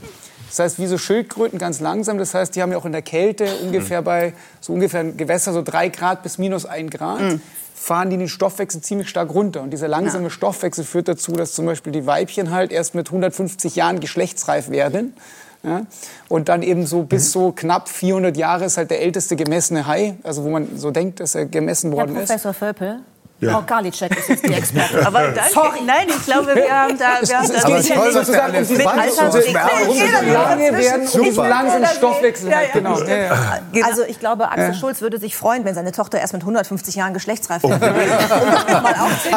Das 0.49 0.59
heißt, 0.59 0.79
wie 0.79 0.87
so 0.87 0.97
Schildkröten 0.97 1.57
ganz 1.57 1.79
langsam. 1.79 2.17
Das 2.17 2.33
heißt, 2.33 2.53
die 2.55 2.61
haben 2.61 2.71
ja 2.73 2.77
auch 2.77 2.85
in 2.85 2.91
der 2.91 3.01
Kälte 3.01 3.45
ungefähr 3.63 4.01
bei 4.01 4.33
so 4.59 4.73
ungefähr 4.73 5.05
Gewässer 5.05 5.53
so 5.53 5.61
drei 5.61 5.87
Grad 5.87 6.23
bis 6.23 6.37
minus 6.37 6.65
ein 6.65 6.89
Grad. 6.89 7.21
Fahren 7.81 8.11
die 8.11 8.17
den 8.17 8.27
Stoffwechsel 8.27 8.81
ziemlich 8.81 9.09
stark 9.09 9.33
runter. 9.33 9.61
Und 9.63 9.71
dieser 9.71 9.87
langsame 9.87 10.29
Stoffwechsel 10.29 10.83
führt 10.83 11.07
dazu, 11.07 11.31
dass 11.31 11.53
zum 11.53 11.65
Beispiel 11.65 11.91
die 11.91 12.05
Weibchen 12.05 12.51
halt 12.51 12.71
erst 12.71 12.93
mit 12.93 13.07
150 13.07 13.75
Jahren 13.75 13.99
geschlechtsreif 13.99 14.69
werden. 14.69 15.15
Ja? 15.63 15.87
Und 16.29 16.47
dann 16.47 16.61
eben 16.61 16.85
so 16.85 17.01
bis 17.01 17.31
so 17.31 17.51
knapp 17.51 17.89
400 17.89 18.37
Jahre 18.37 18.65
ist 18.65 18.77
halt 18.77 18.91
der 18.91 19.01
älteste 19.01 19.35
gemessene 19.35 19.87
Hai, 19.87 20.15
also 20.21 20.43
wo 20.43 20.49
man 20.49 20.77
so 20.77 20.91
denkt, 20.91 21.19
dass 21.21 21.33
er 21.33 21.47
gemessen 21.47 21.89
Herr 21.89 21.97
worden 21.97 22.17
ist. 22.17 22.27
Professor 22.27 22.53
Völpel, 22.53 22.99
Ja. 23.41 23.53
Frau 23.53 23.61
Karliczek 23.63 24.15
ist 24.17 24.29
jetzt 24.29 24.47
die 24.47 24.53
Expertin. 24.61 25.03
Aber 25.05 25.29
danke. 25.29 25.83
Nein, 25.85 26.07
ich 26.09 26.25
glaube, 26.25 26.53
wir 26.55 26.71
haben 26.71 26.95
da, 26.97 27.27
wir 27.27 27.37
haben 27.39 27.47
da 27.47 27.69
mit 27.69 28.85
weiß. 28.85 29.17
Altersdick- 29.19 29.55
Warum 29.55 29.95
Jeder 29.95 30.17
sind 30.19 30.27
wir 30.27 30.77
werden 30.77 31.07
Stoffwechsel 31.97 32.51
ja. 32.51 32.59
genau. 32.71 32.99
Ja, 33.01 33.15
ja. 33.17 33.85
Also 33.85 34.03
ich 34.03 34.19
glaube, 34.19 34.47
Axel 34.49 34.75
Schulz 34.75 35.01
würde 35.01 35.17
sich 35.19 35.35
freuen, 35.35 35.65
wenn 35.65 35.73
seine 35.73 35.91
Tochter 35.91 36.19
erst 36.19 36.33
mit 36.33 36.43
150 36.43 36.95
Jahren 36.95 37.13
geschlechtsreif. 37.13 37.63
Um. 37.63 37.71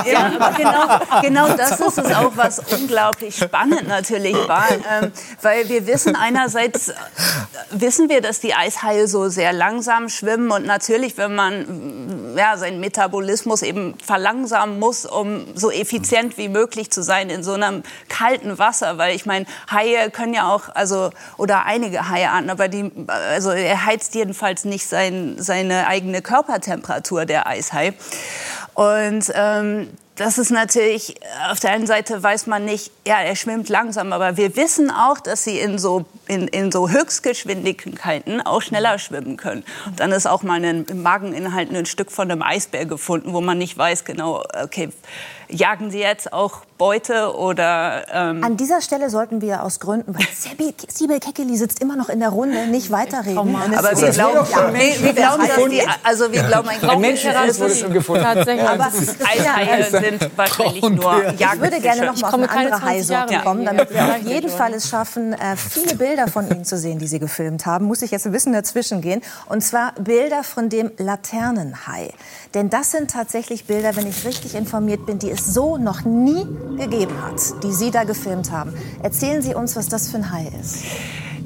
Ja, 0.05 0.33
aber 0.39 0.57
genau, 0.57 1.21
genau 1.23 1.57
das 1.57 1.81
ist 1.81 1.99
es 1.99 2.15
auch, 2.15 2.33
was 2.35 2.59
unglaublich 2.59 3.37
spannend 3.37 3.89
natürlich 3.89 4.37
war. 4.49 4.67
Ähm, 4.71 5.13
weil 5.43 5.69
wir 5.69 5.87
wissen 5.87 6.17
einerseits, 6.17 6.89
äh, 6.89 6.95
wissen 7.71 8.09
wir, 8.09 8.21
dass 8.21 8.41
die 8.41 8.55
Eishaie 8.55 9.07
so 9.07 9.29
sehr 9.29 9.53
langsam 9.53 10.09
schwimmen. 10.09 10.51
Und 10.51 10.67
natürlich, 10.67 11.17
wenn 11.17 11.35
man 11.35 12.35
ja, 12.37 12.57
seinen 12.57 12.81
Metabolismus 12.81 13.63
eben 13.63 13.94
verlangsamen 14.03 14.79
muss, 14.79 15.07
um 15.07 15.45
so 15.55 15.71
effizient 15.71 16.39
wie 16.39 16.49
möglich 16.49 16.91
zu 16.91 17.03
sein 17.03 17.31
in 17.31 17.43
so 17.43 17.53
einem 17.53 17.83
kalten 18.09 18.59
Wasser. 18.59 18.99
Weil 18.99 19.15
ich 19.15 19.27
meine, 19.27 19.47
Haie 19.71 20.11
können 20.11 20.35
ja 20.35 20.53
auch, 20.53 20.69
also, 20.75 21.11
oder 21.37 21.65
einige 21.67 22.09
Haiarten, 22.09 22.51
aber 22.51 22.69
die, 22.69 22.91
also 23.07 23.51
er 23.51 23.85
heizt 23.85 24.15
jedenfalls 24.15 24.65
nicht 24.65 24.87
sein, 24.87 25.37
seine 25.39 25.87
eigene 25.87 26.23
Körpertemperatur, 26.23 27.25
der 27.27 27.47
Eishai. 27.47 27.95
Und 28.75 29.33
ähm, 29.35 29.89
das 30.17 30.39
ist 30.39 30.51
natürlich, 30.51 31.17
auf 31.51 31.59
der 31.59 31.73
einen 31.73 31.89
Seite 31.89 32.23
weiß 32.23 32.47
man 32.47 32.65
nicht, 32.65 32.93
ja, 33.05 33.21
er 33.21 33.35
schwimmt 33.35 33.69
langsam, 33.69 34.13
aber 34.13 34.37
wir 34.37 34.55
wissen 34.55 34.91
auch, 34.91 35.19
dass 35.19 35.43
sie 35.43 35.59
in 35.59 35.77
so, 35.77 36.05
in, 36.29 36.47
in 36.47 36.71
so 36.71 36.89
Höchstgeschwindigkeiten 36.89 38.41
auch 38.41 38.63
schneller 38.63 38.99
schwimmen 38.99 39.37
können. 39.37 39.65
Und 39.87 39.99
dann 39.99 40.13
ist 40.13 40.27
auch 40.27 40.45
mal 40.45 40.65
ein, 40.65 40.85
im 40.85 41.03
Mageninhalt 41.03 41.75
ein 41.75 41.87
Stück 41.87 42.13
von 42.13 42.31
einem 42.31 42.43
Eisbär 42.43 42.87
gefunden, 42.87 43.33
wo 43.33 43.41
man 43.41 43.59
nicht 43.59 43.77
weiß 43.77 44.05
genau, 44.05 44.45
okay, 44.63 44.91
jagen 45.55 45.91
sie 45.91 46.01
jetzt 46.01 46.33
auch 46.33 46.63
Beute 46.77 47.37
oder... 47.37 48.07
Ähm, 48.13 48.43
An 48.43 48.57
dieser 48.57 48.81
Stelle 48.81 49.09
sollten 49.11 49.41
wir 49.41 49.63
aus 49.63 49.81
Gründen, 49.81 50.15
weil 50.15 50.27
Sibel 50.89 51.21
Keckeli 51.21 51.57
sitzt 51.57 51.81
immer 51.81 51.97
noch 51.97 52.09
in 52.09 52.21
der 52.21 52.31
Runde, 52.31 52.67
nicht 52.67 52.91
weiterreden. 52.91 53.57
Es 53.73 53.79
aber 53.79 54.01
wir 54.01 54.11
glauben, 54.11 54.47
Ja, 54.51 54.75
wir, 54.75 55.03
wir 55.03 55.13
glauben, 55.13 55.47
dass 55.47 55.71
die, 55.71 55.83
also 56.03 56.33
wir 56.33 56.43
glauben, 56.43 56.69
ein 56.69 56.91
Ein 56.91 57.01
Menschenfuß 57.01 57.61
wurde 57.61 57.75
schon 57.75 57.93
gefunden. 57.93 58.25
Tatsächlich. 58.25 58.69
Aber 58.69 58.87
Eishaie 58.87 59.91
sind 59.91 60.31
wahrscheinlich 60.37 60.83
nur 60.83 61.25
Ich 61.39 61.61
würde 61.61 61.81
gerne 61.81 62.07
noch 62.07 62.21
mal 62.21 62.29
auf 62.29 62.35
eine 62.35 62.51
andere 62.51 62.71
20 62.71 62.71
Jahre 62.71 62.85
Haisorte 62.85 63.33
mehr 63.33 63.43
kommen, 63.43 63.65
damit 63.65 63.91
wir 63.91 64.05
auf 64.05 64.19
jeden 64.19 64.51
Fall 64.51 64.75
es 64.75 64.89
schaffen, 64.89 65.33
äh, 65.33 65.57
viele 65.57 65.95
Bilder 65.95 66.29
von 66.29 66.51
Ihnen 66.51 66.65
zu 66.65 66.77
sehen, 66.77 66.99
die 66.99 67.07
Sie 67.07 67.19
gefilmt 67.19 67.67
haben. 67.67 67.87
Muss 67.87 68.03
ich 68.03 68.11
jetzt 68.11 68.27
ein 68.27 68.33
bisschen 68.33 68.53
dazwischen 68.53 69.01
gehen. 69.01 69.23
Und 69.47 69.63
zwar 69.63 69.93
Bilder 69.93 70.43
von 70.43 70.69
dem 70.69 70.91
Laternenhai. 70.99 72.13
Denn 72.55 72.71
das 72.71 72.93
sind 72.93 73.11
tatsächlich 73.11 73.65
Bilder, 73.65 73.97
wenn 73.97 74.07
ich 74.07 74.25
richtig 74.25 74.55
informiert 74.55 75.07
bin, 75.07 75.19
die 75.19 75.31
es 75.31 75.53
so 75.53 75.77
noch 75.77 76.05
nie 76.05 76.47
gegeben 76.79 77.15
hat, 77.21 77.65
die 77.65 77.73
Sie 77.73 77.91
da 77.91 78.05
gefilmt 78.05 78.53
haben. 78.53 78.73
Erzählen 79.03 79.43
Sie 79.43 79.55
uns, 79.55 79.75
was 79.75 79.89
das 79.89 80.09
für 80.09 80.19
ein 80.19 80.31
Hai 80.31 80.53
ist. 80.61 80.85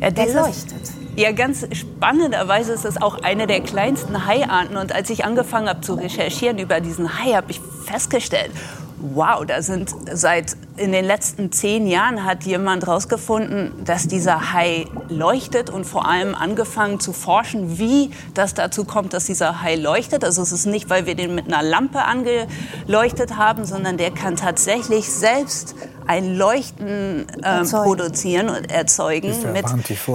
Ja, 0.00 0.10
Der 0.10 0.26
leuchtet. 0.26 0.92
Ja, 1.16 1.32
ganz 1.32 1.66
spannenderweise 1.72 2.72
ist 2.72 2.84
es 2.84 3.00
auch 3.00 3.22
eine 3.22 3.48
der 3.48 3.60
kleinsten 3.60 4.26
Haiarten. 4.26 4.76
Und 4.76 4.94
als 4.94 5.10
ich 5.10 5.24
angefangen 5.24 5.68
habe 5.68 5.80
zu 5.80 5.94
recherchieren 5.94 6.58
über 6.58 6.80
diesen 6.80 7.18
Hai, 7.18 7.32
habe 7.32 7.50
ich 7.50 7.60
festgestellt, 7.86 8.52
wow, 9.00 9.44
da 9.44 9.62
sind 9.62 9.94
seit 10.12 10.56
in 10.76 10.92
den 10.92 11.04
letzten 11.04 11.50
zehn 11.50 11.86
Jahren 11.86 12.24
hat 12.24 12.44
jemand 12.44 12.86
herausgefunden, 12.86 13.72
dass 13.84 14.06
dieser 14.06 14.52
Hai 14.52 14.86
leuchtet 15.08 15.70
und 15.70 15.84
vor 15.84 16.06
allem 16.08 16.34
angefangen 16.34 17.00
zu 17.00 17.12
forschen, 17.12 17.78
wie 17.78 18.10
das 18.34 18.54
dazu 18.54 18.84
kommt, 18.84 19.12
dass 19.12 19.26
dieser 19.26 19.62
Hai 19.62 19.76
leuchtet. 19.76 20.24
Also 20.24 20.42
es 20.42 20.52
ist 20.52 20.66
nicht, 20.66 20.88
weil 20.88 21.06
wir 21.06 21.14
den 21.14 21.34
mit 21.34 21.46
einer 21.46 21.62
Lampe 21.62 22.02
angeleuchtet 22.04 23.36
haben, 23.36 23.64
sondern 23.64 23.96
der 23.96 24.10
kann 24.10 24.36
tatsächlich 24.36 25.08
selbst 25.08 25.74
ein 26.06 26.36
Leuchten 26.36 27.26
Erzeugen. 27.42 27.84
produzieren 27.84 28.48
und 28.48 28.70
erzeugen 28.70 29.34
mit, 29.52 29.66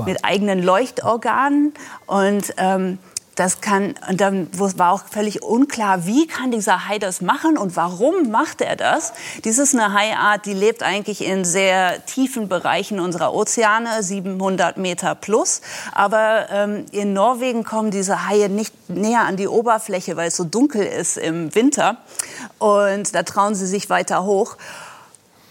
mit 0.06 0.26
eigenen 0.26 0.64
Leuchtorganen 0.64 1.74
und 2.08 2.54
ähm, 2.58 2.98
das 3.36 3.62
kann 3.62 3.96
und 4.10 4.22
dann 4.22 4.48
war 4.54 4.92
auch 4.92 5.06
völlig 5.10 5.42
unklar, 5.42 6.06
wie 6.06 6.28
kann 6.28 6.52
dieser 6.52 6.88
Hai 6.88 7.00
das 7.00 7.22
machen 7.22 7.58
und 7.58 7.76
warum 7.76 8.30
macht 8.30 8.62
er 8.62 8.76
das? 8.76 9.14
Dies 9.44 9.58
ist 9.58 9.74
eine 9.74 9.94
Haiart, 9.94 10.46
die 10.46 10.54
lebt 10.54 10.84
eigentlich 10.84 11.26
in 11.26 11.44
sehr 11.44 12.06
tiefen 12.06 12.48
Bereichen 12.48 13.00
unserer 13.00 13.34
Ozeane, 13.34 14.04
700 14.04 14.78
Meter 14.78 15.16
plus. 15.16 15.62
Aber 15.94 16.48
ähm, 16.52 16.86
in 16.92 17.14
Norwegen 17.14 17.64
kommen 17.64 17.90
diese 17.90 18.28
Haie 18.28 18.50
nicht 18.50 18.90
näher 18.90 19.22
an 19.22 19.36
die 19.36 19.48
Oberfläche, 19.48 20.16
weil 20.16 20.28
es 20.28 20.38
so 20.38 20.44
dunkel 20.44 20.84
ist 20.86 21.18
im 21.18 21.56
Winter. 21.56 21.98
Und 22.60 23.16
da 23.16 23.24
trauen 23.24 23.56
sie 23.56 23.68
sich 23.68 23.90
weiter 23.90 24.24
hoch. 24.24 24.58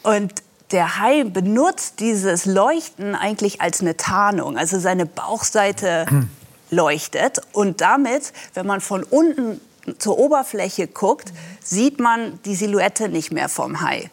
Und 0.03 0.33
der 0.71 0.99
Hai 0.99 1.25
benutzt 1.25 2.01
dieses 2.01 2.47
Leuchten 2.47 3.15
eigentlich 3.15 3.61
als 3.61 3.81
eine 3.81 3.97
Tarnung. 3.97 4.57
Also 4.57 4.79
seine 4.79 5.05
Bauchseite 5.05 6.07
leuchtet. 6.73 7.41
Und 7.53 7.81
damit, 7.81 8.33
wenn 8.55 8.67
man 8.67 8.81
von 8.81 9.05
unten 9.05 9.61
zur 9.99 10.19
Oberfläche 10.19 10.89
guckt, 10.89 11.33
sieht 11.63 12.01
man 12.01 12.41
die 12.45 12.57
Silhouette 12.57 13.09
nicht 13.09 13.33
mehr 13.33 13.49
vom 13.49 13.81
Hai. 13.81 14.11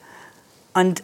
Und 0.74 1.02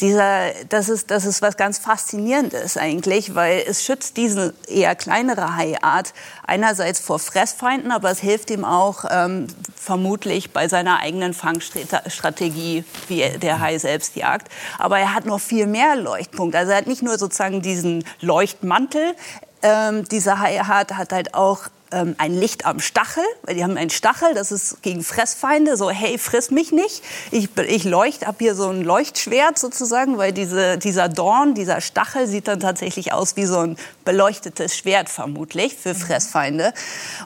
dieser, 0.00 0.50
das, 0.68 0.88
ist, 0.88 1.12
das 1.12 1.24
ist 1.24 1.42
was 1.42 1.56
ganz 1.56 1.78
Faszinierendes 1.78 2.76
eigentlich, 2.76 3.36
weil 3.36 3.62
es 3.68 3.84
schützt 3.84 4.16
diese 4.16 4.52
eher 4.66 4.96
kleinere 4.96 5.56
Haiart 5.56 6.12
einerseits 6.44 6.98
vor 6.98 7.20
Fressfeinden, 7.20 7.92
aber 7.92 8.10
es 8.10 8.18
hilft 8.18 8.50
ihm 8.50 8.64
auch 8.64 9.04
ähm, 9.10 9.46
vermutlich 9.76 10.50
bei 10.50 10.66
seiner 10.66 10.98
eigenen 10.98 11.34
Fangstrategie, 11.34 12.84
wie 13.06 13.20
er- 13.20 13.38
der 13.38 13.60
Hai 13.60 13.78
selbst 13.78 14.16
jagt. 14.16 14.50
Aber 14.78 14.98
er 14.98 15.14
hat 15.14 15.24
noch 15.24 15.40
viel 15.40 15.68
mehr 15.68 15.94
Leuchtpunkte. 15.94 16.58
Also 16.58 16.72
er 16.72 16.78
hat 16.78 16.88
nicht 16.88 17.02
nur 17.02 17.16
sozusagen 17.16 17.62
diesen 17.62 18.04
Leuchtmantel, 18.20 19.14
ähm, 19.62 20.08
dieser 20.08 20.40
Hai 20.40 20.58
hat, 20.58 20.92
hat 20.94 21.12
halt 21.12 21.34
auch 21.34 21.68
ähm, 21.92 22.14
ein 22.18 22.32
Licht 22.34 22.64
am 22.64 22.80
Stachel, 22.80 23.24
weil 23.42 23.54
die 23.54 23.62
haben 23.62 23.76
einen 23.76 23.90
Stachel, 23.90 24.34
das 24.34 24.50
ist 24.50 24.82
gegen 24.82 25.04
Fressfeinde, 25.04 25.76
so 25.76 25.90
hey, 25.90 26.18
friss 26.18 26.50
mich 26.50 26.72
nicht. 26.72 27.02
Ich, 27.30 27.48
ich 27.56 27.84
leuchte, 27.84 28.26
hab 28.26 28.38
hier 28.38 28.54
so 28.54 28.68
ein 28.68 28.82
Leuchtschwert 28.82 29.58
sozusagen, 29.58 30.18
weil 30.18 30.32
diese, 30.32 30.78
dieser 30.78 31.08
Dorn, 31.08 31.54
dieser 31.54 31.80
Stachel 31.80 32.26
sieht 32.26 32.48
dann 32.48 32.60
tatsächlich 32.60 33.12
aus 33.12 33.36
wie 33.36 33.44
so 33.44 33.58
ein 33.58 33.76
beleuchtetes 34.04 34.76
Schwert 34.76 35.08
vermutlich 35.08 35.76
für 35.76 35.94
Fressfeinde. 35.94 36.72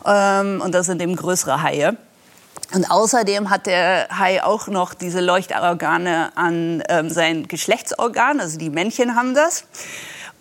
Ähm, 0.05 0.61
und 0.61 0.75
das 0.75 0.87
sind 0.87 1.01
eben 1.01 1.17
größere 1.17 1.63
Haie. 1.63 1.97
Und 2.75 2.91
außerdem 2.91 3.51
hat 3.51 3.67
der 3.67 4.09
Hai 4.19 4.43
auch 4.43 4.67
noch 4.67 4.93
diese 4.95 5.21
Leuchtorgane 5.21 6.33
an 6.37 6.83
ähm, 6.89 7.11
sein 7.11 7.47
Geschlechtsorgan, 7.47 8.41
also 8.41 8.59
die 8.59 8.71
Männchen 8.71 9.15
haben 9.15 9.35
das. 9.35 9.65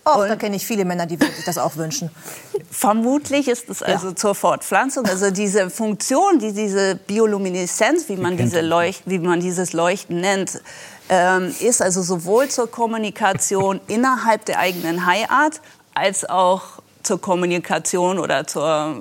Och, 0.08 0.28
da 0.28 0.36
kenne 0.36 0.56
ich 0.56 0.66
viele 0.68 0.86
Männer, 0.86 1.08
die 1.08 1.18
sich 1.18 1.46
das 1.46 1.58
auch 1.58 1.78
wünschen. 1.78 2.12
Vermutlich 2.70 3.48
ist 3.48 3.70
es 3.70 3.82
also 3.82 4.12
zur 4.12 4.36
Fortpflanzung, 4.36 5.08
also 5.08 5.32
diese 5.32 5.72
Funktion, 5.72 6.38
die 6.38 6.54
diese 6.54 6.96
Biolumineszenz, 6.96 8.08
wie 8.08 8.16
man, 8.16 8.38
diese 8.38 8.62
Leucht, 8.62 9.02
wie 9.08 9.18
man 9.18 9.40
dieses 9.40 9.74
Leuchten 9.74 10.22
nennt, 10.22 10.62
ähm, 11.10 11.54
ist 11.60 11.82
also 11.82 12.04
sowohl 12.04 12.50
zur 12.50 12.70
Kommunikation 12.70 13.82
innerhalb 13.88 14.46
der 14.46 14.60
eigenen 14.60 15.08
Haiart 15.08 15.62
als 15.96 16.30
auch 16.30 16.64
zur 17.02 17.20
Kommunikation 17.20 18.20
oder 18.20 18.46
zur 18.46 18.96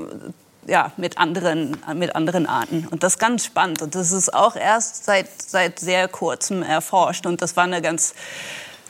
ja, 0.66 0.92
mit 0.96 1.18
anderen, 1.18 1.76
mit 1.94 2.16
anderen 2.16 2.46
Arten. 2.46 2.88
Und 2.90 3.02
das 3.02 3.14
ist 3.14 3.18
ganz 3.18 3.44
spannend. 3.44 3.82
Und 3.82 3.94
das 3.94 4.12
ist 4.12 4.32
auch 4.32 4.56
erst 4.56 5.04
seit, 5.04 5.28
seit 5.42 5.78
sehr 5.78 6.08
kurzem 6.08 6.62
erforscht. 6.62 7.26
Und 7.26 7.42
das 7.42 7.56
war 7.56 7.64
eine 7.64 7.82
ganz, 7.82 8.14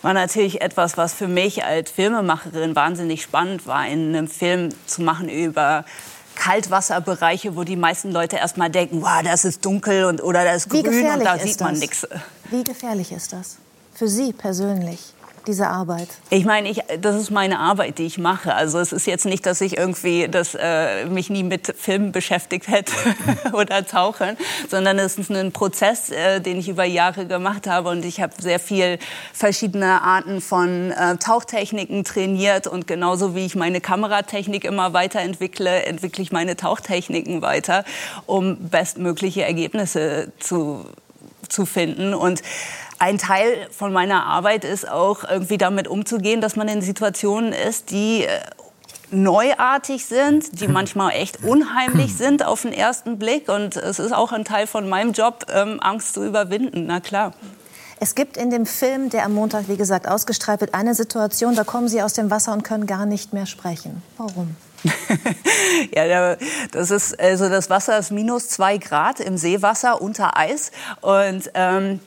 war 0.04 0.12
natürlich 0.12 0.60
etwas, 0.60 0.98
was 0.98 1.14
für 1.14 1.28
mich 1.28 1.64
als 1.64 1.90
Filmemacherin 1.90 2.76
wahnsinnig 2.76 3.22
spannend 3.22 3.66
war, 3.66 3.86
in 3.86 4.14
einem 4.14 4.28
Film 4.28 4.68
zu 4.86 5.02
machen 5.02 5.30
über 5.30 5.84
Kaltwasserbereiche, 6.34 7.56
wo 7.56 7.64
die 7.64 7.76
meisten 7.76 8.12
Leute 8.12 8.36
erst 8.36 8.58
mal 8.58 8.68
denken, 8.68 9.00
wow, 9.00 9.22
das 9.24 9.46
ist 9.46 9.64
dunkel 9.64 10.04
und, 10.04 10.22
oder 10.22 10.44
das 10.44 10.66
ist 10.66 10.70
grün 10.70 11.06
und 11.06 11.24
da 11.24 11.38
sieht 11.38 11.58
man 11.60 11.78
nichts. 11.78 12.06
Wie 12.50 12.62
gefährlich 12.62 13.12
ist 13.12 13.32
das? 13.32 13.56
Für 13.94 14.08
Sie 14.08 14.32
persönlich, 14.32 15.13
diese 15.46 15.68
Arbeit? 15.68 16.08
Ich 16.30 16.44
meine, 16.44 16.68
ich, 16.68 16.80
das 17.00 17.16
ist 17.16 17.30
meine 17.30 17.58
Arbeit, 17.58 17.98
die 17.98 18.04
ich 18.04 18.18
mache. 18.18 18.54
Also 18.54 18.78
es 18.78 18.92
ist 18.92 19.06
jetzt 19.06 19.24
nicht, 19.26 19.46
dass 19.46 19.60
ich 19.60 19.76
irgendwie 19.76 20.28
das, 20.28 20.54
äh, 20.54 21.06
mich 21.06 21.30
nie 21.30 21.42
mit 21.42 21.74
Filmen 21.78 22.12
beschäftigt 22.12 22.68
hätte 22.68 22.92
oder 23.52 23.86
Tauchen, 23.86 24.36
sondern 24.68 24.98
es 24.98 25.18
ist 25.18 25.30
ein 25.30 25.52
Prozess, 25.52 26.10
äh, 26.10 26.40
den 26.40 26.58
ich 26.58 26.68
über 26.68 26.84
Jahre 26.84 27.26
gemacht 27.26 27.66
habe 27.66 27.90
und 27.90 28.04
ich 28.04 28.20
habe 28.20 28.32
sehr 28.40 28.58
viel 28.58 28.98
verschiedene 29.32 30.02
Arten 30.02 30.40
von 30.40 30.90
äh, 30.90 31.16
Tauchtechniken 31.16 32.04
trainiert 32.04 32.66
und 32.66 32.86
genauso 32.86 33.34
wie 33.34 33.46
ich 33.46 33.54
meine 33.54 33.80
Kameratechnik 33.80 34.64
immer 34.64 34.92
weiterentwickle, 34.92 35.84
entwickle 35.84 36.22
ich 36.22 36.32
meine 36.32 36.56
Tauchtechniken 36.56 37.42
weiter, 37.42 37.84
um 38.26 38.56
bestmögliche 38.68 39.44
Ergebnisse 39.44 40.32
zu 40.38 40.84
zu 41.48 41.66
finden. 41.66 42.14
Und 42.14 42.42
ein 42.98 43.18
Teil 43.18 43.68
von 43.70 43.92
meiner 43.92 44.24
Arbeit 44.26 44.64
ist 44.64 44.88
auch 44.88 45.24
irgendwie 45.24 45.58
damit 45.58 45.88
umzugehen, 45.88 46.40
dass 46.40 46.56
man 46.56 46.68
in 46.68 46.82
Situationen 46.82 47.52
ist, 47.52 47.90
die 47.90 48.24
äh, 48.24 48.40
neuartig 49.10 50.06
sind, 50.06 50.60
die 50.60 50.68
manchmal 50.68 51.12
echt 51.12 51.42
unheimlich 51.42 52.14
sind 52.16 52.44
auf 52.44 52.62
den 52.62 52.72
ersten 52.72 53.18
Blick. 53.18 53.48
Und 53.48 53.76
es 53.76 53.98
ist 53.98 54.12
auch 54.12 54.32
ein 54.32 54.44
Teil 54.44 54.66
von 54.66 54.88
meinem 54.88 55.12
Job, 55.12 55.46
ähm, 55.52 55.80
Angst 55.80 56.14
zu 56.14 56.24
überwinden, 56.24 56.86
na 56.86 57.00
klar. 57.00 57.32
Es 58.00 58.14
gibt 58.14 58.36
in 58.36 58.50
dem 58.50 58.66
Film, 58.66 59.08
der 59.08 59.24
am 59.24 59.34
Montag, 59.34 59.68
wie 59.68 59.76
gesagt, 59.76 60.08
ausgestrahlt 60.08 60.60
wird, 60.60 60.74
eine 60.74 60.94
Situation, 60.94 61.54
da 61.54 61.64
kommen 61.64 61.88
Sie 61.88 62.02
aus 62.02 62.12
dem 62.12 62.30
Wasser 62.30 62.52
und 62.52 62.62
können 62.64 62.86
gar 62.86 63.06
nicht 63.06 63.32
mehr 63.32 63.46
sprechen. 63.46 64.02
Warum? 64.18 64.56
ja, 65.94 66.36
das 66.72 66.90
ist 66.90 67.18
also 67.18 67.48
das 67.48 67.70
Wasser 67.70 67.98
ist 67.98 68.10
minus 68.10 68.48
zwei 68.48 68.76
Grad 68.76 69.20
im 69.20 69.38
Seewasser 69.38 70.02
unter 70.02 70.36
Eis 70.36 70.72
und 71.00 71.50
ähm, 71.54 72.00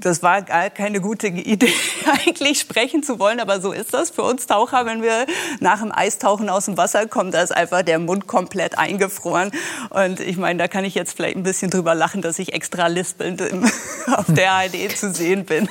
das 0.00 0.22
war 0.22 0.42
gar 0.42 0.70
keine 0.70 1.00
gute 1.00 1.28
Idee, 1.28 1.72
eigentlich 2.26 2.60
sprechen 2.60 3.02
zu 3.02 3.18
wollen, 3.18 3.40
aber 3.40 3.60
so 3.60 3.72
ist 3.72 3.94
das 3.94 4.10
für 4.10 4.22
uns 4.22 4.46
Taucher, 4.46 4.86
wenn 4.86 5.02
wir 5.02 5.26
nach 5.60 5.80
dem 5.80 5.92
Eistauchen 5.92 6.48
aus 6.48 6.66
dem 6.66 6.76
Wasser 6.76 7.06
kommen, 7.06 7.30
da 7.30 7.42
ist 7.42 7.54
einfach 7.54 7.82
der 7.82 7.98
Mund 7.98 8.26
komplett 8.26 8.78
eingefroren. 8.78 9.50
Und 9.90 10.20
ich 10.20 10.36
meine, 10.36 10.58
da 10.58 10.68
kann 10.68 10.84
ich 10.84 10.94
jetzt 10.94 11.16
vielleicht 11.16 11.36
ein 11.36 11.42
bisschen 11.42 11.70
drüber 11.70 11.94
lachen, 11.94 12.22
dass 12.22 12.38
ich 12.38 12.52
extra 12.52 12.86
lispelnd 12.86 13.42
auf 14.12 14.26
der 14.28 14.52
ARD 14.52 14.96
zu 14.96 15.12
sehen 15.12 15.44
bin. 15.44 15.68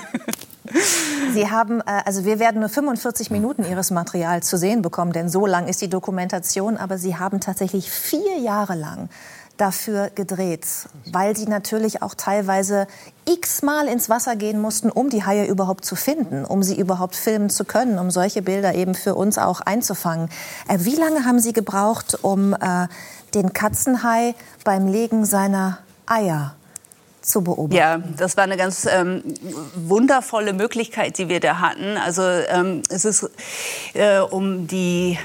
Sie 1.34 1.50
haben, 1.50 1.82
äh, 1.82 2.02
also 2.06 2.24
wir 2.26 2.40
werden 2.40 2.60
nur 2.60 2.70
45 2.70 3.32
Minuten 3.32 3.66
Ihres 3.66 3.92
Materials 3.92 4.48
zu 4.48 4.58
sehen 4.58 4.82
bekommen, 4.82 5.12
denn 5.12 5.28
so 5.28 5.46
lang 5.46 5.68
ist 5.68 5.82
die 5.82 5.90
Dokumentation. 5.90 6.78
Aber 6.78 6.98
Sie 6.98 7.18
haben 7.18 7.40
tatsächlich 7.40 7.90
vier 7.90 8.38
Jahre 8.38 8.76
lang 8.76 9.10
dafür 9.62 10.10
gedreht, 10.10 10.66
weil 11.12 11.38
sie 11.38 11.46
natürlich 11.46 12.02
auch 12.02 12.16
teilweise 12.16 12.88
x-mal 13.30 13.88
ins 13.88 14.10
Wasser 14.10 14.36
gehen 14.36 14.60
mussten, 14.60 14.90
um 14.90 15.12
die 15.12 15.24
Haie 15.24 15.46
überhaupt 15.46 15.86
zu 15.86 15.96
finden, 15.96 16.44
um 16.44 16.64
sie 16.64 16.80
überhaupt 16.80 17.16
filmen 17.16 17.52
zu 17.52 17.64
können, 17.64 18.00
um 18.00 18.10
solche 18.10 18.42
Bilder 18.42 18.74
eben 18.74 18.96
für 18.96 19.14
uns 19.14 19.38
auch 19.38 19.62
einzufangen. 19.62 20.30
Äh, 20.68 20.80
wie 20.80 20.96
lange 20.96 21.26
haben 21.26 21.40
Sie 21.40 21.54
gebraucht, 21.54 22.18
um 22.24 22.54
äh, 22.54 22.88
den 23.36 23.54
Katzenhai 23.54 24.34
beim 24.64 24.88
Legen 24.88 25.26
seiner 25.26 25.78
Eier 26.08 26.56
zu 27.22 27.44
beobachten. 27.44 27.76
Ja, 27.76 28.00
das 28.18 28.36
war 28.38 28.46
eine 28.46 28.58
ganz 28.58 28.88
ähm, 28.92 29.22
wundervolle 29.76 30.54
Möglichkeit, 30.54 31.20
die 31.20 31.30
wir 31.30 31.40
da 31.40 31.60
hatten. 31.60 31.98
Also 31.98 32.24
ähm, 32.24 32.82
es 32.90 33.06
ist 33.06 33.30
äh, 33.94 34.20
um 34.20 34.66
die, 34.66 35.20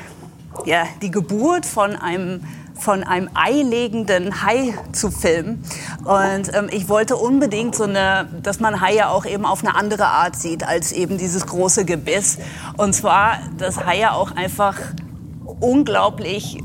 ja, 0.66 0.84
die 1.00 1.10
Geburt 1.10 1.64
von 1.64 1.96
einem 1.96 2.42
von 2.78 3.02
einem 3.02 3.30
eilegenden 3.34 4.42
Hai 4.42 4.74
zu 4.92 5.10
filmen. 5.10 5.62
Und 6.04 6.54
ähm, 6.54 6.68
ich 6.70 6.88
wollte 6.88 7.16
unbedingt 7.16 7.74
so 7.74 7.84
eine, 7.84 8.28
dass 8.42 8.60
man 8.60 8.80
Haie 8.80 9.08
auch 9.08 9.26
eben 9.26 9.44
auf 9.44 9.64
eine 9.64 9.74
andere 9.74 10.06
Art 10.06 10.36
sieht 10.36 10.66
als 10.66 10.92
eben 10.92 11.18
dieses 11.18 11.46
große 11.46 11.84
Gebiss. 11.84 12.38
Und 12.76 12.94
zwar, 12.94 13.38
dass 13.58 13.84
Haie 13.84 14.12
auch 14.12 14.32
einfach 14.36 14.76
unglaublich 15.60 16.58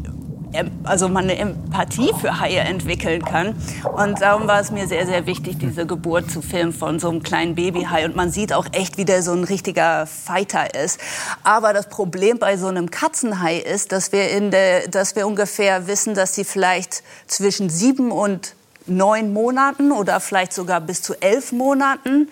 also 0.84 1.10
man 1.10 1.26
eine 1.26 1.38
Empathie 1.38 2.12
für 2.20 2.40
Haie 2.40 2.60
entwickeln 2.60 3.24
kann. 3.24 3.56
Und 3.84 4.22
darum 4.22 4.48
war 4.48 4.60
es 4.60 4.72
mir 4.72 4.88
sehr, 4.88 5.06
sehr 5.06 5.26
wichtig, 5.26 5.58
diese 5.60 5.86
Geburt 5.86 6.30
zu 6.30 6.42
filmen 6.42 6.74
von 6.74 7.00
so 7.00 7.10
einem 7.10 7.24
kleinen 7.24 7.56
Babyhai. 7.56 8.06
Und 8.06 8.16
man 8.16 8.32
sieht 8.32 8.54
auch 8.54 8.66
echt, 8.72 8.98
wie 8.98 9.06
der 9.06 9.24
so 9.24 9.32
ein 9.32 9.44
richtiger 9.44 10.06
Fighter 10.08 10.74
ist. 10.76 11.00
Aber 11.44 11.74
das 11.74 11.90
Problem 11.90 12.40
bei 12.40 12.58
so 12.58 12.68
einem 12.68 12.92
Katzenhai 12.92 13.58
ist, 13.58 13.92
dass 13.92 14.12
wir, 14.12 14.30
in 14.32 14.52
der, 14.52 14.88
dass 14.88 15.16
wir 15.16 15.28
ungefähr 15.28 15.88
wissen, 15.88 16.14
dass 16.14 16.36
sie 16.36 16.44
vielleicht 16.44 17.04
zwischen 17.28 17.70
sieben 17.70 18.12
und 18.12 18.56
neun 18.88 19.34
Monaten 19.34 19.92
oder 19.92 20.20
vielleicht 20.20 20.54
sogar 20.54 20.82
bis 20.82 21.02
zu 21.02 21.14
elf 21.22 21.52
Monaten 21.52 22.30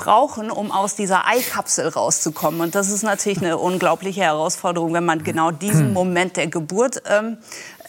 brauchen, 0.00 0.50
um 0.50 0.72
aus 0.72 0.96
dieser 0.96 1.26
Eikapsel 1.26 1.88
rauszukommen. 1.88 2.60
Und 2.60 2.74
das 2.74 2.88
ist 2.88 3.02
natürlich 3.02 3.38
eine 3.38 3.58
unglaubliche 3.58 4.22
Herausforderung, 4.22 4.92
wenn 4.94 5.04
man 5.04 5.22
genau 5.22 5.50
diesen. 5.50 5.90
Moment 5.92 6.36
der 6.36 6.46
Geburt 6.46 7.02
ähm, 7.06 7.38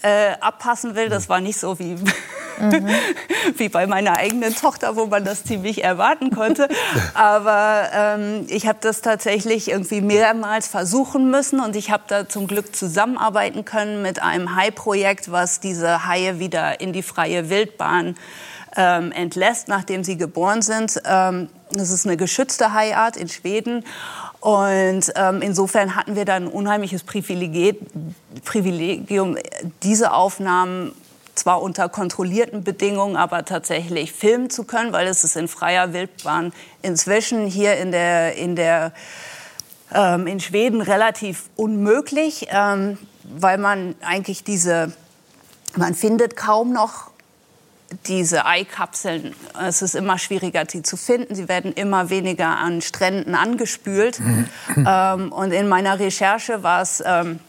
äh, 0.02 0.32
abpassen 0.40 0.96
will. 0.96 1.10
Das 1.10 1.30
war 1.30 1.40
nicht 1.40 1.60
so 1.60 1.80
wie, 1.80 1.96
mhm. 2.60 2.90
wie 3.58 3.70
bei 3.70 3.88
meiner 3.88 4.18
eigenen 4.18 4.56
Tochter, 4.56 4.96
wo 4.96 5.06
man 5.06 5.24
das 5.24 5.44
ziemlich 5.44 5.84
erwarten 5.84 6.32
konnte. 6.32 6.68
Aber 7.14 7.90
ähm, 7.94 8.46
ich 8.50 8.68
habe 8.68 8.80
das 8.82 9.02
tatsächlich 9.02 9.70
irgendwie 9.70 10.02
mehrmals 10.02 10.68
versuchen 10.68 11.30
müssen 11.30 11.60
und 11.60 11.76
ich 11.76 11.92
habe 11.92 12.04
da 12.08 12.28
zum 12.28 12.48
Glück 12.48 12.76
zusammenarbeiten 12.76 13.66
können 13.66 14.02
mit 14.02 14.22
einem 14.22 14.56
Hai-Projekt, 14.56 15.32
was 15.32 15.60
diese 15.60 16.06
Haie 16.08 16.40
wieder 16.40 16.82
in 16.82 16.94
die 16.94 17.04
freie 17.04 17.50
Wildbahn 17.50 18.16
ähm, 18.76 19.12
entlässt, 19.12 19.68
nachdem 19.68 20.04
sie 20.04 20.18
geboren 20.18 20.62
sind. 20.62 21.02
Ähm, 21.06 21.50
das 21.80 21.90
ist 21.90 22.06
eine 22.06 22.18
geschützte 22.18 22.74
Haiart 22.74 23.18
in 23.18 23.28
Schweden. 23.30 23.86
Und 24.40 25.12
ähm, 25.16 25.42
insofern 25.42 25.96
hatten 25.96 26.16
wir 26.16 26.26
da 26.26 26.36
ein 26.36 26.48
unheimliches 26.48 27.04
Privilegium, 27.04 27.78
diese 29.84 30.14
Aufnahmen 30.14 30.94
zwar 31.36 31.62
unter 31.62 31.90
kontrollierten 31.90 32.64
Bedingungen, 32.64 33.16
aber 33.16 33.46
tatsächlich 33.46 34.12
filmen 34.12 34.50
zu 34.50 34.64
können, 34.64 34.94
weil 34.94 35.08
es 35.08 35.24
ist 35.24 35.36
in 35.36 35.48
freier 35.48 35.94
Wildbahn 35.94 36.54
inzwischen 36.82 37.46
hier 37.46 37.78
in 37.78 37.92
der, 37.92 38.36
in 38.36 38.56
der 38.56 38.94
ähm, 39.94 40.28
in 40.28 40.40
Schweden 40.40 40.82
relativ 40.82 41.50
unmöglich, 41.56 42.48
ähm, 42.52 42.98
weil 43.24 43.58
man 43.58 43.96
eigentlich 44.02 44.44
diese 44.44 44.92
man 45.76 45.96
findet 45.96 46.36
kaum 46.36 46.74
noch 46.74 47.11
diese 48.08 48.46
Eikapseln, 48.46 49.36
es 49.68 49.82
ist 49.82 49.96
immer 49.96 50.18
schwieriger, 50.18 50.66
sie 50.68 50.82
zu 50.82 50.98
finden. 50.98 51.36
Sie 51.36 51.48
werden 51.48 51.74
immer 51.74 52.10
weniger 52.10 52.58
an 52.58 52.82
Stränden 52.82 53.36
angespült. 53.36 54.20
Mhm. 54.20 54.48
ähm, 54.88 55.32
und 55.32 55.52
in 55.52 55.68
meiner 55.68 56.00
Recherche 56.00 56.64
war 56.64 56.82
es 56.82 57.04
ähm, 57.06 57.40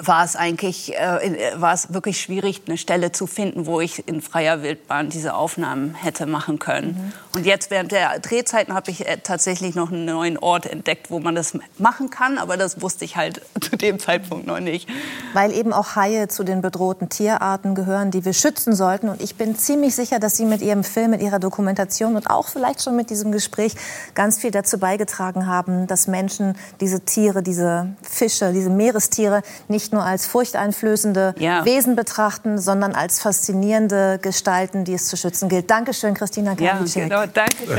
war 0.00 0.24
es 0.24 0.36
eigentlich 0.36 0.94
äh, 0.96 1.52
war 1.56 1.72
es 1.72 1.92
wirklich 1.92 2.20
schwierig, 2.20 2.62
eine 2.66 2.76
Stelle 2.76 3.12
zu 3.12 3.26
finden, 3.26 3.66
wo 3.66 3.80
ich 3.80 4.06
in 4.06 4.20
freier 4.20 4.62
Wildbahn 4.62 5.08
diese 5.08 5.34
Aufnahmen 5.34 5.94
hätte 5.94 6.26
machen 6.26 6.58
können. 6.58 6.88
Mhm. 6.88 7.12
Und 7.38 7.46
jetzt 7.46 7.70
während 7.70 7.92
der 7.92 8.18
Drehzeiten 8.18 8.74
habe 8.74 8.90
ich 8.90 9.06
äh, 9.06 9.16
tatsächlich 9.22 9.76
noch 9.76 9.92
einen 9.92 10.04
neuen 10.04 10.38
Ort 10.38 10.66
entdeckt, 10.66 11.08
wo 11.08 11.20
man 11.20 11.36
das 11.36 11.56
machen 11.78 12.10
kann, 12.10 12.36
aber 12.36 12.56
das 12.56 12.82
wusste 12.82 13.04
ich 13.04 13.16
halt 13.16 13.42
zu 13.60 13.76
dem 13.76 14.00
Zeitpunkt 14.00 14.44
noch 14.44 14.58
nicht. 14.58 14.88
Weil 15.34 15.52
eben 15.52 15.72
auch 15.72 15.94
Haie 15.94 16.26
zu 16.26 16.42
den 16.42 16.62
bedrohten 16.62 17.08
Tierarten 17.08 17.76
gehören, 17.76 18.10
die 18.10 18.24
wir 18.24 18.32
schützen 18.32 18.74
sollten. 18.74 19.08
Und 19.08 19.22
ich 19.22 19.36
bin 19.36 19.56
ziemlich 19.56 19.94
sicher, 19.94 20.18
dass 20.18 20.36
Sie 20.36 20.46
mit 20.46 20.62
Ihrem 20.62 20.82
Film, 20.82 21.12
mit 21.12 21.22
Ihrer 21.22 21.38
Dokumentation 21.38 22.16
und 22.16 22.28
auch 22.28 22.48
vielleicht 22.48 22.82
schon 22.82 22.96
mit 22.96 23.08
diesem 23.08 23.30
Gespräch 23.30 23.76
ganz 24.14 24.40
viel 24.40 24.50
dazu 24.50 24.80
beigetragen 24.80 25.46
haben, 25.46 25.86
dass 25.86 26.08
Menschen 26.08 26.56
diese 26.80 27.02
Tiere, 27.02 27.44
diese 27.44 27.94
Fische, 28.02 28.52
diese 28.52 28.70
Meerestiere 28.70 29.42
nicht 29.68 29.92
nur 29.92 30.02
als 30.02 30.26
furchteinflößende 30.26 31.36
ja. 31.38 31.64
Wesen 31.64 31.94
betrachten, 31.94 32.58
sondern 32.58 32.96
als 32.96 33.20
faszinierende 33.20 34.18
Gestalten, 34.20 34.82
die 34.82 34.94
es 34.94 35.06
zu 35.06 35.16
schützen 35.16 35.48
gilt. 35.48 35.70
Dankeschön, 35.70 36.14
Christina 36.14 36.56
Karliczek. 36.56 37.08
Ja, 37.08 37.20
genau, 37.22 37.27
danke 37.32 37.66
schön. 37.66 37.78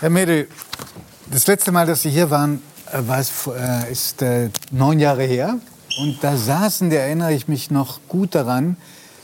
Herr 0.00 0.10
Mädel, 0.10 0.48
das 1.30 1.46
letzte 1.46 1.72
Mal, 1.72 1.86
dass 1.86 2.02
Sie 2.02 2.10
hier 2.10 2.30
waren, 2.30 2.62
äh, 2.92 3.00
äh, 3.00 3.92
ist 3.92 4.22
äh, 4.22 4.50
neun 4.70 5.00
Jahre 5.00 5.24
her. 5.24 5.58
Und 5.98 6.18
da 6.22 6.36
saßen, 6.36 6.90
da 6.90 6.96
erinnere 6.96 7.32
ich 7.32 7.48
mich 7.48 7.70
noch 7.70 8.00
gut 8.06 8.34
daran, 8.34 8.76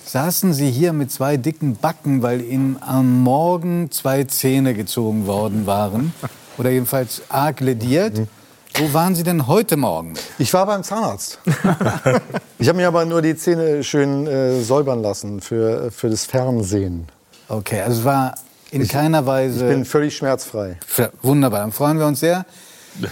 saßen 0.05 0.53
Sie 0.55 0.71
hier 0.71 0.93
mit 0.93 1.13
zwei 1.13 1.37
dicken 1.37 1.77
Backen, 1.77 2.23
weil 2.23 2.41
Ihnen 2.41 2.79
am 2.81 3.21
Morgen 3.21 3.91
zwei 3.91 4.25
Zähne 4.25 4.75
gezogen 4.75 5.27
worden 5.27 5.67
waren 5.67 6.15
oder 6.59 6.71
jedenfalls 6.71 7.23
arg 7.29 7.61
lediert. 7.61 8.27
Wo 8.75 8.95
waren 8.95 9.15
Sie 9.15 9.23
denn 9.23 9.47
heute 9.47 9.77
Morgen? 9.77 10.15
Ich 10.39 10.55
war 10.55 10.65
beim 10.65 10.83
Zahnarzt. 10.83 11.39
ich 12.59 12.69
habe 12.69 12.79
mir 12.79 12.89
aber 12.89 13.05
nur 13.05 13.21
die 13.21 13.37
Zähne 13.37 13.85
schön 13.85 14.27
äh, 14.27 14.63
säubern 14.63 15.03
lassen 15.03 15.43
für, 15.43 15.91
für 15.91 16.09
das 16.09 16.25
Fernsehen. 16.25 17.07
Okay, 17.49 17.83
also 17.83 18.01
es 18.01 18.05
war 18.05 18.35
in 18.71 18.81
ich, 18.83 18.89
keiner 18.89 19.27
Weise. 19.27 19.67
Ich 19.67 19.71
bin 19.71 19.85
völlig 19.85 20.17
schmerzfrei. 20.17 20.79
Wunderbar, 21.21 21.61
dann 21.61 21.73
freuen 21.73 21.99
wir 21.99 22.07
uns 22.07 22.21
sehr. 22.21 22.47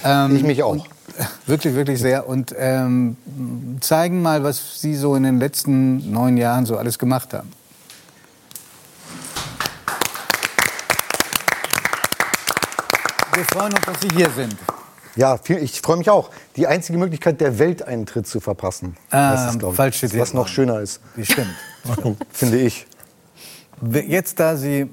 Ähm, 0.02 0.34
ich 0.34 0.42
mich 0.42 0.62
auch. 0.62 0.72
Und, 0.72 0.84
wirklich, 1.44 1.74
wirklich 1.74 2.00
sehr. 2.00 2.26
Und 2.26 2.54
ähm, 2.56 3.16
zeigen 3.80 4.22
mal, 4.22 4.42
was 4.42 4.80
Sie 4.80 4.94
so 4.94 5.14
in 5.14 5.24
den 5.24 5.38
letzten 5.38 6.10
neun 6.10 6.38
Jahren 6.38 6.64
so 6.64 6.78
alles 6.78 6.98
gemacht 6.98 7.34
haben. 7.34 7.52
Wir 13.34 13.44
freuen 13.44 13.74
uns, 13.74 13.84
dass 13.84 14.00
Sie 14.00 14.08
hier 14.16 14.30
sind. 14.30 14.56
Ja, 15.16 15.36
viel, 15.38 15.58
ich 15.58 15.80
freue 15.80 15.96
mich 15.96 16.10
auch. 16.10 16.30
Die 16.56 16.66
einzige 16.66 16.98
Möglichkeit, 16.98 17.40
der 17.40 17.58
Welteintritt 17.58 18.26
zu 18.26 18.40
verpassen. 18.40 18.96
Ähm, 19.12 19.32
das 19.32 19.54
ist, 19.54 19.76
falsch 19.76 19.96
steht 19.98 20.18
Was 20.18 20.34
noch 20.34 20.48
schöner 20.48 20.80
ist. 20.80 21.00
Stimmt. 21.20 21.54
Finde 22.30 22.58
ich. 22.58 22.86
Jetzt, 23.82 24.38
da 24.38 24.56
Sie 24.56 24.88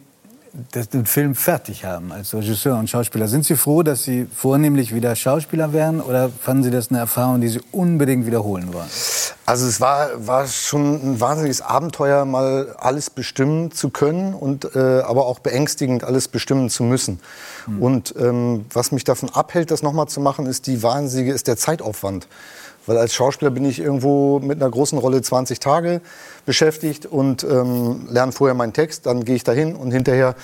den 0.93 1.05
Film 1.05 1.35
fertig 1.35 1.85
haben 1.85 2.11
als 2.11 2.33
Regisseur 2.33 2.77
und 2.77 2.89
Schauspieler, 2.89 3.27
sind 3.27 3.45
Sie 3.45 3.55
froh, 3.55 3.83
dass 3.83 4.03
Sie 4.03 4.25
vornehmlich 4.25 4.93
wieder 4.93 5.15
Schauspieler 5.15 5.73
wären 5.73 6.01
oder 6.01 6.29
fanden 6.29 6.63
Sie 6.63 6.71
das 6.71 6.89
eine 6.89 6.99
Erfahrung, 6.99 7.41
die 7.41 7.47
Sie 7.47 7.61
unbedingt 7.71 8.25
wiederholen 8.25 8.73
wollen? 8.73 8.89
Also 9.45 9.67
es 9.67 9.79
war, 9.79 10.09
war 10.27 10.47
schon 10.47 10.95
ein 10.95 11.19
wahnsinniges 11.21 11.61
Abenteuer, 11.61 12.25
mal 12.25 12.75
alles 12.77 13.09
bestimmen 13.09 13.71
zu 13.71 13.89
können 13.89 14.33
und 14.33 14.75
äh, 14.75 15.01
aber 15.01 15.27
auch 15.27 15.39
beängstigend, 15.39 16.03
alles 16.03 16.27
bestimmen 16.27 16.69
zu 16.69 16.83
müssen. 16.83 17.19
Mhm. 17.65 17.81
Und 17.81 18.15
ähm, 18.19 18.65
was 18.73 18.91
mich 18.91 19.03
davon 19.03 19.29
abhält, 19.29 19.71
das 19.71 19.83
nochmal 19.83 20.07
zu 20.07 20.19
machen, 20.19 20.47
ist 20.47 20.67
die 20.67 20.83
wahnsinnige, 20.83 21.33
ist 21.33 21.47
der 21.47 21.57
Zeitaufwand. 21.57 22.27
Weil 22.87 22.97
als 22.97 23.13
Schauspieler 23.13 23.51
bin 23.51 23.65
ich 23.65 23.79
irgendwo 23.79 24.39
mit 24.39 24.61
einer 24.61 24.71
großen 24.71 24.97
Rolle 24.97 25.21
20 25.21 25.59
Tage 25.59 26.01
beschäftigt 26.45 27.05
und 27.05 27.43
ähm, 27.43 28.07
lerne 28.09 28.31
vorher 28.31 28.55
meinen 28.55 28.73
Text, 28.73 29.05
dann 29.05 29.23
gehe 29.23 29.35
ich 29.35 29.43
dahin 29.43 29.75
und 29.75 29.91
hinterher 29.91 30.35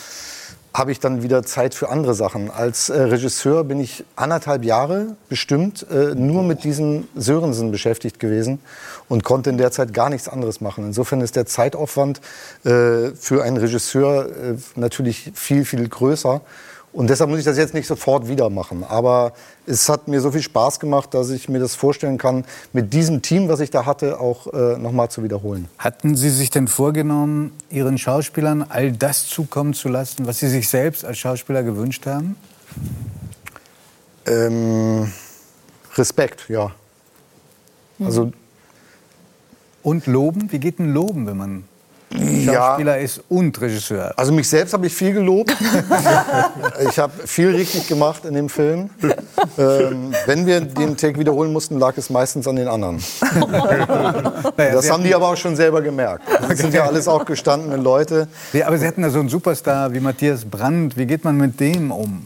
habe 0.73 0.91
ich 0.91 0.99
dann 0.99 1.21
wieder 1.21 1.43
Zeit 1.43 1.75
für 1.75 1.89
andere 1.89 2.15
Sachen. 2.15 2.49
Als 2.49 2.89
äh, 2.89 2.99
Regisseur 2.99 3.63
bin 3.63 3.79
ich 3.79 4.03
anderthalb 4.15 4.63
Jahre 4.63 5.15
bestimmt 5.29 5.85
äh, 5.91 6.15
nur 6.15 6.41
mit 6.41 6.63
diesem 6.63 7.07
Sörensen 7.15 7.71
beschäftigt 7.71 8.19
gewesen 8.19 8.59
und 9.07 9.23
konnte 9.23 9.51
in 9.51 9.57
der 9.57 9.71
Zeit 9.71 9.93
gar 9.93 10.09
nichts 10.09 10.27
anderes 10.27 10.61
machen. 10.61 10.85
Insofern 10.85 11.21
ist 11.21 11.35
der 11.35 11.45
Zeitaufwand 11.45 12.21
äh, 12.63 13.11
für 13.11 13.43
einen 13.43 13.57
Regisseur 13.57 14.25
äh, 14.25 14.55
natürlich 14.75 15.31
viel, 15.35 15.63
viel 15.63 15.87
größer. 15.87 16.41
Und 16.93 17.09
deshalb 17.09 17.31
muss 17.31 17.39
ich 17.39 17.45
das 17.45 17.57
jetzt 17.57 17.73
nicht 17.73 17.87
sofort 17.87 18.27
wieder 18.27 18.51
machen. 18.51 18.83
Aber 18.83 19.33
es 19.65 19.89
hat 19.89 20.07
mir 20.07 20.21
so 20.21 20.31
viel 20.31 20.43
Spaß 20.43 20.79
gemacht, 20.79 21.15
dass 21.15 21.31
ich 21.31 21.49
mir 21.49 21.57
das 21.57 21.73
vorstellen 21.73 22.19
kann, 22.19 22.45
mit 22.71 22.93
diesem 22.93 23.23
Team, 23.23 23.49
was 23.49 23.61
ich 23.61 23.71
da 23.71 23.87
hatte, 23.87 24.19
auch 24.19 24.53
äh, 24.53 24.77
nochmal 24.77 25.09
zu 25.09 25.23
wiederholen. 25.23 25.67
Hatten 25.79 26.15
Sie 26.15 26.29
sich 26.29 26.51
denn 26.51 26.67
vorgenommen, 26.67 27.51
Ihren 27.71 27.97
Schauspielern 27.97 28.63
all 28.69 28.91
das 28.91 29.25
zukommen 29.27 29.73
zu 29.73 29.89
lassen, 29.89 30.27
was 30.27 30.37
Sie 30.37 30.47
sich 30.47 30.69
selbst 30.69 31.03
als 31.03 31.17
Schauspieler 31.17 31.63
gewünscht 31.63 32.05
haben? 32.05 32.35
Ähm, 34.27 35.11
Respekt, 35.95 36.47
ja. 36.47 36.71
Also 37.99 38.31
Und 39.81 40.05
loben? 40.05 40.51
Wie 40.51 40.59
geht 40.59 40.77
denn 40.77 40.93
loben, 40.93 41.25
wenn 41.25 41.37
man 41.37 41.63
Schauspieler 42.45 42.99
ist 42.99 43.21
und 43.29 43.59
Regisseur? 43.59 44.13
Also 44.15 44.31
mich 44.31 44.47
selbst 44.47 44.73
habe 44.73 44.87
ich 44.87 44.93
viel 44.93 45.13
gelobt. 45.13 45.55
ich 46.89 46.99
habe 46.99 47.13
viel 47.25 47.49
richtig 47.49 47.87
gemacht 47.87 48.25
in 48.25 48.33
dem 48.33 48.49
Film. 48.49 48.89
Ähm, 49.57 50.13
wenn 50.25 50.45
wir 50.45 50.61
den 50.61 50.97
Take 50.97 51.19
wiederholen 51.19 51.51
mussten, 51.51 51.79
lag 51.79 51.97
es 51.97 52.09
meistens 52.09 52.47
an 52.47 52.55
den 52.55 52.67
anderen. 52.67 53.03
Das 54.55 54.89
haben 54.89 55.03
die 55.03 55.13
aber 55.13 55.29
auch 55.29 55.37
schon 55.37 55.55
selber 55.55 55.81
gemerkt. 55.81 56.23
Das 56.47 56.59
sind 56.59 56.73
ja 56.73 56.85
alles 56.85 57.07
auch 57.07 57.25
gestandene 57.25 57.77
Leute. 57.77 58.27
Ja, 58.53 58.67
aber 58.67 58.77
Sie 58.77 58.87
hatten 58.87 59.01
da 59.01 59.09
so 59.09 59.19
einen 59.19 59.29
Superstar 59.29 59.93
wie 59.93 59.99
Matthias 59.99 60.45
Brandt. 60.45 60.97
Wie 60.97 61.05
geht 61.05 61.23
man 61.23 61.37
mit 61.37 61.59
dem 61.59 61.91
um? 61.91 62.25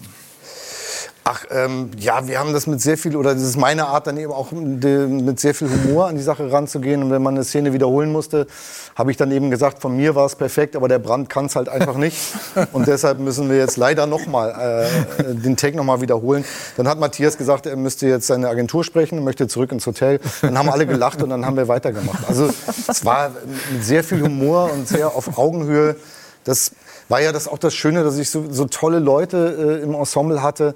Ach, 1.29 1.43
ähm, 1.51 1.91
ja, 1.97 2.25
wir 2.25 2.39
haben 2.39 2.53
das 2.53 2.67
mit 2.67 2.79
sehr 2.79 2.97
viel, 2.97 3.17
oder 3.17 3.33
das 3.33 3.43
ist 3.43 3.57
meine 3.57 3.87
Art, 3.87 4.07
dann 4.07 4.15
eben 4.15 4.31
auch 4.31 4.53
mit 4.53 5.41
sehr 5.41 5.53
viel 5.53 5.69
Humor 5.69 6.07
an 6.07 6.15
die 6.15 6.21
Sache 6.21 6.49
ranzugehen. 6.49 7.03
Und 7.03 7.11
wenn 7.11 7.21
man 7.21 7.33
eine 7.33 7.43
Szene 7.43 7.73
wiederholen 7.73 8.13
musste, 8.13 8.47
habe 8.95 9.11
ich 9.11 9.17
dann 9.17 9.29
eben 9.31 9.51
gesagt, 9.51 9.81
von 9.81 9.97
mir 9.97 10.15
war 10.15 10.25
es 10.25 10.35
perfekt, 10.35 10.77
aber 10.77 10.87
der 10.87 10.99
Brand 10.99 11.29
kann 11.29 11.47
es 11.47 11.57
halt 11.57 11.67
einfach 11.67 11.97
nicht. 11.97 12.17
Und 12.71 12.87
deshalb 12.87 13.19
müssen 13.19 13.49
wir 13.49 13.57
jetzt 13.57 13.75
leider 13.75 14.07
nochmal 14.07 14.87
äh, 15.19 15.33
den 15.33 15.57
Take 15.57 15.75
nochmal 15.75 15.99
wiederholen. 15.99 16.45
Dann 16.77 16.87
hat 16.87 16.97
Matthias 16.97 17.37
gesagt, 17.37 17.65
er 17.65 17.75
müsste 17.75 18.07
jetzt 18.07 18.27
seine 18.27 18.47
Agentur 18.47 18.85
sprechen, 18.85 19.21
möchte 19.25 19.49
zurück 19.49 19.73
ins 19.73 19.85
Hotel. 19.85 20.21
Dann 20.41 20.57
haben 20.57 20.69
alle 20.69 20.87
gelacht 20.87 21.21
und 21.21 21.29
dann 21.29 21.45
haben 21.45 21.57
wir 21.57 21.67
weitergemacht. 21.67 22.23
Also 22.25 22.49
es 22.87 23.03
war 23.03 23.31
mit 23.73 23.83
sehr 23.83 24.05
viel 24.05 24.21
Humor 24.21 24.71
und 24.71 24.87
sehr 24.87 25.13
auf 25.13 25.37
Augenhöhe. 25.37 25.97
Das 26.45 26.71
war 27.09 27.21
ja 27.21 27.31
das 27.31 27.47
auch 27.47 27.57
das 27.57 27.73
Schöne, 27.73 28.03
dass 28.03 28.17
ich 28.17 28.29
so, 28.29 28.45
so 28.49 28.65
tolle 28.65 28.99
Leute 28.99 29.81
äh, 29.81 29.83
im 29.83 29.93
Ensemble 29.93 30.41
hatte. 30.41 30.75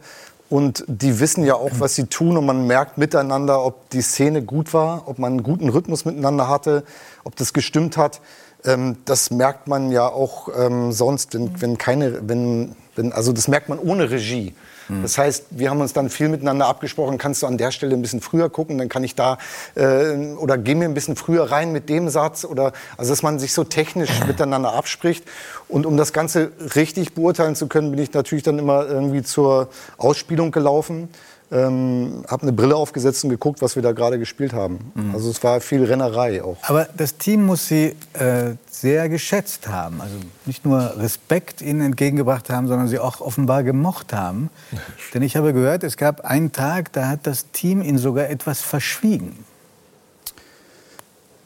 Und 0.51 0.83
die 0.87 1.21
wissen 1.21 1.45
ja 1.45 1.55
auch, 1.55 1.71
was 1.79 1.95
sie 1.95 2.07
tun. 2.07 2.35
Und 2.35 2.45
man 2.45 2.67
merkt 2.67 2.97
miteinander, 2.97 3.63
ob 3.63 3.89
die 3.91 4.01
Szene 4.01 4.41
gut 4.41 4.73
war, 4.73 5.07
ob 5.07 5.17
man 5.17 5.31
einen 5.31 5.43
guten 5.43 5.69
Rhythmus 5.69 6.03
miteinander 6.03 6.49
hatte, 6.49 6.83
ob 7.23 7.37
das 7.37 7.53
gestimmt 7.53 7.95
hat. 7.95 8.19
Ähm, 8.65 8.97
das 9.05 9.31
merkt 9.31 9.69
man 9.69 9.91
ja 9.93 10.09
auch 10.09 10.49
ähm, 10.53 10.91
sonst, 10.91 11.33
wenn, 11.35 11.61
wenn 11.61 11.77
keine, 11.77 12.27
wenn, 12.27 12.75
wenn, 12.97 13.13
also 13.13 13.31
das 13.31 13.47
merkt 13.47 13.69
man 13.69 13.79
ohne 13.79 14.11
Regie. 14.11 14.53
Das 15.01 15.17
heißt, 15.17 15.45
wir 15.51 15.69
haben 15.69 15.81
uns 15.81 15.93
dann 15.93 16.09
viel 16.09 16.29
miteinander 16.29 16.67
abgesprochen, 16.67 17.17
kannst 17.17 17.41
du 17.41 17.47
an 17.47 17.57
der 17.57 17.71
Stelle 17.71 17.95
ein 17.95 18.01
bisschen 18.01 18.21
früher 18.21 18.49
gucken, 18.49 18.77
dann 18.77 18.89
kann 18.89 19.03
ich 19.03 19.15
da, 19.15 19.37
äh, 19.75 20.33
oder 20.35 20.57
geh 20.57 20.75
mir 20.75 20.85
ein 20.85 20.93
bisschen 20.93 21.15
früher 21.15 21.51
rein 21.51 21.71
mit 21.71 21.89
dem 21.89 22.09
Satz, 22.09 22.45
oder, 22.45 22.73
also 22.97 23.11
dass 23.11 23.23
man 23.23 23.39
sich 23.39 23.53
so 23.53 23.63
technisch 23.63 24.09
miteinander 24.27 24.73
abspricht. 24.73 25.23
Und 25.67 25.85
um 25.85 25.97
das 25.97 26.13
Ganze 26.13 26.51
richtig 26.75 27.13
beurteilen 27.13 27.55
zu 27.55 27.67
können, 27.67 27.91
bin 27.91 27.99
ich 27.99 28.13
natürlich 28.13 28.43
dann 28.43 28.59
immer 28.59 28.85
irgendwie 28.87 29.23
zur 29.23 29.69
Ausspielung 29.97 30.51
gelaufen. 30.51 31.09
Ähm, 31.51 32.23
habe 32.29 32.43
eine 32.43 32.53
Brille 32.53 32.75
aufgesetzt 32.75 33.23
und 33.23 33.29
geguckt, 33.29 33.61
was 33.61 33.75
wir 33.75 33.83
da 33.83 33.91
gerade 33.91 34.17
gespielt 34.17 34.53
haben. 34.53 34.91
Also 35.13 35.29
es 35.29 35.43
war 35.43 35.59
viel 35.59 35.83
Rennerei 35.83 36.41
auch. 36.43 36.57
Aber 36.63 36.87
das 36.95 37.17
Team 37.17 37.45
muss 37.45 37.67
Sie 37.67 37.95
äh, 38.13 38.55
sehr 38.69 39.09
geschätzt 39.09 39.67
haben. 39.67 40.01
Also 40.01 40.15
nicht 40.45 40.65
nur 40.65 40.97
Respekt 40.97 41.61
Ihnen 41.61 41.81
entgegengebracht 41.81 42.49
haben, 42.49 42.67
sondern 42.67 42.87
Sie 42.87 42.99
auch 42.99 43.19
offenbar 43.19 43.63
gemocht 43.63 44.13
haben. 44.13 44.49
Denn 45.13 45.23
ich 45.23 45.35
habe 45.35 45.53
gehört, 45.53 45.83
es 45.83 45.97
gab 45.97 46.21
einen 46.21 46.51
Tag, 46.51 46.93
da 46.93 47.09
hat 47.09 47.27
das 47.27 47.51
Team 47.51 47.81
Ihnen 47.81 47.97
sogar 47.97 48.29
etwas 48.29 48.61
verschwiegen. 48.61 49.45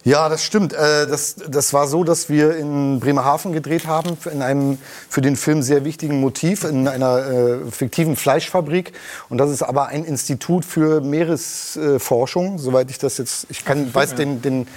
Ja, 0.05 0.29
das 0.29 0.43
stimmt. 0.43 0.71
Äh, 0.71 1.07
Das, 1.07 1.35
das 1.35 1.73
war 1.73 1.87
so, 1.87 2.03
dass 2.03 2.29
wir 2.29 2.55
in 2.55 2.99
Bremerhaven 2.99 3.53
gedreht 3.53 3.87
haben, 3.87 4.17
in 4.31 4.41
einem 4.41 4.77
für 5.09 5.21
den 5.21 5.35
Film 5.35 5.61
sehr 5.63 5.83
wichtigen 5.83 6.21
Motiv, 6.21 6.63
in 6.63 6.87
einer 6.87 7.17
äh, 7.17 7.71
fiktiven 7.71 8.15
Fleischfabrik. 8.15 8.93
Und 9.29 9.39
das 9.39 9.49
ist 9.49 9.63
aber 9.63 9.87
ein 9.87 10.05
Institut 10.05 10.63
für 10.63 11.01
Meeresforschung, 11.01 12.59
soweit 12.59 12.91
ich 12.91 12.99
das 12.99 13.17
jetzt, 13.17 13.47
ich 13.49 13.65
kann, 13.65 13.93
weiß 13.93 14.13
den, 14.13 14.41
den 14.41 14.67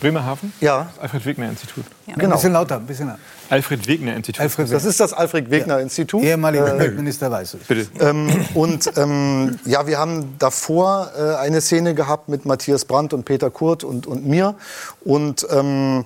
Bremerhaven? 0.00 0.52
Ja. 0.60 0.90
Das 0.94 1.04
Alfred-Wegener-Institut. 1.04 1.84
Ein 2.06 2.14
genau. 2.14 2.34
bisschen 2.36 2.52
lauter, 2.52 2.76
ein 2.76 2.86
bisschen 2.86 3.08
lauter. 3.08 3.20
Alfred-Wegener-Institut. 3.50 4.40
Alfred 4.40 4.72
Das 4.72 4.84
ist 4.84 5.00
das 5.00 5.12
Alfred-Wegener-Institut. 5.12 6.22
Ehemaliger 6.22 6.74
Äh, 6.74 6.78
Weltminister 6.78 7.30
weiß 7.30 7.54
ich. 7.54 7.66
Bitte. 7.66 7.88
ähm, 8.00 8.28
und 8.54 8.90
ähm, 8.96 9.58
ja, 9.64 9.86
wir 9.86 9.98
haben 9.98 10.34
davor 10.38 11.10
äh, 11.18 11.36
eine 11.36 11.60
Szene 11.60 11.94
gehabt 11.94 12.28
mit 12.28 12.46
Matthias 12.46 12.84
Brandt 12.84 13.12
und 13.12 13.24
Peter 13.24 13.50
Kurt 13.50 13.84
und, 13.84 14.06
und 14.06 14.26
mir. 14.26 14.54
Und 15.04 15.46
ähm, 15.50 16.04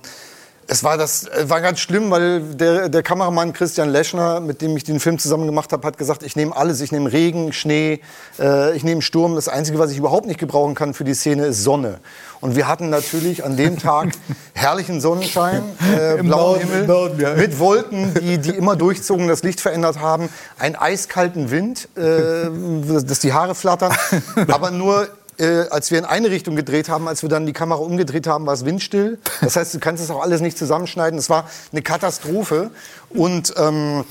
es 0.67 0.83
war, 0.83 0.97
das, 0.97 1.27
äh, 1.27 1.49
war 1.49 1.61
ganz 1.61 1.79
schlimm, 1.79 2.09
weil 2.11 2.41
der, 2.41 2.89
der 2.89 3.03
Kameramann 3.03 3.53
Christian 3.53 3.89
Leschner, 3.89 4.39
mit 4.39 4.61
dem 4.61 4.75
ich 4.75 4.83
den 4.83 4.99
Film 4.99 5.19
zusammen 5.19 5.45
gemacht 5.45 5.71
habe, 5.71 5.85
hat 5.85 5.97
gesagt, 5.97 6.23
ich 6.23 6.35
nehme 6.35 6.55
alles. 6.55 6.81
Ich 6.81 6.91
nehme 6.91 7.11
Regen, 7.11 7.53
Schnee, 7.53 7.99
äh, 8.39 8.75
ich 8.75 8.83
nehme 8.83 9.01
Sturm. 9.01 9.35
Das 9.35 9.47
Einzige, 9.47 9.79
was 9.79 9.91
ich 9.91 9.97
überhaupt 9.97 10.25
nicht 10.25 10.39
gebrauchen 10.39 10.73
kann 10.75 10.93
für 10.93 11.03
die 11.03 11.13
Szene, 11.13 11.45
ist 11.45 11.63
Sonne. 11.63 11.99
Und 12.41 12.55
wir 12.55 12.67
hatten 12.67 12.89
natürlich 12.89 13.43
an 13.43 13.57
dem 13.57 13.77
Tag 13.77 14.09
herrlichen 14.53 15.01
Sonnenschein, 15.01 15.63
äh, 15.79 16.21
blauen 16.21 16.27
Norden, 16.27 16.59
Himmel, 16.61 16.81
im 16.81 16.87
Norden, 16.87 17.19
ja. 17.19 17.33
mit 17.35 17.59
Wolken, 17.59 18.13
die, 18.15 18.37
die 18.39 18.51
immer 18.51 18.75
durchzogen, 18.75 19.27
das 19.27 19.43
Licht 19.43 19.61
verändert 19.61 19.99
haben, 19.99 20.29
einen 20.57 20.75
eiskalten 20.75 21.51
Wind, 21.51 21.89
äh, 21.95 22.49
dass 23.03 23.19
die 23.19 23.33
Haare 23.33 23.55
flattern, 23.55 23.93
aber 24.47 24.71
nur 24.71 25.07
äh, 25.37 25.67
als 25.69 25.91
wir 25.91 25.99
in 25.99 26.05
eine 26.05 26.29
Richtung 26.29 26.55
gedreht 26.55 26.89
haben, 26.89 27.07
als 27.07 27.21
wir 27.21 27.29
dann 27.29 27.45
die 27.45 27.53
Kamera 27.53 27.79
umgedreht 27.79 28.27
haben, 28.27 28.45
war 28.45 28.53
es 28.53 28.65
windstill. 28.65 29.19
Das 29.41 29.55
heißt, 29.55 29.73
du 29.73 29.79
kannst 29.79 30.03
es 30.03 30.09
auch 30.09 30.21
alles 30.21 30.41
nicht 30.41 30.57
zusammenschneiden. 30.57 31.17
Es 31.19 31.29
war 31.29 31.49
eine 31.71 31.81
Katastrophe. 31.81 32.71
Und 33.09 33.53
ähm, 33.57 34.05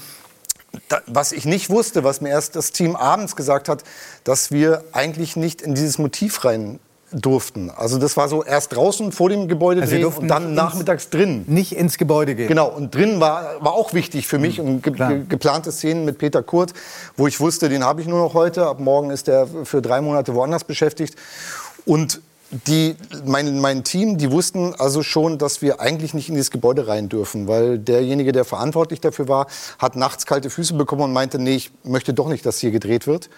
da, 0.89 1.01
was 1.07 1.33
ich 1.33 1.45
nicht 1.45 1.71
wusste, 1.71 2.05
was 2.05 2.21
mir 2.21 2.31
erst 2.31 2.57
das 2.57 2.73
Team 2.73 2.97
abends 2.97 3.37
gesagt 3.37 3.69
hat, 3.69 3.85
dass 4.25 4.51
wir 4.51 4.85
eigentlich 4.93 5.37
nicht 5.37 5.63
in 5.63 5.75
dieses 5.75 5.99
Motiv 5.99 6.45
rein 6.45 6.79
durften. 7.15 7.71
Also 7.71 7.99
das 7.99 8.17
war 8.17 8.29
so 8.29 8.45
erst 8.45 8.75
draußen 8.75 9.13
vor 9.13 9.29
dem 9.29 9.49
Gebäude 9.49 9.83
Also 9.83 9.95
drehen 9.95 10.05
und 10.05 10.29
dann 10.29 10.55
nachmittags 10.55 11.11
drin. 11.11 11.45
Nicht 11.47 11.73
ins 11.73 11.97
Gebäude 11.97 12.35
gehen. 12.35 12.49
Genau, 12.49 12.69
und 12.69 12.95
drin 12.95 13.21
war, 13.21 13.63
war 13.65 13.73
auch 13.73 13.95
wichtig 13.95 14.27
für 14.27 14.39
mich 14.39 14.61
und 14.61 14.83
ge 14.83 14.93
ge 14.93 15.23
geplante 15.29 15.73
Szenen 15.73 16.05
mit 16.05 16.19
Peter 16.19 16.43
Kurt, 16.43 16.73
wo 17.17 17.27
ich 17.27 17.41
wusste, 17.41 17.69
den 17.69 17.85
habe 17.85 18.01
ich 18.01 18.09
nur 18.09 18.19
noch 18.19 18.35
heute. 18.35 18.67
Ab 18.67 18.81
morgen 18.81 19.11
ist 19.11 19.29
er 19.29 19.47
für 19.65 19.81
drei 19.81 20.01
Monate 20.01 20.35
woanders 20.35 20.65
beschäftigt. 20.65 21.17
Und 21.87 22.21
die, 22.67 22.95
mein, 23.25 23.61
mein 23.61 23.85
Team, 23.85 24.19
die 24.19 24.31
wussten 24.31 24.75
also 24.75 25.03
schon, 25.03 25.39
dass 25.39 25.63
wir 25.63 25.81
eigentlich 25.81 26.15
nicht 26.15 26.29
in 26.29 26.35
dieses 26.35 26.51
Gebäude 26.51 26.87
rein 26.87 27.09
dürfen, 27.09 27.49
weil 27.49 27.79
derjenige, 27.79 28.33
der 28.33 28.45
verantwortlich 28.45 29.01
dafür 29.01 29.29
war, 29.29 29.47
hat 29.79 29.97
nachts 29.97 30.27
kalte 30.27 30.51
Füße 30.51 30.75
bekommen 30.75 31.03
und 31.03 31.13
meinte, 31.13 31.39
nee, 31.39 31.57
ich 31.57 31.73
möchte 31.83 32.15
doch 32.15 32.29
nicht, 32.29 32.47
dass 32.47 32.59
hier 32.59 32.71
gedreht 32.71 33.07
wird 33.07 33.29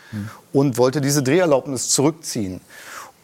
und 0.53 0.77
wollte 0.77 1.01
diese 1.01 1.23
Dreherlaubnis 1.23 1.89
zurückziehen. 1.89 2.61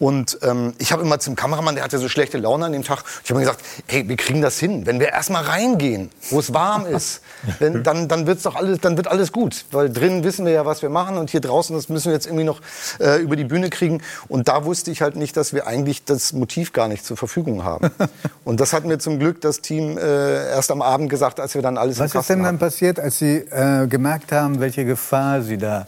Und 0.03 0.39
ähm, 0.43 0.75
ich 0.79 0.91
habe 0.91 1.03
immer 1.03 1.21
zum 1.21 1.37
Kameramann, 1.37 1.77
der 1.77 1.85
hatte 1.85 1.97
so 1.99 2.09
schlechte 2.09 2.37
Laune 2.37 2.65
an 2.65 2.73
dem 2.73 2.83
Tag, 2.83 3.05
ich 3.23 3.31
habe 3.31 3.39
ihm 3.39 3.45
gesagt, 3.45 3.65
hey, 3.87 4.09
wir 4.09 4.17
kriegen 4.17 4.43
das 4.43 4.59
hin. 4.59 4.85
Wenn 4.85 4.99
wir 4.99 5.11
erstmal 5.11 5.45
reingehen, 5.45 6.11
wo 6.31 6.41
es 6.41 6.53
warm 6.53 6.87
ist, 6.87 7.23
wenn, 7.61 7.85
dann, 7.85 8.09
dann, 8.09 8.27
wird's 8.27 8.43
doch 8.43 8.57
alles, 8.57 8.81
dann 8.81 8.97
wird 8.97 9.07
alles 9.07 9.31
gut. 9.31 9.65
Weil 9.71 9.93
drinnen 9.93 10.25
wissen 10.25 10.45
wir 10.45 10.51
ja, 10.51 10.67
was 10.67 10.83
wir 10.83 10.89
machen 10.89 11.19
und 11.19 11.31
hier 11.31 11.41
draußen, 11.41 11.77
das 11.77 11.89
müssen 11.89 12.07
wir 12.07 12.15
jetzt 12.15 12.27
irgendwie 12.27 12.43
noch 12.43 12.61
äh, 12.99 13.23
über 13.23 13.37
die 13.37 13.45
Bühne 13.45 13.71
kriegen. 13.71 14.03
Und 14.27 14.49
da 14.49 14.65
wusste 14.65 14.91
ich 14.91 15.03
halt 15.03 15.15
nicht, 15.15 15.37
dass 15.37 15.53
wir 15.53 15.69
eigentlich 15.69 16.03
das 16.05 16.33
Motiv 16.33 16.73
gar 16.73 16.89
nicht 16.89 17.07
zur 17.07 17.17
Verfügung 17.17 17.63
haben. 17.63 17.89
Und 18.45 18.59
das 18.59 18.73
hat 18.73 18.85
mir 18.85 18.99
zum 18.99 19.21
Glück 19.21 19.41
das 19.41 19.61
Team 19.61 19.99
äh, 19.99 20.49
erst 20.51 20.73
am 20.73 20.83
Abend 20.83 21.11
gesagt, 21.11 21.39
als 21.39 21.55
wir 21.55 21.63
dann 21.63 21.79
alles 21.79 22.01
Was 22.01 22.13
ist 22.13 22.29
denn 22.29 22.39
dann 22.41 22.47
hatten. 22.49 22.59
passiert, 22.59 22.99
als 22.99 23.21
Sie 23.21 23.37
äh, 23.37 23.87
gemerkt 23.87 24.33
haben, 24.33 24.59
welche 24.59 24.85
Gefahr 24.85 25.43
Sie 25.43 25.59
da 25.59 25.87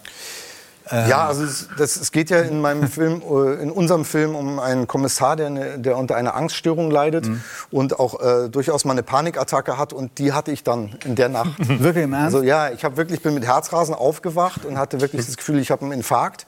Ja, 0.90 1.26
also 1.26 1.44
es, 1.44 1.68
das, 1.78 1.96
es 1.96 2.12
geht 2.12 2.28
ja 2.28 2.40
in 2.40 2.60
meinem 2.60 2.88
Film, 2.88 3.22
äh, 3.22 3.62
in 3.62 3.70
unserem 3.70 4.04
Film 4.04 4.34
um 4.34 4.58
einen 4.58 4.86
Kommissar, 4.86 5.34
der, 5.36 5.78
der 5.78 5.96
unter 5.96 6.16
einer 6.16 6.34
Angststörung 6.34 6.90
leidet 6.90 7.26
und 7.70 7.98
auch 7.98 8.20
äh, 8.20 8.48
durchaus 8.50 8.84
mal 8.84 8.92
eine 8.92 9.02
Panikattacke 9.02 9.78
hat 9.78 9.92
und 9.92 10.18
die 10.18 10.32
hatte 10.32 10.52
ich 10.52 10.62
dann 10.62 10.96
in 11.04 11.14
der 11.14 11.30
Nacht. 11.30 11.52
Wirklich 11.80 12.04
im 12.04 12.12
Ernst? 12.12 12.34
Also 12.34 12.42
ja, 12.42 12.70
ich 12.70 12.84
habe 12.84 12.96
wirklich 12.96 13.22
bin 13.22 13.34
mit 13.34 13.46
Herzrasen 13.46 13.94
aufgewacht 13.94 14.64
und 14.64 14.78
hatte 14.78 15.00
wirklich 15.00 15.24
das 15.26 15.36
Gefühl, 15.36 15.58
ich 15.58 15.70
habe 15.70 15.82
einen 15.82 15.92
Infarkt 15.92 16.46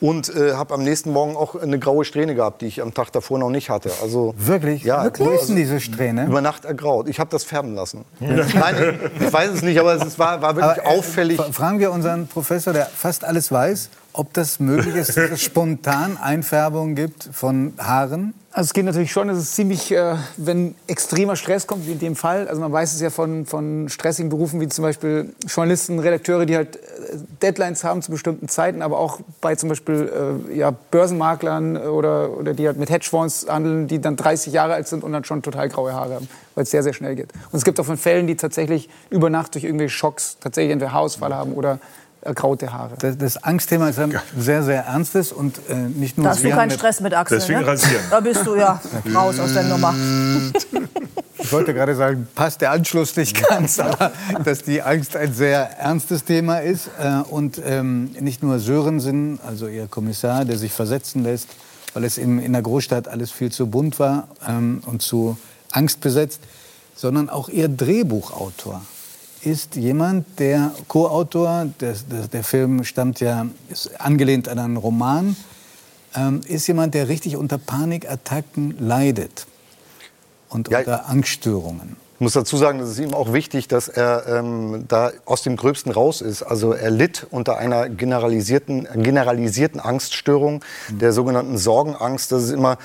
und 0.00 0.34
äh, 0.34 0.52
habe 0.54 0.74
am 0.74 0.82
nächsten 0.82 1.12
Morgen 1.12 1.36
auch 1.36 1.54
eine 1.60 1.78
graue 1.78 2.04
Strähne 2.04 2.34
gehabt, 2.34 2.62
die 2.62 2.66
ich 2.66 2.80
am 2.82 2.94
Tag 2.94 3.10
davor 3.12 3.38
noch 3.38 3.50
nicht 3.50 3.68
hatte. 3.70 3.90
Also 4.02 4.34
Wirklich? 4.36 4.84
Ja, 4.84 5.10
Wo 5.18 5.30
ist 5.30 5.48
denn 5.48 5.56
diese 5.56 5.80
Strähne? 5.80 6.26
über 6.26 6.40
Nacht 6.40 6.64
ergraut. 6.64 7.08
Ich 7.08 7.18
habe 7.18 7.30
das 7.30 7.44
färben 7.44 7.74
lassen. 7.74 8.04
Nein, 8.20 8.98
ich 9.20 9.32
weiß 9.32 9.50
es 9.50 9.62
nicht, 9.62 9.78
aber 9.80 9.94
es 9.94 10.18
war, 10.18 10.40
war 10.42 10.54
wirklich 10.56 10.82
Aber, 10.84 10.94
äh, 10.94 10.98
auffällig. 10.98 11.36
fra- 11.36 11.50
Fragen 11.52 11.78
wir 11.80 11.90
unseren 11.90 12.26
Professor, 12.28 12.72
der 12.72 12.86
fast 12.86 13.24
alles 13.24 13.50
weiß, 13.50 13.88
ob 14.18 14.32
das 14.32 14.58
möglich 14.58 14.96
ist, 14.96 15.16
dass 15.16 15.30
es 15.30 15.42
spontan 15.42 16.16
Einfärbungen 16.16 16.96
gibt 16.96 17.28
von 17.32 17.72
Haaren. 17.78 18.34
Also 18.50 18.68
es 18.68 18.72
geht 18.72 18.86
natürlich 18.86 19.12
schon, 19.12 19.28
es 19.28 19.38
ist 19.38 19.54
ziemlich, 19.54 19.92
äh, 19.92 20.16
wenn 20.36 20.74
extremer 20.88 21.36
Stress 21.36 21.68
kommt, 21.68 21.86
wie 21.86 21.92
in 21.92 22.00
dem 22.00 22.16
Fall. 22.16 22.48
Also 22.48 22.60
man 22.60 22.72
weiß 22.72 22.92
es 22.94 23.00
ja 23.00 23.10
von, 23.10 23.46
von 23.46 23.88
stressigen 23.88 24.30
Berufen 24.30 24.60
wie 24.60 24.66
zum 24.66 24.82
Beispiel 24.82 25.32
Journalisten, 25.46 26.00
Redakteure, 26.00 26.46
die 26.46 26.56
halt 26.56 26.74
äh, 26.74 26.80
Deadlines 27.40 27.84
haben 27.84 28.02
zu 28.02 28.10
bestimmten 28.10 28.48
Zeiten, 28.48 28.82
aber 28.82 28.98
auch 28.98 29.20
bei 29.40 29.54
zum 29.54 29.68
Beispiel 29.68 30.10
äh, 30.50 30.56
ja, 30.56 30.72
Börsenmaklern 30.90 31.76
oder, 31.76 32.36
oder 32.36 32.54
die 32.54 32.66
halt 32.66 32.78
mit 32.78 32.90
Hedgefonds 32.90 33.46
handeln, 33.48 33.86
die 33.86 34.00
dann 34.00 34.16
30 34.16 34.52
Jahre 34.52 34.74
alt 34.74 34.88
sind 34.88 35.04
und 35.04 35.12
dann 35.12 35.22
schon 35.22 35.42
total 35.42 35.68
graue 35.68 35.92
Haare 35.92 36.14
haben, 36.14 36.28
weil 36.56 36.64
es 36.64 36.72
sehr, 36.72 36.82
sehr 36.82 36.94
schnell 36.94 37.14
geht. 37.14 37.32
Und 37.52 37.58
es 37.58 37.64
gibt 37.64 37.78
auch 37.78 37.86
von 37.86 37.98
Fällen, 37.98 38.26
die 38.26 38.34
tatsächlich 38.34 38.88
über 39.10 39.30
Nacht 39.30 39.54
durch 39.54 39.62
irgendwelche 39.62 39.94
Schocks 39.94 40.38
tatsächlich 40.40 40.72
entweder 40.72 40.92
Haarausfall 40.92 41.32
haben 41.32 41.52
oder 41.52 41.78
ergraute 42.22 42.72
Haare. 42.72 42.96
Das, 42.98 43.16
das 43.16 43.42
Angstthema 43.42 43.88
ist 43.88 43.98
ein 43.98 44.14
sehr, 44.36 44.62
sehr 44.62 44.84
ernstes 44.84 45.32
und 45.32 45.58
äh, 45.68 45.74
nicht 45.74 46.16
nur 46.16 46.24
Da 46.24 46.30
hast 46.30 46.44
du 46.44 46.50
keinen 46.50 46.70
Stress 46.70 47.00
mit 47.00 47.14
Axel, 47.14 47.38
Deswegen 47.38 47.60
ne? 47.60 47.66
rasieren. 47.66 48.02
Da 48.10 48.20
bist 48.20 48.46
du 48.46 48.56
ja 48.56 48.80
raus 49.14 49.38
aus 49.38 49.52
der 49.52 49.64
Nummer. 49.64 49.94
Ich 51.40 51.52
wollte 51.52 51.72
gerade 51.72 51.94
sagen, 51.94 52.28
passt 52.34 52.60
der 52.60 52.72
Anschluss 52.72 53.16
nicht 53.16 53.48
ganz, 53.48 53.78
aber 53.78 54.12
dass 54.44 54.64
die 54.64 54.82
Angst 54.82 55.16
ein 55.16 55.32
sehr 55.32 55.78
ernstes 55.78 56.24
Thema 56.24 56.58
ist. 56.58 56.90
Äh, 57.00 57.22
und 57.30 57.62
ähm, 57.64 58.10
nicht 58.20 58.42
nur 58.42 58.58
Sörensen, 58.58 59.38
also 59.46 59.66
ihr 59.66 59.86
Kommissar, 59.86 60.44
der 60.44 60.58
sich 60.58 60.72
versetzen 60.72 61.22
lässt, 61.22 61.48
weil 61.94 62.04
es 62.04 62.18
in, 62.18 62.38
in 62.38 62.52
der 62.52 62.60
Großstadt 62.60 63.08
alles 63.08 63.30
viel 63.30 63.50
zu 63.50 63.68
bunt 63.68 63.98
war 63.98 64.28
ähm, 64.46 64.82
und 64.84 65.00
zu 65.00 65.38
angstbesetzt, 65.72 66.42
sondern 66.94 67.30
auch 67.30 67.48
ihr 67.48 67.68
Drehbuchautor 67.68 68.82
ist 69.42 69.76
jemand, 69.76 70.26
der 70.38 70.72
Co-Autor, 70.88 71.66
der, 71.80 71.94
der, 72.10 72.28
der 72.28 72.44
Film 72.44 72.84
stammt 72.84 73.20
ja, 73.20 73.46
ist 73.68 74.00
angelehnt 74.00 74.48
an 74.48 74.58
einen 74.58 74.76
Roman, 74.76 75.36
ähm, 76.14 76.40
ist 76.46 76.66
jemand, 76.66 76.94
der 76.94 77.08
richtig 77.08 77.36
unter 77.36 77.58
Panikattacken 77.58 78.76
leidet 78.78 79.46
und 80.48 80.68
Ja, 80.68 80.78
unter 80.78 81.08
Angststörungen. 81.08 81.96
Ich 82.18 82.20
muss 82.20 82.32
dazu 82.32 82.56
sagen, 82.56 82.80
es 82.80 82.90
ist 82.90 82.98
ihm 82.98 83.14
auch 83.14 83.32
wichtig, 83.32 83.68
dass 83.68 83.86
er 83.86 84.26
ähm, 84.26 84.86
da 84.88 85.12
aus 85.24 85.42
dem 85.42 85.54
Gröbsten 85.54 85.92
raus 85.92 86.20
ist. 86.20 86.42
Also 86.42 86.72
er 86.72 86.90
litt 86.90 87.28
unter 87.30 87.58
einer 87.58 87.88
generalisierten, 87.88 88.88
generalisierten 88.96 89.78
Angststörung, 89.78 90.64
der 90.88 91.12
sogenannten 91.12 91.58
Sorgenangst. 91.58 92.32
Das 92.32 92.42
ist 92.42 92.50
immer 92.50 92.76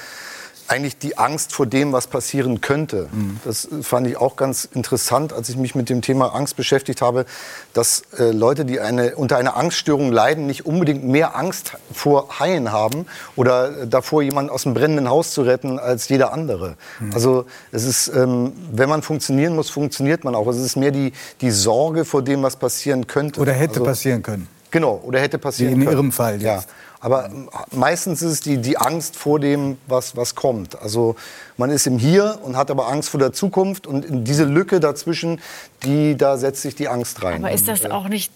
eigentlich 0.67 0.97
die 0.97 1.17
Angst 1.17 1.53
vor 1.53 1.65
dem, 1.65 1.91
was 1.91 2.07
passieren 2.07 2.61
könnte. 2.61 3.09
Das 3.45 3.67
fand 3.81 4.07
ich 4.07 4.17
auch 4.17 4.35
ganz 4.35 4.65
interessant, 4.65 5.33
als 5.33 5.49
ich 5.49 5.57
mich 5.57 5.75
mit 5.75 5.89
dem 5.89 6.01
Thema 6.01 6.33
Angst 6.33 6.55
beschäftigt 6.55 7.01
habe, 7.01 7.25
dass 7.73 8.03
äh, 8.17 8.31
Leute, 8.31 8.65
die 8.65 8.79
eine, 8.79 9.15
unter 9.15 9.37
einer 9.37 9.57
Angststörung 9.57 10.11
leiden, 10.11 10.45
nicht 10.45 10.65
unbedingt 10.65 11.03
mehr 11.03 11.35
Angst 11.35 11.73
vor 11.91 12.39
Haien 12.39 12.71
haben 12.71 13.05
oder 13.35 13.81
äh, 13.81 13.87
davor, 13.87 14.21
jemanden 14.21 14.51
aus 14.51 14.63
dem 14.63 14.73
brennenden 14.73 15.09
Haus 15.09 15.31
zu 15.31 15.41
retten, 15.41 15.79
als 15.79 16.09
jeder 16.09 16.33
andere. 16.33 16.75
Also 17.13 17.45
es 17.71 17.83
ist, 17.83 18.07
ähm, 18.07 18.53
wenn 18.71 18.89
man 18.89 19.01
funktionieren 19.01 19.55
muss, 19.55 19.69
funktioniert 19.69 20.23
man 20.23 20.35
auch. 20.35 20.47
Es 20.47 20.57
ist 20.57 20.75
mehr 20.75 20.91
die, 20.91 21.13
die 21.41 21.51
Sorge 21.51 22.05
vor 22.05 22.21
dem, 22.21 22.43
was 22.43 22.55
passieren 22.55 23.07
könnte. 23.07 23.41
Oder 23.41 23.53
hätte 23.53 23.75
also, 23.75 23.85
passieren 23.85 24.23
können. 24.23 24.47
Genau, 24.71 25.01
oder 25.03 25.19
hätte 25.19 25.37
passieren 25.37 25.71
Wie 25.71 25.75
in 25.75 25.85
können. 25.85 25.97
Ihrem 25.97 26.11
Fall 26.11 26.41
Ja. 26.41 26.63
Aber 27.03 27.29
meistens 27.71 28.21
ist 28.21 28.31
es 28.31 28.39
die, 28.39 28.57
die 28.57 28.77
Angst 28.77 29.17
vor 29.17 29.37
dem, 29.37 29.77
was, 29.87 30.15
was 30.15 30.35
kommt. 30.35 30.81
Also 30.81 31.17
man 31.57 31.69
ist 31.69 31.85
im 31.85 31.99
Hier 31.99 32.39
und 32.41 32.55
hat 32.55 32.71
aber 32.71 32.87
Angst 32.87 33.09
vor 33.09 33.19
der 33.19 33.33
Zukunft. 33.33 33.87
Und 33.87 34.05
in 34.05 34.23
diese 34.23 34.45
Lücke 34.45 34.79
dazwischen, 34.79 35.41
die, 35.83 36.15
da 36.15 36.37
setzt 36.37 36.61
sich 36.61 36.75
die 36.75 36.87
Angst 36.87 37.21
rein. 37.21 37.43
Aber 37.43 37.51
ist 37.51 37.67
das 37.67 37.85
auch 37.85 38.07
nicht 38.07 38.31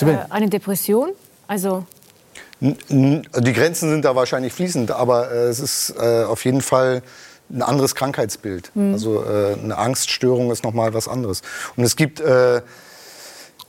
äh, 0.00 0.16
eine 0.30 0.48
Depression? 0.48 1.10
Also 1.46 1.84
Die 2.60 3.52
Grenzen 3.52 3.88
sind 3.88 4.04
da 4.04 4.16
wahrscheinlich 4.16 4.52
fließend, 4.52 4.90
aber 4.90 5.30
äh, 5.30 5.46
es 5.46 5.60
ist 5.60 5.94
äh, 5.96 6.24
auf 6.24 6.44
jeden 6.44 6.62
Fall 6.62 7.02
ein 7.50 7.62
anderes 7.62 7.94
Krankheitsbild. 7.94 8.72
Also 8.92 9.24
äh, 9.24 9.54
eine 9.62 9.78
Angststörung 9.78 10.50
ist 10.50 10.64
noch 10.64 10.74
mal 10.74 10.92
was 10.92 11.06
anderes. 11.06 11.42
Und 11.76 11.84
es 11.84 11.94
gibt 11.94 12.20
äh, 12.20 12.62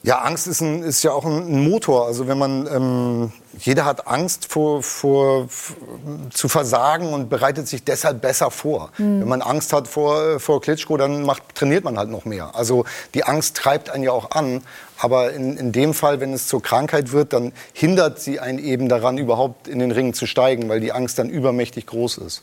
ja 0.03 0.19
Angst 0.19 0.47
ist, 0.47 0.61
ein, 0.61 0.83
ist 0.83 1.03
ja 1.03 1.11
auch 1.11 1.25
ein, 1.25 1.53
ein 1.53 1.69
Motor. 1.69 2.07
Also 2.07 2.27
wenn 2.27 2.37
man 2.37 2.67
ähm, 2.67 3.31
jeder 3.57 3.85
hat 3.85 4.07
Angst 4.07 4.51
vor, 4.51 4.81
vor 4.81 5.47
zu 6.31 6.47
versagen 6.47 7.13
und 7.13 7.29
bereitet 7.29 7.67
sich 7.67 7.83
deshalb 7.83 8.21
besser 8.21 8.49
vor. 8.49 8.91
Wenn 8.97 9.27
man 9.27 9.41
Angst 9.41 9.73
hat 9.73 9.87
vor 9.87 10.39
vor 10.39 10.61
Klitschko, 10.61 10.97
dann 10.97 11.23
macht, 11.23 11.43
trainiert 11.53 11.83
man 11.83 11.97
halt 11.97 12.09
noch 12.09 12.25
mehr. 12.25 12.55
Also 12.55 12.85
die 13.13 13.23
Angst 13.23 13.57
treibt 13.57 13.89
einen 13.89 14.03
ja 14.03 14.11
auch 14.11 14.31
an. 14.31 14.61
Aber 14.97 15.33
in, 15.33 15.57
in 15.57 15.71
dem 15.71 15.93
Fall, 15.93 16.19
wenn 16.19 16.31
es 16.31 16.47
zur 16.47 16.61
Krankheit 16.61 17.11
wird, 17.11 17.33
dann 17.33 17.53
hindert 17.73 18.19
sie 18.19 18.39
einen 18.39 18.59
eben 18.59 18.87
daran, 18.87 19.17
überhaupt 19.17 19.67
in 19.67 19.79
den 19.79 19.91
Ring 19.91 20.13
zu 20.13 20.27
steigen, 20.27 20.69
weil 20.69 20.79
die 20.79 20.91
Angst 20.91 21.17
dann 21.17 21.29
übermächtig 21.29 21.87
groß 21.87 22.19
ist. 22.19 22.41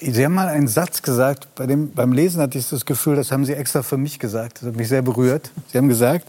Sie 0.00 0.24
haben 0.24 0.34
mal 0.34 0.46
einen 0.46 0.68
Satz 0.68 1.02
gesagt, 1.02 1.48
bei 1.56 1.66
dem, 1.66 1.90
beim 1.90 2.12
Lesen 2.12 2.40
hatte 2.40 2.56
ich 2.56 2.68
das 2.68 2.86
Gefühl, 2.86 3.16
das 3.16 3.32
haben 3.32 3.44
Sie 3.44 3.52
extra 3.52 3.82
für 3.82 3.96
mich 3.96 4.20
gesagt. 4.20 4.58
Das 4.58 4.68
hat 4.68 4.76
mich 4.76 4.88
sehr 4.88 5.02
berührt. 5.02 5.50
Sie 5.72 5.78
haben 5.78 5.88
gesagt, 5.88 6.28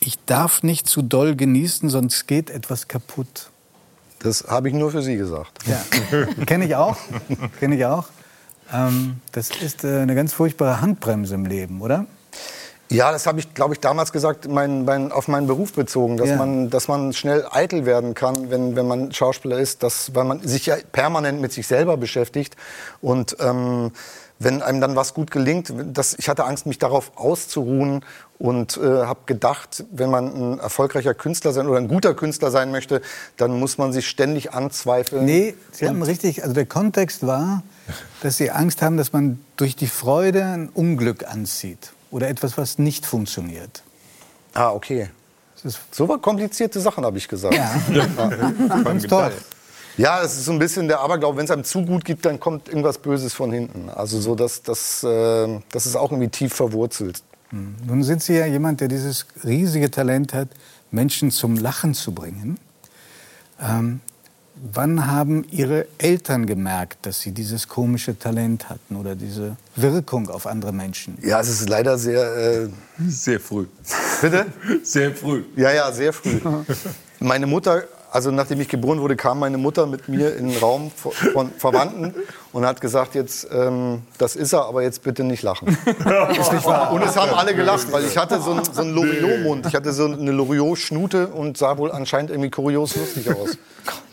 ich 0.00 0.18
darf 0.26 0.62
nicht 0.62 0.86
zu 0.88 1.02
doll 1.02 1.36
genießen, 1.36 1.88
sonst 1.90 2.26
geht 2.26 2.50
etwas 2.50 2.88
kaputt. 2.88 3.50
Das 4.20 4.44
habe 4.48 4.68
ich 4.68 4.74
nur 4.74 4.90
für 4.90 5.02
Sie 5.02 5.16
gesagt. 5.16 5.58
Ja, 5.66 5.80
kenne 6.44 6.64
ich 6.66 6.74
auch. 6.74 6.96
Kenne 7.60 7.76
ich 7.76 7.84
auch. 7.86 8.06
Ähm, 8.72 9.20
das 9.32 9.50
ist 9.50 9.84
äh, 9.84 10.00
eine 10.00 10.14
ganz 10.14 10.32
furchtbare 10.32 10.80
Handbremse 10.80 11.34
im 11.34 11.46
Leben, 11.46 11.80
oder? 11.80 12.06
Ja, 12.90 13.12
das 13.12 13.26
habe 13.26 13.38
ich, 13.38 13.52
glaube 13.54 13.74
ich, 13.74 13.80
damals 13.80 14.12
gesagt, 14.12 14.48
mein, 14.48 14.84
mein, 14.84 15.12
auf 15.12 15.28
meinen 15.28 15.46
Beruf 15.46 15.74
bezogen, 15.74 16.16
dass, 16.16 16.30
Ja. 16.30 16.36
man, 16.36 16.70
dass 16.70 16.88
man 16.88 17.12
schnell 17.12 17.46
eitel 17.50 17.84
werden 17.86 18.14
kann, 18.14 18.50
wenn, 18.50 18.76
wenn 18.76 18.86
man 18.88 19.12
Schauspieler 19.12 19.58
ist, 19.58 19.82
dass, 19.82 20.14
weil 20.14 20.24
man 20.24 20.40
sich 20.40 20.66
ja 20.66 20.76
permanent 20.90 21.40
mit 21.40 21.52
sich 21.52 21.66
selber 21.66 21.96
beschäftigt. 21.98 22.56
Und 23.02 23.36
ähm, 23.40 23.92
wenn 24.38 24.62
einem 24.62 24.80
dann 24.80 24.96
was 24.96 25.14
gut 25.14 25.30
gelingt, 25.30 25.72
das, 25.92 26.14
ich 26.18 26.28
hatte 26.28 26.44
Angst, 26.44 26.66
mich 26.66 26.78
darauf 26.78 27.12
auszuruhen 27.16 28.04
und 28.38 28.76
äh, 28.76 28.80
habe 28.80 29.20
gedacht, 29.26 29.84
wenn 29.90 30.10
man 30.10 30.54
ein 30.54 30.58
erfolgreicher 30.60 31.14
Künstler 31.14 31.52
sein 31.52 31.66
oder 31.66 31.78
ein 31.78 31.88
guter 31.88 32.14
Künstler 32.14 32.50
sein 32.50 32.70
möchte, 32.70 33.02
dann 33.36 33.58
muss 33.58 33.78
man 33.78 33.92
sich 33.92 34.08
ständig 34.08 34.52
anzweifeln. 34.52 35.24
Nee, 35.24 35.54
Sie 35.72 35.88
haben 35.88 36.02
richtig, 36.02 36.42
also 36.42 36.54
der 36.54 36.66
Kontext 36.66 37.26
war, 37.26 37.62
dass 38.22 38.36
Sie 38.36 38.50
Angst 38.50 38.80
haben, 38.82 38.96
dass 38.96 39.12
man 39.12 39.40
durch 39.56 39.74
die 39.74 39.88
Freude 39.88 40.44
ein 40.44 40.68
Unglück 40.68 41.26
anzieht 41.26 41.92
oder 42.10 42.28
etwas, 42.28 42.56
was 42.56 42.78
nicht 42.78 43.06
funktioniert. 43.06 43.82
Ah, 44.54 44.70
okay. 44.70 45.10
So 45.90 46.06
komplizierte 46.18 46.80
Sachen 46.80 47.04
habe 47.04 47.18
ich 47.18 47.26
gesagt. 47.26 47.54
ja, 47.54 47.74
ganz 48.84 49.02
toll. 49.04 49.32
Ja, 49.98 50.22
es 50.22 50.36
ist 50.36 50.44
so 50.44 50.52
ein 50.52 50.58
bisschen 50.60 50.86
der 50.88 51.00
Aberglaube, 51.00 51.36
wenn 51.38 51.44
es 51.44 51.50
einem 51.50 51.64
zu 51.64 51.84
gut 51.84 52.04
gibt, 52.04 52.24
dann 52.24 52.38
kommt 52.40 52.68
irgendwas 52.68 52.98
Böses 52.98 53.34
von 53.34 53.52
hinten. 53.52 53.90
Also 53.90 54.20
so, 54.20 54.34
dass 54.36 54.62
das, 54.62 55.02
äh, 55.02 55.60
das 55.72 55.86
ist 55.86 55.96
auch 55.96 56.12
irgendwie 56.12 56.30
tief 56.30 56.54
verwurzelt. 56.54 57.22
Nun 57.50 58.02
sind 58.04 58.22
Sie 58.22 58.34
ja 58.34 58.46
jemand, 58.46 58.80
der 58.80 58.88
dieses 58.88 59.26
riesige 59.42 59.90
Talent 59.90 60.34
hat, 60.34 60.48
Menschen 60.90 61.30
zum 61.30 61.56
Lachen 61.56 61.94
zu 61.94 62.12
bringen. 62.12 62.58
Ähm, 63.60 64.00
wann 64.72 65.06
haben 65.10 65.44
Ihre 65.50 65.86
Eltern 65.96 66.44
gemerkt, 66.46 67.06
dass 67.06 67.20
Sie 67.20 67.32
dieses 67.32 67.66
komische 67.66 68.18
Talent 68.18 68.68
hatten 68.68 68.96
oder 68.96 69.16
diese 69.16 69.56
Wirkung 69.76 70.28
auf 70.28 70.46
andere 70.46 70.72
Menschen? 70.72 71.18
Ja, 71.22 71.40
es 71.40 71.48
ist 71.48 71.68
leider 71.68 71.98
sehr. 71.98 72.36
Äh, 72.36 72.68
Sehr 73.08 73.40
früh. 73.40 73.66
bitte? 74.20 74.46
Sehr 74.82 75.14
früh. 75.14 75.44
Ja, 75.56 75.72
ja, 75.72 75.90
sehr 75.90 76.12
früh. 76.12 76.40
Meine 77.18 77.46
Mutter, 77.46 77.84
also 78.10 78.30
nachdem 78.30 78.60
ich 78.60 78.68
geboren 78.68 79.00
wurde, 79.00 79.16
kam 79.16 79.38
meine 79.38 79.58
Mutter 79.58 79.86
mit 79.86 80.08
mir 80.08 80.36
in 80.36 80.48
den 80.48 80.58
Raum 80.58 80.90
von- 80.90 81.50
Verwandten 81.58 82.14
und 82.52 82.64
hat 82.66 82.80
gesagt, 82.80 83.14
jetzt, 83.14 83.48
ähm, 83.52 84.02
das 84.18 84.36
ist 84.36 84.52
er, 84.52 84.64
aber 84.66 84.82
jetzt 84.82 85.02
bitte 85.02 85.24
nicht 85.24 85.42
lachen. 85.42 85.68
ist 85.86 86.52
nicht 86.52 86.64
wahr? 86.66 86.92
Und 86.92 87.02
es 87.04 87.16
haben 87.16 87.32
alle 87.34 87.54
gelacht, 87.54 87.90
weil 87.92 88.04
ich 88.04 88.16
hatte 88.16 88.40
so 88.40 88.52
einen, 88.52 88.64
so 88.64 88.80
einen 88.82 88.94
Loriot-Mund. 88.94 89.66
Ich 89.66 89.74
hatte 89.74 89.92
so 89.92 90.06
eine 90.06 90.30
Loriot-Schnute 90.32 91.28
und 91.28 91.56
sah 91.58 91.76
wohl 91.78 91.92
anscheinend 91.92 92.30
irgendwie 92.30 92.50
kurios 92.50 92.96
lustig 92.96 93.30
aus. 93.34 93.56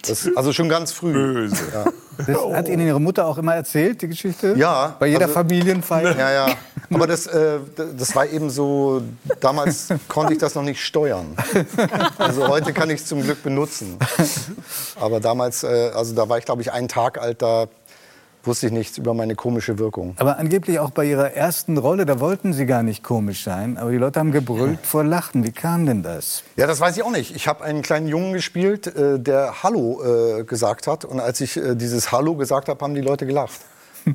Das, 0.08 0.30
also 0.36 0.54
schon 0.54 0.70
ganz 0.70 0.92
früh. 0.92 1.12
Böse. 1.12 1.56
Ja. 1.74 1.86
Das 2.18 2.38
hat 2.54 2.68
Ihnen 2.70 2.88
Ihre 2.88 3.00
Mutter 3.00 3.26
auch 3.26 3.38
immer 3.38 3.56
erzählt, 3.56 4.02
die 4.02 4.08
Geschichte? 4.08 4.54
Ja, 4.58 4.96
Bei 5.00 5.08
jeder 5.08 5.24
also- 5.24 5.34
Familienfeier? 5.34 6.18
Ja, 6.18 6.32
ja. 6.32 6.48
Aber 6.94 7.08
das, 7.08 7.26
äh, 7.28 7.60
das 7.98 8.16
war 8.16 8.26
eben 8.28 8.50
so, 8.50 9.02
damals 9.40 9.88
konnte 10.08 10.34
ich 10.34 10.40
das 10.40 10.56
noch 10.56 10.62
nicht 10.64 10.82
steuern. 10.84 11.36
Also 12.18 12.48
heute 12.48 12.74
kann 12.74 12.90
ich 12.90 13.02
es 13.02 13.08
zum 13.08 13.22
Glück 13.24 13.42
benutzen. 13.44 13.98
Aber 15.00 15.20
damals, 15.20 15.64
äh, 15.64 15.92
also 15.96 16.14
da 16.14 16.30
war 16.30 16.38
ich 16.38 16.46
glaube 16.46 16.62
ich 16.62 16.72
einen 16.72 16.88
Tag 16.88 17.20
alt, 17.20 17.42
da 17.42 17.68
wusste 18.48 18.68
ich 18.68 18.72
nichts 18.72 18.98
über 18.98 19.14
meine 19.14 19.36
komische 19.36 19.80
Wirkung. 19.80 20.16
Aber 20.18 20.38
angeblich 20.38 20.80
auch 20.80 20.92
bei 20.92 21.06
Ihrer 21.06 21.34
ersten 21.34 21.78
Rolle, 21.78 22.06
da 22.06 22.20
wollten 22.20 22.54
Sie 22.54 22.66
gar 22.66 22.84
nicht 22.84 23.04
komisch 23.04 23.44
sein, 23.44 23.78
aber 23.78 23.92
die 23.92 23.98
Leute 23.98 24.20
haben 24.20 24.32
gebrüllt 24.32 24.80
vor 24.84 25.04
Lachen. 25.04 25.44
Wie 25.44 25.52
kam 25.52 25.86
denn 25.86 26.04
das? 26.04 26.44
Ja, 26.56 26.68
das 26.68 26.80
weiß 26.80 26.98
ich 26.98 27.04
auch 27.04 27.12
nicht. 27.12 27.36
Ich 27.36 27.48
habe 27.48 27.64
einen 27.64 27.82
kleinen 27.82 28.08
Jungen 28.08 28.34
gespielt, 28.34 28.88
äh, 28.88 29.20
der 29.20 29.64
Hallo 29.64 30.02
äh, 30.04 30.44
gesagt 30.44 30.88
hat. 30.88 31.06
Und 31.06 31.20
als 31.20 31.42
ich 31.42 31.58
äh, 31.58 31.76
dieses 31.76 32.12
Hallo 32.12 32.36
gesagt 32.36 32.70
habe, 32.70 32.84
haben 32.84 32.96
die 32.96 33.02
Leute 33.02 33.26
gelacht. 33.26 33.60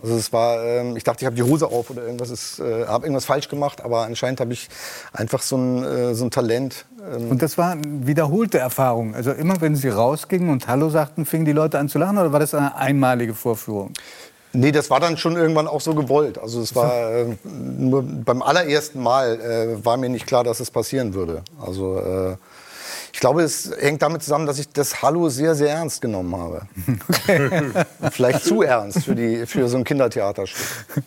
Also 0.03 0.15
es 0.17 0.33
war, 0.33 0.65
ähm, 0.65 0.97
ich 0.97 1.05
dachte, 1.05 1.23
ich 1.23 1.27
habe 1.27 1.37
die 1.37 1.43
Hose 1.43 1.67
auf 1.67 1.91
oder 1.91 2.03
irgendwas, 2.03 2.31
ist, 2.31 2.61
äh, 2.61 2.87
habe 2.87 3.07
irgendwas 3.07 3.25
falsch 3.25 3.49
gemacht, 3.49 3.83
aber 3.83 4.03
anscheinend 4.05 4.41
habe 4.41 4.53
ich 4.53 4.69
einfach 5.13 5.43
so 5.43 5.57
ein, 5.57 5.83
äh, 5.83 6.15
so 6.15 6.25
ein 6.25 6.31
Talent. 6.31 6.87
Ähm, 7.13 7.31
Und 7.31 7.43
das 7.43 7.59
war 7.59 7.73
eine 7.73 8.07
wiederholte 8.07 8.59
Erfahrung. 8.59 9.15
Also 9.15 9.33
immer, 9.33 9.61
wenn 9.61 9.75
Sie 9.77 9.89
rausgingen 9.89 10.51
und 10.51 10.69
Hallo 10.69 10.91
sagten, 10.91 11.27
fingen 11.27 11.45
die 11.45 11.53
Leute 11.53 11.79
an 11.79 11.89
zu 11.89 11.99
lachen 11.99 12.19
oder 12.19 12.33
war 12.33 12.41
das 12.41 12.55
eine 12.55 12.77
einmalige 12.77 13.35
Vorführung? 13.35 13.93
Nee, 14.53 14.73
das 14.73 14.91
war 14.91 14.99
dann 14.99 15.17
schon 15.17 15.37
irgendwann 15.37 15.69
auch 15.69 15.81
so 15.81 15.95
gewollt. 15.95 16.37
Also 16.39 16.61
es 16.61 16.75
war 16.75 17.13
äh, 17.13 17.37
nur 17.45 18.03
beim 18.03 18.43
allerersten 18.43 19.01
Mal 19.01 19.41
äh, 19.41 19.85
war 19.85 19.97
mir 19.97 20.09
nicht 20.09 20.27
klar, 20.27 20.43
dass 20.43 20.59
es 20.59 20.73
passieren 20.73 21.15
würde. 21.15 21.43
Also 21.65 21.99
äh, 21.99 22.37
ich 23.13 23.21
glaube, 23.21 23.43
es 23.43 23.71
hängt 23.79 24.03
damit 24.03 24.23
zusammen, 24.23 24.47
dass 24.47 24.59
ich 24.59 24.69
das 24.69 25.03
Hallo 25.03 25.29
sehr, 25.29 25.55
sehr 25.55 25.71
ernst 25.71 26.01
genommen 26.01 26.37
habe. 26.37 26.63
Vielleicht 28.13 28.45
zu 28.45 28.63
ernst 28.63 29.05
für, 29.05 29.15
die, 29.15 29.47
für 29.47 29.69
so 29.69 29.77
ein 29.79 29.85
Kindertheaterstück. 29.85 31.05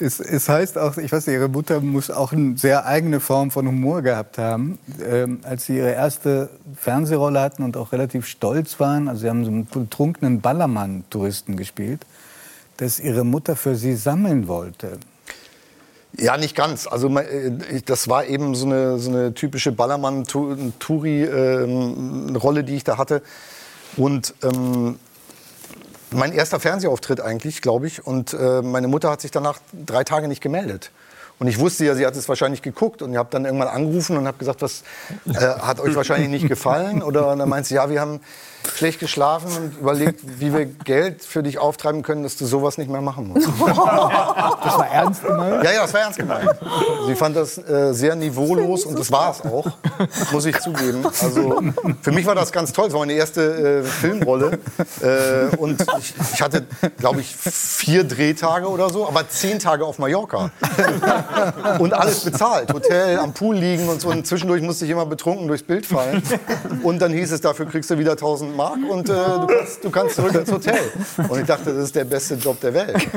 Es, 0.00 0.20
es 0.20 0.48
heißt 0.48 0.78
auch, 0.78 0.96
ich 0.96 1.10
weiß 1.10 1.26
nicht, 1.26 1.34
Ihre 1.34 1.48
Mutter 1.48 1.80
muss 1.80 2.10
auch 2.10 2.32
eine 2.32 2.56
sehr 2.56 2.86
eigene 2.86 3.18
Form 3.20 3.50
von 3.50 3.66
Humor 3.66 4.02
gehabt 4.02 4.38
haben. 4.38 4.78
Ähm, 5.04 5.40
als 5.42 5.66
Sie 5.66 5.76
Ihre 5.76 5.92
erste 5.92 6.50
Fernsehrolle 6.76 7.40
hatten 7.40 7.62
und 7.62 7.76
auch 7.76 7.92
relativ 7.92 8.26
stolz 8.26 8.78
waren, 8.78 9.08
also 9.08 9.22
Sie 9.22 9.28
haben 9.28 9.44
so 9.44 9.50
einen 9.50 9.66
betrunkenen 9.66 10.40
Ballermann-Touristen 10.40 11.56
gespielt, 11.56 12.06
dass 12.76 13.00
Ihre 13.00 13.24
Mutter 13.24 13.56
für 13.56 13.74
Sie 13.74 13.96
sammeln 13.96 14.46
wollte. 14.46 14.98
Ja, 16.20 16.36
nicht 16.36 16.56
ganz. 16.56 16.88
Also 16.88 17.08
äh, 17.16 17.80
das 17.84 18.08
war 18.08 18.26
eben 18.26 18.54
so 18.54 18.66
eine, 18.66 18.98
so 18.98 19.10
eine 19.10 19.32
typische 19.34 19.72
Ballermann-Touri-Rolle, 19.72 22.64
die 22.64 22.76
ich 22.76 22.84
da 22.84 22.98
hatte. 22.98 23.22
Und 23.96 24.34
ähm, 24.42 24.98
mein 26.10 26.32
erster 26.32 26.58
Fernsehauftritt 26.58 27.20
eigentlich, 27.20 27.62
glaube 27.62 27.86
ich. 27.86 28.04
Und 28.04 28.34
äh, 28.34 28.62
meine 28.62 28.88
Mutter 28.88 29.10
hat 29.10 29.20
sich 29.20 29.30
danach 29.30 29.60
drei 29.72 30.02
Tage 30.02 30.26
nicht 30.26 30.40
gemeldet. 30.40 30.90
Und 31.38 31.46
ich 31.46 31.58
wusste 31.58 31.84
ja, 31.84 31.94
sie 31.94 32.04
hat 32.04 32.16
es 32.16 32.28
wahrscheinlich 32.28 32.62
geguckt 32.62 33.00
und 33.00 33.12
ich 33.12 33.18
habe 33.18 33.28
dann 33.30 33.44
irgendwann 33.44 33.68
angerufen 33.68 34.16
und 34.16 34.26
habe 34.26 34.38
gesagt, 34.38 34.60
was 34.62 34.82
äh, 35.26 35.34
hat 35.34 35.78
euch 35.80 35.94
wahrscheinlich 35.94 36.30
nicht 36.30 36.48
gefallen? 36.48 37.02
Oder 37.02 37.30
und 37.30 37.38
dann 37.38 37.48
meint 37.48 37.66
sie, 37.66 37.74
ja, 37.74 37.88
wir 37.90 38.00
haben 38.00 38.20
schlecht 38.74 38.98
geschlafen 38.98 39.50
und 39.56 39.78
überlegt, 39.78 40.20
wie 40.40 40.52
wir 40.52 40.66
Geld 40.66 41.22
für 41.22 41.42
dich 41.42 41.58
auftreiben 41.58 42.02
können, 42.02 42.22
dass 42.22 42.36
du 42.36 42.44
sowas 42.44 42.76
nicht 42.76 42.90
mehr 42.90 43.00
machen 43.00 43.28
musst. 43.28 43.48
Das 43.58 44.76
war 44.76 44.88
ernst 44.90 45.24
gemeint? 45.24 45.64
Ja, 45.64 45.72
ja, 45.72 45.82
das 45.82 45.94
war 45.94 46.00
ernst 46.00 46.18
gemeint. 46.18 46.50
Sie 47.06 47.14
fand 47.14 47.36
das 47.36 47.58
äh, 47.58 47.92
sehr 47.94 48.14
niveaulos 48.16 48.84
und 48.84 48.98
das 48.98 49.10
war 49.10 49.30
es 49.30 49.40
auch, 49.42 49.66
muss 50.32 50.44
ich 50.44 50.58
zugeben. 50.58 51.04
Also 51.06 51.62
für 52.02 52.12
mich 52.12 52.26
war 52.26 52.34
das 52.34 52.52
ganz 52.52 52.72
toll. 52.72 52.88
Es 52.88 52.92
war 52.92 53.00
meine 53.00 53.14
erste 53.14 53.80
äh, 53.80 53.82
Filmrolle 53.84 54.58
äh, 55.00 55.56
und 55.56 55.84
ich, 56.00 56.14
ich 56.34 56.42
hatte, 56.42 56.66
glaube 56.98 57.20
ich, 57.20 57.34
vier 57.34 58.04
Drehtage 58.04 58.68
oder 58.68 58.90
so, 58.90 59.08
aber 59.08 59.28
zehn 59.28 59.58
Tage 59.58 59.84
auf 59.84 59.98
Mallorca 59.98 60.50
und 61.78 61.92
alles 61.92 62.24
bezahlt, 62.24 62.72
Hotel, 62.72 63.18
am 63.18 63.32
Pool 63.32 63.56
liegen 63.56 63.88
und 63.88 64.00
so. 64.00 64.08
Und 64.08 64.26
zwischendurch 64.26 64.62
musste 64.62 64.84
ich 64.84 64.90
immer 64.90 65.06
betrunken 65.06 65.48
durchs 65.48 65.62
Bild 65.62 65.86
fallen. 65.86 66.22
Und 66.82 67.00
dann 67.00 67.12
hieß 67.12 67.32
es, 67.32 67.40
dafür 67.40 67.66
kriegst 67.66 67.90
du 67.90 67.98
wieder 67.98 68.12
1000 68.12 68.56
Mark 68.56 68.78
und 68.88 69.08
äh, 69.08 69.12
du, 69.12 69.46
kannst, 69.46 69.84
du 69.84 69.90
kannst 69.90 70.16
zurück 70.16 70.34
ins 70.34 70.50
Hotel. 70.50 70.80
Und 71.28 71.40
ich 71.40 71.46
dachte, 71.46 71.72
das 71.72 71.84
ist 71.84 71.94
der 71.94 72.04
beste 72.04 72.34
Job 72.34 72.60
der 72.60 72.74
Welt. 72.74 73.08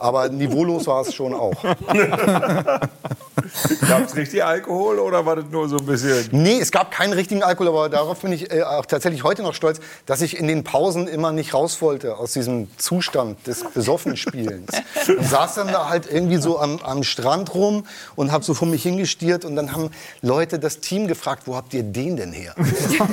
Aber 0.00 0.28
niveaulos 0.28 0.86
war 0.86 1.02
es 1.02 1.14
schon 1.14 1.34
auch. 1.34 1.54
Gab 3.88 4.04
es 4.06 4.16
richtig 4.16 4.44
Alkohol 4.44 4.98
oder 4.98 5.26
war 5.26 5.36
das 5.36 5.46
nur 5.50 5.68
so 5.68 5.78
ein 5.78 5.86
bisschen? 5.86 6.28
Nee, 6.32 6.58
es 6.60 6.70
gab 6.70 6.90
keinen 6.90 7.12
richtigen 7.12 7.42
Alkohol, 7.42 7.68
aber 7.68 7.88
darauf 7.88 8.20
bin 8.20 8.32
ich 8.32 8.52
äh, 8.52 8.62
auch 8.62 8.86
tatsächlich 8.86 9.24
heute 9.24 9.42
noch 9.42 9.54
stolz, 9.54 9.80
dass 10.06 10.22
ich 10.22 10.36
in 10.38 10.46
den 10.48 10.64
Pausen 10.64 11.08
immer 11.08 11.32
nicht 11.32 11.54
raus 11.54 11.80
wollte 11.82 12.16
aus 12.16 12.32
diesem 12.32 12.68
Zustand 12.76 13.46
des 13.46 13.64
Besoffenspielens. 13.64 14.70
Und 15.08 15.24
saß 15.26 15.54
dann 15.56 15.68
da 15.68 15.88
halt 15.88 16.10
irgendwie 16.10 16.36
so 16.36 16.58
am, 16.58 16.78
am 16.80 17.02
Strand 17.02 17.54
rum 17.54 17.86
und 18.16 18.32
habe 18.32 18.44
so 18.44 18.54
vor 18.54 18.68
mich 18.68 18.82
hingestiert 18.82 19.44
und 19.44 19.56
dann 19.56 19.72
haben 19.72 19.90
Leute 20.22 20.58
das 20.58 20.80
Team 20.80 21.06
gefragt, 21.06 21.42
wo 21.46 21.56
habt 21.56 21.74
ihr 21.74 21.82
den 21.82 22.16
denn 22.16 22.32
her? 22.32 22.54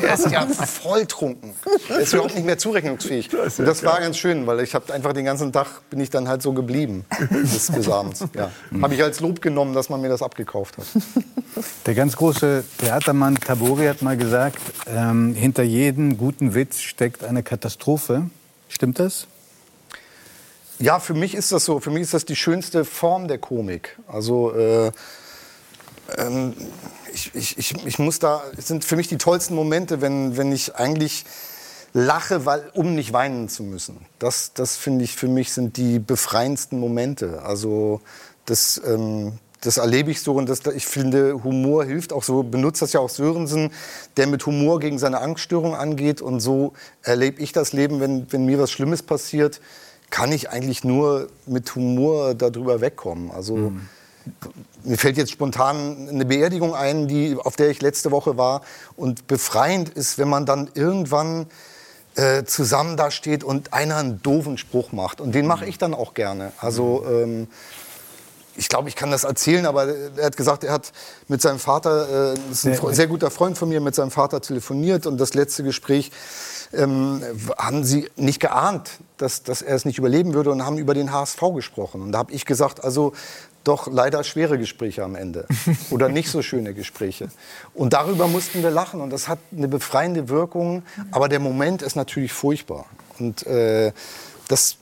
Er 0.02 0.14
ist 0.14 0.30
ja 0.32 0.46
voll 0.48 1.06
trunken. 1.06 1.54
Er 1.90 2.00
ist 2.00 2.14
überhaupt 2.14 2.36
nicht 2.36 2.46
mehr 2.46 2.58
zurechnungsfähig. 2.58 3.30
Und 3.34 3.66
das 3.66 3.84
war 3.84 4.00
ganz 4.00 4.18
schön, 4.18 4.48
weil 4.48 4.60
ich 4.62 4.76
habe 4.76 4.94
einfach 4.94 5.14
den 5.14 5.26
ganzen 5.26 5.52
Tag 5.52 5.68
bin 5.90 6.00
ich 6.00 6.10
dann 6.10 6.28
halt 6.28 6.42
so 6.42 6.54
geblieben 6.54 7.06
bis, 7.30 7.72
bis 7.72 7.90
abends. 7.90 8.24
Ja. 8.34 8.52
Habe 8.82 8.94
ich 8.94 9.04
als 9.04 9.20
Lob 9.20 9.42
genommen, 9.42 9.74
dass 9.74 9.90
man 9.90 10.02
mir 10.02 10.10
das 10.10 10.22
abgekauft 10.28 10.78
hat. 10.78 10.86
Der 11.86 11.96
ganz 11.96 12.16
große 12.16 12.64
Theatermann 12.78 13.36
Tabori 13.36 13.86
hat 13.86 14.02
mal 14.02 14.18
gesagt, 14.18 14.60
ähm, 14.86 15.34
hinter 15.34 15.64
jedem 15.64 16.18
guten 16.18 16.54
Witz 16.54 16.82
steckt 16.82 17.24
eine 17.24 17.42
Katastrophe. 17.42 18.30
Stimmt 18.70 19.00
das? 19.00 19.28
Ja, 20.80 21.00
für 21.00 21.14
mich 21.14 21.34
ist 21.34 21.52
das 21.52 21.66
so. 21.66 21.80
Für 21.80 21.90
mich 21.90 22.04
ist 22.04 22.14
das 22.14 22.26
die 22.26 22.36
schönste 22.36 22.86
Form 22.86 23.28
der 23.28 23.40
Komik. 23.40 23.98
Also 24.08 24.54
äh, 24.54 24.92
ähm, 26.18 26.54
ich, 27.14 27.34
ich, 27.34 27.58
ich, 27.58 27.86
ich 27.86 28.00
muss 28.00 28.20
da, 28.20 28.44
es 28.58 28.68
sind 28.68 28.86
für 28.86 28.96
mich 28.96 29.08
die 29.08 29.18
tollsten 29.18 29.56
Momente, 29.56 30.02
wenn, 30.02 30.38
wenn 30.38 30.52
ich 30.52 30.76
eigentlich 30.76 31.26
lache, 31.94 32.46
weil, 32.46 32.70
um 32.74 32.94
nicht 32.94 33.14
weinen 33.14 33.50
zu 33.50 33.64
müssen. 33.64 34.06
Das, 34.20 34.54
das 34.54 34.78
finde 34.78 35.04
ich, 35.04 35.16
für 35.16 35.28
mich 35.28 35.52
sind 35.52 35.78
die 35.78 36.00
befreiendsten 36.00 36.80
Momente. 36.80 37.42
Also 37.42 38.02
das, 38.46 38.80
ähm, 38.86 39.40
das 39.62 39.78
erlebe 39.78 40.12
ich 40.12 40.22
so 40.22 40.34
und 40.34 40.48
das, 40.48 40.66
ich 40.68 40.86
finde, 40.86 41.44
Humor 41.44 41.84
hilft 41.86 42.14
auch 42.14 42.24
so, 42.24 42.44
benutzt 42.44 42.82
das 42.82 42.94
ja 42.94 43.00
auch 43.00 43.10
Sörensen, 43.10 43.72
der 44.16 44.28
mit 44.28 44.46
Humor 44.46 44.80
gegen 44.80 45.00
seine 45.00 45.20
Angststörung 45.20 45.76
angeht 45.76 46.22
und 46.22 46.40
so 46.40 46.74
erlebe 47.02 47.42
ich 47.42 47.54
das 47.54 47.74
Leben, 47.74 48.00
wenn, 48.00 48.32
wenn 48.32 48.46
mir 48.46 48.60
was 48.60 48.72
Schlimmes 48.72 49.02
passiert, 49.04 49.60
kann 50.10 50.32
ich 50.32 50.50
eigentlich 50.50 50.84
nur 50.84 51.28
mit 51.46 51.76
Humor 51.76 52.34
darüber 52.34 52.82
wegkommen. 52.82 53.32
Also 53.32 53.74
mir 54.84 54.98
fällt 54.98 55.18
jetzt 55.18 55.32
spontan 55.32 56.08
eine 56.10 56.26
Beerdigung 56.26 56.76
ein, 56.76 57.08
die, 57.08 57.36
auf 57.38 57.56
der 57.56 57.70
ich 57.70 57.82
letzte 57.82 58.12
Woche 58.12 58.38
war 58.38 58.62
und 58.96 59.28
befreiend 59.28 59.90
ist, 59.90 60.18
wenn 60.18 60.30
man 60.30 60.46
dann 60.46 60.70
irgendwann 60.74 61.48
äh, 62.16 62.46
zusammen 62.46 62.98
da 62.98 63.12
steht 63.12 63.44
und 63.44 63.74
einer 63.74 63.98
einen 63.98 64.22
doofen 64.24 64.58
Spruch 64.58 64.92
macht 64.92 65.22
und 65.22 65.36
den 65.36 65.46
mache 65.46 65.66
ich 65.66 65.78
dann 65.78 65.94
auch 65.94 66.14
gerne. 66.14 66.52
Also 66.58 67.06
ähm, 67.08 67.48
ich 68.58 68.70
glaube, 68.70 68.90
ich 68.90 68.96
kann 68.96 69.12
das 69.12 69.24
erzählen, 69.24 69.66
aber 69.66 69.88
er 70.18 70.26
hat 70.26 70.36
gesagt, 70.38 70.64
er 70.64 70.74
hat 70.74 70.92
mit 71.28 71.42
seinem 71.42 71.60
Vater, 71.60 72.34
äh, 72.34 72.52
ist 72.52 72.66
ein 72.66 72.76
Fre- 72.76 72.94
sehr 72.94 73.08
guter 73.08 73.32
Freund 73.32 73.58
von 73.58 73.70
mir, 73.70 73.80
mit 73.80 73.96
seinem 73.96 74.12
Vater 74.12 74.42
telefoniert 74.42 75.06
und 75.06 75.18
das 75.18 75.34
letzte 75.34 75.64
Gespräch 75.64 76.12
ähm, 76.74 77.22
haben 77.58 77.84
sie 77.84 78.10
nicht 78.16 78.40
geahnt, 78.40 78.90
dass, 79.18 79.44
dass 79.44 79.62
er 79.62 79.76
es 79.76 79.86
nicht 79.86 79.98
überleben 79.98 80.34
würde 80.34 80.52
und 80.52 80.66
haben 80.66 80.78
über 80.78 80.94
den 80.94 81.12
HSV 81.14 81.40
gesprochen. 81.56 82.02
Und 82.02 82.12
da 82.12 82.18
habe 82.20 82.34
ich 82.34 82.46
gesagt, 82.46 82.84
also 82.84 83.14
doch 83.64 83.88
leider 83.92 84.24
schwere 84.24 84.58
Gespräche 84.58 85.04
am 85.04 85.16
Ende 85.16 85.46
oder 85.92 86.10
nicht 86.10 86.30
so 86.30 86.42
schöne 86.42 86.74
Gespräche. 86.74 87.30
Und 87.74 87.94
darüber 87.94 88.28
mussten 88.28 88.64
wir 88.64 88.72
lachen 88.72 89.02
und 89.02 89.12
das 89.12 89.28
hat 89.28 89.40
eine 89.56 89.68
befreiende 89.68 90.30
Wirkung, 90.30 90.84
aber 91.12 91.30
der 91.30 91.40
Moment 91.40 91.82
ist 91.82 91.96
natürlich 91.96 92.34
furchtbar. 92.34 92.86
Und 93.20 93.46
äh, 93.48 93.92
das, 94.48 94.78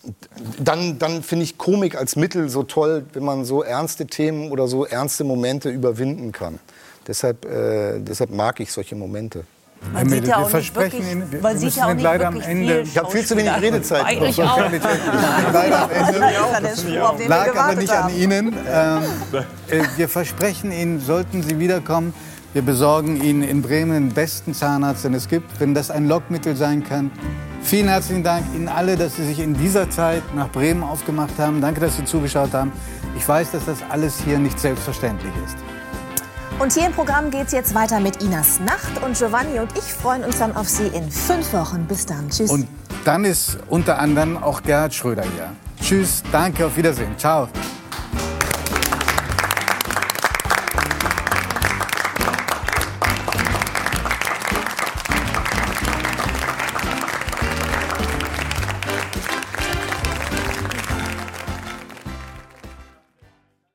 dann, 0.59 0.99
dann 0.99 1.23
finde 1.23 1.43
ich 1.45 1.57
Komik 1.57 1.95
als 1.97 2.15
Mittel 2.15 2.49
so 2.49 2.63
toll, 2.63 3.05
wenn 3.13 3.23
man 3.23 3.45
so 3.45 3.63
ernste 3.63 4.05
Themen 4.05 4.51
oder 4.51 4.67
so 4.67 4.85
ernste 4.85 5.23
Momente 5.23 5.69
überwinden 5.69 6.31
kann. 6.31 6.59
Deshalb, 7.07 7.45
äh, 7.45 7.99
deshalb 7.99 8.31
mag 8.31 8.59
ich 8.59 8.71
solche 8.71 8.95
Momente. 8.95 9.43
Man 9.93 10.09
Wir- 10.09 10.15
sieht 10.17 10.23
ja 10.23 10.27
wir 10.29 10.37
auch 10.37 10.41
nicht 10.41 10.51
versprechen 10.51 10.93
wirklich, 10.99 11.11
Ihnen, 11.11 11.31
wir- 11.31 11.41
man 11.41 11.51
wir 11.53 11.59
sieht 11.59 11.65
müssen 11.67 11.79
ja 11.79 11.85
auch 11.85 11.93
nicht 11.93 12.03
leider 12.03 12.27
am 12.27 12.41
Ende- 12.41 12.81
Ich 12.81 12.97
habe 12.97 13.11
viel 13.11 13.25
zu 13.25 13.37
wenig. 13.37 13.51
Redezeit. 13.61 14.05
Ich 14.29 14.41
auch. 14.41 14.57
Leider 15.53 15.83
am 15.83 15.89
Ende. 15.91 16.19
Wir 17.19 17.27
Lag 17.29 17.55
aber 17.55 17.75
nicht 17.75 17.91
an 17.91 18.03
haben. 18.05 18.15
Ihnen. 18.15 18.47
Ähm, 18.67 19.03
äh, 19.69 19.83
wir 19.97 20.09
versprechen 20.09 20.71
Ihnen, 20.71 20.99
sollten 21.01 21.43
Sie 21.43 21.59
wiederkommen, 21.59 22.13
wir 22.53 22.61
besorgen 22.63 23.21
Ihnen 23.21 23.43
in 23.43 23.61
Bremen 23.61 23.91
den 24.09 24.13
besten 24.15 24.53
Zahnarzt, 24.55 25.03
den 25.03 25.13
es 25.13 25.27
gibt, 25.27 25.59
wenn 25.59 25.75
das 25.75 25.91
ein 25.91 26.07
Lockmittel 26.07 26.55
sein 26.55 26.83
kann. 26.83 27.11
Vielen 27.65 27.87
herzlichen 27.87 28.23
Dank 28.23 28.45
Ihnen 28.53 28.67
alle, 28.67 28.95
dass 28.95 29.15
Sie 29.15 29.25
sich 29.25 29.39
in 29.39 29.55
dieser 29.55 29.89
Zeit 29.89 30.21
nach 30.35 30.51
Bremen 30.51 30.83
aufgemacht 30.83 31.39
haben. 31.39 31.61
Danke, 31.61 31.79
dass 31.79 31.97
Sie 31.97 32.05
zugeschaut 32.05 32.53
haben. 32.53 32.71
Ich 33.17 33.27
weiß, 33.27 33.51
dass 33.53 33.65
das 33.65 33.79
alles 33.89 34.21
hier 34.23 34.37
nicht 34.37 34.59
selbstverständlich 34.59 35.33
ist. 35.43 35.57
Und 36.59 36.73
hier 36.73 36.85
im 36.85 36.93
Programm 36.93 37.31
geht's 37.31 37.53
jetzt 37.53 37.73
weiter 37.73 37.99
mit 37.99 38.21
Inas 38.21 38.59
Nacht. 38.59 39.01
Und 39.03 39.17
Giovanni 39.17 39.57
und 39.59 39.75
ich 39.75 39.83
freuen 39.83 40.23
uns 40.23 40.37
dann 40.37 40.55
auf 40.55 40.69
Sie 40.69 40.85
in 40.85 41.09
fünf 41.09 41.51
Wochen. 41.53 41.85
Bis 41.87 42.05
dann. 42.05 42.29
Tschüss. 42.29 42.51
Und 42.51 42.67
dann 43.03 43.25
ist 43.25 43.57
unter 43.67 43.97
anderem 43.97 44.37
auch 44.37 44.61
Gerhard 44.61 44.93
Schröder 44.93 45.23
hier. 45.23 45.51
Tschüss, 45.81 46.21
danke, 46.31 46.67
auf 46.67 46.77
Wiedersehen. 46.77 47.17
Ciao. 47.17 47.49